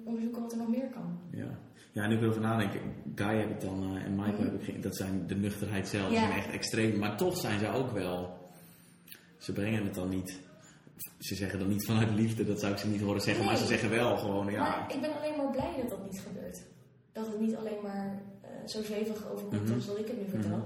onderzoeken 0.03 0.41
wat 0.41 0.51
er 0.51 0.57
nog 0.57 0.67
meer 0.67 0.87
kan. 0.93 1.19
Ja. 1.31 1.59
ja, 1.91 2.07
nu 2.07 2.15
ik 2.15 2.21
erover 2.21 2.41
nadenken, 2.41 2.79
Guy 3.15 3.35
heb 3.39 3.49
ik 3.49 3.61
dan 3.61 3.95
eh, 3.95 4.03
en 4.05 4.15
Michael 4.15 4.33
Mhm. 4.43 4.51
heb 4.51 4.61
ik 4.67 4.83
dat 4.83 4.95
zijn 4.95 5.27
de 5.27 5.35
nuchterheid 5.35 5.87
zelf, 5.87 6.11
Ja. 6.11 6.19
zijn 6.19 6.31
echt 6.31 6.49
extreem, 6.51 6.99
maar 6.99 7.17
toch 7.17 7.37
zijn 7.37 7.59
ze 7.59 7.69
ook 7.69 7.91
wel, 7.91 8.37
ze 9.37 9.53
brengen 9.53 9.83
het 9.85 9.93
dan 9.95 10.09
niet, 10.09 10.39
ze 11.19 11.35
zeggen 11.35 11.59
dan 11.59 11.67
niet 11.67 11.85
vanuit 11.85 12.11
liefde, 12.11 12.45
dat 12.45 12.59
zou 12.59 12.71
ik 12.71 12.77
ze 12.77 12.87
niet 12.87 13.01
horen 13.01 13.21
zeggen, 13.21 13.45
maar 13.45 13.57
ze 13.57 13.65
zeggen 13.65 13.89
wel 13.89 14.17
gewoon, 14.17 14.51
ja, 14.51 14.59
Maar 14.61 14.93
ik 14.93 15.01
ben 15.01 15.15
alleen 15.17 15.37
maar 15.37 15.51
blij 15.51 15.73
dat 15.81 15.89
dat 15.89 16.03
niet 16.11 16.19
gebeurt. 16.21 16.61
Dat 17.11 17.27
het 17.27 17.39
niet 17.39 17.55
alleen 17.55 17.81
maar 17.83 18.21
eh, 18.41 18.49
zo 18.65 18.83
zwevig 18.83 19.31
overkomt 19.31 19.63
Mhm. 19.65 19.73
als 19.73 19.85
dat 19.85 19.97
ik 19.99 20.07
het 20.07 20.17
nu 20.17 20.29
vertel. 20.29 20.57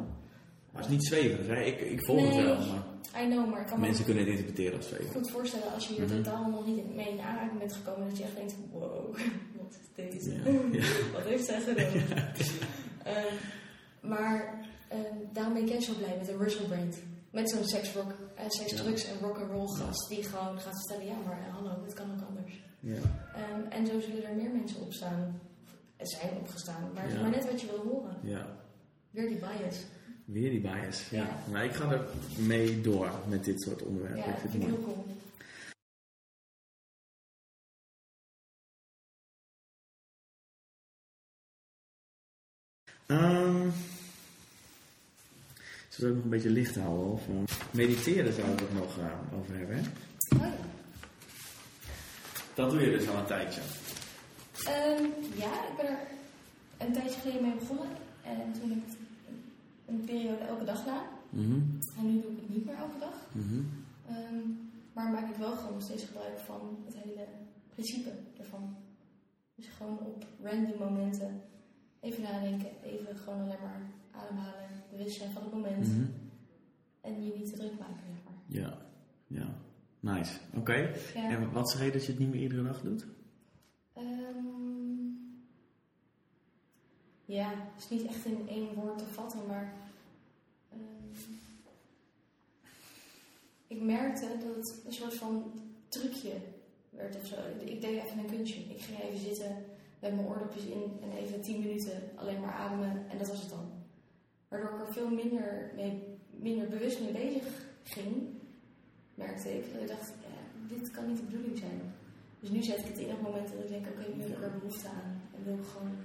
maar 0.72 0.82
het 0.82 0.86
is 0.86 0.92
niet 0.98 1.06
zweverig, 1.08 1.48
hè? 1.48 1.62
Ik, 1.64 1.80
ik 1.82 2.06
volg 2.06 2.20
Nee. 2.20 2.28
het 2.32 2.46
wel, 2.46 2.56
maar 2.68 2.84
I 3.24 3.28
know, 3.30 3.50
maar 3.52 3.62
ik 3.62 3.68
kan 3.68 3.80
me 3.80 3.86
mensen 3.86 4.06
kunnen 4.06 4.24
het 4.24 4.32
interpreteren 4.32 4.78
als 4.78 4.88
zweverig. 4.88 5.12
goed 5.12 5.30
voorstellen 5.32 5.74
als 5.74 5.88
je 5.88 5.94
hier 5.94 6.04
Mhm. 6.06 6.16
totaal 6.16 6.50
nog 6.50 6.66
niet 6.66 6.96
mee 6.96 7.10
in 7.10 7.20
aanraking 7.20 7.60
bent 7.60 7.74
gekomen, 7.74 8.08
dat 8.10 8.18
je 8.18 8.24
echt 8.24 8.36
denkt, 8.36 8.56
wow, 8.72 9.16
wat 9.60 9.74
is 9.82 9.88
deze? 10.12 10.34
Ja. 10.34 10.42
Ja. 10.80 10.84
Wat 11.14 11.24
heeft 11.24 11.46
zij 11.46 11.62
gedaan? 11.62 11.94
Ehm, 13.04 13.36
maar 14.02 14.66
ehm, 14.88 15.16
daarom 15.34 15.54
ben 15.54 15.70
ik 15.70 15.82
zo 15.82 15.94
blij 15.94 16.18
met 16.18 16.28
een 16.28 16.38
Russell 16.38 16.66
Brand. 16.66 16.96
Met 17.32 17.50
zo'n 17.50 17.66
sex, 17.66 17.94
rock, 17.94 18.12
eh, 18.36 18.46
sex 18.50 18.72
Ja. 18.72 18.78
drugs 18.78 19.06
en 19.06 19.20
rock 19.22 19.38
and 19.40 19.52
roll 19.52 19.68
gast 19.68 20.10
die 20.10 20.24
gewoon 20.24 20.60
gaat 20.60 20.78
vertellen, 20.86 21.06
ja 21.12 21.18
maar 21.26 21.40
eh, 21.48 21.54
hallo, 21.56 21.84
het 21.84 21.94
kan 21.94 22.12
ook 22.12 22.28
anders. 22.28 22.64
Ja. 22.80 22.94
Ehm, 23.36 23.62
en 23.70 23.86
zo 23.88 24.00
zullen 24.00 24.24
er 24.26 24.36
meer 24.36 24.50
mensen 24.50 24.82
opstaan. 24.82 25.40
Er 25.98 26.08
zijn 26.08 26.30
opgestaan, 26.40 26.90
maar 26.94 27.02
het 27.04 27.12
is 27.12 27.18
Ja. 27.18 27.24
maar 27.24 27.32
net 27.36 27.46
wat 27.52 27.62
je 27.62 27.68
wil 27.68 27.92
horen. 27.92 28.18
ja, 28.24 28.46
Weer 29.12 29.28
die 29.28 29.38
bias. 29.40 29.78
Weer 30.26 30.50
die 30.50 30.60
bias. 30.60 31.10
Ja. 31.10 31.18
Ja. 31.24 31.52
Maar 31.52 31.66
ik 31.66 31.74
ga 31.74 31.92
er 31.92 32.06
mee 32.38 32.82
door 32.82 33.12
met 33.28 33.44
dit 33.44 33.62
soort 33.62 33.82
onderwerpen. 33.82 34.18
Ja, 34.20 34.26
ik 34.26 34.32
dat 34.32 34.40
vind 34.52 34.54
het 34.54 34.62
ik 34.64 34.70
mooi. 34.70 34.84
heel 34.86 34.94
cool. 34.94 35.06
Ehm 43.08 43.70
zullen 45.90 46.14
we 46.14 46.16
het 46.16 46.16
nog 46.16 46.24
een 46.24 46.30
beetje 46.30 46.50
licht 46.50 46.76
houden? 46.76 47.12
Of, 47.12 47.28
eh, 47.28 47.56
mediteren 47.72 48.34
zou 48.34 48.52
ik 48.52 48.60
het 48.60 48.74
nog 48.74 48.98
eh, 48.98 49.38
over 49.40 49.56
hebben. 49.58 49.76
Hè? 49.76 49.82
Oh 50.36 50.42
ja. 50.42 50.54
Dat 52.54 52.70
doe 52.72 52.82
je 52.82 52.98
dus 52.98 53.08
al 53.08 53.18
een 53.18 53.26
tijdje. 53.26 53.62
Ehm, 54.66 55.04
ja, 55.38 55.52
ik 55.70 55.76
ben 55.78 55.86
er 55.88 55.98
een 56.78 56.94
tijdje 56.94 57.20
geleden 57.20 57.42
mee 57.42 57.56
begonnen. 57.60 57.88
En 58.24 58.54
toen 58.60 58.70
heb 58.70 58.78
ik 58.78 58.84
het 58.88 58.98
een 59.86 60.04
periode 60.06 60.44
elke 60.44 60.66
dag 60.66 60.80
gedaan. 60.80 61.06
Mhm. 61.30 61.60
En 61.98 62.06
nu 62.06 62.22
doe 62.22 62.32
ik 62.32 62.40
het 62.40 62.50
niet 62.50 62.66
meer 62.66 62.76
elke 62.76 63.00
dag. 63.00 63.16
Mhm. 63.32 63.62
Ehm, 64.08 64.40
maar 64.94 65.12
maak 65.12 65.30
ik 65.30 65.36
wel 65.36 65.56
gewoon 65.56 65.74
nog 65.74 65.82
steeds 65.82 66.04
gebruik 66.04 66.38
van 66.38 66.78
het 66.86 66.96
hele 66.96 67.28
principe 67.70 68.10
ervan. 68.38 68.76
Dus 69.56 69.68
gewoon 69.68 70.00
op 70.00 70.26
random 70.42 70.78
momenten 70.80 71.42
even 72.00 72.24
nadenken, 72.24 72.70
even 72.84 73.18
gewoon 73.18 73.40
alleen 73.40 73.62
maar 73.62 73.82
ademhalen, 74.12 74.70
bewust 74.92 75.18
zijn 75.18 75.32
van 75.32 75.44
het 75.44 75.54
moment. 75.54 75.88
Mhm. 75.88 76.06
En 77.02 77.24
je 77.24 77.34
niet 77.38 77.50
te 77.50 77.58
druk 77.58 77.80
maken, 77.80 78.04
zeg 78.14 78.24
maar. 78.24 78.34
Ja, 78.46 78.78
ja. 79.28 79.56
Nice. 80.00 80.40
Oké. 80.56 80.92
Ja. 81.14 81.30
En 81.30 81.52
wat 81.52 81.68
is 81.68 81.74
de 81.74 81.78
reden 81.78 81.94
dat 81.94 82.06
je 82.06 82.12
het 82.12 82.20
niet 82.20 82.30
meer 82.30 82.42
iedere 82.42 82.64
dag 82.64 82.82
doet? 82.82 83.06
Ja, 87.26 87.50
het 87.50 87.84
is 87.84 87.90
niet 87.90 88.08
echt 88.08 88.26
in 88.26 88.48
één 88.50 88.74
woord 88.74 88.98
te 88.98 89.06
vatten, 89.06 89.40
maar 89.48 89.74
ehm, 90.72 91.24
ik 93.68 93.82
merkte 93.82 94.28
dat 94.28 94.56
het 94.56 94.82
een 94.86 94.94
soort 94.94 95.14
van 95.14 95.52
trucje 95.88 96.34
werd 96.90 97.16
of 97.16 97.26
zo. 97.26 97.36
Ik 97.60 97.82
deed 97.82 98.04
even 98.04 98.18
een 98.18 98.36
kunstje. 98.36 98.60
Ik 98.60 98.82
ging 98.82 99.00
even 99.00 99.20
zitten 99.20 99.66
met 100.00 100.16
mijn 100.16 100.28
oordopjes 100.28 100.66
in 100.66 101.00
en 101.02 101.12
even 101.18 101.42
tien 101.42 101.60
minuten 101.60 102.02
alleen 102.16 102.40
maar 102.40 102.54
ademen 102.54 103.06
en 103.10 103.18
dat 103.18 103.28
was 103.28 103.42
het 103.42 103.50
dan. 103.50 103.72
Waardoor 104.48 104.70
ik 104.70 104.88
er 104.88 104.94
veel 104.94 105.10
minder, 105.10 105.72
mee, 105.76 106.04
minder 106.30 106.68
bewust 106.68 107.00
mee 107.00 107.12
bezig 107.12 107.44
ging, 107.84 108.28
merkte 109.16 109.58
ik. 109.58 109.74
Dat 109.74 109.82
ik 109.82 109.88
dacht, 109.88 110.12
dit 110.68 110.92
kan 110.92 111.08
niet 111.08 111.18
de 111.18 111.24
bedoeling 111.24 111.58
zijn. 111.58 111.94
Dus 112.40 112.50
nu 112.50 112.64
zet 112.64 112.80
ik 112.80 112.86
het 112.86 112.98
in 112.98 113.14
op 113.14 113.22
momenten 113.22 113.56
dat 113.56 113.64
ik 113.64 113.70
denk, 113.70 113.86
oké, 113.88 114.16
nu 114.16 114.22
heb 114.22 114.38
ik 114.38 114.44
er 114.44 114.58
behoefte 114.60 114.88
aan. 114.88 115.22
En 115.36 115.44
wil 115.44 115.64
gewoon, 115.64 115.96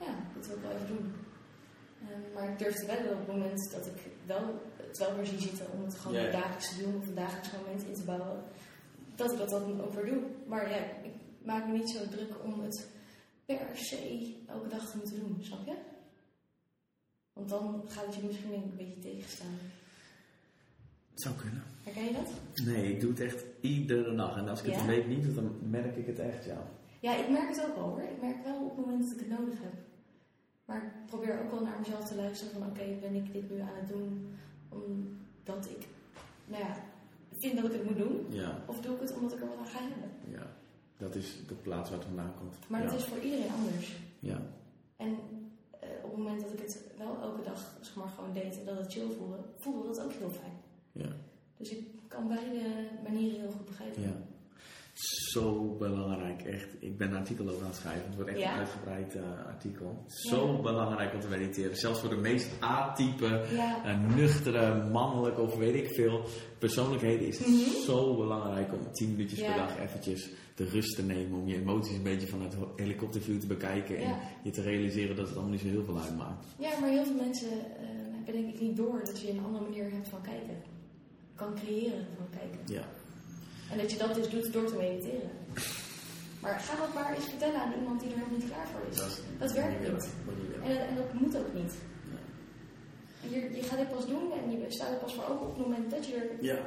ja, 0.00 0.14
dit 0.34 0.46
wil 0.46 0.56
ik 0.56 0.62
wel 0.62 0.72
even 0.72 0.86
doen. 0.86 1.14
Ehm, 2.00 2.34
maar 2.34 2.50
ik 2.52 2.58
durfde 2.58 2.86
wel 2.86 3.12
op 3.12 3.18
het 3.18 3.26
moment 3.26 3.70
dat 3.70 3.86
ik 3.86 3.98
wel, 4.26 4.62
het 4.76 4.98
wel 4.98 5.16
weer 5.16 5.26
zie 5.26 5.40
zitten 5.40 5.66
om 5.72 5.84
het 5.84 5.94
gewoon 5.94 6.22
ja. 6.22 6.30
dagelijks 6.30 6.68
te 6.68 6.82
doen 6.82 6.96
of 6.96 7.06
een 7.06 7.14
dagelijks 7.14 7.52
moment 7.52 7.86
in 7.86 7.94
te 7.94 8.02
bouwen, 8.04 8.42
dat 9.14 9.32
ik 9.32 9.38
dat 9.38 9.50
dan 9.50 9.80
ook 9.80 9.94
weer 9.94 10.06
doe. 10.06 10.22
Maar 10.46 10.70
ja, 10.70 10.76
ik 11.02 11.14
maak 11.42 11.66
me 11.66 11.72
niet 11.72 11.90
zo 11.90 12.08
druk 12.08 12.44
om 12.44 12.60
het 12.60 12.88
per 13.44 13.66
se 13.72 14.34
elke 14.46 14.68
dag 14.68 14.90
te 14.90 14.96
moeten 14.96 15.18
doen, 15.20 15.38
snap 15.40 15.66
je? 15.66 15.74
Want 17.32 17.48
dan 17.48 17.84
gaat 17.88 18.06
het 18.06 18.14
je 18.14 18.22
misschien 18.22 18.50
denk 18.50 18.64
ik 18.64 18.70
een 18.70 18.76
beetje 18.76 19.00
tegenstaan. 19.00 19.58
Het 21.10 21.22
zou 21.22 21.34
kunnen. 21.34 21.62
Herken 21.82 22.04
je 22.04 22.12
dat? 22.12 22.30
Nee, 22.66 22.92
ik 22.92 23.00
doe 23.00 23.10
het 23.10 23.20
echt 23.20 23.44
iedere 23.60 24.14
dag. 24.14 24.36
En 24.36 24.48
als 24.48 24.60
ik 24.60 24.66
het 24.66 24.74
Ja? 24.74 24.80
een 24.80 24.86
week 24.86 25.06
niet 25.06 25.22
doe, 25.22 25.34
dan 25.34 25.58
merk 25.70 25.96
ik 25.96 26.06
het 26.06 26.18
echt, 26.18 26.44
ja. 26.44 26.68
Ja, 27.06 27.14
ik 27.16 27.28
merk 27.28 27.48
het 27.48 27.64
ook 27.66 27.74
wel 27.74 27.84
hoor. 27.84 28.02
Ik 28.02 28.20
merk 28.20 28.44
wel 28.44 28.60
op 28.60 28.76
het 28.76 28.86
moment 28.86 29.02
dat 29.02 29.12
ik 29.20 29.26
het 29.26 29.38
nodig 29.38 29.58
heb. 29.60 29.74
Maar 30.64 30.82
ik 30.84 31.06
probeer 31.06 31.40
ook 31.42 31.50
wel 31.50 31.62
naar 31.62 31.78
mezelf 31.78 32.04
te 32.08 32.14
luisteren 32.14 32.52
van 32.52 32.66
oké, 32.68 32.84
ben 33.00 33.14
ik 33.14 33.32
dit 33.32 33.50
nu 33.50 33.60
aan 33.60 33.76
het 33.80 33.88
doen 33.88 34.36
omdat 34.68 35.64
ik, 35.74 35.86
nou 36.46 36.62
ja, 36.62 36.76
vind 37.32 37.56
dat 37.56 37.64
ik 37.64 37.72
het 37.72 37.84
moet 37.84 37.96
doen? 37.96 38.26
Ja, 38.28 38.62
Of 38.66 38.80
doe 38.80 38.94
ik 38.94 39.00
het 39.00 39.14
omdat 39.14 39.32
ik 39.32 39.40
er 39.40 39.48
wat 39.48 39.58
aan 39.58 39.66
ga 39.66 39.78
hebben? 39.78 40.10
ja. 40.38 40.46
Dat 40.96 41.14
is 41.14 41.46
de 41.46 41.54
plaats 41.54 41.90
waar 41.90 41.98
het 41.98 42.08
vandaan 42.08 42.34
komt. 42.38 42.56
Maar 42.66 42.82
ja. 42.82 42.90
dat 42.90 42.98
is 42.98 43.04
voor 43.04 43.18
iedereen 43.18 43.52
anders. 43.52 43.96
Ja. 44.18 44.40
En 44.96 45.18
eh, 45.80 45.88
op 46.02 46.10
het 46.10 46.18
moment 46.18 46.40
dat 46.40 46.52
ik 46.52 46.58
het 46.58 46.82
wel 46.98 47.20
elke 47.20 47.42
dag 47.42 47.76
zeg 47.80 47.96
maar, 47.96 48.08
gewoon 48.08 48.32
deed 48.32 48.58
en 48.58 48.64
dat 48.64 48.78
het 48.78 48.92
chill 48.92 49.10
voelde, 49.18 49.38
voelde 49.56 49.86
dat 49.88 50.02
ook 50.04 50.12
heel 50.12 50.30
fijn. 50.30 50.56
Ja. 50.92 51.12
Dus 51.56 51.70
ik 51.70 51.84
kan 52.08 52.28
beide 52.28 52.60
manieren 53.02 53.40
heel 53.40 53.50
goed 53.50 53.64
begrijpen. 53.64 54.02
Ja. 54.02 54.16
Zo 55.32 55.76
belangrijk, 55.78 56.42
echt. 56.42 56.66
Ik 56.78 56.96
ben 56.98 57.10
een 57.10 57.16
artikel 57.16 57.48
over 57.48 57.60
aan 57.60 57.66
het 57.66 57.76
schrijven. 57.76 58.06
Het 58.06 58.14
wordt 58.14 58.30
echt 58.30 58.38
Ja? 58.38 58.52
een 58.52 58.58
uitgebreid 58.58 59.14
eh, 59.14 59.22
artikel. 59.46 60.04
Zo 60.06 60.60
belangrijk 60.62 61.14
om 61.14 61.20
te 61.20 61.28
mediteren. 61.28 61.76
Zelfs 61.76 62.00
voor 62.00 62.08
de 62.08 62.16
meest 62.16 62.62
A-type, 62.62 63.44
Ja. 63.54 63.84
eh, 63.84 64.14
nuchtere, 64.16 64.90
mannelijke 64.90 65.40
of 65.40 65.56
weet 65.56 65.74
ik 65.74 65.94
veel 65.94 66.24
persoonlijkheden 66.58 67.26
is 67.26 67.38
het 67.38 67.48
Mhm. 67.48 67.56
zo 67.84 68.16
belangrijk 68.16 68.72
om 68.72 68.92
10 68.92 69.10
minuutjes 69.10 69.40
per 69.40 69.54
dag 69.56 69.78
eventjes 69.78 70.30
de 70.54 70.64
rust 70.64 70.96
te 70.96 71.02
nemen. 71.02 71.38
Om 71.40 71.48
je 71.48 71.56
emoties 71.56 71.96
een 71.96 72.02
beetje 72.02 72.26
vanuit 72.26 72.56
helikopterview 72.76 73.40
te 73.40 73.46
bekijken. 73.46 73.96
En 73.96 74.16
je 74.42 74.50
te 74.50 74.62
realiseren 74.62 75.16
dat 75.16 75.24
het 75.26 75.34
allemaal 75.34 75.52
niet 75.52 75.60
zo 75.62 75.68
heel 75.68 75.84
veel 75.84 75.98
uitmaakt. 76.00 76.44
Ja, 76.58 76.80
maar 76.80 76.90
heel 76.90 77.04
veel 77.04 77.14
mensen 77.20 77.50
eh, 77.50 77.86
hebben 78.24 78.42
denk 78.42 78.54
ik 78.54 78.60
niet 78.60 78.76
door 78.76 79.00
dat 79.04 79.20
je 79.20 79.30
een 79.30 79.44
andere 79.44 79.64
manier 79.64 79.90
hebt 79.90 80.08
van 80.08 80.20
kijken. 80.22 80.56
Kan 81.34 81.54
creëren 81.54 82.06
van 82.16 82.26
kijken. 82.38 82.74
Ja. 82.74 82.82
En 83.70 83.78
dat 83.78 83.90
je 83.92 83.98
dat 83.98 84.14
dus 84.14 84.28
doet 84.28 84.52
door 84.52 84.64
te 84.66 84.76
mediteren. 84.76 85.30
Maar 86.40 86.60
ga 86.60 86.76
dat 86.76 86.94
maar 86.94 87.14
eens 87.14 87.24
vertellen 87.24 87.60
aan 87.60 87.72
iemand 87.78 88.00
die 88.00 88.08
er 88.10 88.16
helemaal 88.18 88.38
niet 88.38 88.48
klaar 88.50 88.66
voor 88.72 88.80
is. 88.90 89.20
Dat 89.38 89.52
werkt 89.52 89.80
niet. 89.80 89.88
En, 90.62 90.68
dat- 90.68 90.86
en 90.88 90.96
dat 90.96 91.12
moet 91.12 91.36
ook 91.36 91.52
niet. 91.54 91.72
Je, 93.20 93.56
je 93.56 93.62
gaat 93.62 93.78
dit 93.78 93.90
pas 93.90 94.06
doen 94.06 94.32
en 94.32 94.50
je 94.50 94.64
staat 94.68 94.90
er 94.90 94.96
pas 94.96 95.14
voor 95.14 95.24
open 95.24 95.46
op 95.46 95.56
het 95.56 95.66
moment 95.66 95.90
dat 95.90 96.06
je 96.06 96.14
er 96.14 96.44
Ja. 96.44 96.58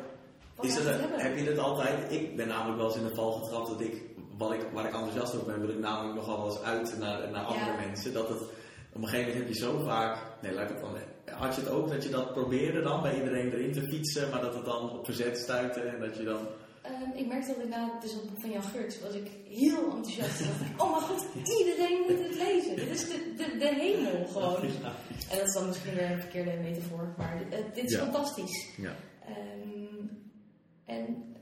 Is 0.61 0.75
dat, 0.75 0.83
heb 1.15 1.37
je 1.37 1.43
dat 1.43 1.57
altijd? 1.57 2.11
Ik 2.11 2.35
ben 2.35 2.47
namelijk 2.47 2.77
wel 2.77 2.87
eens 2.87 2.95
in 2.95 3.03
de 3.07 3.15
val 3.15 3.31
getrapt 3.31 3.67
dat 3.67 3.81
ik, 3.81 4.01
wat 4.37 4.51
ik, 4.53 4.61
waar 4.73 4.85
ik 4.85 4.93
enthousiast 4.93 5.35
over 5.35 5.45
ben, 5.47 5.59
wil 5.61 5.69
ik 5.69 5.79
namelijk 5.79 6.15
nogal 6.15 6.45
eens 6.45 6.61
uit 6.61 6.97
naar, 6.99 7.29
naar 7.31 7.43
andere 7.43 7.65
Ja. 7.71 7.85
mensen. 7.85 8.13
Dat 8.13 8.29
het, 8.29 8.41
op 8.41 9.01
een 9.01 9.07
gegeven 9.07 9.27
moment 9.31 9.45
heb 9.47 9.47
je 9.55 9.59
zo 9.63 9.79
vaak, 9.85 10.17
nee 10.41 10.53
laat 10.53 10.69
ik 10.69 10.75
het 10.75 10.81
dan, 10.81 10.95
had 11.37 11.55
je 11.55 11.61
het 11.61 11.69
ook 11.69 11.89
dat 11.89 12.03
je 12.03 12.09
dat 12.09 12.33
probeerde 12.33 12.81
dan 12.81 13.01
bij 13.01 13.15
iedereen 13.17 13.51
erin 13.53 13.71
te 13.73 13.81
fietsen, 13.81 14.29
maar 14.29 14.41
dat 14.41 14.53
het 14.55 14.65
dan 14.65 14.89
op 14.89 15.05
verzet 15.05 15.37
stuitte 15.37 15.79
en 15.81 15.99
dat 15.99 16.17
je 16.17 16.23
dan... 16.23 16.39
Ehm, 16.89 17.17
ik 17.17 17.27
merkte 17.27 17.53
dat 17.53 17.63
ik 17.63 17.69
na 17.69 17.99
het 18.01 18.27
boek 18.29 18.39
van 18.41 18.49
Jan 18.49 18.63
Geurts 18.63 18.99
was 19.01 19.13
ik 19.13 19.27
heel 19.47 19.83
enthousiast. 19.95 20.39
dacht 20.39 20.81
oh 20.81 20.89
mijn 20.91 21.01
god, 21.01 21.25
iedereen 21.59 21.99
moet 22.07 22.23
het 22.27 22.35
lezen. 22.35 22.75
Dit 22.75 22.89
is 22.89 23.07
de, 23.07 23.33
de, 23.37 23.57
de 23.57 23.67
hemel 23.75 24.25
gewoon. 24.27 24.61
En 25.29 25.37
dat 25.37 25.47
is 25.47 25.53
dan 25.53 25.67
misschien 25.67 25.93
weer 25.93 26.11
een 26.11 26.21
verkeerde 26.21 26.57
metafoor, 26.61 27.13
maar 27.17 27.49
dit, 27.49 27.75
dit 27.75 27.83
is 27.83 27.91
Ja. 27.91 28.03
fantastisch. 28.03 28.69
Ja. 28.77 28.95
Ehm, 29.25 30.05
en 30.85 31.35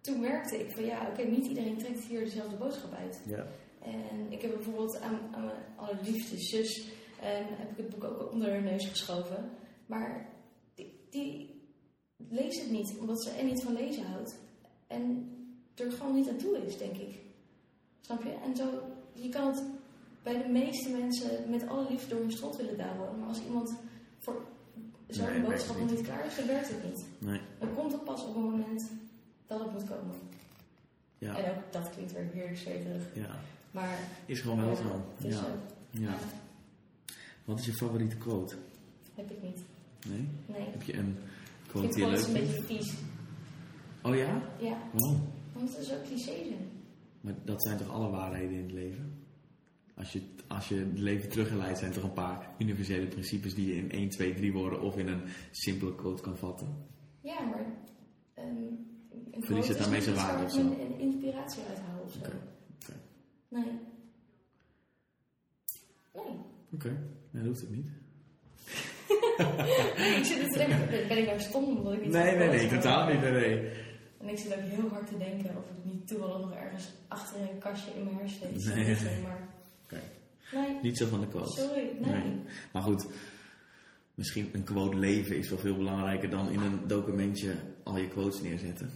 toen 0.00 0.20
merkte 0.20 0.58
ik 0.58 0.70
van 0.72 0.84
ja, 0.84 1.08
oké, 1.10 1.22
niet 1.22 1.46
iedereen 1.46 1.78
trekt 1.78 2.04
hier 2.04 2.20
dezelfde 2.24 2.56
boodschap 2.56 2.92
uit. 2.94 3.22
Ja. 3.26 3.46
En 3.82 4.32
ik 4.32 4.42
heb 4.42 4.54
bijvoorbeeld 4.54 5.00
aan, 5.00 5.20
aan 5.32 5.44
mijn 5.44 5.64
allerliefste 5.76 6.38
zus 6.38 6.88
ehm, 7.20 7.44
heb 7.48 7.70
ik 7.70 7.76
het 7.76 7.88
boek 7.88 8.04
ook 8.04 8.32
onder 8.32 8.50
haar 8.50 8.62
neus 8.62 8.86
geschoven. 8.88 9.50
Maar 9.86 10.28
die, 10.74 11.06
die 11.10 11.60
leest 12.28 12.60
het 12.60 12.70
niet, 12.70 12.96
omdat 13.00 13.22
ze 13.22 13.30
er 13.30 13.44
niet 13.44 13.62
van 13.62 13.72
lezen 13.72 14.04
houdt. 14.04 14.38
En 14.90 15.30
er 15.74 15.92
gewoon 15.92 16.14
niet 16.14 16.28
aan 16.28 16.36
toe 16.36 16.66
is, 16.66 16.78
denk 16.78 16.96
ik. 16.96 17.14
Snap 18.00 18.22
je? 18.22 18.30
En 18.44 18.56
zo, 18.56 18.64
je 19.12 19.28
kan 19.28 19.46
het 19.46 19.62
bij 20.22 20.42
de 20.42 20.48
meeste 20.48 20.88
mensen 20.90 21.50
met 21.50 21.68
alle 21.68 21.86
liefde 21.90 22.08
door 22.08 22.20
hun 22.20 22.32
strot 22.32 22.56
willen 22.56 22.76
douwen. 22.76 23.18
Maar 23.18 23.28
als 23.28 23.40
iemand 23.46 23.74
voor 24.18 24.42
zo'n 25.08 25.26
Nee, 25.26 25.40
boodschap 25.40 25.78
nog 25.78 25.90
niet. 25.90 26.02
klaar 26.02 26.26
is, 26.26 26.36
dan 26.36 26.46
werkt 26.46 26.68
het 26.68 26.84
niet. 26.84 27.04
Nee. 27.18 27.40
Dan 27.58 27.74
komt 27.74 27.92
het 27.92 28.04
pas 28.04 28.20
op 28.24 28.34
het 28.34 28.44
moment 28.44 28.90
dat 29.46 29.60
het 29.60 29.72
moet 29.72 29.84
komen. 29.88 30.14
Ja. 31.18 31.36
En 31.36 31.50
ook 31.56 31.72
dat 31.72 31.90
klinkt 31.90 32.12
weer 32.12 32.28
heerlijk 32.32 32.56
zweverig. 32.58 33.02
ja. 33.14 33.38
Maar 33.70 33.98
Is 34.26 34.40
gewoon 34.40 34.60
wel 34.60 34.68
ja, 34.70 34.74
zo. 34.76 34.82
het 35.16 35.34
Ja. 35.34 35.44
ja. 35.90 36.14
Wat 37.44 37.58
is 37.58 37.66
je 37.66 37.72
favoriete 37.72 38.16
quote? 38.16 38.54
heb 39.14 39.30
ik 39.30 39.42
niet. 39.42 39.58
Nee? 40.08 40.28
Nee. 40.46 40.68
Heb 40.70 40.82
je 40.82 40.96
een 40.96 41.16
Ik 41.64 41.68
quote 41.70 41.86
vind 41.86 41.94
die 41.94 42.04
je 42.04 42.10
leuk 42.10 42.18
een 42.26 42.32
vindt? 42.48 42.66
beetje 42.66 42.76
vies. 42.76 42.94
Oh 44.02 44.14
ja? 44.16 44.42
Ja, 44.58 44.78
Waarom? 44.92 45.20
want 45.52 45.68
het 45.76 45.78
is 45.78 45.92
ook 45.92 46.04
cliché 46.04 46.24
zijn. 46.44 46.68
Maar 47.20 47.34
dat 47.44 47.62
zijn 47.62 47.78
toch 47.78 47.90
alle 47.90 48.10
waarheden 48.10 48.50
in 48.56 48.62
het 48.62 48.72
leven? 48.72 49.18
Als 49.94 50.12
je, 50.12 50.20
als 50.46 50.68
je 50.68 50.74
het 50.74 50.98
leven 50.98 51.28
teruggeleidt, 51.28 51.78
zijn 51.78 51.92
toch 51.92 52.02
een 52.02 52.12
paar 52.12 52.48
universele 52.58 53.06
principes 53.06 53.54
die 53.54 53.66
je 53.66 53.76
in 53.76 53.90
1, 53.90 54.08
2, 54.08 54.34
3 54.34 54.52
woorden 54.52 54.80
of 54.80 54.96
in 54.96 55.08
een 55.08 55.22
simpele 55.50 55.94
quote 55.94 56.22
kan 56.22 56.36
vatten? 56.36 56.68
Ja, 57.20 57.40
maar... 57.40 57.64
een 58.34 58.86
Verlies 59.40 59.68
het 59.68 59.78
daarmee 59.78 60.00
zijn 60.02 60.14
waarde 60.16 60.36
waar 60.36 60.44
of 60.44 60.52
zo? 60.52 60.60
een 60.60 60.98
inspiratie 60.98 61.62
uit 61.68 61.78
haal 61.78 62.00
of 62.04 62.12
zo. 62.12 62.18
Oké. 62.18 62.36
Nee. 63.48 63.64
Nee. 66.14 66.36
Oké, 66.74 66.88
nee, 67.30 67.42
dat 67.42 67.44
hoeft 67.44 67.60
het 67.60 67.70
niet. 67.70 67.86
nee, 69.98 70.16
ik 70.16 70.24
zit 70.24 70.38
er 70.42 70.48
te 70.48 70.58
denken, 70.58 70.78
ben- 71.08 71.18
ik 71.18 71.26
nou 71.26 71.40
stom 71.40 71.64
omdat 71.64 71.92
ik 71.92 72.00
niet 72.02 72.12
Nee, 72.12 72.36
nee, 72.36 72.48
nee, 72.48 72.68
totaal 72.68 73.12
niet, 73.12 73.20
nee, 73.20 73.32
nee. 73.32 73.70
En 74.20 74.28
ik 74.28 74.38
zit 74.38 74.54
ook 74.54 74.60
heel 74.62 74.88
hard 74.88 75.06
te 75.06 75.18
denken 75.18 75.56
of 75.56 75.64
ik 75.70 75.92
niet 75.92 76.06
toevallig 76.06 76.38
nog 76.40 76.52
ergens 76.54 76.88
achter 77.08 77.40
een 77.40 77.58
kastje 77.58 77.90
in 77.94 78.04
mijn 78.04 78.16
hersenen 78.16 78.60
zit. 78.60 78.74
Nee. 78.74 78.94
zitten, 78.96 79.22
Maar... 79.22 79.48
Oké. 79.84 80.00
Nee, 80.52 80.78
Niet 80.82 80.96
zo 80.98 81.06
van 81.06 81.20
de 81.20 81.28
quote. 81.28 81.60
sorry, 81.60 81.90
nee. 82.00 82.12
Nee. 82.12 82.40
Maar 82.72 82.82
goed, 82.82 83.06
misschien 84.14 84.48
een 84.52 84.64
quote 84.64 84.96
leven 84.96 85.36
is 85.36 85.48
wel 85.48 85.58
veel 85.58 85.76
belangrijker 85.76 86.30
dan 86.30 86.50
in 86.50 86.60
een 86.60 86.86
documentje 86.86 87.54
al 87.82 87.96
je 87.96 88.08
quotes 88.08 88.40
neerzetten. 88.40 88.90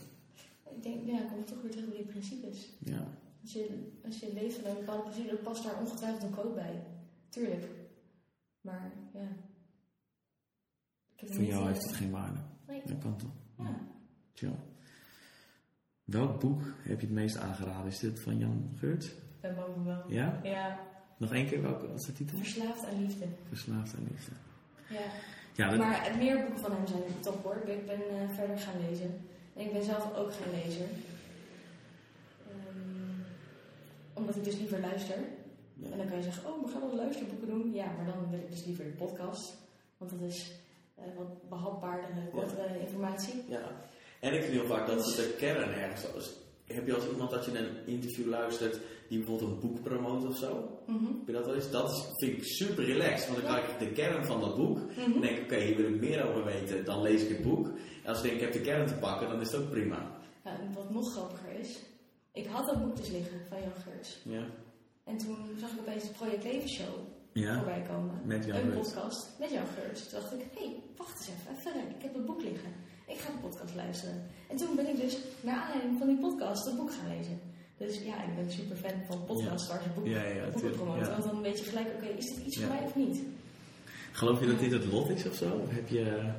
Ik 0.77 0.83
denk, 0.83 1.07
ja, 1.07 1.23
ik 1.23 1.29
kom 1.29 1.45
toch 1.45 1.63
weer 1.63 1.71
terug 1.71 1.89
bij 1.89 1.97
die 1.97 2.07
principes. 2.07 2.69
Ja, 2.79 3.07
Als 3.43 3.53
je, 3.53 3.91
als 4.05 4.19
je 4.19 4.33
leeft 4.35 4.57
van 4.59 4.71
een 4.71 4.77
bepaalde 4.77 5.03
principe, 5.03 5.29
dan 5.35 5.43
past 5.45 5.65
daar 5.65 5.81
ongetwijfeld 5.81 6.23
een 6.23 6.31
quote 6.31 6.55
bij. 6.55 6.83
Tuurlijk. 7.29 7.67
Maar, 8.61 8.93
ja. 9.13 9.29
Voor 11.17 11.43
jou 11.45 11.67
heeft 11.67 11.83
het 11.87 11.95
geen 11.97 12.11
waarde. 12.11 12.41
Nee. 12.67 12.83
Dat 12.85 12.99
kan 12.99 13.17
toch? 13.17 13.31
Ja. 13.59 14.51
Welk 16.05 16.41
boek 16.41 16.61
heb 16.83 17.01
je 17.01 17.07
het 17.07 17.15
meest 17.15 17.37
aangeraden? 17.37 17.87
Is 17.87 17.99
dit 17.99 18.21
van 18.21 18.39
Jan 18.39 18.71
Geurt? 18.79 19.13
Ben 19.41 19.55
boven 19.55 19.85
wel. 19.85 20.03
Ja? 20.09 20.41
Ja, 20.43 20.79
Nog 21.17 21.33
één 21.33 21.47
keer, 21.47 21.63
welke 21.63 21.89
was 21.93 22.07
de 22.07 22.13
titel? 22.13 22.39
verslaafd 22.39 22.85
aan 22.87 23.01
liefde. 23.01 23.25
Verslaafd 23.49 23.95
aan 23.97 24.07
liefde. 24.11 24.33
Ja. 24.89 25.01
Ja, 25.55 25.69
dat, 25.71 25.79
Maar 25.79 26.15
meer 26.19 26.37
boeken 26.41 26.59
van 26.59 26.73
hem 26.73 26.87
zijn 26.87 27.03
top 27.21 27.43
hoor. 27.45 27.57
Ik 27.67 27.87
ben, 27.87 28.01
eh, 28.01 28.29
verder 28.35 28.59
gaan 28.59 28.81
lezen. 28.89 29.21
En 29.57 29.65
ik 29.67 29.73
ben 29.73 29.83
zelf 29.85 30.17
ook 30.17 30.33
geen 30.33 30.53
lezer. 30.65 30.87
Ehm, 32.49 33.21
omdat 34.13 34.37
ik 34.37 34.45
dus 34.45 34.59
liever 34.59 34.81
luister. 34.81 35.17
Ja. 35.75 35.91
En 35.91 35.99
dan 35.99 36.07
kan 36.09 36.17
je 36.17 36.23
zeggen, 36.23 36.53
oh, 36.53 36.65
we 36.65 36.71
gaan 36.73 36.81
wel 36.81 36.95
luisterboeken 36.97 37.49
doen. 37.49 37.73
Ja, 37.73 37.87
maar 37.97 38.05
dan 38.07 38.31
wil 38.31 38.39
ik 38.39 38.51
dus 38.51 38.65
liever 38.65 38.85
de 38.85 38.91
podcast. 38.91 39.55
Want 39.99 40.11
dat 40.11 40.21
is 40.21 40.53
eh, 40.95 41.05
wat 41.17 41.49
behapbaardere, 41.49 42.29
kortere 42.33 42.81
informatie. 42.81 43.43
Ja. 43.49 43.61
En 44.25 44.35
ik 44.35 44.43
vind 44.43 44.53
heel 44.53 44.67
vaak 44.67 44.87
dat 44.87 45.05
de 45.05 45.35
kern 45.39 45.73
ergens 45.73 46.07
is. 46.17 46.33
Heb 46.67 46.87
je 46.87 46.95
als 46.95 47.09
iemand 47.09 47.31
dat 47.31 47.45
je 47.45 47.59
een 47.59 47.87
interview 47.87 48.27
luistert 48.27 48.81
die 49.09 49.19
bijvoorbeeld 49.19 49.51
een 49.51 49.61
boek 49.61 49.83
promoot 49.83 50.25
of 50.25 50.37
zo? 50.37 50.81
Mhm. 50.87 51.05
Heb 51.05 51.27
je 51.27 51.33
dat 51.33 51.47
wel 51.47 51.55
eens? 51.55 51.71
Dat 51.71 52.15
vind 52.17 52.37
ik 52.37 52.45
super 52.45 52.85
relaxed, 52.85 53.29
want 53.29 53.43
dan 53.43 53.51
krijg 53.51 53.71
ik 53.71 53.79
de 53.79 53.93
kern 53.93 54.25
van 54.25 54.41
dat 54.41 54.57
boek. 54.57 54.79
Mhm. 54.79 55.01
En 55.01 55.21
denk 55.21 55.37
ik, 55.37 55.43
oké, 55.43 55.61
hier 55.61 55.77
wil 55.77 55.87
ik 55.87 56.01
meer 56.01 56.29
over 56.29 56.45
weten, 56.45 56.85
dan 56.85 57.03
lees 57.03 57.23
ik 57.23 57.29
het 57.29 57.43
boek. 57.43 57.67
En 58.03 58.09
als 58.09 58.17
ik 58.17 58.23
denk, 58.23 58.35
ik 58.35 58.41
heb 58.41 58.53
de 58.53 58.61
kern 58.61 58.87
te 58.87 58.95
pakken, 58.95 59.29
dan 59.29 59.41
is 59.41 59.53
het 59.53 59.61
ook 59.61 59.71
prima. 59.71 60.11
Wat 60.75 60.91
nog 60.91 61.13
grappiger 61.13 61.59
is, 61.59 61.79
ik 62.33 62.47
had 62.47 62.67
dat 62.67 62.83
boek 62.83 62.97
dus 62.97 63.11
liggen 63.11 63.41
van 63.49 63.61
Jan 63.61 63.83
Geurts. 63.85 64.21
Ja. 64.23 64.47
En 65.05 65.17
toen 65.17 65.37
zag 65.59 65.71
ik 65.71 65.81
opeens 65.81 66.03
de 66.03 66.13
Project 66.13 66.45
Leven 66.45 66.69
Show 66.69 66.95
ja, 67.33 67.55
voorbij 67.55 67.83
komen. 67.83 68.21
met 68.25 68.45
Jan 68.45 68.57
een 68.57 68.73
podcast 68.73 69.29
met 69.39 69.51
Jan 69.51 69.67
Geurts. 69.67 70.09
Toen 70.09 70.21
dacht 70.21 70.33
ik, 70.33 70.41
hé, 70.55 70.65
hey, 70.65 70.83
wacht 70.97 71.19
eens 71.19 71.29
even, 71.29 71.73
even, 71.73 71.91
ik 71.97 72.03
heb 72.03 72.15
een 72.15 72.25
boek 72.25 72.43
liggen. 72.43 72.73
Ik 73.07 73.19
ga 73.19 73.31
de 73.31 73.39
podcast 73.49 73.75
luisteren. 73.75 74.23
En 74.51 74.57
toen 74.57 74.77
ben 74.77 74.89
ik 74.89 74.97
dus, 75.01 75.17
naar 75.41 75.57
aanleiding 75.63 75.99
van 75.99 76.07
die 76.09 76.19
podcast, 76.19 76.65
het 76.67 76.77
boek 76.77 76.93
gaan 76.93 77.17
lezen. 77.17 77.41
Dus 77.77 77.99
ja, 78.03 78.23
ik 78.25 78.35
ben 78.37 78.51
super 78.53 78.77
fan 78.77 79.03
van 79.09 79.25
podcasts 79.25 79.69
waar 79.69 79.83
ze 79.83 79.89
boeken, 79.89 80.13
Ja, 80.13 80.23
ja, 80.25 80.49
boeken 80.51 80.71
promoten. 80.73 81.11
Want 81.11 81.25
dan 81.25 81.43
weet 81.43 81.59
je 81.59 81.65
gelijk, 81.65 81.89
oké, 81.95 82.07
is 82.07 82.35
dit 82.35 82.45
iets 82.47 82.59
voor 82.61 82.69
mij 82.69 82.83
of 82.85 82.95
niet? 82.97 83.23
Geloof 84.13 84.41
je 84.41 84.47
dat 84.47 84.59
dit 84.59 84.73
het 84.73 84.85
lot 84.85 85.09
is 85.09 85.27
of 85.27 85.35
zo? 85.35 85.51
Of 85.55 85.71
heb 85.71 85.89
je, 85.89 86.31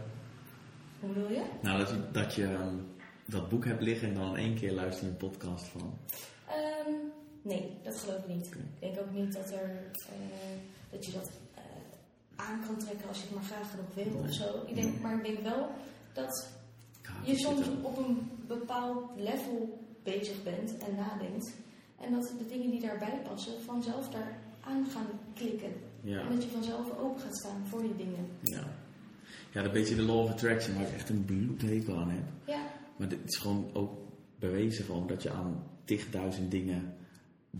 Hoe 1.00 1.14
bedoel 1.14 1.30
je? 1.32 1.44
nou, 1.62 1.78
dat 1.78 1.90
je, 1.90 1.96
dat, 2.12 2.34
je 2.34 2.44
um, 2.44 2.86
dat 3.26 3.50
boek 3.50 3.66
hebt 3.66 3.82
liggen 3.82 4.08
en 4.08 4.14
dan 4.14 4.38
in 4.38 4.44
één 4.46 4.56
keer 4.56 4.72
luister 4.72 5.06
je 5.06 5.12
een 5.12 5.18
podcast 5.18 5.66
van? 5.66 5.98
Ehm, 6.48 6.92
nee, 7.42 7.78
dat 7.84 8.00
geloof 8.00 8.18
ik 8.20 8.28
niet. 8.28 8.46
Ik 8.46 8.56
denk 8.80 9.00
ook 9.00 9.12
niet 9.12 9.34
dat, 9.34 9.52
er, 9.52 9.70
eh, 10.10 10.58
dat 10.92 11.06
je 11.06 11.12
dat 11.12 11.30
eh, 11.56 11.62
aan 12.36 12.62
kan 12.66 12.78
trekken 12.78 13.08
als 13.08 13.18
je 13.18 13.24
het 13.24 13.34
maar 13.36 13.44
graag 13.44 13.70
genoeg 13.70 13.94
wil 13.94 14.06
Nee. 14.22 14.30
of 14.30 14.34
zo. 14.34 14.64
Ik 14.68 14.76
denk, 14.76 14.88
Nee. 14.92 15.02
maar 15.02 15.16
ik 15.16 15.24
denk 15.26 15.40
wel 15.40 15.70
dat 16.14 16.48
je 17.24 17.38
soms 17.38 17.68
op 17.82 17.98
een 17.98 18.30
bepaald 18.48 19.12
level 19.18 19.80
bezig 20.04 20.44
bent 20.44 20.78
en 20.78 20.96
nadenkt. 20.96 21.56
En 22.00 22.12
dat 22.12 22.34
de 22.38 22.46
dingen 22.46 22.72
die 22.72 22.82
daarbij 22.82 23.22
passen 23.30 23.62
vanzelf 23.62 24.10
daar 24.10 24.38
aan 24.60 24.86
gaan 24.90 25.08
klikken. 25.34 25.74
Ja. 26.02 26.20
En 26.20 26.30
dat 26.30 26.44
je 26.44 26.50
vanzelf 26.50 26.98
open 27.00 27.22
gaat 27.22 27.38
staan 27.38 27.68
voor 27.68 27.82
die 27.82 27.96
dingen. 27.96 28.28
Ja. 28.42 28.64
ja, 29.52 29.62
dat 29.62 29.72
beetje 29.72 29.96
de 29.96 30.02
law 30.02 30.24
of 30.24 30.30
attraction 30.30 30.76
waar 30.76 30.88
ik 30.88 30.94
echt 30.94 31.10
een 31.10 31.26
bloedhekel 31.26 31.98
aan 31.98 32.10
heb. 32.10 32.24
Ja, 32.46 32.62
Maar 32.96 33.10
dit 33.10 33.20
is 33.26 33.38
gewoon 33.38 33.70
ook 33.74 33.92
bewezen 34.40 34.86
gewoon 34.86 35.08
dat 35.08 35.24
je 35.24 35.32
aan 35.32 35.64
tigduizend 35.84 36.52
dingen 36.52 36.94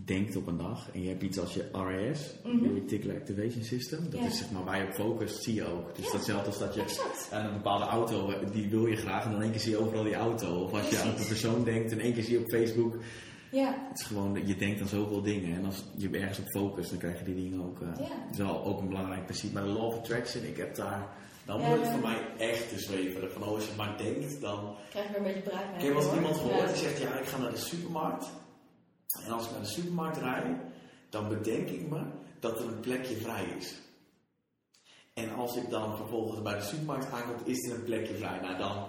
denkt 0.04 0.36
op 0.36 0.46
een 0.46 0.56
dag 0.56 0.88
en 0.92 1.02
je 1.02 1.08
hebt 1.08 1.22
iets 1.22 1.38
als 1.38 1.54
je 1.54 1.68
RAS, 1.72 2.34
Mhm. 2.44 2.74
Reticular 2.74 3.16
Activation 3.16 3.62
System, 3.62 4.10
dat 4.10 4.20
Ja. 4.20 4.26
is 4.26 4.38
zeg 4.38 4.50
maar 4.50 4.64
waar 4.64 4.78
je 4.78 4.84
op 4.86 4.92
focust, 4.94 5.42
zie 5.42 5.54
je 5.54 5.64
ook. 5.66 5.96
Dus 5.96 6.04
Ja. 6.06 6.12
datzelfde 6.12 6.46
als 6.46 6.58
dat 6.58 6.74
je 6.74 6.80
Exact. 6.82 7.28
aan 7.32 7.46
een 7.46 7.52
bepaalde 7.52 7.84
auto, 7.84 8.30
eh, 8.30 8.50
die 8.52 8.68
wil 8.70 8.86
je 8.86 8.96
graag 8.96 9.24
en 9.24 9.30
dan 9.30 9.42
één 9.42 9.50
keer 9.50 9.60
zie 9.60 9.70
je 9.70 9.78
overal 9.78 10.04
die 10.04 10.14
auto. 10.14 10.62
Of 10.62 10.72
als 10.72 10.88
je 10.88 10.98
aan 11.00 11.08
een 11.08 11.14
persoon 11.26 11.64
denkt 11.64 11.92
en 11.92 12.00
één 12.00 12.14
keer 12.14 12.22
zie 12.22 12.32
je 12.38 12.44
op 12.44 12.48
Facebook, 12.50 12.96
Ja, 13.50 13.74
het 13.88 13.98
is 14.00 14.06
gewoon, 14.06 14.46
je 14.46 14.56
denkt 14.56 14.80
aan 14.80 14.88
zoveel 14.88 15.22
dingen 15.22 15.56
en 15.56 15.64
als 15.64 15.84
je 15.96 16.08
ergens 16.10 16.38
op 16.38 16.46
focust, 16.48 16.90
dan 16.90 16.98
krijg 16.98 17.18
je 17.18 17.24
die 17.24 17.34
dingen 17.34 17.62
ook. 17.66 17.80
eh 17.80 17.88
Ja. 17.98 18.02
Het 18.26 18.30
is 18.32 18.36
wel 18.38 18.64
ook 18.64 18.80
een 18.80 18.88
belangrijk 18.88 19.24
principe, 19.24 19.54
maar 19.54 19.62
de 19.62 19.68
Law 19.68 19.84
of 19.84 19.94
Attraction, 19.98 20.44
ik 20.44 20.56
heb 20.56 20.74
daar, 20.74 21.08
dan 21.44 21.60
wordt 21.66 21.82
het 21.82 21.90
voor 21.90 22.00
mij 22.00 22.18
echt 22.38 22.68
te 22.68 22.78
zweverig. 22.78 23.32
Van 23.32 23.42
oh, 23.42 23.48
als 23.48 23.64
je 23.66 23.72
maar 23.76 23.94
denkt, 23.98 24.40
dan 24.40 24.74
krijg 24.90 25.06
je 25.06 25.12
weer 25.12 25.18
een 25.26 25.34
beetje 25.34 25.50
braak 25.50 25.74
ik 25.78 25.82
heb 25.84 25.92
hoor. 25.94 26.14
iemand 26.14 26.36
gehoord 26.36 26.68
die 26.68 26.76
zegt, 26.76 26.98
ja, 27.00 27.18
ik 27.18 27.26
ga 27.26 27.38
naar 27.38 27.50
de 27.50 27.56
supermarkt. 27.58 28.26
En 29.24 29.32
als 29.32 29.44
ik 29.46 29.50
naar 29.50 29.60
de 29.60 29.66
supermarkt 29.66 30.16
rijd, 30.16 30.56
dan 31.08 31.28
bedenk 31.28 31.68
ik 31.68 31.88
me 31.88 32.02
dat 32.40 32.60
er 32.60 32.66
een 32.68 32.80
plekje 32.80 33.16
vrij 33.16 33.44
is. 33.58 33.80
En 35.14 35.34
als 35.34 35.56
ik 35.56 35.70
dan 35.70 35.96
vervolgens 35.96 36.42
bij 36.42 36.54
de 36.54 36.64
supermarkt 36.64 37.10
aankom, 37.12 37.34
is 37.44 37.68
er 37.68 37.74
een 37.74 37.84
plekje 37.84 38.14
vrij. 38.14 38.40
Nou, 38.40 38.58
dan, 38.58 38.88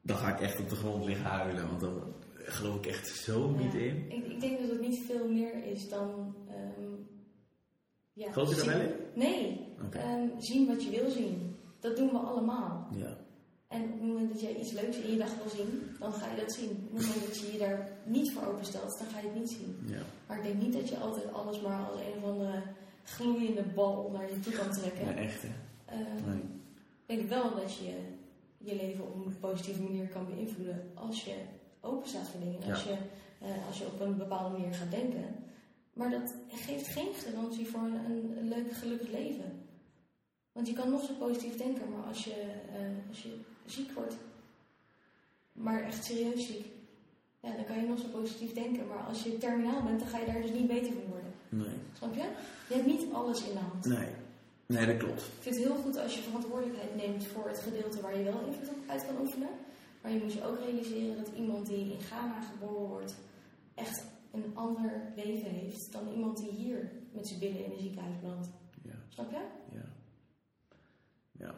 dan 0.00 0.16
ga 0.16 0.32
ik 0.34 0.40
echt 0.40 0.60
op 0.60 0.68
de 0.68 0.76
grond 0.76 1.04
liggen 1.04 1.24
huilen, 1.26 1.66
want 1.68 1.80
dan 1.80 2.14
geloof 2.34 2.76
ik 2.76 2.86
echt 2.86 3.08
zo 3.08 3.48
niet 3.50 3.72
Ja. 3.72 3.78
in. 3.78 4.10
Ik, 4.10 4.26
ik 4.26 4.40
denk 4.40 4.60
dat 4.60 4.70
het 4.70 4.80
niet 4.80 5.04
veel 5.06 5.28
meer 5.28 5.64
is 5.64 5.88
dan. 5.88 6.34
ehm 6.48 6.88
ja, 8.12 8.32
Geloof 8.32 8.48
je 8.48 8.54
daar 8.54 8.64
zien- 8.64 8.72
wel 8.72 8.88
in? 8.88 8.94
Nee, 9.14 9.66
Oké. 9.84 9.98
ehm, 9.98 10.28
zien 10.38 10.66
wat 10.66 10.84
je 10.84 10.90
wil 10.90 11.10
zien. 11.10 11.56
Dat 11.80 11.96
doen 11.96 12.10
we 12.10 12.18
allemaal. 12.18 12.88
Ja. 12.94 13.16
En 13.74 13.82
op 13.82 13.90
het 13.92 14.02
moment 14.02 14.32
dat 14.32 14.40
jij 14.40 14.54
iets 14.56 14.72
leuks 14.72 14.96
in 14.96 15.10
je 15.10 15.18
dag 15.18 15.34
wil 15.36 15.50
zien, 15.56 15.96
dan 15.98 16.12
ga 16.12 16.30
je 16.30 16.40
dat 16.40 16.52
zien. 16.52 16.70
Op 16.90 16.98
het 16.98 17.06
moment 17.06 17.26
dat 17.26 17.38
je 17.38 17.52
je 17.52 17.58
daar 17.58 17.88
niet 18.04 18.32
voor 18.32 18.46
openstelt, 18.46 18.98
dan 18.98 19.06
ga 19.08 19.18
je 19.20 19.26
het 19.28 19.38
niet 19.38 19.50
zien. 19.50 19.72
ja. 19.86 20.02
Maar 20.26 20.36
ik 20.36 20.42
denk 20.42 20.62
niet 20.62 20.72
dat 20.72 20.88
je 20.88 20.96
altijd 20.96 21.32
alles 21.32 21.60
maar 21.60 21.84
als 21.90 22.00
een 22.00 22.22
of 22.22 22.24
andere 22.24 22.62
gloeiende 23.04 23.62
bal 23.62 24.10
naar 24.12 24.28
je 24.30 24.40
toe 24.40 24.52
kan 24.52 24.70
trekken. 24.70 25.04
Nee, 25.04 25.14
echt 25.14 25.42
hè. 25.42 25.48
Ehm, 25.84 26.30
Nee. 26.30 26.42
Ik 27.06 27.16
denk 27.16 27.28
wel 27.28 27.54
dat 27.54 27.76
je 27.76 27.94
je 28.58 28.76
leven 28.76 29.04
op 29.04 29.14
een 29.26 29.38
positieve 29.40 29.82
manier 29.82 30.08
kan 30.08 30.26
beïnvloeden 30.26 30.90
als 30.94 31.24
je 31.24 31.34
open 31.80 32.08
staat 32.08 32.28
voor 32.28 32.40
dingen. 32.40 32.60
Ja. 32.66 32.70
Als, 32.72 32.82
je, 32.82 32.96
eh, 33.40 33.66
als 33.66 33.78
je 33.78 33.86
op 33.86 34.00
een 34.00 34.16
bepaalde 34.16 34.58
manier 34.58 34.74
gaat 34.74 34.90
denken. 34.90 35.24
Maar 35.92 36.10
dat 36.10 36.34
geeft 36.48 36.86
geen 36.86 37.14
garantie 37.14 37.66
voor 37.66 37.80
een, 37.80 38.04
een, 38.10 38.36
een 38.38 38.48
leuk, 38.48 38.72
gelukkig 38.72 39.10
leven. 39.10 39.62
Want 40.52 40.66
je 40.68 40.74
kan 40.74 40.90
nog 40.90 41.04
zo 41.04 41.12
positief 41.18 41.56
denken, 41.56 41.90
maar 41.90 42.02
als 42.06 42.24
je, 42.24 42.34
eh, 42.72 43.08
als 43.08 43.22
je 43.22 43.38
ziek 43.72 43.92
wordt, 43.92 44.16
maar 45.52 45.82
echt 45.82 46.04
serieus 46.04 46.46
ziek, 46.46 46.66
ja, 47.40 47.54
dan 47.56 47.64
kan 47.64 47.76
je 47.76 47.88
nog 47.88 47.98
zo 47.98 48.06
positief 48.06 48.52
denken. 48.52 48.86
Maar 48.86 49.02
als 49.02 49.22
je 49.22 49.38
terminaal 49.38 49.82
bent, 49.82 49.98
dan 49.98 50.08
ga 50.08 50.18
je 50.18 50.26
daar 50.26 50.42
dus 50.42 50.52
niet 50.52 50.66
beter 50.66 50.92
van 50.92 51.06
worden. 51.08 51.32
Nee. 51.48 51.76
Snap 51.92 52.14
je? 52.14 52.28
Je 52.68 52.74
hebt 52.74 52.86
niet 52.86 53.12
alles 53.12 53.44
in 53.44 53.52
de 53.52 53.58
hand. 53.58 53.84
Nee. 53.84 54.08
Nee, 54.66 54.86
dat 54.86 54.96
klopt. 54.96 55.22
Ik 55.22 55.42
vind 55.42 55.54
het 55.54 55.64
heel 55.64 55.74
goed 55.76 55.96
als 55.96 56.14
je 56.14 56.22
verantwoordelijkheid 56.22 56.96
neemt 56.96 57.26
voor 57.26 57.48
het 57.48 57.58
gedeelte 57.58 58.00
waar 58.00 58.18
je 58.18 58.24
wel 58.24 58.44
invloed 58.46 58.68
op 58.68 58.88
uit 58.88 59.06
kan 59.06 59.20
oefenen. 59.20 59.48
Maar 60.00 60.12
je 60.12 60.20
moet 60.22 60.32
je 60.32 60.44
ook 60.44 60.58
realiseren 60.58 61.16
dat 61.16 61.34
iemand 61.36 61.66
die 61.66 61.92
in 61.92 62.00
Ghana 62.00 62.40
geboren 62.40 62.88
wordt 62.88 63.14
echt 63.74 64.04
een 64.32 64.50
ander 64.54 65.12
leven 65.16 65.50
heeft 65.50 65.92
dan 65.92 66.08
iemand 66.08 66.36
die 66.36 66.50
hier 66.50 66.90
met 67.12 67.28
zijn 67.28 67.40
billen 67.40 67.64
in 67.64 67.70
een 67.70 67.80
ziekenhuis 67.80 68.20
belandt. 68.20 68.48
Ja. 68.82 68.94
Snap 69.08 69.30
je? 69.30 69.42
Ja. 69.72 69.84
Ja. 71.32 71.54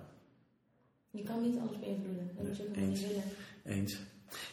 Je 1.12 1.22
kan 1.22 1.42
niet 1.42 1.58
alles 1.58 1.78
beïnvloeden. 1.78 2.30
Dat 2.36 2.46
moet 2.46 2.56
je 2.56 2.62
ook 2.68 2.76
niet 2.76 3.00
willen. 3.00 3.22
Eens. 3.64 3.98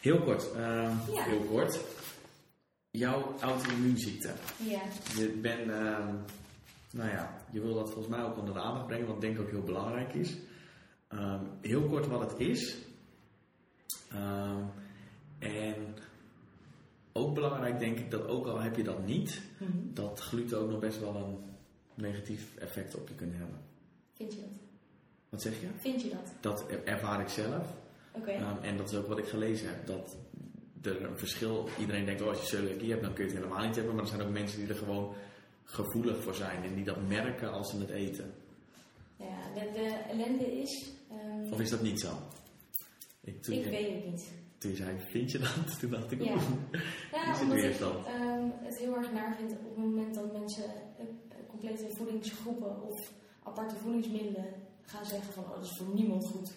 Heel 0.02 0.22
kort. 0.22 0.52
ehm, 0.52 0.96
Ja. 1.14 1.24
Heel 1.24 1.42
kort. 1.42 1.80
Jouw 2.92 3.36
auto-immuunziekte. 3.40 4.34
Ja. 4.70 4.82
Je 5.16 5.38
bent, 5.42 5.70
ehm, 5.72 6.16
nou 6.92 7.10
ja, 7.10 7.42
je 7.52 7.62
wil 7.62 7.74
dat 7.74 7.90
volgens 7.92 8.08
mij 8.16 8.24
ook 8.24 8.38
onder 8.38 8.54
de 8.54 8.60
aandacht 8.60 8.88
brengen, 8.88 9.08
wat 9.08 9.22
denk 9.22 9.36
ik 9.36 9.42
ook 9.42 9.50
heel 9.50 9.64
belangrijk 9.64 10.14
is. 10.14 10.38
Ehm, 11.08 11.44
heel 11.62 11.84
kort 11.88 12.08
wat 12.08 12.32
het 12.32 12.40
is. 12.40 12.78
En 15.40 15.96
ook 17.14 17.34
belangrijk 17.34 17.80
denk 17.80 18.00
ik 18.00 18.12
dat 18.12 18.28
ook 18.28 18.46
al 18.48 18.60
heb 18.60 18.76
je 18.76 18.84
dat 18.84 19.06
niet, 19.06 19.42
Mhm. 19.60 19.94
dat 19.94 20.20
gluten 20.20 20.60
ook 20.60 20.70
nog 20.70 20.80
best 20.80 21.00
wel 21.00 21.16
een 21.16 21.38
negatief 21.94 22.56
effect 22.58 22.96
op 22.96 23.08
je 23.08 23.16
kunnen 23.16 23.38
hebben. 23.38 23.58
Vind 24.14 24.34
je 24.34 24.40
dat? 24.40 24.50
Wat 25.30 25.42
zeg 25.42 25.60
je? 25.62 25.68
Vind 25.78 26.02
je 26.02 26.10
dat? 26.10 26.34
Dat 26.40 26.72
er- 26.72 26.84
ervaar 26.86 27.22
ik 27.22 27.28
zelf. 27.30 27.66
Oké. 28.12 28.32
Ehm, 28.32 28.64
en 28.64 28.78
dat 28.78 28.92
is 28.92 28.98
ook 28.98 29.08
wat 29.08 29.18
ik 29.18 29.26
gelezen 29.28 29.68
heb. 29.68 29.86
Dat 29.88 30.18
er 30.82 31.04
een 31.04 31.18
verschil... 31.18 31.68
Iedereen 31.80 32.06
denkt, 32.06 32.22
oh, 32.22 32.28
als 32.28 32.42
je 32.42 32.48
celiakie 32.48 32.90
hebt, 32.90 33.02
dan 33.04 33.14
kun 33.14 33.26
je 33.26 33.32
het 33.32 33.40
helemaal 33.40 33.66
niet 33.66 33.76
hebben. 33.76 33.94
Maar 33.96 34.04
er 34.04 34.10
zijn 34.10 34.22
ook 34.22 34.30
mensen 34.30 34.60
die 34.60 34.68
er 34.70 34.76
gewoon 34.76 35.14
gevoelig 35.64 36.24
voor 36.24 36.36
zijn. 36.36 36.64
En 36.64 36.76
die 36.76 36.84
dat 36.84 37.08
merken 37.08 37.52
als 37.52 37.70
ze 37.70 37.78
het 37.80 37.90
eten. 37.90 38.34
Ja, 39.16 39.54
de, 39.54 39.72
de 39.74 39.86
ellende 40.10 40.60
is. 40.62 40.92
ehm, 41.12 41.54
Of 41.54 41.60
is 41.60 41.70
dat 41.70 41.82
niet 41.82 42.00
zo? 42.00 42.10
Ik, 43.22 43.36
ik 43.48 43.64
je, 43.64 43.70
weet 43.70 43.94
het 43.96 44.06
niet. 44.06 44.32
toen 44.58 44.72
je 44.72 44.78
zei, 44.78 44.98
vind 45.10 45.32
je 45.32 45.38
dat? 45.40 45.56
Toen 45.80 45.90
dacht 45.92 46.12
ik, 46.12 46.24
Ja. 46.24 46.32
oeh. 46.34 46.42
Ja, 47.12 47.34
zit 47.34 47.42
omdat 47.44 47.58
ik 47.58 47.64
weerstand. 47.64 48.06
ehm, 48.06 48.48
het 48.64 48.78
heel 48.78 48.96
erg 48.96 49.12
naar 49.12 49.36
vind 49.36 49.52
op 49.52 49.64
het 49.64 49.78
moment 49.78 50.16
dat 50.16 50.32
mensen 50.34 50.64
eh, 50.98 51.06
complete 51.48 51.88
voedingsgroepen 51.96 52.82
of 52.82 53.12
aparte 53.44 53.76
voedingsmiddelen 53.76 54.46
gaan 54.90 55.06
zeggen 55.06 55.34
van 55.34 55.44
oh, 55.44 55.56
dat 55.56 55.64
is 55.64 55.78
voor 55.78 55.88
niemand 55.94 56.26
goed. 56.26 56.52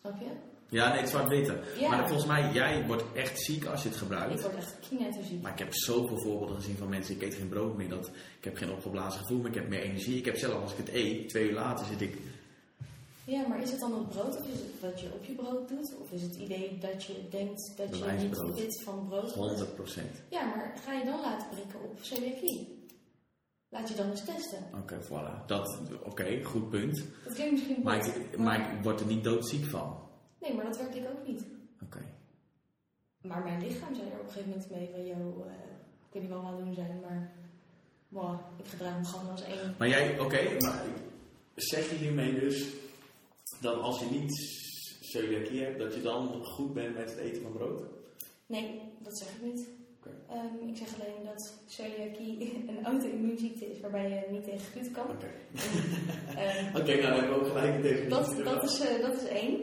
Snap 0.00 0.20
je? 0.20 0.30
Ja, 0.68 0.92
nee, 0.92 1.00
het 1.00 1.28
weten. 1.28 1.60
Ja. 1.78 1.88
Maar 1.88 2.06
volgens 2.06 2.26
mij, 2.26 2.52
jij 2.52 2.86
wordt 2.86 3.04
echt 3.14 3.40
ziek 3.40 3.64
als 3.64 3.82
je 3.82 3.88
het 3.88 3.96
Ik 3.96 4.02
gebruikt. 4.02 4.42
word 4.42 4.54
echt 4.56 4.78
knetterziek. 4.88 5.42
Maar 5.42 5.52
ik 5.52 5.58
heb 5.58 5.74
zoveel 5.74 6.20
voorbeelden 6.20 6.56
gezien 6.56 6.76
van 6.76 6.88
mensen, 6.88 7.14
ik 7.14 7.22
eet 7.22 7.34
geen 7.34 7.48
brood 7.48 7.76
meer. 7.76 7.88
Dat, 7.88 8.06
ik 8.38 8.44
heb 8.44 8.56
geen 8.56 8.70
opgeblazen 8.70 9.20
gevoel 9.20 9.38
meer, 9.38 9.48
ik 9.48 9.54
heb 9.54 9.68
meer 9.68 9.82
energie. 9.82 10.16
Ik 10.16 10.24
heb 10.24 10.36
zelf, 10.36 10.62
als 10.62 10.72
ik 10.72 10.78
het 10.78 10.88
eet, 10.88 11.28
twee 11.28 11.48
uur 11.48 11.54
later 11.54 11.86
zit 11.86 12.00
ik... 12.00 12.18
Ja, 13.24 13.46
maar 13.48 13.62
is 13.62 13.70
het 13.70 13.80
dan 13.80 13.94
het 13.94 14.08
brood 14.08 14.38
of 14.38 14.46
is 14.46 14.58
het 14.58 14.80
wat 14.80 15.00
je 15.00 15.06
op 15.12 15.24
je 15.24 15.32
brood 15.32 15.68
doet? 15.68 15.94
Of 16.00 16.10
is 16.10 16.22
het 16.22 16.34
idee 16.36 16.78
dat 16.80 17.04
je 17.04 17.14
denkt 17.30 17.72
dat 17.76 17.98
je 17.98 18.04
niet 18.04 18.60
fit 18.60 18.82
van 18.82 19.06
brood 19.08 19.34
wordt? 19.34 19.60
100%. 19.60 20.02
Ja, 20.28 20.44
maar 20.44 20.74
ga 20.84 20.92
je 20.92 21.04
dan 21.04 21.20
laten 21.20 21.48
prikken 21.48 21.80
op 21.82 21.98
celiakie? 22.00 22.79
Laat 23.70 23.88
je 23.88 23.94
dan 23.94 24.10
eens 24.10 24.24
testen. 24.24 24.58
Oké, 24.74 24.98
voilà. 25.02 25.46
Dat, 25.46 25.78
oké, 26.02 26.44
goed 26.44 26.70
punt. 26.70 27.04
Dat 27.24 27.34
klinkt 27.34 27.52
misschien 27.52 27.82
Maar 27.82 28.06
ik, 28.06 28.38
maar 28.38 28.74
ik 28.76 28.82
word 28.82 29.00
er 29.00 29.06
niet 29.06 29.24
doodziek 29.24 29.64
van. 29.64 29.98
Nee, 30.40 30.54
maar 30.54 30.64
dat 30.64 30.76
werk 30.76 30.94
ik 30.94 31.08
ook 31.08 31.26
niet. 31.26 31.44
Oké. 31.82 32.04
Maar 33.22 33.42
mijn 33.42 33.62
lichaam 33.62 33.94
zei 33.94 34.10
er 34.10 34.18
op 34.18 34.26
een 34.26 34.32
gegeven 34.32 34.48
moment 34.48 34.70
mee 34.70 34.88
van, 34.90 35.06
yo, 35.06 35.44
eh, 35.46 35.52
ik 36.06 36.12
weet 36.12 36.22
niet 36.22 36.30
wat 36.30 36.40
we 36.40 36.46
aan 36.46 36.56
het 36.56 36.64
doen 36.64 36.74
zijn, 36.74 37.00
maar 37.00 37.32
wow, 38.08 38.40
ik 38.58 38.66
gedraag 38.66 38.98
me 38.98 39.04
gewoon 39.04 39.30
als 39.30 39.42
één. 39.42 39.74
Maar 39.78 39.88
jij, 39.88 40.20
oké, 40.20 40.56
maar 40.58 40.84
zeg 41.54 41.90
je 41.90 41.96
hiermee 41.96 42.40
dus 42.40 42.66
dat 43.60 43.80
als 43.80 43.98
je 43.98 44.06
niet 44.10 44.32
celiakie 45.00 45.62
hebt, 45.62 45.78
dat 45.78 45.94
je 45.94 46.02
dan 46.02 46.44
goed 46.44 46.72
bent 46.72 46.96
met 46.96 47.10
het 47.10 47.18
eten 47.18 47.42
van 47.42 47.52
brood? 47.52 47.82
Nee, 48.46 48.80
dat 48.98 49.18
zeg 49.18 49.28
ik 49.28 49.42
niet. 49.42 49.68
Ehm, 50.28 50.68
ik 50.68 50.76
zeg 50.76 50.88
alleen 50.94 51.24
dat 51.24 51.52
celiakie 51.66 52.52
een 52.68 52.84
auto-immuunziekte 52.84 53.70
is 53.70 53.80
waarbij 53.80 54.08
je 54.10 54.20
niet 54.30 54.44
tegen 54.44 54.60
gluten 54.60 54.92
kan. 54.92 55.10
Oké. 55.10 55.26
Ehm, 56.36 56.76
Oké, 56.76 56.92
nou 56.94 57.02
dan 57.02 57.12
hebben 57.12 57.28
we 57.28 57.34
ook 57.40 57.46
gelijk 57.46 57.74
een 57.74 57.80
definitie. 57.82 58.08
dat, 58.08 58.44
dat, 58.44 58.62
is, 58.64 58.80
eh, 58.80 59.02
dat 59.02 59.22
is 59.22 59.28
één. 59.28 59.60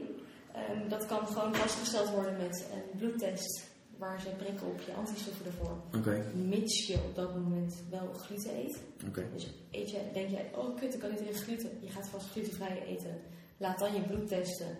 Ehm, 0.53 0.89
dat 0.89 1.05
kan 1.05 1.27
gewoon 1.27 1.55
vastgesteld 1.55 2.09
worden 2.09 2.37
met 2.37 2.65
een 2.73 2.97
bloedtest 2.99 3.65
waar 3.97 4.21
ze 4.21 4.29
prikken 4.29 4.67
op 4.67 4.81
je 4.81 4.93
antistoffen 4.93 5.45
ervoor. 5.45 5.77
Oké, 5.97 6.25
Mits 6.33 6.87
je 6.87 6.93
op 6.93 7.15
dat 7.15 7.33
moment 7.35 7.83
wel 7.89 8.13
gluten 8.13 8.57
eet. 8.57 8.77
oké. 9.07 9.25
Dus 9.33 9.47
eet 9.71 9.91
je, 9.91 9.99
denk 10.13 10.29
jij, 10.29 10.49
oh 10.55 10.75
kut, 10.79 10.93
ik 10.93 10.99
kan 10.99 11.09
niet 11.09 11.19
tegen 11.19 11.35
gluten. 11.41 11.69
Je 11.81 11.89
gaat 11.89 12.07
vast 12.07 12.29
glutenvrij 12.29 12.83
eten. 12.87 13.21
Laat 13.57 13.79
dan 13.79 13.93
je 13.93 14.01
bloed 14.01 14.27
testen. 14.27 14.77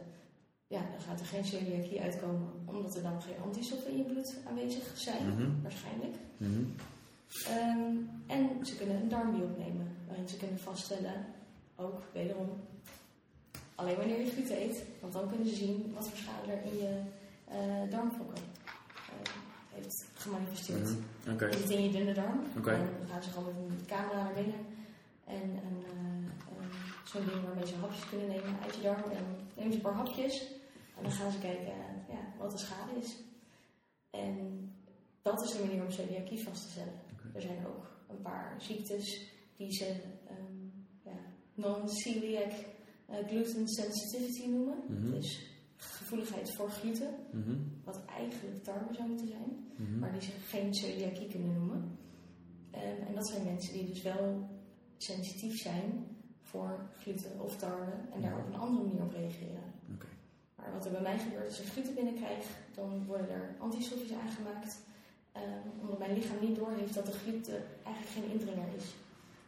Ja, 0.68 0.80
dan 0.80 1.02
gaat 1.02 1.20
er 1.20 1.26
geen 1.26 1.46
celiakie 1.46 2.02
uitkomen. 2.02 2.50
Omdat 2.66 2.96
er 2.96 3.02
dan 3.02 3.22
geen 3.22 3.42
antistoffen 3.44 3.92
in 3.92 3.98
je 3.98 4.04
bloed 4.04 4.36
aanwezig 4.48 4.84
zijn. 4.96 5.28
Mhm. 5.28 5.62
Waarschijnlijk. 5.62 6.16
Mhm. 6.38 6.64
Ehm, 7.46 7.96
en 8.28 8.66
ze 8.66 8.76
kunnen 8.76 8.96
een 8.96 9.10
darmbiop 9.10 9.58
nemen. 9.58 9.96
Waarin 10.08 10.28
ze 10.28 10.38
kunnen 10.38 10.60
vaststellen, 10.60 11.26
ook 11.76 12.02
wederom, 12.14 12.50
alleen 13.76 13.96
wanneer 13.96 14.20
je 14.20 14.32
gluten 14.32 14.62
eet. 14.62 14.84
Want 15.02 15.14
dan 15.14 15.30
kunnen 15.30 15.48
ze 15.48 15.56
zien 15.56 15.92
wat 15.94 16.08
voor 16.08 16.18
schade 16.18 16.52
er 16.52 16.64
in 16.72 16.78
je 16.78 17.02
darmvlokken 17.90 18.44
eh, 18.44 19.32
heeft 19.74 20.06
gemanifesteerd. 20.14 20.90
Je 21.24 21.58
zit 21.58 21.70
in 21.70 21.84
je 21.84 21.92
dunne 21.92 22.14
darm. 22.14 22.40
En 22.56 22.62
dan 22.64 23.08
gaan 23.10 23.24
ze 23.24 23.30
gewoon 23.30 23.54
met 23.70 23.80
een 23.80 23.86
camera 23.86 24.24
naar 24.24 24.34
binnen. 24.34 24.66
En 25.26 25.42
een, 25.42 25.84
eh, 25.86 26.32
zo'n 27.04 27.26
ding 27.26 27.44
waarmee 27.46 27.68
ze 27.68 27.76
hapjes 27.76 28.10
kunnen 28.10 28.28
nemen 28.28 28.56
uit 28.64 28.76
je 28.76 28.82
darm. 28.82 29.04
En 29.04 29.10
dan 29.10 29.36
nemen 29.56 29.72
ze 29.72 29.78
een 29.78 29.84
paar 29.84 29.94
hapjes. 29.94 30.57
En 30.98 31.04
dan 31.04 31.12
gaan 31.12 31.32
ze 31.32 31.40
kijken 31.40 31.74
ja, 32.10 32.34
wat 32.38 32.52
de 32.52 32.58
schade 32.58 33.00
is. 33.00 33.16
En 34.10 34.36
dat 35.22 35.44
is 35.44 35.52
de 35.52 35.64
manier 35.66 35.84
om 35.84 35.92
celiakie 35.92 36.44
vast 36.44 36.62
te 36.64 36.70
stellen. 36.72 36.94
Er 37.34 37.42
zijn 37.42 37.66
ook 37.68 37.92
een 38.10 38.22
paar 38.22 38.56
ziektes 38.62 39.32
die 39.56 39.72
ze 39.74 39.86
ehm, 40.28 40.66
ja, 41.04 41.18
non-celiac 41.54 42.52
eh, 43.06 43.28
gluten 43.28 43.68
sensitivity 43.68 44.48
noemen. 44.48 45.12
Dus 45.12 45.52
gevoeligheid 45.76 46.56
voor 46.56 46.70
gluten, 46.70 47.16
Mhm. 47.32 47.56
wat 47.84 48.06
eigenlijk 48.06 48.64
tarwe 48.64 48.94
zou 48.94 49.08
moeten 49.10 49.28
zijn, 49.28 49.66
Mhm. 49.78 50.00
maar 50.00 50.12
die 50.12 50.22
zich 50.22 50.50
geen 50.50 50.74
celiakie 50.74 51.28
kunnen 51.28 51.54
noemen. 51.54 51.98
Ehm, 52.72 53.02
en 53.08 53.14
dat 53.16 53.28
zijn 53.28 53.44
mensen 53.46 53.74
die 53.74 53.86
dus 53.88 54.02
wel 54.02 54.50
sensitief 54.98 55.58
zijn 55.58 56.06
voor 56.42 56.90
gluten 57.00 57.42
of 57.42 57.58
tarwe 57.58 57.92
en 58.14 58.22
daar 58.22 58.40
op 58.40 58.46
een 58.48 58.60
andere 58.60 58.84
manier 58.88 59.04
op 59.04 59.12
reageren. 59.12 59.64
Maar 60.68 60.76
wat 60.76 60.86
er 60.86 60.92
bij 60.92 61.02
mij 61.02 61.20
gebeurt 61.20 61.48
als 61.48 61.60
ik 61.60 61.68
gluten 61.72 61.94
binnenkrijg, 61.96 62.46
dan 62.76 63.06
worden 63.06 63.30
er 63.30 63.56
antistofjes 63.60 64.12
aangemaakt. 64.26 64.80
ehm, 65.32 65.68
omdat 65.82 65.98
mijn 66.00 66.14
lichaam 66.14 66.40
niet 66.42 66.56
doorheeft 66.56 66.94
dat 66.94 67.06
de 67.06 67.12
gluten 67.12 67.64
eigenlijk 67.84 68.14
geen 68.16 68.32
indringer 68.32 68.68
is. 68.76 68.84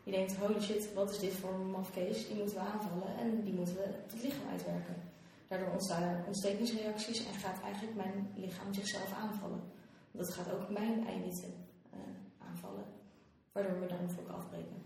Die 0.04 0.14
denkt, 0.14 0.36
holy 0.36 0.60
shit, 0.62 0.94
wat 0.94 1.10
is 1.12 1.20
dit 1.20 1.34
voor 1.34 1.54
een 1.54 1.70
mafkees? 1.72 2.28
Die 2.28 2.36
moeten 2.36 2.56
we 2.56 2.62
aanvallen 2.62 3.18
en 3.18 3.44
die 3.44 3.54
moeten 3.54 3.76
we 3.76 3.86
het 4.12 4.24
lichaam 4.24 4.48
uitwerken. 4.52 4.96
Daardoor 5.48 5.72
ontstaan 5.72 6.04
er 6.04 6.24
ontstekingsreacties 6.28 7.26
en 7.26 7.34
gaat 7.34 7.62
eigenlijk 7.64 7.96
mijn 7.96 8.28
lichaam 8.36 8.74
zichzelf 8.74 9.14
aanvallen. 9.14 9.62
Dat 10.12 10.34
gaat 10.34 10.52
ook 10.52 10.70
mijn 10.70 11.08
eiwitten 11.08 11.54
eh, 11.92 12.00
aanvallen, 12.50 12.86
waardoor 13.52 13.80
we 13.80 13.88
dan 13.88 14.10
ook 14.20 14.30
afbreken. 14.30 14.82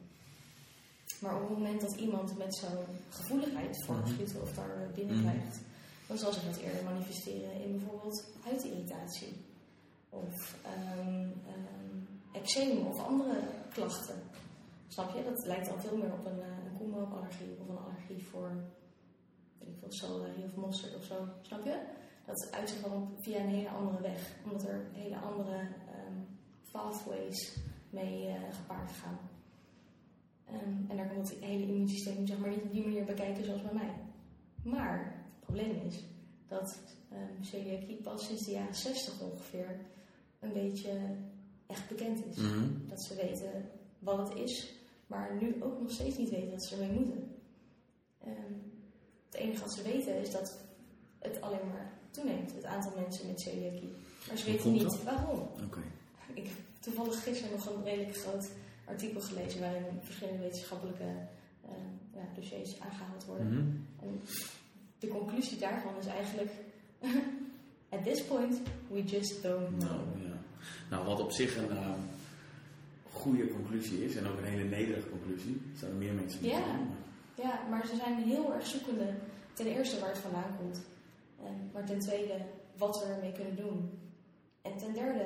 Maar 1.21 1.35
op 1.35 1.41
het 1.49 1.57
moment 1.57 1.81
dat 1.81 1.95
iemand 1.95 2.37
met 2.37 2.55
zo'n 2.55 2.85
gevoeligheid 3.09 3.83
voor 3.85 3.95
Mhm. 3.95 4.07
gluten 4.07 4.41
of 4.41 4.53
tarwe 4.53 4.85
binnenkrijgt, 4.95 5.59
dan 6.07 6.17
zal 6.17 6.33
zich 6.33 6.43
dat 6.43 6.57
eerder 6.57 6.83
manifesteren 6.83 7.61
in 7.63 7.71
bijvoorbeeld 7.71 8.25
huidirritatie 8.43 9.33
of 10.09 10.55
ehm 10.63 11.29
ehm, 11.47 11.83
eczeem 12.31 12.87
of 12.87 13.05
andere 13.05 13.39
klachten. 13.73 14.15
Snap 14.87 15.15
je? 15.15 15.23
Dat 15.23 15.45
lijkt 15.45 15.67
dan 15.67 15.81
veel 15.81 15.97
meer 15.97 16.13
op 16.13 16.25
een, 16.25 16.41
eh, 16.41 16.65
een 16.65 16.77
koemelkallergie 16.77 17.57
of 17.61 17.69
een 17.69 17.77
allergie 17.77 18.25
voor 18.25 18.51
weet 19.57 19.69
ik 19.69 19.75
veel, 19.79 19.91
celery 19.91 20.43
of 20.43 20.55
mosterd 20.55 20.95
of 20.95 21.03
zo. 21.03 21.27
Snap 21.41 21.63
je? 21.63 21.81
Dat 22.25 22.51
uit 22.51 22.69
zich 22.69 22.81
dan 22.81 23.15
via 23.19 23.39
een 23.39 23.49
hele 23.49 23.69
andere 23.69 24.01
weg, 24.01 24.35
omdat 24.43 24.63
er 24.63 24.85
hele 24.91 25.17
andere 25.17 25.57
ehm, 25.57 26.17
pathways 26.71 27.57
mee 27.89 28.27
eh, 28.27 28.35
gepaard 28.51 28.91
gaan. 28.91 29.19
En 30.87 30.97
daar 30.97 31.07
komt 31.07 31.29
het 31.29 31.39
hele 31.39 31.63
immuunsysteem 31.63 32.27
zeg 32.27 32.37
maar, 32.37 32.49
niet 32.49 32.61
op 32.61 32.71
die 32.71 32.83
manier 32.83 33.05
bekijken 33.05 33.45
zoals 33.45 33.61
bij 33.61 33.73
mij. 33.73 33.93
Maar 34.63 35.22
probleem 35.53 35.87
is 35.87 35.95
dat 36.47 36.77
ehm 37.11 37.43
celiakie 37.43 37.95
pas 37.95 38.25
sinds 38.25 38.45
de 38.45 38.51
jaren 38.51 38.75
60 38.75 39.21
ongeveer 39.21 39.79
een 40.39 40.53
beetje 40.53 40.91
echt 41.67 41.87
bekend 41.87 42.25
is. 42.25 42.35
Mhm. 42.35 42.67
Dat 42.87 43.03
ze 43.03 43.15
weten 43.15 43.69
wat 43.99 44.29
het 44.29 44.37
is, 44.37 44.73
maar 45.07 45.37
nu 45.41 45.63
ook 45.63 45.81
nog 45.81 45.91
steeds 45.91 46.17
niet 46.17 46.29
weten 46.29 46.51
wat 46.51 46.63
ze 46.63 46.75
ermee 46.75 46.99
moeten. 46.99 47.35
Ehm, 48.23 48.53
het 49.25 49.35
enige 49.35 49.61
wat 49.61 49.73
ze 49.73 49.81
weten 49.81 50.21
is 50.21 50.31
dat 50.31 50.57
het 51.19 51.41
alleen 51.41 51.67
maar 51.67 51.91
toeneemt, 52.11 52.53
het 52.53 52.65
aantal 52.65 52.91
mensen 52.95 53.27
met 53.27 53.41
celiakie. 53.41 53.93
Maar 54.27 54.37
ze 54.37 54.45
weten 54.45 54.71
niet 54.71 54.81
dat? 54.81 55.03
waarom. 55.03 55.47
Ik 56.33 56.43
heb 56.47 56.55
toevallig 56.79 57.23
gisteren 57.23 57.51
nog 57.51 57.65
een 57.65 57.83
redelijk 57.83 58.17
groot 58.17 58.49
artikel 58.85 59.21
gelezen 59.21 59.59
waarin 59.59 59.83
verschillende 60.01 60.41
wetenschappelijke 60.41 61.27
eh, 61.61 61.71
ja, 62.13 62.21
dossiers 62.35 62.79
aangehaald 62.79 63.25
worden. 63.25 63.47
Mhm. 63.47 63.61
En 63.99 64.21
de 65.03 65.09
conclusie 65.17 65.57
daarvan 65.59 65.93
is 65.99 66.05
eigenlijk: 66.05 66.51
at 67.95 68.03
this 68.03 68.23
point, 68.23 68.55
we 68.87 69.03
just 69.03 69.41
don't 69.43 69.67
know. 69.77 69.89
Nou, 69.89 70.27
ja. 70.27 70.37
nou, 70.89 71.05
wat 71.05 71.19
op 71.19 71.31
zich 71.31 71.57
een 71.57 71.69
eh, 71.69 71.89
goede 73.11 73.47
conclusie 73.47 74.05
is, 74.05 74.15
en 74.15 74.27
ook 74.27 74.37
een 74.37 74.43
hele 74.53 74.69
nederige 74.69 75.09
conclusie, 75.09 75.61
zijn 75.77 75.91
er 75.91 75.97
meer 75.97 76.13
mensen 76.13 76.41
die 76.41 76.49
Ja. 76.51 76.57
doen, 76.57 76.65
maar- 76.87 77.01
Ja, 77.35 77.59
maar 77.69 77.87
ze 77.87 77.95
zijn 77.95 78.15
heel 78.23 78.53
erg 78.53 78.65
zoekende. 78.67 79.13
Ten 79.53 79.65
eerste 79.65 79.99
waar 79.99 80.09
het 80.09 80.17
vandaan 80.17 80.55
komt. 80.57 80.81
En, 81.45 81.69
maar 81.73 81.85
ten 81.85 81.99
tweede 81.99 82.37
wat 82.77 82.99
we 82.99 83.05
ermee 83.13 83.31
kunnen 83.31 83.55
doen. 83.55 83.89
En 84.61 84.77
ten 84.77 84.93
derde 84.93 85.25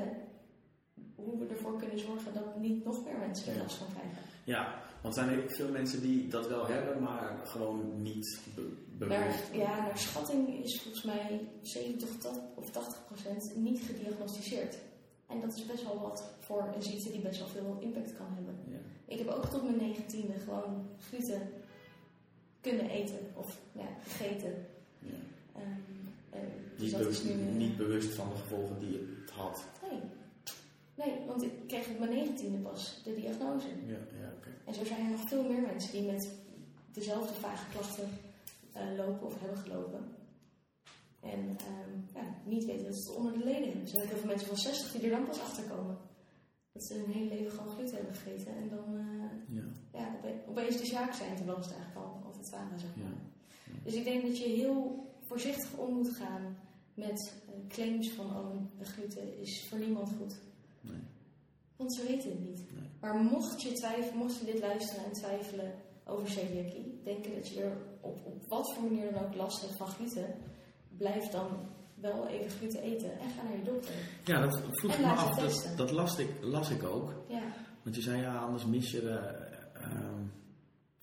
hoe 1.16 1.38
we 1.40 1.46
ervoor 1.54 1.78
kunnen 1.78 2.00
zorgen 2.00 2.34
dat 2.34 2.60
niet 2.60 2.86
nog 2.86 3.04
meer 3.06 3.18
mensen 3.18 3.54
er 3.54 3.60
last 3.62 3.76
van 3.78 3.88
krijgen. 3.94 4.18
Ja, 4.44 4.82
want 5.02 5.18
er 5.18 5.24
zijn 5.24 5.40
heel 5.40 5.50
veel 5.50 5.70
mensen 5.72 6.02
die 6.02 6.28
dat 6.28 6.48
wel 6.48 6.68
hebben, 6.68 7.04
maar 7.04 7.38
gewoon 7.44 8.02
niet 8.02 8.40
Naar, 9.00 9.08
bewust. 9.10 9.44
ja, 9.54 9.78
naar 9.86 9.98
schatting 9.98 10.64
is 10.64 10.82
volgens 10.82 11.04
mij 11.04 11.48
70 11.62 12.10
tot- 12.18 12.42
of 12.56 12.70
80 12.72 13.06
procent 13.06 13.52
niet 13.56 13.80
gediagnosticeerd. 13.82 14.78
En 15.28 15.42
dat 15.42 15.56
is 15.56 15.66
best 15.66 15.84
wel 15.84 16.00
wat 16.02 16.24
voor 16.40 16.70
een 16.76 16.84
ziekte 16.84 17.12
die 17.12 17.22
best 17.22 17.40
wel 17.40 17.48
veel 17.48 17.78
impact 17.82 18.18
kan 18.18 18.26
hebben. 18.34 18.56
Ja. 18.70 18.78
Ik 19.06 19.18
heb 19.18 19.28
ook 19.28 19.46
tot 19.46 19.64
mijn 19.64 19.78
negentiende 19.90 20.34
gewoon 20.34 20.88
gluten 21.10 21.42
kunnen 22.62 22.90
eten 22.90 23.20
of 23.34 23.58
ja, 23.72 23.88
gegeten. 24.08 24.66
Ja. 25.00 25.10
Ehm, 25.56 25.66
en 26.30 26.50
dus 26.76 26.82
Niet, 26.82 26.92
dat 26.92 27.02
be- 27.02 27.10
is 27.10 27.24
nu, 27.24 27.32
eh, 27.32 27.56
niet 27.58 27.78
bewust 27.78 28.14
van 28.14 28.30
de 28.30 28.36
gevolgen 28.36 28.80
die 28.80 28.98
het 29.22 29.30
had. 29.32 29.64
Nee. 29.90 30.00
Nee, 30.96 31.26
want 31.28 31.44
ik 31.44 31.52
kreeg 31.68 31.88
op 31.90 32.00
mijn 32.00 32.12
negentiende 32.12 32.58
pas 32.58 33.02
de 33.04 33.16
diagnose. 33.16 33.68
Ja, 33.68 33.94
ja 34.22 34.32
oké. 34.38 34.50
En 34.66 34.74
zo 34.74 34.86
zijn 34.86 35.06
er 35.06 35.12
nog 35.12 35.28
veel 35.30 35.44
meer 35.44 35.62
mensen 35.62 35.92
die 35.92 36.12
met 36.12 36.32
dezelfde 36.94 37.34
vage 37.34 37.70
klachten 37.72 38.04
eh, 38.04 38.10
lopen 38.98 39.26
of 39.26 39.40
hebben 39.40 39.58
gelopen. 39.58 40.06
En 41.20 41.56
ehm, 41.58 41.92
ja, 42.14 42.36
niet 42.46 42.66
weten 42.66 42.86
dat 42.86 42.96
ze 42.96 43.08
het 43.10 43.18
onder 43.18 43.34
de 43.34 43.44
leden 43.44 43.64
hebben. 43.64 43.82
Er 43.82 43.88
zijn 43.88 44.04
ook 44.04 44.10
heel 44.10 44.18
veel 44.18 44.28
mensen 44.30 44.48
van 44.48 44.58
60 44.58 44.92
die 44.92 45.02
er 45.02 45.10
dan 45.18 45.26
pas 45.26 45.40
achter 45.40 45.64
komen. 45.64 45.98
Dat 46.72 46.86
ze 46.86 46.94
hun 46.94 47.12
hele 47.14 47.30
leven 47.36 47.52
gewoon 47.52 47.74
gluten 47.74 47.96
hebben 47.96 48.16
gegeten. 48.16 48.56
En 48.56 48.70
dan 48.70 48.98
eh, 48.98 49.56
Ja. 49.58 49.64
ja, 50.00 50.16
ope- 50.18 50.44
opeens 50.50 50.78
de 50.78 50.86
zaak 50.86 51.14
zijn, 51.14 51.36
terwijl 51.36 51.64
ze 51.64 51.70
het 51.70 51.78
eigenlijk 51.78 52.08
al 52.08 52.22
altijd 52.26 52.50
waren. 52.50 52.80
Zeg 52.80 52.96
maar. 52.96 53.06
Ja. 53.06 53.80
Dus 53.84 53.94
ik 53.94 54.04
denk 54.04 54.22
dat 54.22 54.38
je 54.38 54.48
heel 54.48 55.06
voorzichtig 55.22 55.78
om 55.78 55.94
moet 55.94 56.10
gaan 56.10 56.58
met 56.94 57.34
eh, 57.48 57.54
claims 57.68 58.10
van 58.12 58.26
oh, 58.26 58.56
gluten 58.82 59.40
is 59.40 59.68
voor 59.70 59.80
niemand 59.80 60.10
goed. 60.18 60.36
Nee. 60.82 61.02
Want 61.76 61.96
ze 61.96 62.06
weten 62.08 62.30
het 62.30 62.40
niet. 62.40 62.58
Nee. 62.74 62.90
Maar 63.02 63.16
mocht 63.16 63.62
je, 63.62 63.72
twijfelen, 63.72 64.18
mocht 64.18 64.40
je 64.40 64.46
dit 64.46 64.60
luisteren 64.60 65.06
en 65.06 65.12
twijfelen 65.12 65.74
over 66.08 66.30
celiakie, 66.30 67.00
denken 67.04 67.36
dat 67.36 67.48
je 67.48 67.62
er 67.62 67.78
op, 68.02 68.26
op 68.26 68.48
wat 68.48 68.74
voor 68.74 68.84
manier 68.84 69.14
dan 69.14 69.24
ook 69.24 69.36
last 69.36 69.62
hebt 69.62 69.78
van 69.78 69.88
gluten, 69.88 70.36
blijf 70.98 71.30
dan 71.30 71.48
wel 71.96 72.28
even 72.28 72.50
gluten 72.50 72.82
eten 72.82 73.20
en 73.20 73.30
ga 73.30 73.44
naar 73.44 73.58
je 73.58 73.64
dokter. 73.64 73.94
Ja, 74.24 74.42
dat 74.42 74.62
vroeg 74.72 74.94
ik 74.94 75.00
me 75.00 75.06
af. 75.06 75.36
Dat, 75.40 75.74
dat 75.76 75.92
las, 75.92 76.18
ik, 76.18 76.30
las 76.42 76.70
ik 76.70 76.84
ook. 76.84 77.14
Ja, 77.28 77.54
Want 77.84 77.96
je 77.96 78.02
zei 78.02 78.22
ja, 78.22 78.38
anders 78.38 78.66
mis 78.66 78.92
je 78.92 79.10
eh, 79.10 79.84
ehm, 79.84 80.24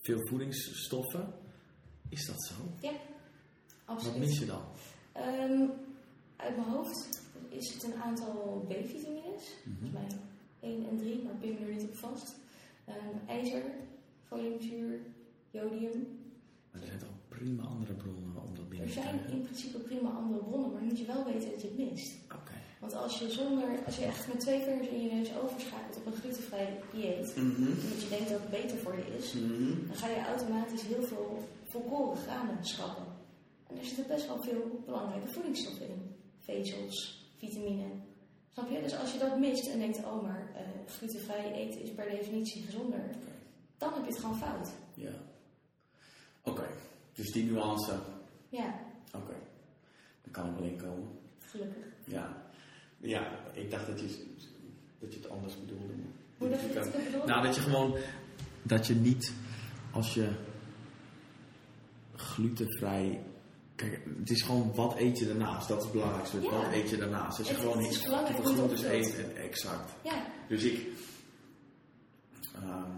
veel 0.01 0.19
voedingsstoffen. 0.29 1.35
Is 2.09 2.27
dat 2.27 2.45
zo? 2.45 2.55
Wat 2.81 2.95
absoluut. 3.85 4.19
mis 4.19 4.39
je 4.39 4.47
dan? 4.47 4.63
Ehm, 5.13 5.69
uit 6.37 6.57
mijn 6.57 6.69
hoofd 6.69 7.23
is 7.49 7.75
het 7.75 7.83
een 7.83 8.03
aantal 8.03 8.65
B-vitamines. 8.69 9.55
Mhm. 9.65 9.79
Volgens 9.79 9.93
mij 9.93 10.19
1 10.61 10.89
en 10.89 10.99
3, 10.99 11.23
maar 11.23 11.35
pin 11.35 11.59
er 11.59 11.75
niet 11.75 11.83
op 11.83 11.97
vast. 11.97 12.37
Ehm, 12.85 13.29
ijzer, 13.29 13.63
foliumzuur, 14.29 15.01
jodium. 15.51 16.07
Maar 16.71 16.81
er 16.81 16.87
zijn 16.87 16.99
toch 16.99 17.09
prima 17.29 17.63
andere 17.63 17.93
bronnen 17.95 18.43
om 18.43 18.55
dat 18.55 18.69
binnen 18.69 18.89
Er 18.89 18.95
te 18.95 19.01
zijn 19.01 19.17
krijgen? 19.17 19.33
in 19.37 19.43
principe 19.43 19.79
prima 19.79 20.11
andere 20.11 20.39
bronnen, 20.45 20.71
maar 20.71 20.79
dan 20.81 20.89
moet 20.89 20.99
je 20.99 21.07
wel 21.07 21.25
weten 21.25 21.51
dat 21.51 21.63
je 21.63 21.69
het 21.69 21.79
mist. 21.91 22.15
Oké. 22.25 22.53
Want 22.81 22.95
als 22.95 23.19
je 23.19 23.31
zonder, 23.31 23.69
als 23.87 23.97
je 23.97 24.05
echt 24.05 24.29
met 24.29 24.41
twee 24.41 24.61
vingers 24.61 24.89
in 24.89 25.03
je 25.03 25.13
neus 25.13 25.37
overschakelt 25.43 25.97
op 25.97 26.07
een 26.07 26.13
glutenvrij 26.21 26.81
dieet, 26.93 27.37
Mhm. 27.37 27.63
omdat 27.85 28.03
je 28.03 28.09
denkt 28.09 28.29
dat 28.31 28.41
het 28.41 28.51
beter 28.51 28.77
voor 28.79 28.97
je 28.97 29.17
is, 29.19 29.33
Mhm. 29.33 29.87
dan 29.87 29.97
ga 29.97 30.09
je 30.09 30.25
automatisch 30.27 30.83
heel 30.83 31.03
veel 31.03 31.39
volkoren 31.65 32.17
granen 32.17 32.65
schrappen. 32.67 33.05
En 33.67 33.79
er 33.79 33.85
zitten 33.85 34.07
best 34.07 34.27
wel 34.27 34.43
veel 34.43 34.83
belangrijke 34.87 35.29
voedingsstoffen 35.29 35.89
in. 35.89 36.03
Vezels, 36.41 37.29
vitamine. 37.39 37.85
Snap 38.53 38.71
je? 38.71 38.83
Dus 38.83 38.97
als 38.97 39.13
je 39.13 39.19
dat 39.19 39.39
mist 39.39 39.67
en 39.69 39.79
denkt, 39.79 39.99
oh 39.99 40.23
maar 40.23 40.51
eh, 40.55 40.61
glutenvrij 40.87 41.53
eten 41.53 41.81
is 41.83 41.91
per 41.91 42.09
definitie 42.11 42.63
gezonder, 42.63 43.11
dan 43.79 43.93
heb 43.95 44.05
je 44.05 44.11
het 44.11 44.21
gewoon 44.21 44.39
fout. 44.39 44.69
Ja. 44.95 45.13
Oké. 46.43 46.67
Dus 47.13 47.33
die 47.33 47.45
nuance. 47.51 47.99
Ja, 48.49 48.75
Oké. 49.15 49.35
Daar 50.23 50.31
kan 50.33 50.47
ik 50.51 50.57
wel 50.59 50.69
in 50.69 50.77
komen. 50.77 51.09
gelukkig. 51.41 51.85
Ja. 52.05 52.43
Ja, 52.99 53.39
ik 53.53 53.71
dacht 53.71 53.87
dat 53.87 54.01
je, 54.01 54.35
dat 54.99 55.15
je 55.15 55.21
het 55.21 55.29
anders 55.31 55.59
bedoelde. 55.61 55.93
Hoe 56.39 56.49
dat 56.49 56.61
je 56.61 56.67
het 56.79 57.05
bedoelt? 57.05 57.27
Nou, 57.27 57.43
dat 57.47 57.55
je 57.55 57.61
gewoon... 57.61 57.97
Dat 58.63 58.87
je 58.87 58.95
niet... 58.95 59.33
Als 59.93 60.15
je 60.15 60.29
glutenvrij... 62.17 63.23
Kijk, 63.75 64.01
het 64.19 64.31
is 64.31 64.43
gewoon 64.43 64.75
wat 64.75 64.97
eet 64.99 65.19
je 65.19 65.27
daarnaast. 65.27 65.69
Dat 65.69 65.79
is 65.79 65.85
het 65.85 65.93
belangrijkste. 65.93 66.41
Ja. 66.41 66.51
Wat 66.51 66.73
eet 66.73 66.91
je 66.91 66.97
daarnaast. 66.97 67.39
Als 67.39 67.49
je 67.49 67.55
gewoon 67.55 67.83
je 67.83 67.87
het 67.89 68.45
groentes 68.47 68.83
eet. 68.83 69.15
En, 69.17 69.37
exact. 69.37 69.93
Ja, 70.03 70.27
Dus 70.49 70.63
ik... 70.63 70.87
ehm, 72.55 72.91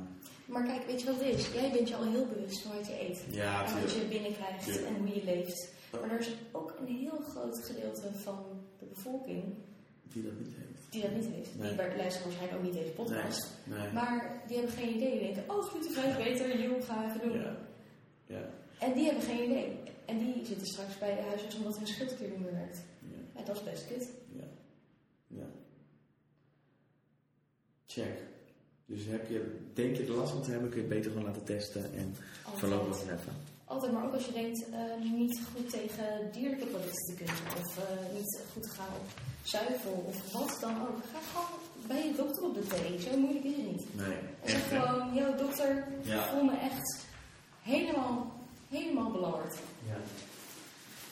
maar 0.47 0.64
kijk, 0.64 0.86
weet 0.86 1.01
je 1.01 1.06
wat 1.06 1.20
het 1.20 1.35
is? 1.39 1.52
Jij 1.52 1.70
bent 1.73 1.89
je 1.89 1.97
al 1.97 2.10
heel 2.10 2.27
bewust 2.27 2.62
van 2.62 2.77
wat 2.77 2.86
je 2.86 3.01
eet. 3.09 3.24
ja, 3.31 3.66
en 3.66 3.81
wat 3.81 3.93
je 3.93 4.06
binnenkrijgt 4.09 4.85
en 4.85 4.97
hoe 4.97 5.09
je 5.14 5.24
leeft. 5.24 5.74
Maar 5.90 6.10
er 6.10 6.20
is 6.20 6.35
ook 6.52 6.74
een 6.81 6.86
heel 6.97 7.18
groot 7.28 7.64
gedeelte 7.64 8.12
van 8.14 8.44
de 8.78 8.85
bevolking 8.85 9.55
Die 10.02 10.23
dat 10.23 10.32
niet 10.39 10.55
heeft. 10.56 10.93
die 10.93 11.02
dat 11.02 11.10
niet 11.10 11.27
heeft. 11.35 11.55
Nee. 11.59 11.68
Die 11.68 11.97
luisteren 11.97 12.23
waarschijnlijk 12.28 12.59
ook 12.59 12.62
niet 12.62 12.73
deze 12.82 12.93
podcast. 12.93 13.51
Nee. 13.64 13.78
nee. 13.78 13.93
Maar 13.93 14.43
die 14.47 14.56
hebben 14.56 14.74
geen 14.74 14.97
idee. 14.97 15.10
Die 15.10 15.35
denken, 15.35 15.55
oh 15.56 15.64
glutenvrij 15.64 16.16
beter, 16.24 16.62
joh, 16.62 16.82
ga 16.85 17.05
even 17.09 17.28
doen. 17.28 17.40
Ja. 17.40 17.56
Ja. 18.27 18.48
En 18.78 18.93
die 18.93 19.05
hebben 19.05 19.23
geen 19.23 19.44
idee. 19.51 19.78
En 20.05 20.18
die 20.18 20.44
zitten 20.47 20.66
straks 20.66 20.98
bij 20.98 21.14
de 21.14 21.23
huisarts 21.23 21.56
omdat 21.56 21.77
hun 21.77 21.86
schildklier 21.86 22.31
niet 22.31 22.40
meer 22.40 22.52
werkt. 22.52 22.85
Ja. 23.01 23.40
Ja, 23.40 23.44
dat 23.44 23.56
is 23.56 23.62
best 23.62 23.86
kut. 23.86 24.09
Ja. 24.32 24.44
ja. 25.27 25.47
Check. 27.86 28.18
Dus 28.87 29.05
heb 29.07 29.29
je, 29.29 29.57
denk 29.75 29.97
je 29.97 30.03
er 30.05 30.11
last 30.13 30.33
van 30.33 30.43
te 30.43 30.51
hebben, 30.51 30.69
kun 30.71 30.81
je 30.83 30.87
het 30.87 30.95
beter 30.95 31.11
gewoon 31.11 31.27
laten 31.27 31.45
testen 31.45 31.85
en 31.95 32.17
voorlopig 32.55 32.87
Altijd. 32.89 33.07
nog 33.11 33.19
even. 33.21 33.33
Altijd, 33.65 33.93
maar 33.93 34.05
ook 34.07 34.13
als 34.15 34.27
je 34.27 34.33
denkt 34.33 34.69
eh, 34.71 35.11
niet 35.13 35.41
goed 35.55 35.71
tegen 35.71 36.31
dierlijke 36.33 36.67
producten 36.67 37.07
te 37.07 37.15
kunnen. 37.15 37.35
Of 37.63 37.79
eh, 37.79 38.15
niet 38.15 38.41
goed 38.53 38.63
te 38.63 38.69
gaan 38.69 38.93
op 39.01 39.07
zuivel 39.43 40.05
of 40.09 40.33
wat 40.33 40.59
dan 40.61 40.81
ook. 40.81 40.97
Ga 41.13 41.19
gewoon 41.33 41.59
bij 41.87 42.07
je 42.07 42.15
dokter 42.17 42.43
op 42.45 42.55
de 42.55 42.67
thee. 42.67 43.01
Zo 43.01 43.17
moeilijk 43.19 43.45
is 43.45 43.57
het 43.57 43.67
niet. 43.67 43.95
Nee, 43.95 44.17
En 44.43 44.51
zeg 44.51 44.69
gewoon, 44.69 45.15
yo 45.15 45.37
dokter, 45.37 45.77
ik 46.03 46.07
Ja. 46.07 46.29
voel 46.29 46.45
me 46.45 46.57
echt 46.57 47.05
helemaal, 47.63 48.33
helemaal. 48.69 49.13
Ja. 49.87 49.95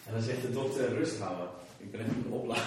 En 0.07 0.13
dan 0.13 0.23
zegt 0.23 0.43
de 0.43 0.51
dokter 0.51 0.89
rust 0.95 1.19
houden. 1.19 1.49
Ik 1.85 1.91
ben 1.91 2.01
even 2.01 2.17
een 2.27 2.33
opladen. 2.33 2.65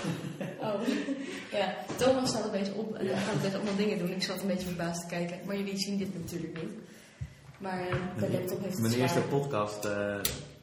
Oh, 0.60 0.81
ja. 1.60 1.76
Thomas 1.98 2.30
staat 2.30 2.45
opeens 2.48 2.72
op 2.73 2.95
en 2.95 3.06
Ja. 3.06 3.11
dan 3.11 3.19
gaat 3.19 3.35
opeens 3.35 3.53
allemaal 3.53 3.76
dingen 3.76 3.98
doen. 3.98 4.10
Ik 4.10 4.23
zat 4.23 4.41
een 4.41 4.48
beetje 4.48 4.68
verbaasd 4.68 5.02
te 5.02 5.07
kijken, 5.15 5.39
maar 5.45 5.57
jullie 5.57 5.77
zien 5.77 5.98
dit 5.98 6.19
natuurlijk 6.19 6.61
niet. 6.61 6.72
Maar 7.60 7.88
eh, 7.88 7.95
mijn 8.19 8.31
laptop 8.31 8.60
heeft 8.61 8.72
het 8.72 8.80
Mijn 8.80 8.91
zwaar. 8.94 9.02
eerste 9.03 9.22
podcast 9.22 9.85
eh, 9.85 10.19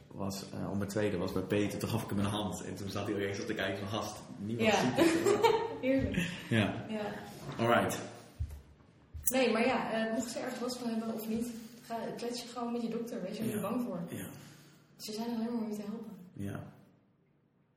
was, 0.07 0.43
eh 0.53 0.71
om 0.71 0.77
mijn 0.77 0.89
tweede 0.89 1.17
was 1.17 1.31
bij 1.31 1.41
Peter. 1.41 1.79
Toen 1.79 1.89
gaf 1.89 2.03
ik 2.03 2.09
hem 2.09 2.19
een 2.19 2.25
hand. 2.25 2.63
En 2.63 2.75
toen 2.75 2.89
zat 2.89 3.05
hij 3.07 3.15
er 3.15 3.27
eens 3.27 3.39
op 3.39 3.45
te 3.45 3.53
kijken 3.53 3.79
van 3.87 3.99
gast. 3.99 4.15
Niemand 4.37 4.67
Ja. 4.69 4.79
ziet 4.79 4.95
het. 4.95 5.51
Heerlijk. 5.81 6.15
ja. 6.49 6.85
Ja. 6.89 7.13
Alright. 7.57 7.99
Nee, 9.25 9.51
maar 9.51 9.65
ja, 9.65 9.91
eh, 9.91 10.13
mocht 10.13 10.31
ze 10.31 10.39
ergens 10.39 10.59
last 10.61 10.77
van 10.77 10.89
hebben 10.89 11.13
of 11.13 11.27
niet, 11.27 11.45
ga, 11.87 11.95
klets 12.17 12.41
je 12.41 12.47
gewoon 12.47 12.71
met 12.71 12.81
je 12.81 12.89
dokter. 12.89 13.21
Wees 13.21 13.31
je 13.37 13.39
er 13.39 13.45
niet 13.45 13.55
Ja. 13.55 13.61
bang 13.61 13.83
voor. 13.85 13.99
Ja. 14.09 14.25
Ze 14.97 15.11
zijn 15.11 15.27
er 15.27 15.33
alleen 15.35 15.45
maar 15.53 15.61
om 15.63 15.69
je 15.69 15.75
te 15.75 15.81
helpen. 15.81 16.11
Ja. 16.33 16.63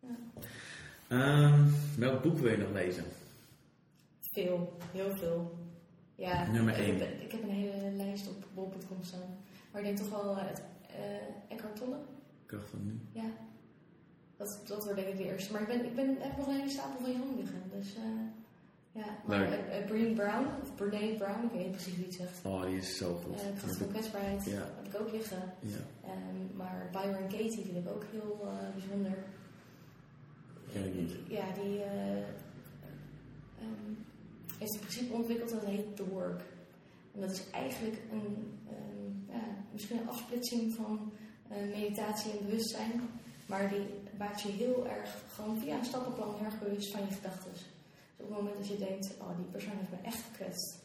Ja. 0.01 0.43
Ehm, 1.09 1.65
welk 1.99 2.23
boek 2.23 2.39
wil 2.39 2.51
je 2.51 2.57
nog 2.57 2.73
lezen? 2.73 3.05
Veel, 4.21 4.77
heel 4.93 5.17
veel. 5.17 5.59
Ja, 6.15 6.51
Nummer 6.51 6.75
ik, 6.79 6.85
één. 6.85 6.99
heb, 6.99 7.21
ik 7.21 7.33
heb 7.33 7.43
een 7.43 7.51
hele 7.51 7.91
lijst 7.97 8.29
op 8.29 8.45
bol.com 8.55 9.03
staan. 9.03 9.37
Maar 9.73 9.81
ik 9.81 9.87
denk 9.87 9.99
toch 9.99 10.23
wel 10.23 10.37
eh, 10.37 10.47
het 10.47 10.63
eh 10.87 11.53
Eckhart 11.55 11.77
Tolle. 11.77 11.97
Kracht 12.47 12.71
van 12.71 12.85
nu. 12.85 13.01
Ja. 13.13 13.29
Dat, 14.37 14.61
dat 14.67 14.85
wordt 14.85 14.97
denk 15.01 15.09
ik 15.13 15.17
de 15.17 15.25
eerste. 15.25 15.53
Maar 15.53 15.61
ik, 15.63 15.67
ben, 15.69 15.85
ik 15.85 15.95
ben, 15.95 16.17
heb 16.19 16.37
nog 16.37 16.47
een 16.47 16.55
hele 16.55 16.69
stapel 16.71 17.01
van 17.01 17.13
Jan 17.13 17.37
liggen. 17.37 17.63
Dus 17.77 17.95
eh, 17.97 18.03
ja. 18.93 19.19
Maar 19.27 19.39
Leuk. 19.39 20.15
Brown, 20.15 20.47
of 20.63 20.75
Brene 20.75 21.15
Brown, 21.17 21.45
ik 21.45 21.51
weet 21.53 21.63
niet 21.63 21.71
precies 21.71 21.97
wie 21.97 22.05
het 22.05 22.15
zegt. 22.15 22.41
Oh, 22.45 22.63
die 22.65 22.77
is 22.77 22.97
zo 22.97 23.15
goed. 23.15 23.35
Eh 23.41 23.47
Kracht 23.59 23.77
van 23.77 23.89
kwetsbaarheid 23.89 24.45
Ja. 24.45 24.51
heb 24.83 24.95
ik 24.95 25.01
ook 25.01 25.13
liggen. 25.13 25.43
Ja. 25.61 25.77
Ehm, 26.05 26.57
maar 26.57 26.89
Byron 26.93 27.29
Katie 27.29 27.65
vind 27.65 27.77
ik 27.87 27.89
ook 27.89 28.05
heel 28.11 28.49
bijzonder. 28.75 29.19
Ja, 31.29 31.45
die 31.63 31.83
eh, 31.83 32.19
ehm, 33.59 33.93
heeft 34.59 34.75
een 34.75 34.81
principe 34.81 35.13
ontwikkeld 35.13 35.51
dat 35.51 35.65
heet 35.65 35.97
The 35.97 36.09
Work. 36.09 36.43
En 37.15 37.21
dat 37.21 37.31
is 37.31 37.51
eigenlijk 37.51 37.99
een, 38.13 38.59
ehm, 38.69 39.37
ja, 39.37 39.45
misschien 39.73 39.99
een 39.99 40.09
afsplitsing 40.09 40.75
van 40.75 41.13
eh, 41.49 41.57
meditatie 41.57 42.31
en 42.31 42.47
bewustzijn. 42.47 43.01
Maar 43.47 43.69
die 43.69 43.87
maakt 44.19 44.41
je 44.41 44.49
heel 44.49 44.89
erg, 44.89 45.23
gewoon 45.35 45.59
via 45.59 45.79
een 45.79 45.85
stappenplan, 45.85 46.35
heel 46.35 46.45
erg 46.45 46.59
bewust 46.59 46.91
van 46.91 47.01
je 47.01 47.15
gedachten. 47.15 47.53
Dus 47.53 47.65
op 48.17 48.29
het 48.29 48.37
moment 48.37 48.57
dat 48.57 48.69
je 48.69 48.77
denkt, 48.77 49.15
oh 49.21 49.37
die 49.37 49.47
persoon 49.47 49.77
heeft 49.77 49.91
me 49.91 49.97
echt 50.03 50.23
gekwetst. 50.23 50.79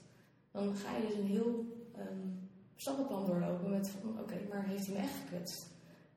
Dan 0.52 0.76
ga 0.76 0.98
je 0.98 1.08
dus 1.08 1.16
een 1.16 1.26
heel 1.28 1.66
ehm, 1.96 2.28
stappenplan 2.76 3.26
doorlopen 3.26 3.70
met 3.70 3.90
van, 3.90 4.20
oké, 4.20 4.36
maar 4.50 4.66
heeft 4.66 4.86
hij 4.86 4.96
me 4.96 5.02
echt 5.02 5.16
gekwetst? 5.24 5.68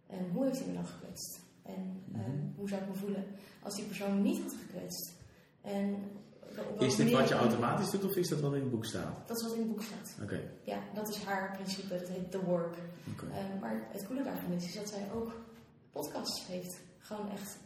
En 0.06 0.30
hoe 0.32 0.44
heeft 0.44 0.58
hij 0.58 0.68
me 0.68 0.74
dan 0.74 0.86
gekwetst? 0.86 1.40
En 1.66 2.02
ehm, 2.14 2.20
Mhm. 2.30 2.46
hoe 2.56 2.68
zou 2.68 2.82
ik 2.82 2.88
me 2.88 2.94
voelen 2.94 3.24
als 3.62 3.74
die 3.74 3.84
persoon 3.84 4.14
me 4.14 4.20
niet 4.20 4.42
had 4.42 4.52
gekwetst? 4.66 5.12
En 5.60 5.96
Is 6.78 6.96
dit 6.96 7.10
wat 7.10 7.28
je 7.28 7.34
automatisch 7.34 7.90
doet 7.90 8.04
of 8.04 8.16
is 8.16 8.28
dat 8.28 8.40
wat 8.40 8.54
in 8.54 8.60
het 8.60 8.70
boek 8.70 8.84
staat? 8.84 9.28
Dat 9.28 9.36
is 9.36 9.42
wat 9.42 9.52
in 9.52 9.58
het 9.58 9.68
boek 9.68 9.82
staat. 9.82 10.16
Oké. 10.22 10.40
Ja, 10.62 10.78
dat 10.94 11.08
is 11.08 11.22
haar 11.22 11.52
principe, 11.56 11.88
dat 11.98 12.08
heet 12.08 12.30
The 12.30 12.44
Work. 12.44 12.74
Ehm, 13.32 13.58
maar 13.60 13.88
het 13.92 14.06
coole 14.06 14.22
daarvan 14.22 14.52
is, 14.52 14.64
is 14.64 14.74
dat 14.74 14.88
zij 14.88 15.06
ook 15.14 15.32
podcasts 15.92 16.46
heeft. 16.46 16.80
Gewoon 16.98 17.30
echt, 17.30 17.58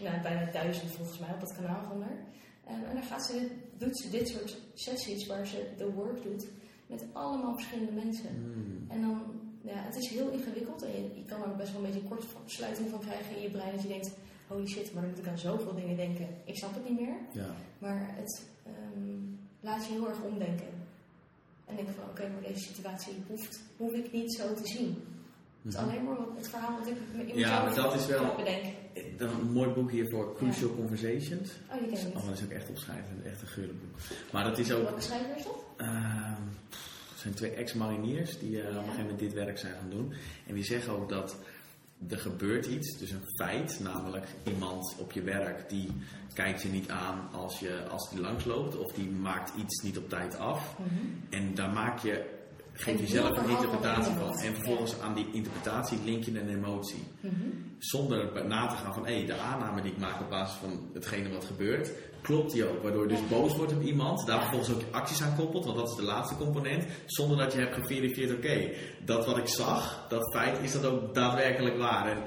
nou, 0.00 0.20
bijna 0.22 0.50
duizend 0.52 0.90
volgens 0.90 1.18
mij 1.18 1.34
op 1.34 1.40
het 1.40 1.54
kanaal 1.54 1.84
van 1.88 2.02
haar. 2.02 2.18
Ehm, 2.66 2.84
en 2.84 2.94
dan 2.94 3.02
gaat 3.04 3.26
ze, 3.26 3.50
doet 3.78 3.98
ze 4.00 4.10
dit 4.10 4.28
soort 4.28 4.60
sessies 4.74 5.26
waar 5.26 5.46
ze 5.46 5.72
The 5.76 5.92
Work 5.92 6.22
doet 6.22 6.46
met 6.86 7.04
allemaal 7.12 7.54
verschillende 7.54 7.92
mensen. 7.92 8.28
Hmm. 8.28 8.84
En 8.88 9.00
dan, 9.00 9.22
ja, 9.66 9.74
het 9.88 9.96
is 9.96 10.08
heel 10.08 10.30
ingewikkeld 10.30 10.82
en 10.82 10.90
je, 10.92 11.10
je 11.14 11.24
kan 11.24 11.42
er 11.42 11.48
ook 11.48 11.56
best 11.56 11.72
wel 11.72 11.84
een 11.84 11.90
beetje 11.92 12.08
kortsluiting 12.08 12.90
van 12.90 13.00
krijgen 13.00 13.36
in 13.36 13.42
je 13.42 13.50
brein. 13.50 13.72
Dat 13.72 13.82
je 13.82 13.88
denkt, 13.88 14.10
holy 14.46 14.66
shit, 14.66 14.92
maar 14.92 15.02
dan 15.02 15.10
moet 15.10 15.20
ik 15.20 15.28
aan 15.28 15.38
zoveel 15.38 15.74
dingen 15.74 15.96
denken. 15.96 16.28
Ik 16.44 16.56
snap 16.56 16.74
het 16.74 16.88
niet 16.88 17.00
meer. 17.00 17.16
Ja. 17.32 17.50
Maar 17.78 18.14
het 18.16 18.42
ehm, 18.66 19.18
laat 19.60 19.86
je 19.86 19.92
heel 19.92 20.08
erg 20.08 20.20
omdenken. 20.22 20.66
En 21.64 21.76
denk 21.76 21.88
van, 21.98 22.08
oké, 22.10 22.28
maar 22.28 22.42
deze 22.52 22.60
situatie 22.66 23.12
hoeft, 23.28 23.60
hoef 23.76 23.92
ik 23.92 24.12
niet 24.12 24.34
zo 24.34 24.54
te 24.54 24.66
zien. 24.66 25.04
Het 25.62 25.74
is 25.74 25.80
Mhm. 25.80 25.88
alleen 25.90 26.04
maar 26.04 26.16
wat, 26.16 26.28
het 26.36 26.48
verhaal 26.48 26.78
wat 26.78 26.86
ik 26.88 26.96
in 27.28 27.38
Ja, 27.38 27.64
mezelf 27.64 27.64
maar 27.64 27.74
dat 27.74 27.94
is 28.00 28.06
wel-. 28.06 28.36
Dan 29.16 29.28
een 29.28 29.52
mooi 29.52 29.68
boek 29.70 29.90
hiervoor, 29.90 30.34
Crucial 30.36 30.74
Conversations. 30.74 31.50
Oh, 31.72 31.78
die 31.78 31.88
ken 31.92 32.06
ik 32.08 32.16
Oh, 32.16 32.26
dat 32.26 32.34
is 32.38 32.44
ook 32.44 32.50
echt 32.50 32.68
opschrijven, 32.68 33.22
echt 33.24 33.40
een 33.40 33.46
geurlijk 33.46 33.78
boek. 33.80 34.00
Maar 34.32 34.44
dat 34.44 34.58
is 34.58 34.72
ook, 34.72 34.82
Welke 34.82 35.00
schrijver 35.00 35.36
is 35.36 35.44
dat? 35.44 35.54
ehm, 35.76 36.42
het 36.70 36.95
zijn 37.26 37.38
twee 37.38 37.64
ex-mariniers 37.64 38.38
die 38.38 38.60
eh, 38.60 38.68
op 38.68 38.74
een 38.74 38.82
gegeven 38.82 39.02
moment 39.02 39.18
dit 39.18 39.32
werk 39.32 39.58
zijn 39.58 39.72
gaan 39.72 39.90
doen. 39.90 40.12
En 40.46 40.54
die 40.54 40.64
zeggen 40.64 40.92
ook 40.92 41.08
dat 41.08 41.36
er 42.08 42.18
gebeurt 42.18 42.66
iets, 42.66 42.98
dus 42.98 43.10
een 43.10 43.26
feit, 43.36 43.80
namelijk 43.82 44.26
iemand 44.44 44.96
op 44.98 45.12
je 45.12 45.22
werk 45.22 45.68
die 45.68 45.88
kijkt 46.34 46.62
je 46.62 46.68
niet 46.68 46.90
aan 46.90 47.28
als, 47.32 47.58
je, 47.58 47.88
als 47.90 48.10
die 48.10 48.20
langsloopt 48.20 48.76
of 48.76 48.92
die 48.92 49.10
maakt 49.10 49.52
iets 49.56 49.82
niet 49.82 49.98
op 49.98 50.08
tijd 50.08 50.38
af. 50.38 50.76
En 51.30 51.54
daar 51.54 51.70
maak 51.70 51.98
je, 51.98 52.24
geef 52.72 53.00
je 53.00 53.06
zelf 53.06 53.36
een 53.36 53.48
interpretatie 53.48 54.14
van. 54.14 54.38
En 54.38 54.54
vervolgens 54.54 55.00
aan 55.00 55.14
die 55.14 55.28
interpretatie 55.32 55.98
link 56.04 56.24
je 56.24 56.40
een 56.40 56.48
emotie. 56.48 57.04
Mhm. 57.20 57.32
Zonder 57.78 58.46
na 58.46 58.66
te 58.66 58.76
gaan 58.76 58.94
van, 58.94 59.06
hé, 59.06 59.24
de 59.24 59.36
aanname 59.36 59.82
die 59.82 59.92
ik 59.92 59.98
maak 59.98 60.20
op 60.20 60.30
basis 60.30 60.56
van 60.56 60.90
hetgene 60.92 61.28
wat 61.30 61.44
gebeurt, 61.44 61.90
klopt 62.22 62.52
die 62.52 62.68
ook. 62.68 62.82
Waardoor 62.82 63.02
je 63.02 63.08
dus 63.08 63.28
boos 63.28 63.56
wordt 63.56 63.72
op 63.72 63.82
iemand, 63.82 64.26
daar 64.26 64.40
vervolgens 64.40 64.70
ook 64.74 64.80
acties 64.90 65.22
aan 65.22 65.36
koppelt, 65.36 65.64
want 65.64 65.76
dat 65.76 65.88
is 65.88 65.94
de 65.96 66.02
laatste 66.02 66.36
component. 66.36 66.84
Zonder 67.06 67.36
dat 67.36 67.52
je 67.52 67.58
hebt 67.58 67.74
geverifieerd, 67.74 68.32
oké, 68.32 68.70
dat 69.04 69.26
wat 69.26 69.36
ik 69.38 69.48
zag, 69.48 70.06
dat 70.08 70.32
feit, 70.34 70.58
is 70.62 70.72
dat 70.72 70.84
ook 70.84 71.14
daadwerkelijk 71.14 71.78
waar. 71.78 72.06
En, 72.10 72.18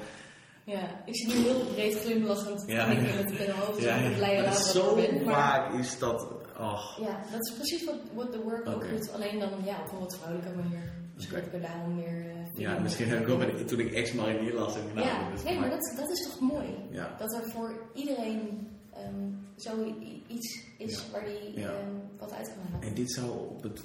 Ja, 0.64 1.02
ik 1.06 1.16
zie 1.16 1.28
nu 1.28 1.34
heel 1.34 1.60
breed 1.74 2.00
glimlachend 2.00 2.64
Ja. 2.68 2.86
knikken 2.86 3.16
met 3.16 3.38
mijn 3.38 3.52
hoofd. 3.52 3.82
Ja, 3.82 3.96
ik 3.96 4.16
blij 4.16 4.36
maar 4.36 4.44
dat 4.46 4.58
zo 4.60 4.96
ben. 4.96 5.24
Maar 5.24 5.34
vaak 5.34 5.74
is 5.74 6.00
dat, 6.00 6.28
oh, 6.60 6.82
ja, 7.00 7.20
dat 7.32 7.48
is 7.48 7.54
precies 7.54 7.86
wat, 7.86 7.96
wat 8.14 8.32
The 8.32 8.42
Work 8.42 8.68
ook 8.68 8.90
doet. 8.90 9.12
Alleen 9.14 9.40
dan 9.40 9.50
ja, 9.64 9.78
op 9.86 9.92
een 9.92 10.00
wat 10.00 10.18
vrouwelijke 10.18 10.56
manier. 10.62 10.98
Oké. 11.26 11.36
heb 11.36 11.46
ik 11.46 11.54
er 11.54 11.62
daarom 11.62 11.96
meer... 11.96 12.26
eh, 12.56 12.60
ja, 12.62 12.80
misschien 12.80 13.08
heb 13.10 13.20
ik 13.22 13.30
ook 13.30 13.42
toen 13.68 13.80
ik 13.80 13.94
ex-marinier 13.94 14.54
las 14.54 14.76
en 14.76 14.82
Ja, 14.96 15.32
is 15.34 15.44
nee, 15.44 15.54
maar 15.60 15.68
maar- 15.68 15.78
dat, 15.78 15.94
dat 15.98 16.10
is 16.10 16.24
toch 16.24 16.40
mooi? 16.40 16.68
Ja. 16.92 17.16
Dat 17.20 17.34
er 17.34 17.52
voor 17.52 17.90
iedereen 17.94 18.68
ehm 19.04 19.28
zo 19.58 19.96
iets 20.28 20.64
is 20.78 21.06
Ja. 21.06 21.12
waar 21.12 21.26
die 21.26 21.66
ehm, 21.66 21.92
wat 22.18 22.32
uit 22.32 22.48
kan 22.48 22.64
halen. 22.72 22.88
En 22.88 22.94
dit 22.94 23.12
zou 23.12 23.30
op 23.50 23.64
het, 23.64 23.82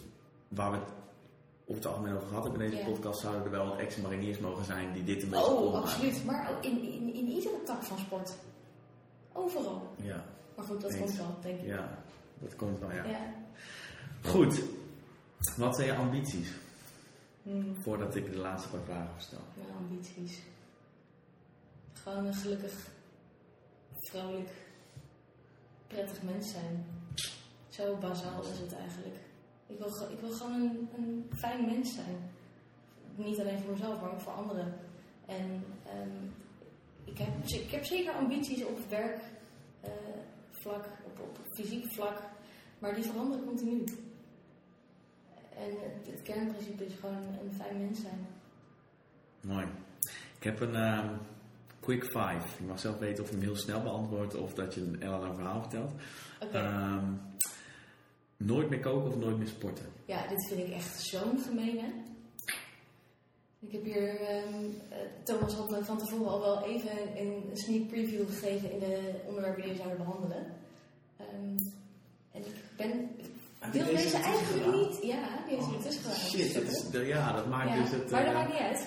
waar 0.49 0.71
we 0.71 0.77
het 0.77 0.87
op 1.65 1.75
het 1.75 1.87
algemeen 1.87 2.15
over 2.15 2.29
gehad 2.29 2.43
hebben 2.45 2.61
in 2.63 2.71
deze 2.71 2.85
podcast, 2.85 3.21
zouden 3.21 3.45
er 3.45 3.51
wel 3.51 3.67
wat 3.69 3.79
ex-mariniers 3.79 4.39
mogen 4.39 4.65
zijn 4.65 4.93
die 4.93 5.05
dit 5.05 5.23
een 5.23 5.29
beetje 5.31 5.45
Oh, 5.47 5.75
absoluut. 5.75 6.25
Maar 6.25 6.51
ook 6.57 6.65
in, 6.65 6.83
in, 6.83 7.15
in 7.15 7.27
iedere 7.29 7.63
tak 7.65 7.83
van 7.83 7.99
sport. 7.99 8.35
Overal. 9.33 9.95
Ja, 9.97 10.25
Maar 10.57 10.65
goed, 10.65 10.81
dat 10.81 10.91
Eens. 10.93 11.01
komt 11.01 11.17
wel, 11.17 11.37
denk 11.43 11.61
ik. 11.61 11.67
ja, 11.67 11.99
dat 12.39 12.57
komt 12.57 12.79
wel, 12.81 12.93
ja. 12.93 13.05
Ja. 13.05 13.35
Goed. 14.25 14.63
Wat 15.57 15.77
zijn 15.77 15.87
je 15.89 15.95
ambities? 15.97 16.49
Hmm, 17.43 17.75
Voordat 17.83 18.15
ik 18.15 18.31
de 18.33 18.39
laatste 18.39 18.69
paar 18.69 18.81
vragen 18.85 19.21
stel. 19.21 19.39
mijn 19.57 19.69
ambities. 19.79 20.39
Gewoon 21.93 22.27
een 22.27 22.35
gelukkig, 22.35 22.73
vrolijk, 23.99 24.49
prettig 25.95 26.23
mens 26.23 26.51
zijn. 26.51 26.87
Zo 27.69 27.97
bazaal 27.97 28.43
is 28.43 28.59
het 28.59 28.75
eigenlijk. 28.75 29.17
Ik 29.67 29.79
wil, 29.79 30.11
ik 30.11 30.21
wil 30.21 30.31
gewoon 30.31 30.61
een, 30.61 30.89
een 30.97 31.31
fijn 31.37 31.65
mens 31.67 31.95
zijn. 31.95 32.17
Niet 33.15 33.41
alleen 33.41 33.59
voor 33.59 33.73
mezelf, 33.73 34.01
maar 34.01 34.13
ook 34.13 34.21
voor 34.21 34.33
anderen. 34.33 34.75
En 35.27 35.65
ehm, 35.87 36.25
ik, 37.05 37.19
heb, 37.19 37.45
ik 37.47 37.71
heb 37.71 37.85
zeker 37.85 38.13
ambities 38.13 38.65
op 38.65 38.79
werk, 38.89 39.23
eh, 39.81 39.91
vlak, 40.51 40.85
op, 41.05 41.21
op 41.21 41.39
fysiek 41.53 41.93
vlak, 41.93 42.23
maar 42.79 42.95
die 42.95 43.05
veranderen 43.05 43.45
continu. 43.45 43.85
En 45.57 45.71
het, 45.71 46.07
het 46.07 46.23
kernprincipe 46.23 46.87
is 46.87 46.95
gewoon 46.95 47.39
een 47.43 47.55
fijn 47.55 47.79
mens 47.79 48.01
zijn. 48.01 48.27
Mooi. 49.41 49.67
Ik 50.37 50.45
heb 50.45 50.61
een 50.61 50.75
ehm, 50.75 51.15
quick 51.85 52.05
five. 52.05 52.43
Je 52.59 52.65
mag 52.67 52.81
zelf 52.81 52.99
weten 52.99 53.25
of 53.25 53.31
je 53.31 53.37
hem 53.37 53.45
heel 53.45 53.57
snel 53.57 53.83
beantwoordt 53.83 54.35
of 54.35 54.55
dat 54.55 54.75
je 54.75 54.81
een 54.81 54.97
heel 55.01 55.19
lang 55.19 55.35
verhaal 55.35 55.61
vertelt. 55.61 55.93
Oké. 56.41 56.59
Ehm, 56.59 57.05
nooit 58.37 58.69
meer 58.71 58.81
koken 58.81 59.11
of 59.11 59.17
nooit 59.17 59.39
meer 59.39 59.47
sporten? 59.47 59.87
Ja, 60.05 60.27
dit 60.29 60.47
vind 60.49 60.61
ik 60.61 60.75
echt 60.75 61.01
zo'n 61.01 61.39
gemene. 61.47 61.83
Ik 63.61 63.73
heb 63.73 63.85
hier, 63.85 64.21
eh, 64.21 64.43
Thomas 65.23 65.55
had 65.55 65.71
me 65.71 65.85
van 65.85 65.99
tevoren 65.99 66.33
al 66.33 66.41
wel 66.41 66.65
even 66.65 67.21
een, 67.21 67.51
een 67.51 67.57
sneak 67.57 67.89
preview 67.89 68.29
gegeven 68.29 68.73
in 68.73 68.79
de 68.79 69.21
onderwerpen 69.27 69.63
die 69.63 69.73
we 69.73 69.77
zouden 69.77 69.99
behandelen. 69.99 70.47
Ehm, 71.17 71.57
en 72.33 72.41
ik 72.41 72.55
ben, 72.77 73.11
wil 73.73 73.85
deze 73.85 74.03
deze 74.03 74.17
eigenlijk 74.17 74.65
gedaan? 74.65 74.81
niet, 74.81 74.99
ja, 75.03 75.49
er 75.51 75.83
tussen 75.83 76.03
gedaan. 76.03 76.17
Shit, 76.17 76.55
dat 76.55 77.03
is, 77.03 77.07
ja, 77.07 77.33
dat 77.33 77.49
maakt 77.49 77.69
Ja, 77.69 77.83
dus 77.83 77.91
het... 77.91 78.11
maar 78.11 78.25
dat 78.25 78.33
eh, 78.33 78.39
maakt 78.39 78.53
niet 78.53 78.63
uit. 78.63 78.87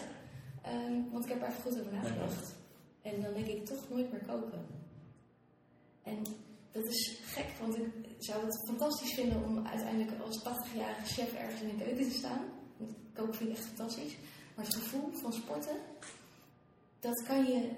Want 1.11 1.23
ik 1.25 1.31
heb 1.31 1.41
er 1.41 1.47
even 1.47 1.61
goed 1.61 1.79
over 1.79 1.93
nagedacht. 1.93 2.56
En 3.11 3.21
dan 3.21 3.33
denk 3.33 3.47
ik 3.47 3.65
toch 3.65 3.89
nooit 3.89 4.11
meer 4.11 4.25
koken. 4.27 4.65
En 6.03 6.23
dat 6.71 6.85
is 6.85 7.19
gek, 7.23 7.47
want 7.59 7.77
ik 7.77 8.15
zou 8.17 8.45
het 8.45 8.63
fantastisch 8.67 9.13
vinden 9.13 9.43
om 9.43 9.67
uiteindelijk 9.67 10.11
als 10.21 10.39
80-jarige 10.39 11.05
chef 11.05 11.33
ergens 11.33 11.61
in 11.61 11.77
de 11.77 11.83
keuken 11.83 12.09
te 12.09 12.17
staan. 12.17 12.41
Want 12.77 12.91
koken 13.13 13.33
vind 13.33 13.49
ik 13.49 13.55
echt 13.55 13.65
fantastisch. 13.65 14.17
Maar 14.55 14.65
het 14.65 14.75
gevoel 14.75 15.09
van 15.11 15.33
sporten, 15.33 15.77
dat 16.99 17.23
kan 17.27 17.45
je 17.45 17.71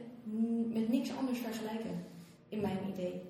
met 0.73 0.89
niks 0.89 1.15
anders 1.17 1.39
vergelijken, 1.39 2.05
in 2.49 2.61
mijn 2.61 2.79
idee. 2.89 3.21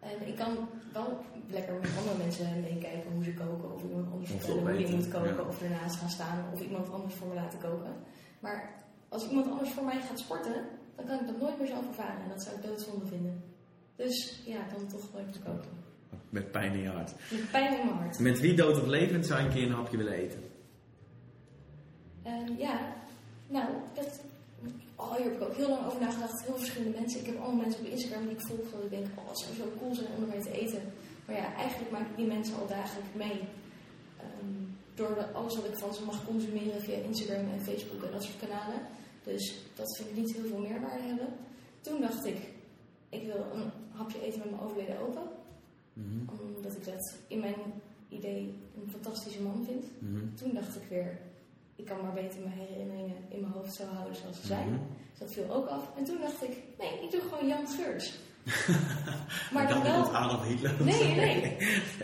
En 0.00 0.26
ik 0.26 0.36
kan 0.36 0.68
wel 0.92 1.20
lekker 1.48 1.74
met 1.74 1.90
andere 1.98 2.16
mensen 2.16 2.60
meekijken 2.60 3.12
hoe 3.12 3.24
ze 3.24 3.34
koken, 3.34 3.74
of 3.74 3.82
iemand 3.82 4.12
anders 4.12 4.30
vertellen 4.30 4.62
hoe 4.62 4.80
je 4.80 4.94
moet 4.94 5.08
koken, 5.08 5.34
ja. 5.34 5.42
of 5.42 5.62
ernaast 5.62 5.96
gaan 5.96 6.10
staan, 6.10 6.52
of 6.52 6.60
iemand 6.60 6.92
anders 6.92 7.14
voor 7.14 7.28
me 7.28 7.34
laten 7.34 7.58
koken. 7.58 7.94
Maar 8.40 8.84
als 9.08 9.28
iemand 9.28 9.50
anders 9.50 9.70
voor 9.70 9.84
mij 9.84 10.00
gaat 10.00 10.18
sporten, 10.18 10.66
dan 10.98 11.06
kan 11.06 11.18
ik 11.20 11.26
dat 11.26 11.40
nooit 11.40 11.58
meer 11.58 11.66
zelf 11.68 11.86
ervaren 11.86 12.22
en 12.22 12.28
dat 12.28 12.42
zou 12.42 12.56
ik 12.56 12.62
doodzonde 12.62 13.06
vinden. 13.06 13.42
Dus 13.96 14.40
ja, 14.44 14.58
dan 14.76 14.86
toch 14.88 15.12
nooit 15.12 15.38
koken. 15.44 15.70
Met 16.28 16.50
pijn 16.50 16.72
in 16.72 16.80
je 16.82 16.88
hart. 16.88 17.12
Met 17.30 17.50
pijn 17.50 17.78
in 17.78 17.86
mijn 17.86 17.96
hart. 17.98 18.18
Met 18.18 18.40
wie 18.40 18.54
dood 18.54 18.76
of 18.80 18.86
levend 18.86 19.26
zou 19.26 19.40
je 19.40 19.46
een 19.46 19.52
keer 19.54 19.66
een 19.66 19.72
hapje 19.72 19.96
willen 19.96 20.12
eten? 20.12 20.42
Ehm, 22.22 22.52
ja, 22.58 22.80
nou, 23.46 23.66
dat, 23.94 24.20
oh, 24.96 25.14
hier 25.14 25.24
heb 25.24 25.34
ik 25.34 25.42
ook 25.42 25.56
heel 25.56 25.68
lang 25.68 25.86
over 25.86 26.00
nagedacht. 26.00 26.44
Heel 26.46 26.56
verschillende 26.56 26.98
mensen. 26.98 27.20
Ik 27.20 27.26
heb 27.26 27.36
allemaal 27.40 27.64
mensen 27.64 27.80
op 27.80 27.86
Instagram 27.86 28.22
die 28.22 28.36
ik 28.36 28.46
volg, 28.46 28.70
dat 28.72 28.82
ik 28.84 28.90
denk, 28.90 29.06
oh, 29.18 29.28
het 29.28 29.38
zou 29.38 29.54
zo 29.54 29.64
cool 29.78 29.94
zijn 29.94 30.06
om 30.16 30.22
ermee 30.22 30.40
te 30.42 30.60
eten. 30.60 30.82
Maar 31.26 31.36
ja, 31.36 31.54
eigenlijk 31.54 31.90
maak 31.90 32.08
ik 32.10 32.16
die 32.16 32.26
mensen 32.26 32.56
al 32.58 32.66
dagelijks 32.66 33.12
mee. 33.14 33.40
Ehm, 34.24 34.52
door 34.94 35.14
de- 35.14 35.32
alles 35.32 35.54
wat 35.56 35.64
ik 35.64 35.76
van 35.78 35.94
ze 35.94 36.04
mag 36.04 36.24
consumeren 36.26 36.80
via 36.82 36.96
Instagram 36.96 37.44
en 37.52 37.60
Facebook 37.60 38.02
en 38.02 38.12
dat 38.12 38.22
soort 38.22 38.38
kanalen. 38.38 38.80
Dus 39.32 39.54
dat 39.74 39.96
vind 39.96 40.08
ik 40.10 40.16
niet 40.16 40.32
heel 40.36 40.44
veel 40.48 40.58
meerwaarde 40.58 41.02
hebben. 41.02 41.28
Toen 41.80 42.00
dacht 42.00 42.24
ik, 42.26 42.36
ik 43.08 43.22
wil 43.26 43.44
een 43.54 43.70
hapje 43.90 44.22
eten 44.22 44.38
met 44.38 44.50
mijn 44.50 44.62
overleden 44.62 44.98
opa. 45.00 45.22
Mhm, 45.92 46.18
Omdat 46.56 46.72
ik 46.76 46.84
dat 46.84 47.16
in 47.28 47.38
mijn 47.40 47.54
idee 48.08 48.54
een 48.82 48.90
fantastische 48.90 49.42
man 49.42 49.64
vind. 49.64 49.84
mhm, 49.98 50.34
Toen 50.34 50.54
dacht 50.54 50.76
ik 50.76 50.82
weer, 50.88 51.18
ik 51.76 51.84
kan 51.84 52.00
maar 52.02 52.12
beter 52.12 52.40
mijn 52.40 52.58
herinneringen 52.58 53.16
in 53.28 53.40
mijn 53.40 53.52
hoofd 53.52 53.74
zo 53.74 53.84
houden 53.84 54.16
zoals 54.16 54.40
ze 54.40 54.46
zijn. 54.46 54.68
mhm. 54.68 54.78
Dus 55.10 55.18
dat 55.18 55.32
viel 55.32 55.50
ook 55.54 55.66
af. 55.66 55.96
En 55.96 56.04
toen 56.04 56.20
dacht 56.20 56.42
ik, 56.42 56.56
nee, 56.78 57.02
ik 57.04 57.10
doe 57.10 57.20
gewoon 57.20 57.48
Jan 57.48 57.68
Geurts. 57.68 58.18
Maar 59.52 59.68
dan 59.68 59.82
wel... 59.82 60.14
Adolf 60.14 60.46
Hitler. 60.46 60.72
Nee, 60.84 61.14
nee. 61.22 61.56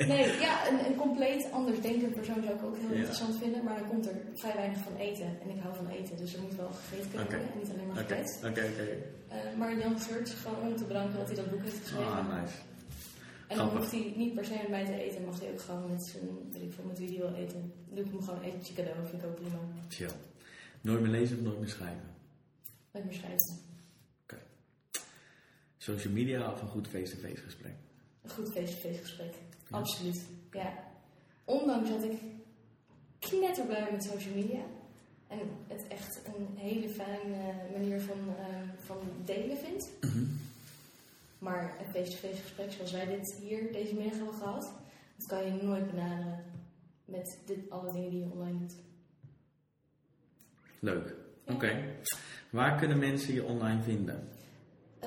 Nee, 0.06 0.38
ja, 0.40 0.68
een, 0.68 0.86
een 0.86 0.96
compleet 0.96 1.46
anders 1.52 1.80
denkend 1.80 2.14
persoon 2.14 2.42
zou 2.42 2.54
ik 2.56 2.64
ook 2.64 2.76
heel 2.76 2.88
Ja. 2.90 2.94
interessant 2.96 3.36
vinden. 3.38 3.64
Maar 3.64 3.78
dan 3.78 3.88
komt 3.88 4.06
er 4.06 4.14
vrij 4.34 4.54
weinig 4.54 4.78
van 4.78 4.96
eten. 4.96 5.26
En 5.42 5.48
ik 5.50 5.60
hou 5.62 5.74
van 5.74 5.88
eten, 5.88 6.16
dus 6.16 6.34
er 6.34 6.40
moet 6.40 6.56
wel 6.56 6.70
gegeten 6.72 7.26
kunnen. 7.26 7.52
En 7.52 7.58
niet 7.58 7.70
alleen 7.72 7.86
maar 7.86 7.96
Oké, 8.02 8.06
gekletst. 8.06 8.36
oké, 8.44 8.62
oké. 8.72 8.88
Eh, 9.28 9.56
maar 9.58 9.78
Jan 9.78 10.00
Geurts, 10.00 10.32
gewoon 10.32 10.60
om 10.68 10.76
te 10.76 10.84
bedanken 10.84 11.18
dat 11.18 11.26
hij 11.26 11.36
dat 11.36 11.50
boek 11.50 11.62
heeft 11.62 11.78
geschreven. 11.82 12.12
Ah, 12.12 12.40
nice. 12.42 12.54
En 13.48 13.56
dan 13.56 13.68
hoeft 13.76 13.90
hij 13.90 14.12
niet 14.16 14.34
per 14.34 14.44
se 14.44 14.52
met 14.60 14.68
mij 14.68 14.84
te 14.84 15.02
eten, 15.04 15.24
mag 15.24 15.40
hij 15.40 15.50
ook 15.50 15.60
gewoon 15.60 15.90
met 15.90 16.04
zijn, 16.06 16.22
weet 16.52 16.62
ik 16.62 16.72
veel, 16.74 16.84
met 16.84 16.98
wie 16.98 17.08
hij 17.08 17.16
wil 17.18 17.34
eten. 17.34 17.72
Dan 17.86 17.94
doe 17.96 18.04
ik 18.04 18.10
hem 18.10 18.22
gewoon 18.22 18.42
etentje 18.42 18.74
cadeau, 18.74 18.96
vind 19.10 19.22
ik 19.22 19.28
ook 19.28 19.34
prima. 19.34 19.58
Chill. 19.88 20.10
Nooit 20.80 21.00
meer 21.00 21.10
lezen 21.10 21.36
of 21.38 21.42
nooit 21.42 21.58
meer 21.58 21.68
schrijven? 21.68 22.02
Met 22.90 23.04
me 23.04 23.12
schrijven. 23.12 23.58
Social 25.84 26.12
media 26.12 26.52
of 26.52 26.62
een 26.62 26.68
goed 26.68 26.88
face-to-face 26.88 27.42
gesprek? 27.42 27.74
Een 28.22 28.30
goed 28.30 28.52
face-to-face 28.52 29.00
gesprek. 29.00 29.34
Ja. 29.68 29.76
Absoluut. 29.76 30.22
Ja. 30.50 30.72
Ondanks 31.44 31.88
dat 31.88 32.02
ik 32.02 32.18
knetterblij 33.18 33.82
ben 33.84 33.92
met 33.92 34.04
social 34.04 34.34
media. 34.34 34.60
En 35.28 35.38
het 35.66 35.86
echt 35.88 36.20
een 36.26 36.56
hele 36.56 36.88
fijne 36.88 37.54
manier 37.72 38.00
van, 38.00 38.18
eh, 38.38 38.44
van 38.78 38.96
delen 39.24 39.56
vind. 39.56 39.90
Mhm. 40.00 40.24
Maar 41.38 41.76
een 41.80 41.92
face-to-face 41.92 42.42
gesprek 42.42 42.72
zoals 42.72 42.92
wij 42.92 43.06
dit 43.06 43.38
hier 43.40 43.72
deze 43.72 43.94
middag 43.94 44.16
hebben 44.16 44.34
gehad, 44.34 44.72
dat 45.16 45.26
kan 45.26 45.44
je 45.44 45.62
nooit 45.62 45.90
benaderen 45.90 46.44
met 47.04 47.38
dit, 47.46 47.70
alle 47.70 47.92
dingen 47.92 48.10
die 48.10 48.20
je 48.20 48.30
online 48.30 48.58
doet. 48.58 48.74
Leuk. 50.78 51.14
Oké. 51.46 51.96
Waar 52.50 52.78
kunnen 52.78 52.98
mensen 52.98 53.34
je 53.34 53.44
online 53.44 53.82
vinden? 53.82 54.28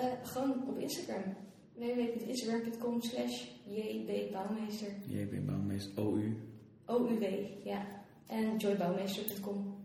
Eh, 0.01 0.29
gewoon 0.31 0.67
op 0.67 0.77
Instagram. 0.77 1.35
www.instagram.com 1.73 3.01
slash 3.01 3.43
jbbouwmeester. 3.65 4.87
JB 5.07 5.45
Bouwmeester 5.45 6.03
OU. 6.03 6.37
OUW, 6.85 7.23
ja. 7.63 7.85
En 8.27 8.57
joybouwmeester.com. 8.57 9.75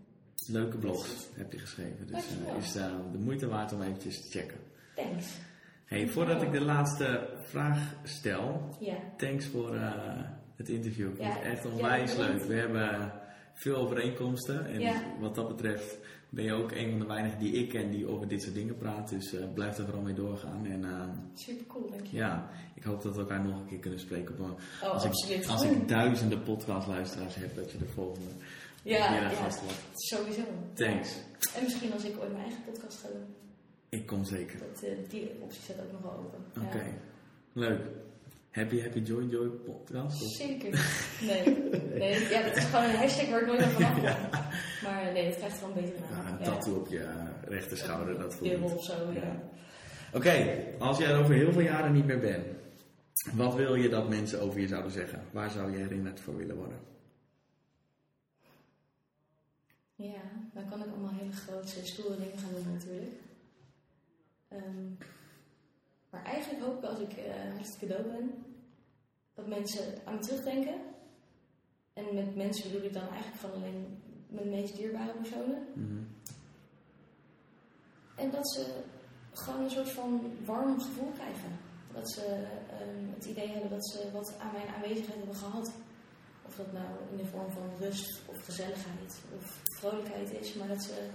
Leuke 0.46 0.78
blogs 0.78 1.28
heb 1.34 1.52
je 1.52 1.58
geschreven. 1.58 2.06
Dus 2.06 2.24
eh, 2.46 2.56
is 2.56 2.76
eh, 2.76 2.96
de 3.12 3.18
moeite 3.18 3.48
waard 3.48 3.72
om 3.72 3.82
eventjes 3.82 4.20
te 4.30 4.38
checken. 4.38 4.58
Thanks. 4.94 5.38
Hey, 5.84 6.08
voordat 6.08 6.42
ik 6.42 6.52
de 6.52 6.60
laatste 6.60 7.28
vraag 7.42 7.94
stel, 8.02 8.76
Ja. 8.80 8.96
thanks 9.16 9.46
voor 9.46 9.74
eh, 9.74 10.22
het 10.56 10.68
interview. 10.68 11.08
Ik 11.10 11.16
vond 11.16 11.28
Ja, 11.28 11.34
het 11.34 11.44
echt 11.44 11.66
onwijs 11.66 12.16
leuk. 12.16 12.42
We 12.42 12.54
hebben 12.54 13.12
veel 13.54 13.76
overeenkomsten. 13.76 14.66
En 14.66 14.80
Ja. 14.80 15.02
wat 15.20 15.34
dat 15.34 15.48
betreft 15.48 15.98
ben 16.28 16.44
je 16.44 16.52
ook 16.52 16.70
een 16.72 16.90
van 16.90 16.98
de 16.98 17.06
weinigen 17.06 17.38
die 17.38 17.52
ik 17.52 17.68
ken 17.68 17.90
die 17.90 18.06
over 18.08 18.28
dit 18.28 18.42
soort 18.42 18.54
dingen 18.54 18.76
praat. 18.76 19.08
Dus 19.08 19.32
eh, 19.34 19.44
blijf 19.54 19.78
er 19.78 19.84
vooral 19.84 20.02
mee 20.02 20.14
doorgaan. 20.14 20.66
En 20.66 20.84
eh, 20.84 21.08
Super 21.34 21.66
cool, 21.66 21.90
dank 21.90 22.06
je. 22.06 22.16
ja, 22.16 22.50
ik 22.74 22.82
hoop 22.82 23.02
dat 23.02 23.14
we 23.14 23.20
elkaar 23.20 23.40
nog 23.44 23.60
een 23.60 23.66
keer 23.66 23.78
kunnen 23.78 24.00
spreken. 24.00 24.34
Op 24.40 24.58
Oh, 24.82 24.90
als, 24.92 25.04
ik, 25.30 25.46
als 25.46 25.62
ik 25.64 25.88
duizenden 25.88 26.42
podcastluisteraars 26.42 27.34
heb, 27.34 27.54
dat 27.56 27.72
je 27.72 27.78
de 27.78 27.86
volgende 27.86 28.28
ja, 28.82 29.14
ja, 29.14 29.28
gast 29.28 29.60
wordt. 29.62 29.78
sowieso. 29.94 30.42
Thanks. 30.74 31.16
En 31.56 31.62
misschien 31.62 31.92
als 31.92 32.04
ik 32.04 32.20
ooit 32.20 32.32
mijn 32.32 32.44
eigen 32.44 32.62
podcast 32.64 32.98
ga 33.00 33.08
doen. 33.08 33.34
Ik 33.88 34.06
kom 34.06 34.24
zeker. 34.24 34.58
Dat, 34.58 34.82
eh, 34.82 34.90
die 35.08 35.30
optie 35.40 35.62
staat 35.62 35.76
ook 35.84 35.92
nog 35.92 36.02
wel 36.02 36.12
open. 36.12 36.62
Oké, 36.66 36.78
Ja. 36.82 36.92
leuk. 37.52 37.80
Happy 38.52 38.80
Happy 38.80 38.98
Joy 39.00 39.24
Joy 39.24 39.48
podcast? 39.48 40.36
Zeker. 40.36 40.70
Nee. 41.22 41.44
nee. 41.98 42.28
Ja, 42.28 42.42
dat 42.42 42.56
is 42.56 42.64
gewoon 42.64 42.84
een 42.84 42.96
hashtag 42.96 43.28
waar 43.30 43.40
ik 43.40 43.46
nooit 43.46 43.62
vanaf 43.62 43.94
kom. 43.94 44.02
Maar 44.82 45.02
eh, 45.06 45.12
nee, 45.12 45.24
het 45.26 45.36
krijgt 45.36 45.58
gewoon 45.58 45.74
beter 45.74 45.94
Ja, 46.10 46.22
naam. 46.22 46.26
een 46.32 46.42
tattoo 46.44 46.74
op 46.76 46.88
je 46.88 46.98
eh, 46.98 47.24
rechter 47.44 47.76
schouder, 47.76 48.18
dat 48.18 48.34
voelt 48.34 48.50
Dubbel 48.50 48.76
of 48.76 48.84
zo, 48.84 49.12
ja. 49.12 49.20
Ja. 49.20 49.42
Oké, 50.12 50.64
als 50.78 50.98
jij 50.98 51.08
er 51.10 51.18
over 51.20 51.34
heel 51.34 51.52
veel 51.52 51.62
jaren 51.62 51.92
niet 51.92 52.06
meer 52.06 52.20
bent, 52.20 52.46
wat 53.32 53.54
wil 53.54 53.74
je 53.74 53.88
dat 53.88 54.08
mensen 54.08 54.40
over 54.40 54.60
je 54.60 54.66
zouden 54.68 54.92
zeggen? 54.92 55.22
Waar 55.30 55.50
zou 55.50 55.70
je 55.72 55.78
herinnerd 55.78 56.20
voor 56.20 56.36
willen 56.36 56.56
worden? 56.56 56.78
Ja, 59.94 60.22
dan 60.54 60.68
kan 60.68 60.80
ik 60.80 60.86
allemaal 60.92 61.14
hele 61.18 61.32
grote, 61.32 61.86
stoere 61.86 62.16
dingen 62.16 62.38
gaan 62.38 62.52
doen 62.54 62.72
natuurlijk. 62.72 63.14
Ehm, 64.48 64.86
maar 66.12 66.24
eigenlijk 66.24 66.64
hoop 66.64 66.78
ik 66.78 66.90
als 66.90 66.98
ik 66.98 67.12
eh, 67.12 67.52
hartstikke 67.54 67.94
dood 67.94 68.06
ben, 68.06 68.44
dat 69.34 69.46
mensen 69.46 69.98
aan 70.04 70.14
me 70.14 70.20
terugdenken. 70.20 70.80
En 71.92 72.14
met 72.14 72.36
mensen 72.36 72.70
bedoel 72.70 72.86
ik 72.86 72.92
dan 72.92 73.08
eigenlijk 73.08 73.40
gewoon 73.40 73.56
alleen 73.56 74.02
mijn 74.28 74.48
meest 74.48 74.76
dierbare 74.76 75.12
personen. 75.12 75.66
Mhm. 75.74 76.02
En 78.14 78.30
dat 78.30 78.52
ze 78.52 78.82
gewoon 79.32 79.62
een 79.62 79.70
soort 79.70 79.90
van 79.90 80.36
warm 80.44 80.80
gevoel 80.80 81.10
krijgen. 81.10 81.58
Dat 81.92 82.10
ze 82.10 82.24
ehm, 82.70 83.14
het 83.14 83.24
idee 83.24 83.48
hebben 83.48 83.70
dat 83.70 83.88
ze 83.88 84.10
wat 84.12 84.38
aan 84.38 84.52
mijn 84.52 84.68
aanwezigheid 84.68 85.18
hebben 85.18 85.36
gehad. 85.36 85.72
Of 86.46 86.56
dat 86.56 86.72
nou 86.72 86.86
in 87.10 87.16
de 87.16 87.26
vorm 87.26 87.52
van 87.52 87.70
rust 87.78 88.22
of 88.26 88.44
gezelligheid 88.44 89.20
of 89.38 89.62
vrolijkheid 89.78 90.32
is, 90.32 90.54
maar 90.54 90.68
dat 90.68 90.82
ze, 90.82 91.08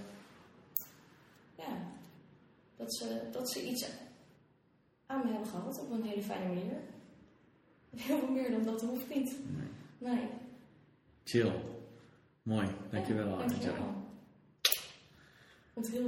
ja, 1.57 1.77
dat 2.75 2.95
ze, 2.95 3.27
dat 3.31 3.51
ze 3.51 3.67
iets 3.67 3.89
aan 5.07 5.25
me 5.25 5.31
hebben 5.31 5.49
gehad 5.49 5.79
op 5.79 5.91
een 5.91 6.03
hele 6.03 6.21
fijne 6.21 6.47
manier. 6.47 6.79
Heel 7.95 8.19
veel 8.19 8.31
meer 8.31 8.51
dan 8.51 8.63
dat 8.63 8.81
hoeft 8.81 9.15
niet. 9.15 9.37
Nee. 9.97 10.13
Nee. 10.13 10.27
Chill. 11.23 11.51
Mooi, 12.43 12.67
dankjewel. 12.89 13.29
Ja, 13.29 13.37
dankjewel. 13.37 14.05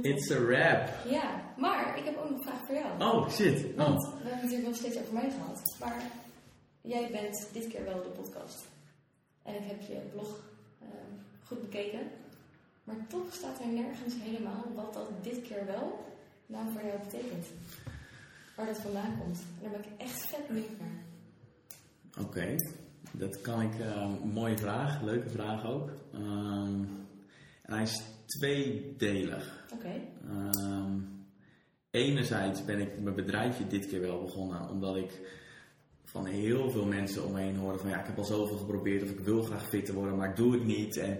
It's 0.02 0.30
a 0.30 0.40
wrap. 0.40 0.88
Ja, 1.08 1.52
maar 1.56 1.98
ik 1.98 2.04
heb 2.04 2.16
ook 2.16 2.30
nog 2.30 2.38
een 2.38 2.44
vraag 2.44 2.66
voor 2.66 2.74
jou. 2.74 3.00
Oh, 3.02 3.30
shit. 3.30 3.64
Oh. 3.64 3.76
Want 3.76 4.02
we 4.02 4.10
hebben 4.10 4.32
het 4.32 4.42
natuurlijk 4.42 4.64
wel 4.64 4.74
steeds 4.74 4.98
over 4.98 5.14
mij 5.14 5.30
gehad. 5.30 5.76
Maar 5.80 6.02
jij 6.80 7.10
bent 7.10 7.48
dit 7.52 7.68
keer 7.68 7.84
wel 7.84 8.02
de 8.02 8.08
podcast. 8.08 8.64
En 9.42 9.54
ik 9.54 9.70
heb 9.70 9.80
je 9.80 10.00
blog 10.12 10.40
ehm, 10.80 11.12
goed 11.44 11.60
bekeken. 11.60 12.00
Maar 12.84 12.96
toch 13.08 13.32
staat 13.32 13.60
er 13.60 13.66
nergens 13.66 14.14
helemaal 14.18 14.64
wat 14.74 14.94
dat 14.94 15.08
dit 15.22 15.42
keer 15.42 15.66
wel 15.66 16.04
nou 16.46 16.72
voor 16.72 16.82
jou 16.82 16.98
betekent. 16.98 17.46
Waar 18.56 18.66
dat 18.66 18.78
vandaan 18.78 19.18
komt. 19.18 19.38
En 19.62 19.70
daar 19.70 19.80
ben 19.80 19.92
ik 19.92 20.00
echt 20.00 20.26
vet 20.26 20.46
benieuwd 20.46 20.78
naar. 20.80 21.02
Oké, 22.24 22.54
dat 23.12 23.40
kan 23.40 23.60
ik. 23.60 23.80
eh, 23.80 24.08
mooie 24.24 24.58
vraag, 24.58 25.02
leuke 25.02 25.28
vraag 25.28 25.66
ook. 25.66 25.90
Ehm, 26.12 26.84
en 27.62 27.74
hij 27.74 27.86
tweedelig. 28.26 29.66
Oké. 29.74 30.00
Ehm, 30.28 30.92
enerzijds 31.90 32.64
ben 32.64 32.80
ik 32.80 33.00
mijn 33.00 33.14
bedrijfje 33.14 33.66
dit 33.66 33.86
keer 33.86 34.00
wel 34.00 34.20
begonnen 34.22 34.68
omdat 34.68 34.96
ik 34.96 35.38
van 36.04 36.26
heel 36.26 36.70
veel 36.70 36.86
mensen 36.86 37.24
om 37.24 37.32
me 37.32 37.78
van 37.78 37.90
ja, 37.90 38.00
ik 38.00 38.06
heb 38.06 38.18
al 38.18 38.24
zoveel 38.24 38.56
geprobeerd 38.56 39.02
of 39.02 39.10
ik 39.10 39.20
wil 39.20 39.42
graag 39.42 39.68
fitter 39.68 39.94
worden, 39.94 40.16
maar 40.16 40.28
ik 40.30 40.36
doe 40.36 40.52
het 40.52 40.64
niet. 40.64 40.96
En 40.96 41.18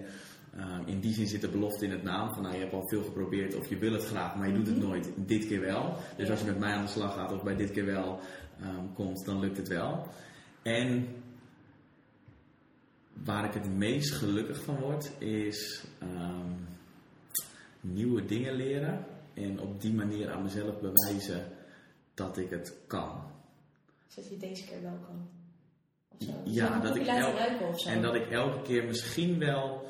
ehm, 0.57 0.81
in 0.87 0.99
die 0.99 1.13
zin 1.13 1.27
zit 1.27 1.41
de 1.41 1.49
belofte 1.49 1.85
in 1.85 1.91
het 1.91 2.03
naam 2.03 2.33
van 2.33 2.43
nou, 2.43 2.53
je 2.55 2.61
hebt 2.61 2.73
al 2.73 2.87
veel 2.87 3.03
geprobeerd 3.03 3.55
of 3.55 3.69
je 3.69 3.77
wil 3.77 3.91
het 3.93 4.05
graag, 4.05 4.35
maar 4.35 4.47
je 4.47 4.53
doet 4.53 4.67
het 4.67 4.77
Mhm. 4.77 4.85
nooit. 4.87 5.09
Dit 5.15 5.47
keer 5.47 5.61
wel. 5.61 5.95
Dus 6.17 6.29
als 6.29 6.39
je 6.39 6.45
met 6.45 6.59
mij 6.59 6.73
aan 6.73 6.85
de 6.85 6.91
slag 6.91 7.13
gaat 7.13 7.31
of 7.31 7.43
bij 7.43 7.55
dit 7.55 7.71
keer 7.71 7.85
wel 7.85 8.19
ehm, 8.61 8.93
komt, 8.93 9.25
dan 9.25 9.39
lukt 9.39 9.57
het 9.57 9.67
wel. 9.67 10.07
En 10.61 11.07
waar 13.23 13.45
ik 13.45 13.53
het 13.53 13.69
meest 13.77 14.11
gelukkig 14.13 14.63
van 14.63 14.79
word, 14.79 15.11
is 15.19 15.83
ehm, 15.99 16.51
nieuwe 17.81 18.25
dingen 18.25 18.53
leren 18.53 19.05
en 19.33 19.59
op 19.59 19.81
die 19.81 19.93
manier 19.93 20.31
aan 20.31 20.43
mezelf 20.43 20.79
bewijzen 20.79 21.47
dat 22.13 22.37
ik 22.37 22.49
het 22.49 22.73
kan. 22.87 23.21
Dus 24.05 24.15
dat 24.15 24.29
je 24.29 24.37
deze 24.37 24.65
keer 24.65 24.81
wel 24.81 24.97
kan. 25.05 25.29
Of 26.09 26.25
zo. 26.25 26.31
Ja, 26.51 26.79
dat 26.79 26.95
ik. 26.95 27.07
En 27.85 28.01
dat 28.01 28.15
ik 28.15 28.29
elke 28.29 28.61
keer 28.61 28.85
misschien 28.85 29.39
wel, 29.39 29.89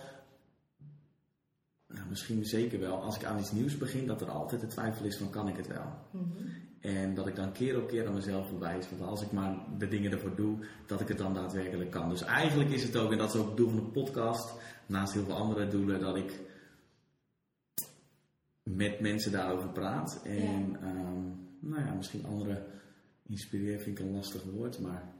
nou, 1.93 2.09
misschien 2.09 2.45
zeker 2.45 2.79
wel, 2.79 3.01
als 3.01 3.15
ik 3.15 3.23
aan 3.23 3.39
iets 3.39 3.51
nieuws 3.51 3.77
begin, 3.77 4.07
dat 4.07 4.21
er 4.21 4.29
altijd 4.29 4.61
de 4.61 4.67
twijfel 4.67 5.05
is 5.05 5.17
van 5.17 5.29
kan 5.29 5.47
ik 5.47 5.57
het 5.57 5.67
wel. 5.67 5.93
Mhm. 6.11 6.47
En 6.79 7.13
dat 7.13 7.27
ik 7.27 7.35
dan 7.35 7.51
keer 7.51 7.81
op 7.81 7.87
keer 7.87 8.07
aan 8.07 8.13
mezelf 8.13 8.51
bewijs 8.51 8.85
dat 8.89 9.07
als 9.07 9.21
ik 9.21 9.31
maar 9.31 9.57
de 9.77 9.87
dingen 9.87 10.11
ervoor 10.11 10.35
doe, 10.35 10.57
dat 10.85 11.01
ik 11.01 11.07
het 11.07 11.17
dan 11.17 11.33
daadwerkelijk 11.33 11.91
kan. 11.91 12.09
Dus 12.09 12.21
eigenlijk 12.21 12.69
is 12.69 12.83
het 12.83 12.97
ook, 12.97 13.11
en 13.11 13.17
dat 13.17 13.33
is 13.33 13.39
ook 13.39 13.47
het 13.47 13.57
doel 13.57 13.69
van 13.69 13.79
de 13.79 13.91
podcast, 13.91 14.53
naast 14.85 15.13
heel 15.13 15.23
veel 15.23 15.35
andere 15.35 15.67
doelen, 15.67 15.99
dat 15.99 16.15
ik 16.15 16.39
met 18.63 18.99
mensen 18.99 19.31
daarover 19.31 19.69
praat. 19.69 20.21
En 20.23 20.77
ehm, 20.81 21.23
nou 21.59 21.85
ja, 21.85 21.93
misschien 21.93 22.25
anderen 22.25 22.65
inspireer 23.27 23.79
vind 23.79 23.99
ik 23.99 24.05
een 24.05 24.15
lastig 24.15 24.43
woord, 24.43 24.79
maar 24.79 25.13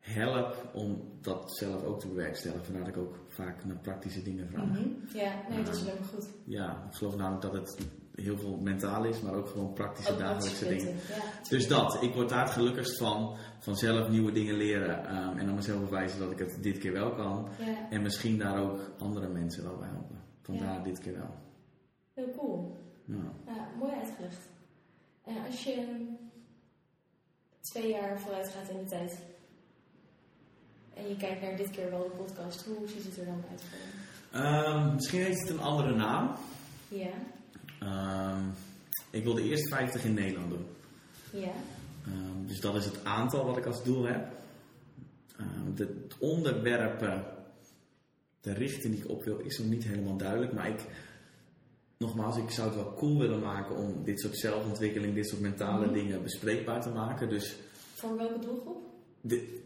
help 0.00 0.70
om 0.72 1.02
dat 1.20 1.56
zelf 1.56 1.84
ook 1.84 2.00
te 2.00 2.08
bewerkstelligen. 2.08 2.64
Vandaar 2.64 2.84
dat 2.84 2.94
ik 2.94 3.00
ook 3.00 3.18
vaak 3.26 3.64
naar 3.64 3.76
praktische 3.76 4.22
dingen 4.22 4.48
vraag. 4.48 4.64
Mhm. 4.66 4.88
Ja, 5.14 5.32
nee, 5.48 5.62
dat 5.62 5.74
is 5.74 5.80
helemaal 5.82 6.08
goed. 6.08 6.28
Ja, 6.44 6.84
ik 6.90 6.96
geloof 6.96 7.16
namelijk 7.16 7.42
dat 7.42 7.52
het 7.52 7.78
heel 8.14 8.38
veel 8.38 8.56
mentaal 8.56 9.04
is, 9.04 9.20
maar 9.20 9.34
ook 9.34 9.48
gewoon 9.48 9.72
praktische 9.72 10.12
Ook 10.12 10.18
dagelijkse 10.18 10.68
dingen. 10.68 10.86
Ja, 10.94 11.48
Dus 11.48 11.68
dat, 11.68 12.02
ik 12.02 12.14
word 12.14 12.28
daar 12.28 12.42
het 12.44 12.50
gelukkigst 12.50 12.98
van, 12.98 13.36
van 13.58 13.76
zelf 13.76 14.08
nieuwe 14.08 14.32
dingen 14.32 14.54
leren 14.54 15.04
ehm, 15.06 15.38
en 15.38 15.48
aan 15.48 15.54
mezelf 15.54 15.80
bewijzen 15.80 16.18
dat 16.18 16.30
ik 16.30 16.38
het 16.38 16.62
dit 16.62 16.78
keer 16.78 16.92
wel 16.92 17.10
kan. 17.14 17.48
ja, 17.58 17.90
En 17.90 18.02
misschien 18.02 18.38
daar 18.38 18.62
ook 18.62 18.80
andere 18.98 19.28
mensen 19.28 19.64
wel 19.64 19.76
bij 19.76 19.88
helpen. 19.88 20.16
Vandaar 20.42 20.74
Ja. 20.74 20.82
dit 20.82 20.98
keer 20.98 21.14
wel. 21.18 21.34
heel 22.14 22.34
cool. 22.36 22.76
Ja. 23.04 23.32
Ja, 23.46 23.68
mooi 23.78 23.92
uitgelegd. 23.92 24.48
En 25.24 25.36
als 25.46 25.64
je 25.64 26.06
twee 27.60 27.88
jaar 27.90 28.20
vooruit 28.20 28.48
gaat 28.48 28.68
in 28.68 28.76
de 28.78 28.84
tijd 28.84 29.18
en 30.98 31.08
je 31.08 31.16
kijkt 31.16 31.40
naar 31.42 31.56
dit 31.56 31.70
keer 31.70 31.90
wel 31.90 32.02
de 32.02 32.16
podcast, 32.24 32.64
hoe 32.64 32.88
ziet 32.88 33.04
het 33.04 33.18
er 33.18 33.24
dan 33.24 33.42
uit 33.50 33.62
voor? 33.62 34.40
Ehm, 34.40 34.94
misschien 34.94 35.20
heeft 35.22 35.40
het 35.40 35.50
een 35.50 35.60
andere 35.60 35.94
naam. 35.94 36.30
Ja, 36.88 37.10
Ehm, 37.80 38.42
ik 39.10 39.24
wil 39.24 39.34
de 39.34 39.42
eerste 39.42 39.68
50 39.68 40.04
in 40.04 40.14
Nederland 40.14 40.50
doen. 40.50 40.66
ja, 41.30 41.50
Ehm, 42.06 42.46
dus 42.46 42.60
dat 42.60 42.74
is 42.74 42.84
het 42.84 43.04
aantal 43.04 43.44
wat 43.46 43.56
ik 43.56 43.66
als 43.66 43.84
doel 43.84 44.04
heb. 44.04 44.36
De 45.74 45.84
het 45.84 46.18
onderwerpen, 46.18 47.24
de 48.40 48.52
richting 48.52 48.94
die 48.94 49.02
ik 49.04 49.10
op 49.10 49.24
wil, 49.24 49.38
is 49.38 49.58
nog 49.58 49.68
niet 49.68 49.84
helemaal 49.84 50.16
duidelijk. 50.16 50.52
Maar 50.52 50.68
ik, 50.68 50.80
nogmaals, 51.98 52.36
ik 52.36 52.50
zou 52.50 52.66
het 52.68 52.76
wel 52.76 52.94
cool 52.94 53.18
willen 53.18 53.40
maken 53.40 53.76
om 53.76 54.04
dit 54.04 54.20
soort 54.20 54.38
zelfontwikkeling, 54.38 55.14
dit 55.14 55.28
soort 55.28 55.40
mentale 55.40 55.84
Mhm. 55.84 55.94
dingen 55.94 56.22
bespreekbaar 56.22 56.80
te 56.82 56.88
maken. 56.90 57.28
Dus 57.28 57.56
voor 57.94 58.16
welke 58.16 58.38
doelgroep? 58.38 58.86
de- 59.20 59.62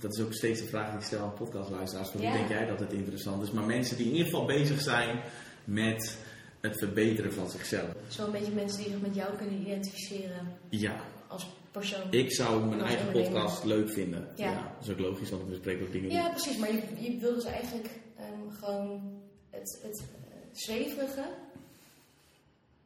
dat 0.00 0.14
is 0.16 0.24
ook 0.24 0.32
steeds 0.34 0.60
de 0.60 0.66
vraag 0.66 0.90
die 0.90 0.98
ik 0.98 1.04
stel 1.04 1.22
aan 1.22 1.34
podcastluisteraars. 1.34 2.12
Ja. 2.12 2.18
Hoe 2.18 2.32
denk 2.38 2.48
jij 2.48 2.66
dat 2.66 2.80
het 2.80 2.92
interessant 2.92 3.42
is? 3.42 3.50
Maar 3.50 3.64
mensen 3.64 3.96
die 3.96 4.06
in 4.06 4.12
ieder 4.12 4.26
geval 4.26 4.44
bezig 4.46 4.80
zijn 4.80 5.20
met 5.64 6.16
het 6.60 6.78
verbeteren 6.78 7.32
van 7.32 7.50
zichzelf. 7.50 7.90
Zo'n 8.08 8.30
beetje 8.30 8.52
mensen 8.52 8.82
die 8.82 8.92
zich 8.92 9.00
met 9.00 9.14
jou 9.14 9.36
kunnen 9.36 9.60
identificeren 9.60 10.52
Ja, 10.68 11.00
als 11.28 11.46
persoon. 11.70 12.02
ik 12.10 12.32
zou 12.32 12.64
mijn 12.64 12.80
eigen 12.82 13.10
podcast 13.12 13.64
leuk 13.64 13.90
vinden. 13.90 14.28
Ja. 14.36 14.54
dat 14.78 14.86
is 14.86 14.92
ook 14.92 14.98
logisch, 14.98 15.30
want 15.30 15.42
ik 15.42 15.48
bespreek 15.48 15.82
ook 15.82 15.92
dingen 15.92 16.08
die... 16.08 16.18
Ja, 16.18 16.28
precies. 16.28 16.56
Maar 16.56 16.72
je, 16.72 16.82
je 16.98 17.18
wil 17.20 17.34
dus 17.34 17.44
eigenlijk 17.44 17.88
ehm, 18.16 18.50
gewoon 18.60 19.20
het, 19.50 19.78
het 19.82 20.04
zweverige 20.52 21.24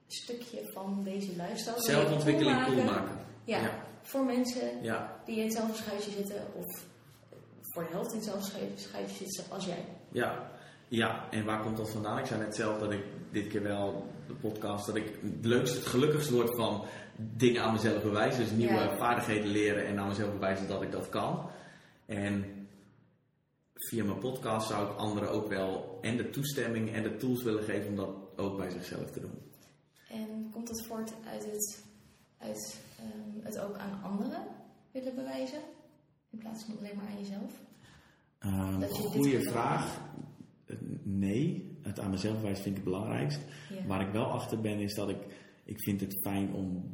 stukje 0.07 0.59
van 0.73 1.01
deze 1.05 1.31
lifestyle. 1.37 1.75
Zelfontwikkeling 1.83 2.65
cool 2.65 2.75
cool 2.75 2.85
maken. 2.85 3.17
Ja, 3.45 3.59
Ja. 3.61 3.84
Voor 4.05 4.25
mensen 4.25 4.83
Ja, 4.83 5.21
die 5.25 5.37
in 5.37 5.43
hetzelfde 5.45 5.77
schuitje 5.77 6.11
zitten 6.11 6.43
of 6.57 6.85
voor 7.61 7.83
de 7.85 7.91
helft 7.91 8.11
in 8.11 8.17
hetzelfde 8.17 8.47
schuitje- 8.77 9.25
zitten 9.25 9.45
als 9.51 9.65
jij. 9.65 9.85
ja, 10.13 10.51
ja. 10.89 11.31
En 11.31 11.45
waar 11.45 11.63
komt 11.63 11.77
dat 11.77 11.91
vandaan? 11.91 12.19
Ik 12.19 12.27
zei 12.27 12.41
net 12.41 12.55
zelf 12.57 12.79
dat 12.79 12.93
ik 12.93 13.05
dit 13.31 13.47
keer 13.47 13.63
wel 13.63 14.07
de 14.27 14.35
podcast, 14.35 14.87
dat 14.87 14.97
ik 14.97 15.19
het 15.23 15.45
leukste, 15.45 15.77
het 15.79 15.87
gelukkigst 15.87 16.31
word 16.31 16.57
van 16.57 16.85
dingen 17.17 17.63
aan 17.63 17.73
mezelf 17.73 18.03
bewijzen. 18.03 18.41
Dus 18.43 18.51
nieuwe 18.51 18.75
Ja. 18.75 18.97
vaardigheden 18.97 19.47
leren 19.51 19.87
en 19.87 19.99
aan 19.99 20.09
mezelf 20.09 20.33
bewijzen 20.33 20.69
dat 20.69 20.83
ik 20.83 20.93
dat 20.93 21.09
kan. 21.09 21.51
En 22.07 22.45
via 23.75 24.05
mijn 24.05 24.19
podcast 24.19 24.69
zou 24.69 24.91
ik 24.91 24.97
anderen 24.99 25.31
ook 25.31 25.49
wel 25.49 25.99
en 26.01 26.17
de 26.17 26.31
toestemming 26.31 26.93
en 26.95 27.03
de 27.03 27.17
tools 27.17 27.43
willen 27.43 27.63
geven 27.65 27.89
om 27.89 27.97
dat 27.97 28.11
ook 28.37 28.57
bij 28.57 28.71
zichzelf 28.71 29.11
te 29.11 29.21
doen. 29.21 29.39
En 30.09 30.49
komt 30.53 30.67
dat 30.69 30.85
voort 30.87 31.13
uit 31.31 31.45
het, 31.45 31.85
uit, 32.45 32.81
ehm, 32.99 33.45
het 33.45 33.59
ook 33.59 33.77
aan 33.77 34.03
anderen 34.03 34.43
willen 34.91 35.15
bewijzen? 35.15 35.59
In 36.31 36.39
plaats 36.39 36.65
van 36.65 36.79
alleen 36.79 36.97
maar 36.97 37.07
aan 37.07 37.19
jezelf? 37.19 37.53
Ehm 38.39 38.81
Dat 38.81 38.97
je 38.97 39.03
dit 39.03 39.13
goede 39.13 39.43
vraag. 39.43 40.01
Eh, 40.67 40.77
Nee, 41.03 41.79
het 41.83 42.01
aan 42.01 42.11
mezelf 42.11 42.41
wijzen 42.41 42.63
vind 42.63 42.77
ik 42.79 42.85
het 42.85 42.93
belangrijkst. 42.93 43.41
Ja. 43.71 43.87
Waar 43.87 44.01
ik 44.07 44.13
wel 44.13 44.25
achter 44.25 44.61
ben 44.61 44.79
is 44.79 44.95
dat 44.95 45.09
ik, 45.09 45.17
ik 45.65 45.83
vind 45.83 46.01
het 46.01 46.21
fijn 46.23 46.53
om 46.53 46.91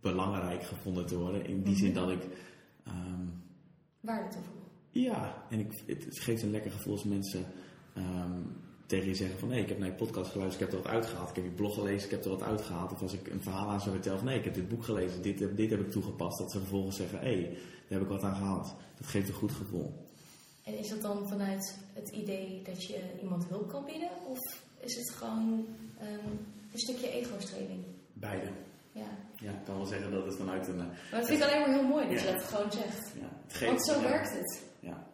belangrijk 0.00 0.62
gevonden 0.64 1.06
te 1.06 1.18
worden. 1.18 1.46
In 1.46 1.62
die 1.62 1.72
Mhm. 1.72 1.82
zin 1.82 1.94
dat 1.94 2.10
ik, 2.10 2.22
ehm, 2.84 3.26
Waarde 4.00 4.28
toevoegen. 4.28 4.62
ja, 4.90 5.42
en 5.50 5.58
ik, 5.58 5.82
het, 5.86 6.04
het 6.04 6.18
geeft 6.18 6.42
een 6.42 6.50
lekker 6.50 6.70
gevoel 6.70 6.92
als 6.92 7.04
mensen 7.04 7.44
ehm, 7.94 8.40
tegen 8.92 9.08
je 9.08 9.14
zeggen 9.14 9.38
van 9.38 9.48
nee, 9.48 9.62
ik 9.62 9.68
heb 9.68 9.78
naar 9.78 9.88
je 9.88 9.94
podcast 9.94 10.30
geluisterd, 10.30 10.62
ik 10.62 10.70
heb 10.70 10.78
er 10.78 10.84
wat 10.84 10.94
uitgehaald. 10.94 11.28
Ik 11.28 11.34
heb 11.34 11.44
je 11.44 11.50
blog 11.50 11.74
gelezen, 11.74 12.04
ik 12.04 12.10
heb 12.10 12.24
er 12.24 12.30
wat 12.30 12.42
uitgehaald. 12.42 12.92
Of 12.92 13.02
als 13.02 13.12
ik 13.12 13.26
een 13.28 13.42
verhaal 13.42 13.68
aan 13.68 13.80
zou 13.80 13.92
vertellen 13.94 14.18
van 14.18 14.26
nee, 14.28 14.38
ik 14.38 14.44
heb 14.44 14.54
dit 14.54 14.68
boek 14.68 14.84
gelezen, 14.84 15.22
dit, 15.22 15.40
heb- 15.40 15.56
dit 15.56 15.70
heb 15.70 15.80
ik 15.80 15.90
toegepast. 15.90 16.38
Dat 16.38 16.50
ze 16.52 16.58
vervolgens 16.58 16.96
zeggen, 16.96 17.18
hé, 17.18 17.24
hey, 17.24 17.42
daar 17.88 17.98
heb 17.98 18.02
ik 18.02 18.08
wat 18.08 18.22
aan 18.22 18.34
gehaald. 18.36 18.74
Dat 18.98 19.06
geeft 19.06 19.28
een 19.28 19.34
goed 19.34 19.52
gevoel. 19.52 19.92
En 20.64 20.78
is 20.78 20.88
dat 20.88 21.02
dan 21.02 21.28
vanuit 21.28 21.78
het 21.92 22.08
idee 22.08 22.62
dat 22.64 22.84
je 22.84 23.00
iemand 23.22 23.46
hulp 23.48 23.68
kan 23.68 23.84
bieden? 23.84 24.10
Of 24.28 24.38
is 24.80 24.94
het 24.96 25.10
gewoon 25.10 25.66
ehm, 25.98 26.26
een 26.72 26.78
stukje 26.78 27.10
ego-streling? 27.10 27.84
Beide. 28.12 28.46
Ja. 28.92 29.08
Ja, 29.38 29.50
ik 29.50 29.64
kan 29.64 29.76
wel 29.76 29.86
zeggen 29.86 30.10
dat 30.10 30.24
het 30.24 30.36
vanuit 30.36 30.68
een... 30.68 30.76
Maar 30.76 30.86
dat 31.10 31.26
vind 31.26 31.42
ik 31.42 31.48
alleen 31.48 31.60
maar 31.60 31.70
heel 31.78 31.88
mooi 31.88 32.08
dat 32.08 32.20
Ja. 32.20 32.26
je 32.26 32.32
dat 32.32 32.44
gewoon 32.44 32.72
zegt. 32.72 33.12
Ja, 33.20 33.28
het 33.46 33.54
geeft, 33.56 33.70
Want 33.70 33.84
zo 33.86 33.92
ja. 34.00 34.08
werkt 34.08 34.32
het. 34.38 34.62
Ja, 34.80 35.06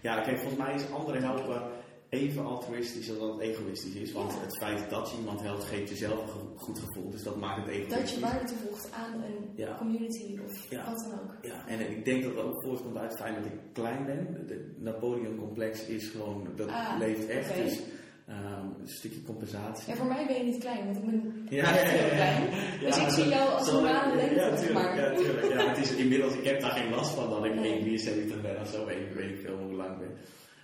ja 0.00 0.20
kijk, 0.20 0.38
volgens 0.38 0.58
mij 0.62 0.74
is 0.74 0.90
anderen 0.90 1.22
helpen 1.22 1.62
even 2.08 2.44
altruïstisch 2.46 3.08
als 3.10 3.18
dat 3.18 3.32
het 3.32 3.40
egoïstisch 3.40 3.94
is. 3.94 4.12
Want 4.12 4.32
Ja. 4.32 4.40
het 4.40 4.58
feit 4.58 4.90
dat 4.90 5.10
je 5.10 5.16
iemand 5.18 5.40
helpt, 5.42 5.64
geeft 5.64 5.88
jezelf 5.88 6.34
een 6.34 6.58
goed 6.58 6.78
gevoel. 6.78 7.10
Dus 7.10 7.22
dat 7.22 7.36
maakt 7.36 7.56
het 7.56 7.66
Dat 7.66 7.74
egoïstisch. 7.74 8.14
je 8.14 8.20
waarde 8.20 8.44
toevoegt 8.44 8.90
aan 8.92 9.12
een 9.22 9.50
Ja. 9.54 9.76
community 9.78 10.38
of 10.46 10.70
Ja. 10.70 10.84
wat 10.90 10.98
dan 11.10 11.20
ook. 11.20 11.34
Ja, 11.42 11.66
en 11.68 11.90
ik 11.90 12.04
denk 12.04 12.22
dat 12.22 12.34
dat 12.34 12.44
ook 12.44 12.62
voortkomt 12.62 12.96
uit 12.96 13.10
het 13.10 13.20
feit 13.20 13.34
dat 13.34 13.44
ik 13.44 13.52
klein 13.72 14.06
ben. 14.06 14.44
De 14.46 14.74
Napoleon-complex 14.78 15.86
is 15.86 16.08
gewoon, 16.08 16.48
dat 16.56 16.68
Ah, 16.68 16.98
leeft 16.98 17.26
echt. 17.28 17.54
Dus 17.54 17.80
ehm, 18.26 18.66
een 18.80 18.88
stukje 18.88 19.22
compensatie. 19.22 19.92
En 19.92 19.96
voor 19.98 20.06
mij 20.06 20.26
ben 20.26 20.36
je 20.36 20.42
niet 20.42 20.58
klein, 20.58 20.84
want 20.84 20.96
ik 20.96 21.04
ben 21.04 21.46
Ja, 21.50 21.64
echt 21.76 21.82
ja, 21.82 21.96
ja, 21.96 21.98
heel 21.98 22.08
ja. 22.08 22.14
klein. 22.14 22.80
Dus 22.80 22.96
ik 22.98 23.08
zie 23.08 23.28
jou 23.28 23.50
als 23.50 23.68
een 23.68 23.74
normale 23.74 24.16
lengte, 24.16 24.34
Ja, 24.34 24.56
tuurlijk. 24.56 24.94
Ja, 24.96 25.14
tuurlijk. 25.14 25.52
Ja, 25.52 25.68
het 25.68 25.78
is 25.78 25.94
inmiddels, 25.94 26.34
ik 26.34 26.44
heb 26.44 26.60
daar 26.60 26.70
geen 26.70 26.90
last 26.90 27.10
van 27.14 27.30
dat 27.30 27.44
ik 27.44 27.54
Nee. 27.54 27.72
1,73 27.72 28.40
ben 28.42 28.60
of 28.60 28.68
zo. 28.68 28.86
Ik 28.88 29.12
weet 29.14 29.38
veel 29.44 29.56
hoe 29.58 29.72
lang 29.72 29.98
ben. 29.98 30.10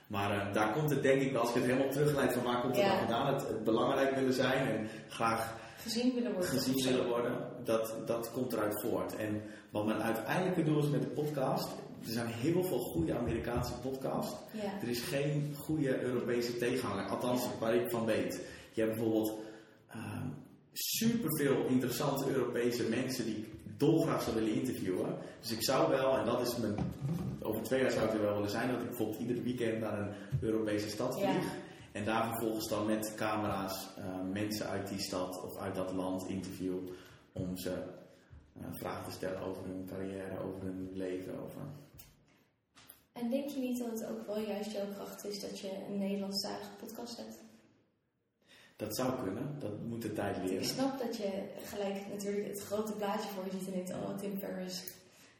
Maar 0.07 0.31
eh, 0.31 0.53
daar 0.55 0.73
komt 0.73 0.91
het 0.91 1.03
denk 1.03 1.21
ik, 1.23 1.33
wel, 1.33 1.41
als 1.41 1.49
ik 1.51 1.55
het 1.57 1.65
helemaal 1.65 1.91
terugleid 1.91 2.33
van 2.33 2.43
waar 2.43 2.61
komt 2.61 2.77
het 2.77 2.85
Ja. 2.85 2.99
vandaan, 2.99 3.35
het, 3.35 3.49
het 3.49 3.65
belangrijk 3.65 4.15
willen 4.15 4.33
zijn 4.33 4.69
en 4.69 4.89
graag 5.09 5.63
Gezien 5.77 6.15
willen 6.15 6.33
worden. 6.33 6.49
gezien 6.51 6.85
willen 6.85 7.09
worden, 7.09 7.39
dat, 7.65 7.95
dat 8.07 8.31
komt 8.33 8.53
eruit 8.53 8.81
voort. 8.81 9.17
En 9.17 9.43
wat 9.71 9.87
mijn 9.87 10.03
uiteindelijke 10.03 10.63
doel 10.63 10.79
is 10.79 10.89
met 10.89 11.01
de 11.03 11.07
podcast, 11.09 11.69
er 12.07 12.11
zijn 12.13 12.27
heel 12.27 12.65
veel 12.65 12.79
goede 12.79 13.17
Amerikaanse 13.19 13.73
podcasts. 13.83 14.35
Ja. 14.51 14.73
Er 14.83 14.89
is 14.89 15.01
geen 15.01 15.55
goede 15.59 16.01
Europese 16.01 16.57
tegenhanger, 16.57 17.05
althans 17.09 17.49
waar 17.61 17.75
ik 17.75 17.91
van 17.91 18.05
weet. 18.05 18.41
Je 18.73 18.81
hebt 18.81 18.95
bijvoorbeeld 18.95 19.33
ehm 19.89 20.27
superveel 20.77 21.67
interessante 21.67 22.31
Europese 22.31 22.89
mensen 22.89 23.25
die 23.25 23.45
dolgraag 23.77 24.23
zou 24.23 24.37
willen 24.37 24.53
interviewen. 24.55 25.17
Dus 25.41 25.51
ik 25.51 25.63
zou 25.63 25.91
wel, 25.91 26.19
en 26.19 26.25
dat 26.25 26.41
is 26.41 26.57
mijn, 26.57 26.75
over 27.43 27.63
twee 27.63 27.81
jaar 27.81 27.91
zou 27.91 28.07
ik 28.07 28.13
er 28.13 28.21
wel 28.23 28.35
willen 28.35 28.51
zijn, 28.51 28.69
dat 28.71 28.81
ik 28.81 28.87
bijvoorbeeld 28.89 29.21
ieder 29.21 29.43
weekend 29.43 29.81
naar 29.81 29.99
een 29.99 30.15
Europese 30.41 30.89
stad 30.89 31.19
Ja. 31.19 31.33
vlieg. 31.33 31.53
En 31.93 32.05
daar 32.05 32.27
vervolgens 32.29 32.69
dan 32.69 32.87
met 32.87 33.15
camera's 33.17 33.89
eh, 33.97 34.05
mensen 34.33 34.67
uit 34.69 34.89
die 34.89 34.99
stad 35.01 35.43
of 35.43 35.57
uit 35.59 35.75
dat 35.75 35.93
land 35.93 36.29
interview 36.29 36.75
om 37.33 37.57
ze 37.57 37.71
eh, 37.73 38.65
vragen 38.73 39.05
te 39.05 39.11
stellen 39.11 39.41
over 39.41 39.65
hun 39.65 39.87
carrière, 39.89 40.39
over 40.45 40.63
hun 40.63 40.91
leven. 40.93 41.33
Over... 41.43 41.61
En 43.13 43.31
denk 43.31 43.49
je 43.49 43.61
niet 43.61 43.79
dat 43.79 43.91
het 43.91 44.07
ook 44.11 44.27
wel 44.27 44.39
juist 44.39 44.71
jouw 44.73 44.87
kracht 44.95 45.25
is 45.25 45.41
dat 45.41 45.59
je 45.59 45.71
een 45.89 45.99
Nederlandstalige 45.99 46.71
podcast 46.81 47.17
hebt? 47.17 47.39
Dat 48.77 48.97
zou 48.97 49.23
kunnen, 49.23 49.57
dat 49.59 49.83
moet 49.89 50.03
de 50.03 50.13
tijd 50.13 50.37
Ik 50.37 50.43
leren. 50.49 50.65
snap 50.65 50.99
dat 50.99 51.17
je 51.17 51.31
gelijk 51.65 52.07
natuurlijk 52.09 52.47
het 52.47 52.61
grote 52.63 52.93
plaatje 52.93 53.29
voor 53.29 53.45
je 53.45 53.51
ziet 53.59 53.67
en 53.67 53.73
denkt, 53.73 53.91
oh 53.93 54.17
Tim 54.19 54.39
Ferriss, 54.39 54.85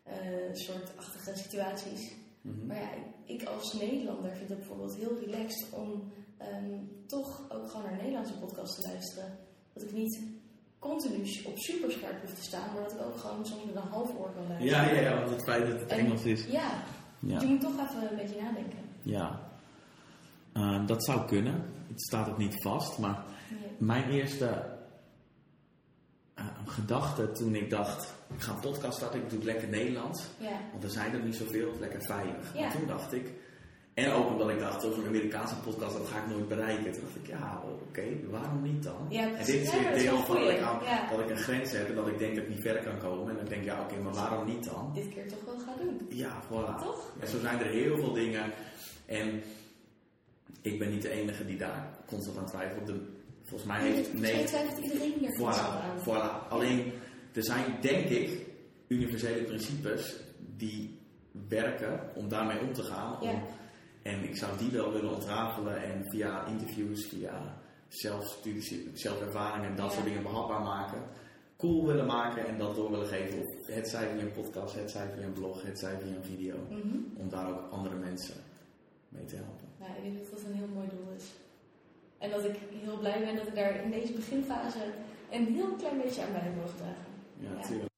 eh 0.03 0.15
soortachtige 0.53 1.37
situaties. 1.37 2.13
Mhm. 2.41 2.67
Maar 2.67 2.77
ja, 2.77 2.89
ik 3.25 3.45
als 3.45 3.73
Nederlander 3.73 4.31
vind 4.37 4.49
het 4.49 4.59
bijvoorbeeld 4.59 4.95
heel 4.97 5.19
relaxed 5.25 5.67
om 5.71 6.13
ehm, 6.39 6.79
toch 7.07 7.43
ook 7.49 7.71
gewoon 7.71 7.83
naar 7.91 7.97
Nederlandse 7.97 8.39
podcasts 8.39 8.81
te 8.81 8.89
luisteren. 8.89 9.39
Dat 9.73 9.83
ik 9.83 9.93
niet 9.93 10.21
continu 10.79 11.23
op 11.45 11.59
superscherp 11.59 12.21
hoef 12.21 12.35
te 12.35 12.43
staan, 12.43 12.73
maar 12.75 12.83
dat 12.83 12.93
ik 12.93 13.01
ook 13.01 13.17
gewoon 13.17 13.47
soms 13.47 13.65
met 13.65 13.75
een 13.75 13.91
half 13.91 14.11
oor 14.19 14.31
kan 14.35 14.47
luisteren. 14.49 14.87
Ja, 14.87 14.93
ja, 14.95 15.01
ja, 15.01 15.19
want 15.19 15.31
het 15.31 15.45
feit 15.45 15.67
dat 15.71 15.81
het 15.81 15.91
En- 15.91 15.99
Engels 15.99 16.23
is. 16.25 16.47
Ja, 16.47 16.83
Ja. 17.19 17.41
je 17.41 17.47
moet 17.47 17.61
toch 17.61 17.73
even 17.73 18.11
een 18.11 18.17
beetje 18.17 18.41
nadenken. 18.43 18.79
Ja, 19.03 19.53
Eh, 20.53 20.87
dat 20.87 21.05
zou 21.05 21.27
kunnen. 21.27 21.65
Het 21.95 22.03
staat 22.03 22.29
ook 22.29 22.39
niet 22.39 22.63
vast, 22.63 22.99
maar 22.99 23.25
Ja. 23.51 23.57
mijn 23.79 24.11
eerste 24.11 24.73
eh, 26.35 26.45
gedachte 26.67 27.31
toen 27.33 27.55
ik 27.55 27.71
dacht, 27.71 28.15
ik 28.35 28.41
ga 28.43 28.53
een 28.53 28.61
podcast 28.61 28.97
starten, 28.97 29.21
ik 29.21 29.29
doe 29.29 29.39
het 29.39 29.47
lekker 29.47 29.69
Nederlands. 29.69 30.23
Ja, 30.39 30.61
Want 30.73 30.85
er 30.85 30.91
zijn 30.91 31.13
er 31.13 31.21
niet 31.25 31.35
zoveel, 31.37 31.71
het 31.71 31.81
lekker 31.81 32.03
veilig. 32.03 32.55
Ja. 32.55 32.65
En 32.65 32.71
toen 32.79 32.87
dacht 32.87 33.13
ik, 33.13 33.31
en 33.95 34.13
ook 34.13 34.29
omdat 34.31 34.49
ik 34.51 34.59
dacht, 34.59 34.85
over 34.85 34.99
een 35.03 35.09
Amerikaanse 35.09 35.55
podcast, 35.57 35.97
dat 35.97 36.07
ga 36.07 36.19
ik 36.19 36.29
nooit 36.29 36.49
bereiken. 36.49 36.93
Toen 36.93 37.01
dacht 37.03 37.17
ik, 37.17 37.27
ja, 37.27 37.63
oké, 37.89 38.03
waarom 38.31 38.63
niet 38.63 38.83
dan? 38.83 39.07
Ja, 39.09 39.23
en 39.23 39.45
dit 39.45 39.49
is 39.63 39.73
weer 39.73 39.91
is 39.91 40.03
deel 40.03 40.19
van 40.25 40.37
dat 40.41 40.51
ik, 40.51 40.61
aan- 40.61 40.81
dat 41.11 41.21
ik 41.21 41.31
een 41.31 41.37
grens 41.37 41.73
heb 41.73 41.89
en 41.89 41.95
dat 41.95 42.07
ik 42.09 42.19
denk 42.19 42.35
dat 42.35 42.45
ik 42.45 42.51
niet 42.51 42.61
verder 42.63 42.83
kan 42.83 42.99
komen. 42.99 43.31
En 43.31 43.37
dan 43.37 43.45
denk 43.49 43.61
ik, 43.61 43.67
ja, 43.67 43.81
oké, 43.81 43.97
maar 44.03 44.13
waarom 44.15 44.47
niet 44.47 44.65
dan? 44.65 44.91
dit 44.95 45.09
keer 45.09 45.29
toch 45.29 45.45
wel 45.45 45.59
gaan 45.59 45.77
doen. 45.87 46.07
Ja, 46.09 46.43
voilà. 46.45 46.83
Toch? 46.83 47.11
En 47.21 47.29
zo 47.29 47.39
zijn 47.39 47.59
er 47.59 47.67
heel 47.71 47.97
veel 47.99 48.13
dingen. 48.13 48.53
En 49.07 49.43
ik 50.65 50.79
ben 50.79 50.91
niet 50.91 51.03
de 51.03 51.11
enige 51.11 51.45
die 51.45 51.57
daar 51.59 51.99
constant 52.07 52.39
aan 52.39 52.47
twijfelt. 52.47 52.87
De, 52.87 53.01
volgens 53.43 53.71
mij 53.71 53.81
heeft 53.83 54.13
Nee, 54.13 54.35
nee, 54.35 54.45
twijfelt 54.45 54.79
iedereen 54.79 55.13
hier 55.19 55.31
voilà, 55.41 56.03
voilà. 56.05 56.49
Alleen, 56.49 56.93
er 57.33 57.45
zijn 57.45 57.65
denk 57.81 58.09
ik 58.09 58.47
universele 58.89 59.43
principes 59.45 60.17
die 60.57 60.99
werken 61.49 62.01
om 62.15 62.29
daarmee 62.29 62.61
om 62.61 62.73
te 62.73 62.83
gaan. 62.83 63.21
Om- 63.21 63.29
Ja. 63.29 63.43
En 64.03 64.23
ik 64.23 64.37
zou 64.37 64.59
die 64.59 64.71
wel 64.71 64.93
willen 64.93 65.15
ontrafelen 65.15 65.83
en 65.83 66.05
via 66.11 66.47
interviews, 66.47 67.07
via 67.07 67.59
zelfstudies, 67.89 68.75
zelfervaring 68.93 69.65
en 69.67 69.77
dat 69.77 69.87
Ja. 69.89 69.93
soort 69.93 70.05
dingen 70.07 70.23
behapbaar 70.23 70.61
maken. 70.63 71.03
Cool 71.57 71.87
willen 71.87 72.07
maken 72.07 72.47
en 72.47 72.59
dat 72.59 72.75
door 72.75 72.91
willen 72.91 73.07
geven. 73.07 73.39
Of 73.41 73.67
het 73.67 73.89
zij 73.89 74.09
via 74.13 74.23
een 74.23 74.33
podcast, 74.33 74.75
het 74.75 74.91
zij 74.91 75.09
via 75.17 75.25
een 75.27 75.33
blog, 75.33 75.63
het 75.63 75.79
zij 75.79 75.99
via 76.03 76.17
een 76.17 76.25
video 76.25 76.57
Mhm. 76.71 76.97
om 77.17 77.29
daar 77.29 77.49
ook 77.51 77.71
andere 77.73 77.95
mensen 77.97 78.35
mee 79.09 79.25
te 79.25 79.37
helpen. 79.37 79.64
Nou, 79.85 79.97
ik 79.97 80.03
denk 80.05 80.17
dat 80.19 80.31
dat 80.31 80.49
een 80.49 80.57
heel 80.61 80.73
mooi 80.75 80.89
doel 80.89 81.09
is. 81.17 81.25
En 82.19 82.31
dat 82.31 82.45
ik 82.45 82.57
heel 82.85 82.99
blij 82.99 83.19
ben 83.25 83.37
dat 83.37 83.47
ik 83.47 83.55
daar 83.55 83.83
in 83.85 83.91
deze 83.91 84.13
beginfase 84.13 84.79
een 85.31 85.47
heel 85.55 85.73
klein 85.81 86.01
beetje 86.03 86.23
aan 86.23 86.33
bij 86.33 86.53
mogen 86.57 86.77
dragen. 86.77 87.11
Ja, 87.39 87.49
Ja. 87.51 87.55
natuurlijk. 87.61 87.93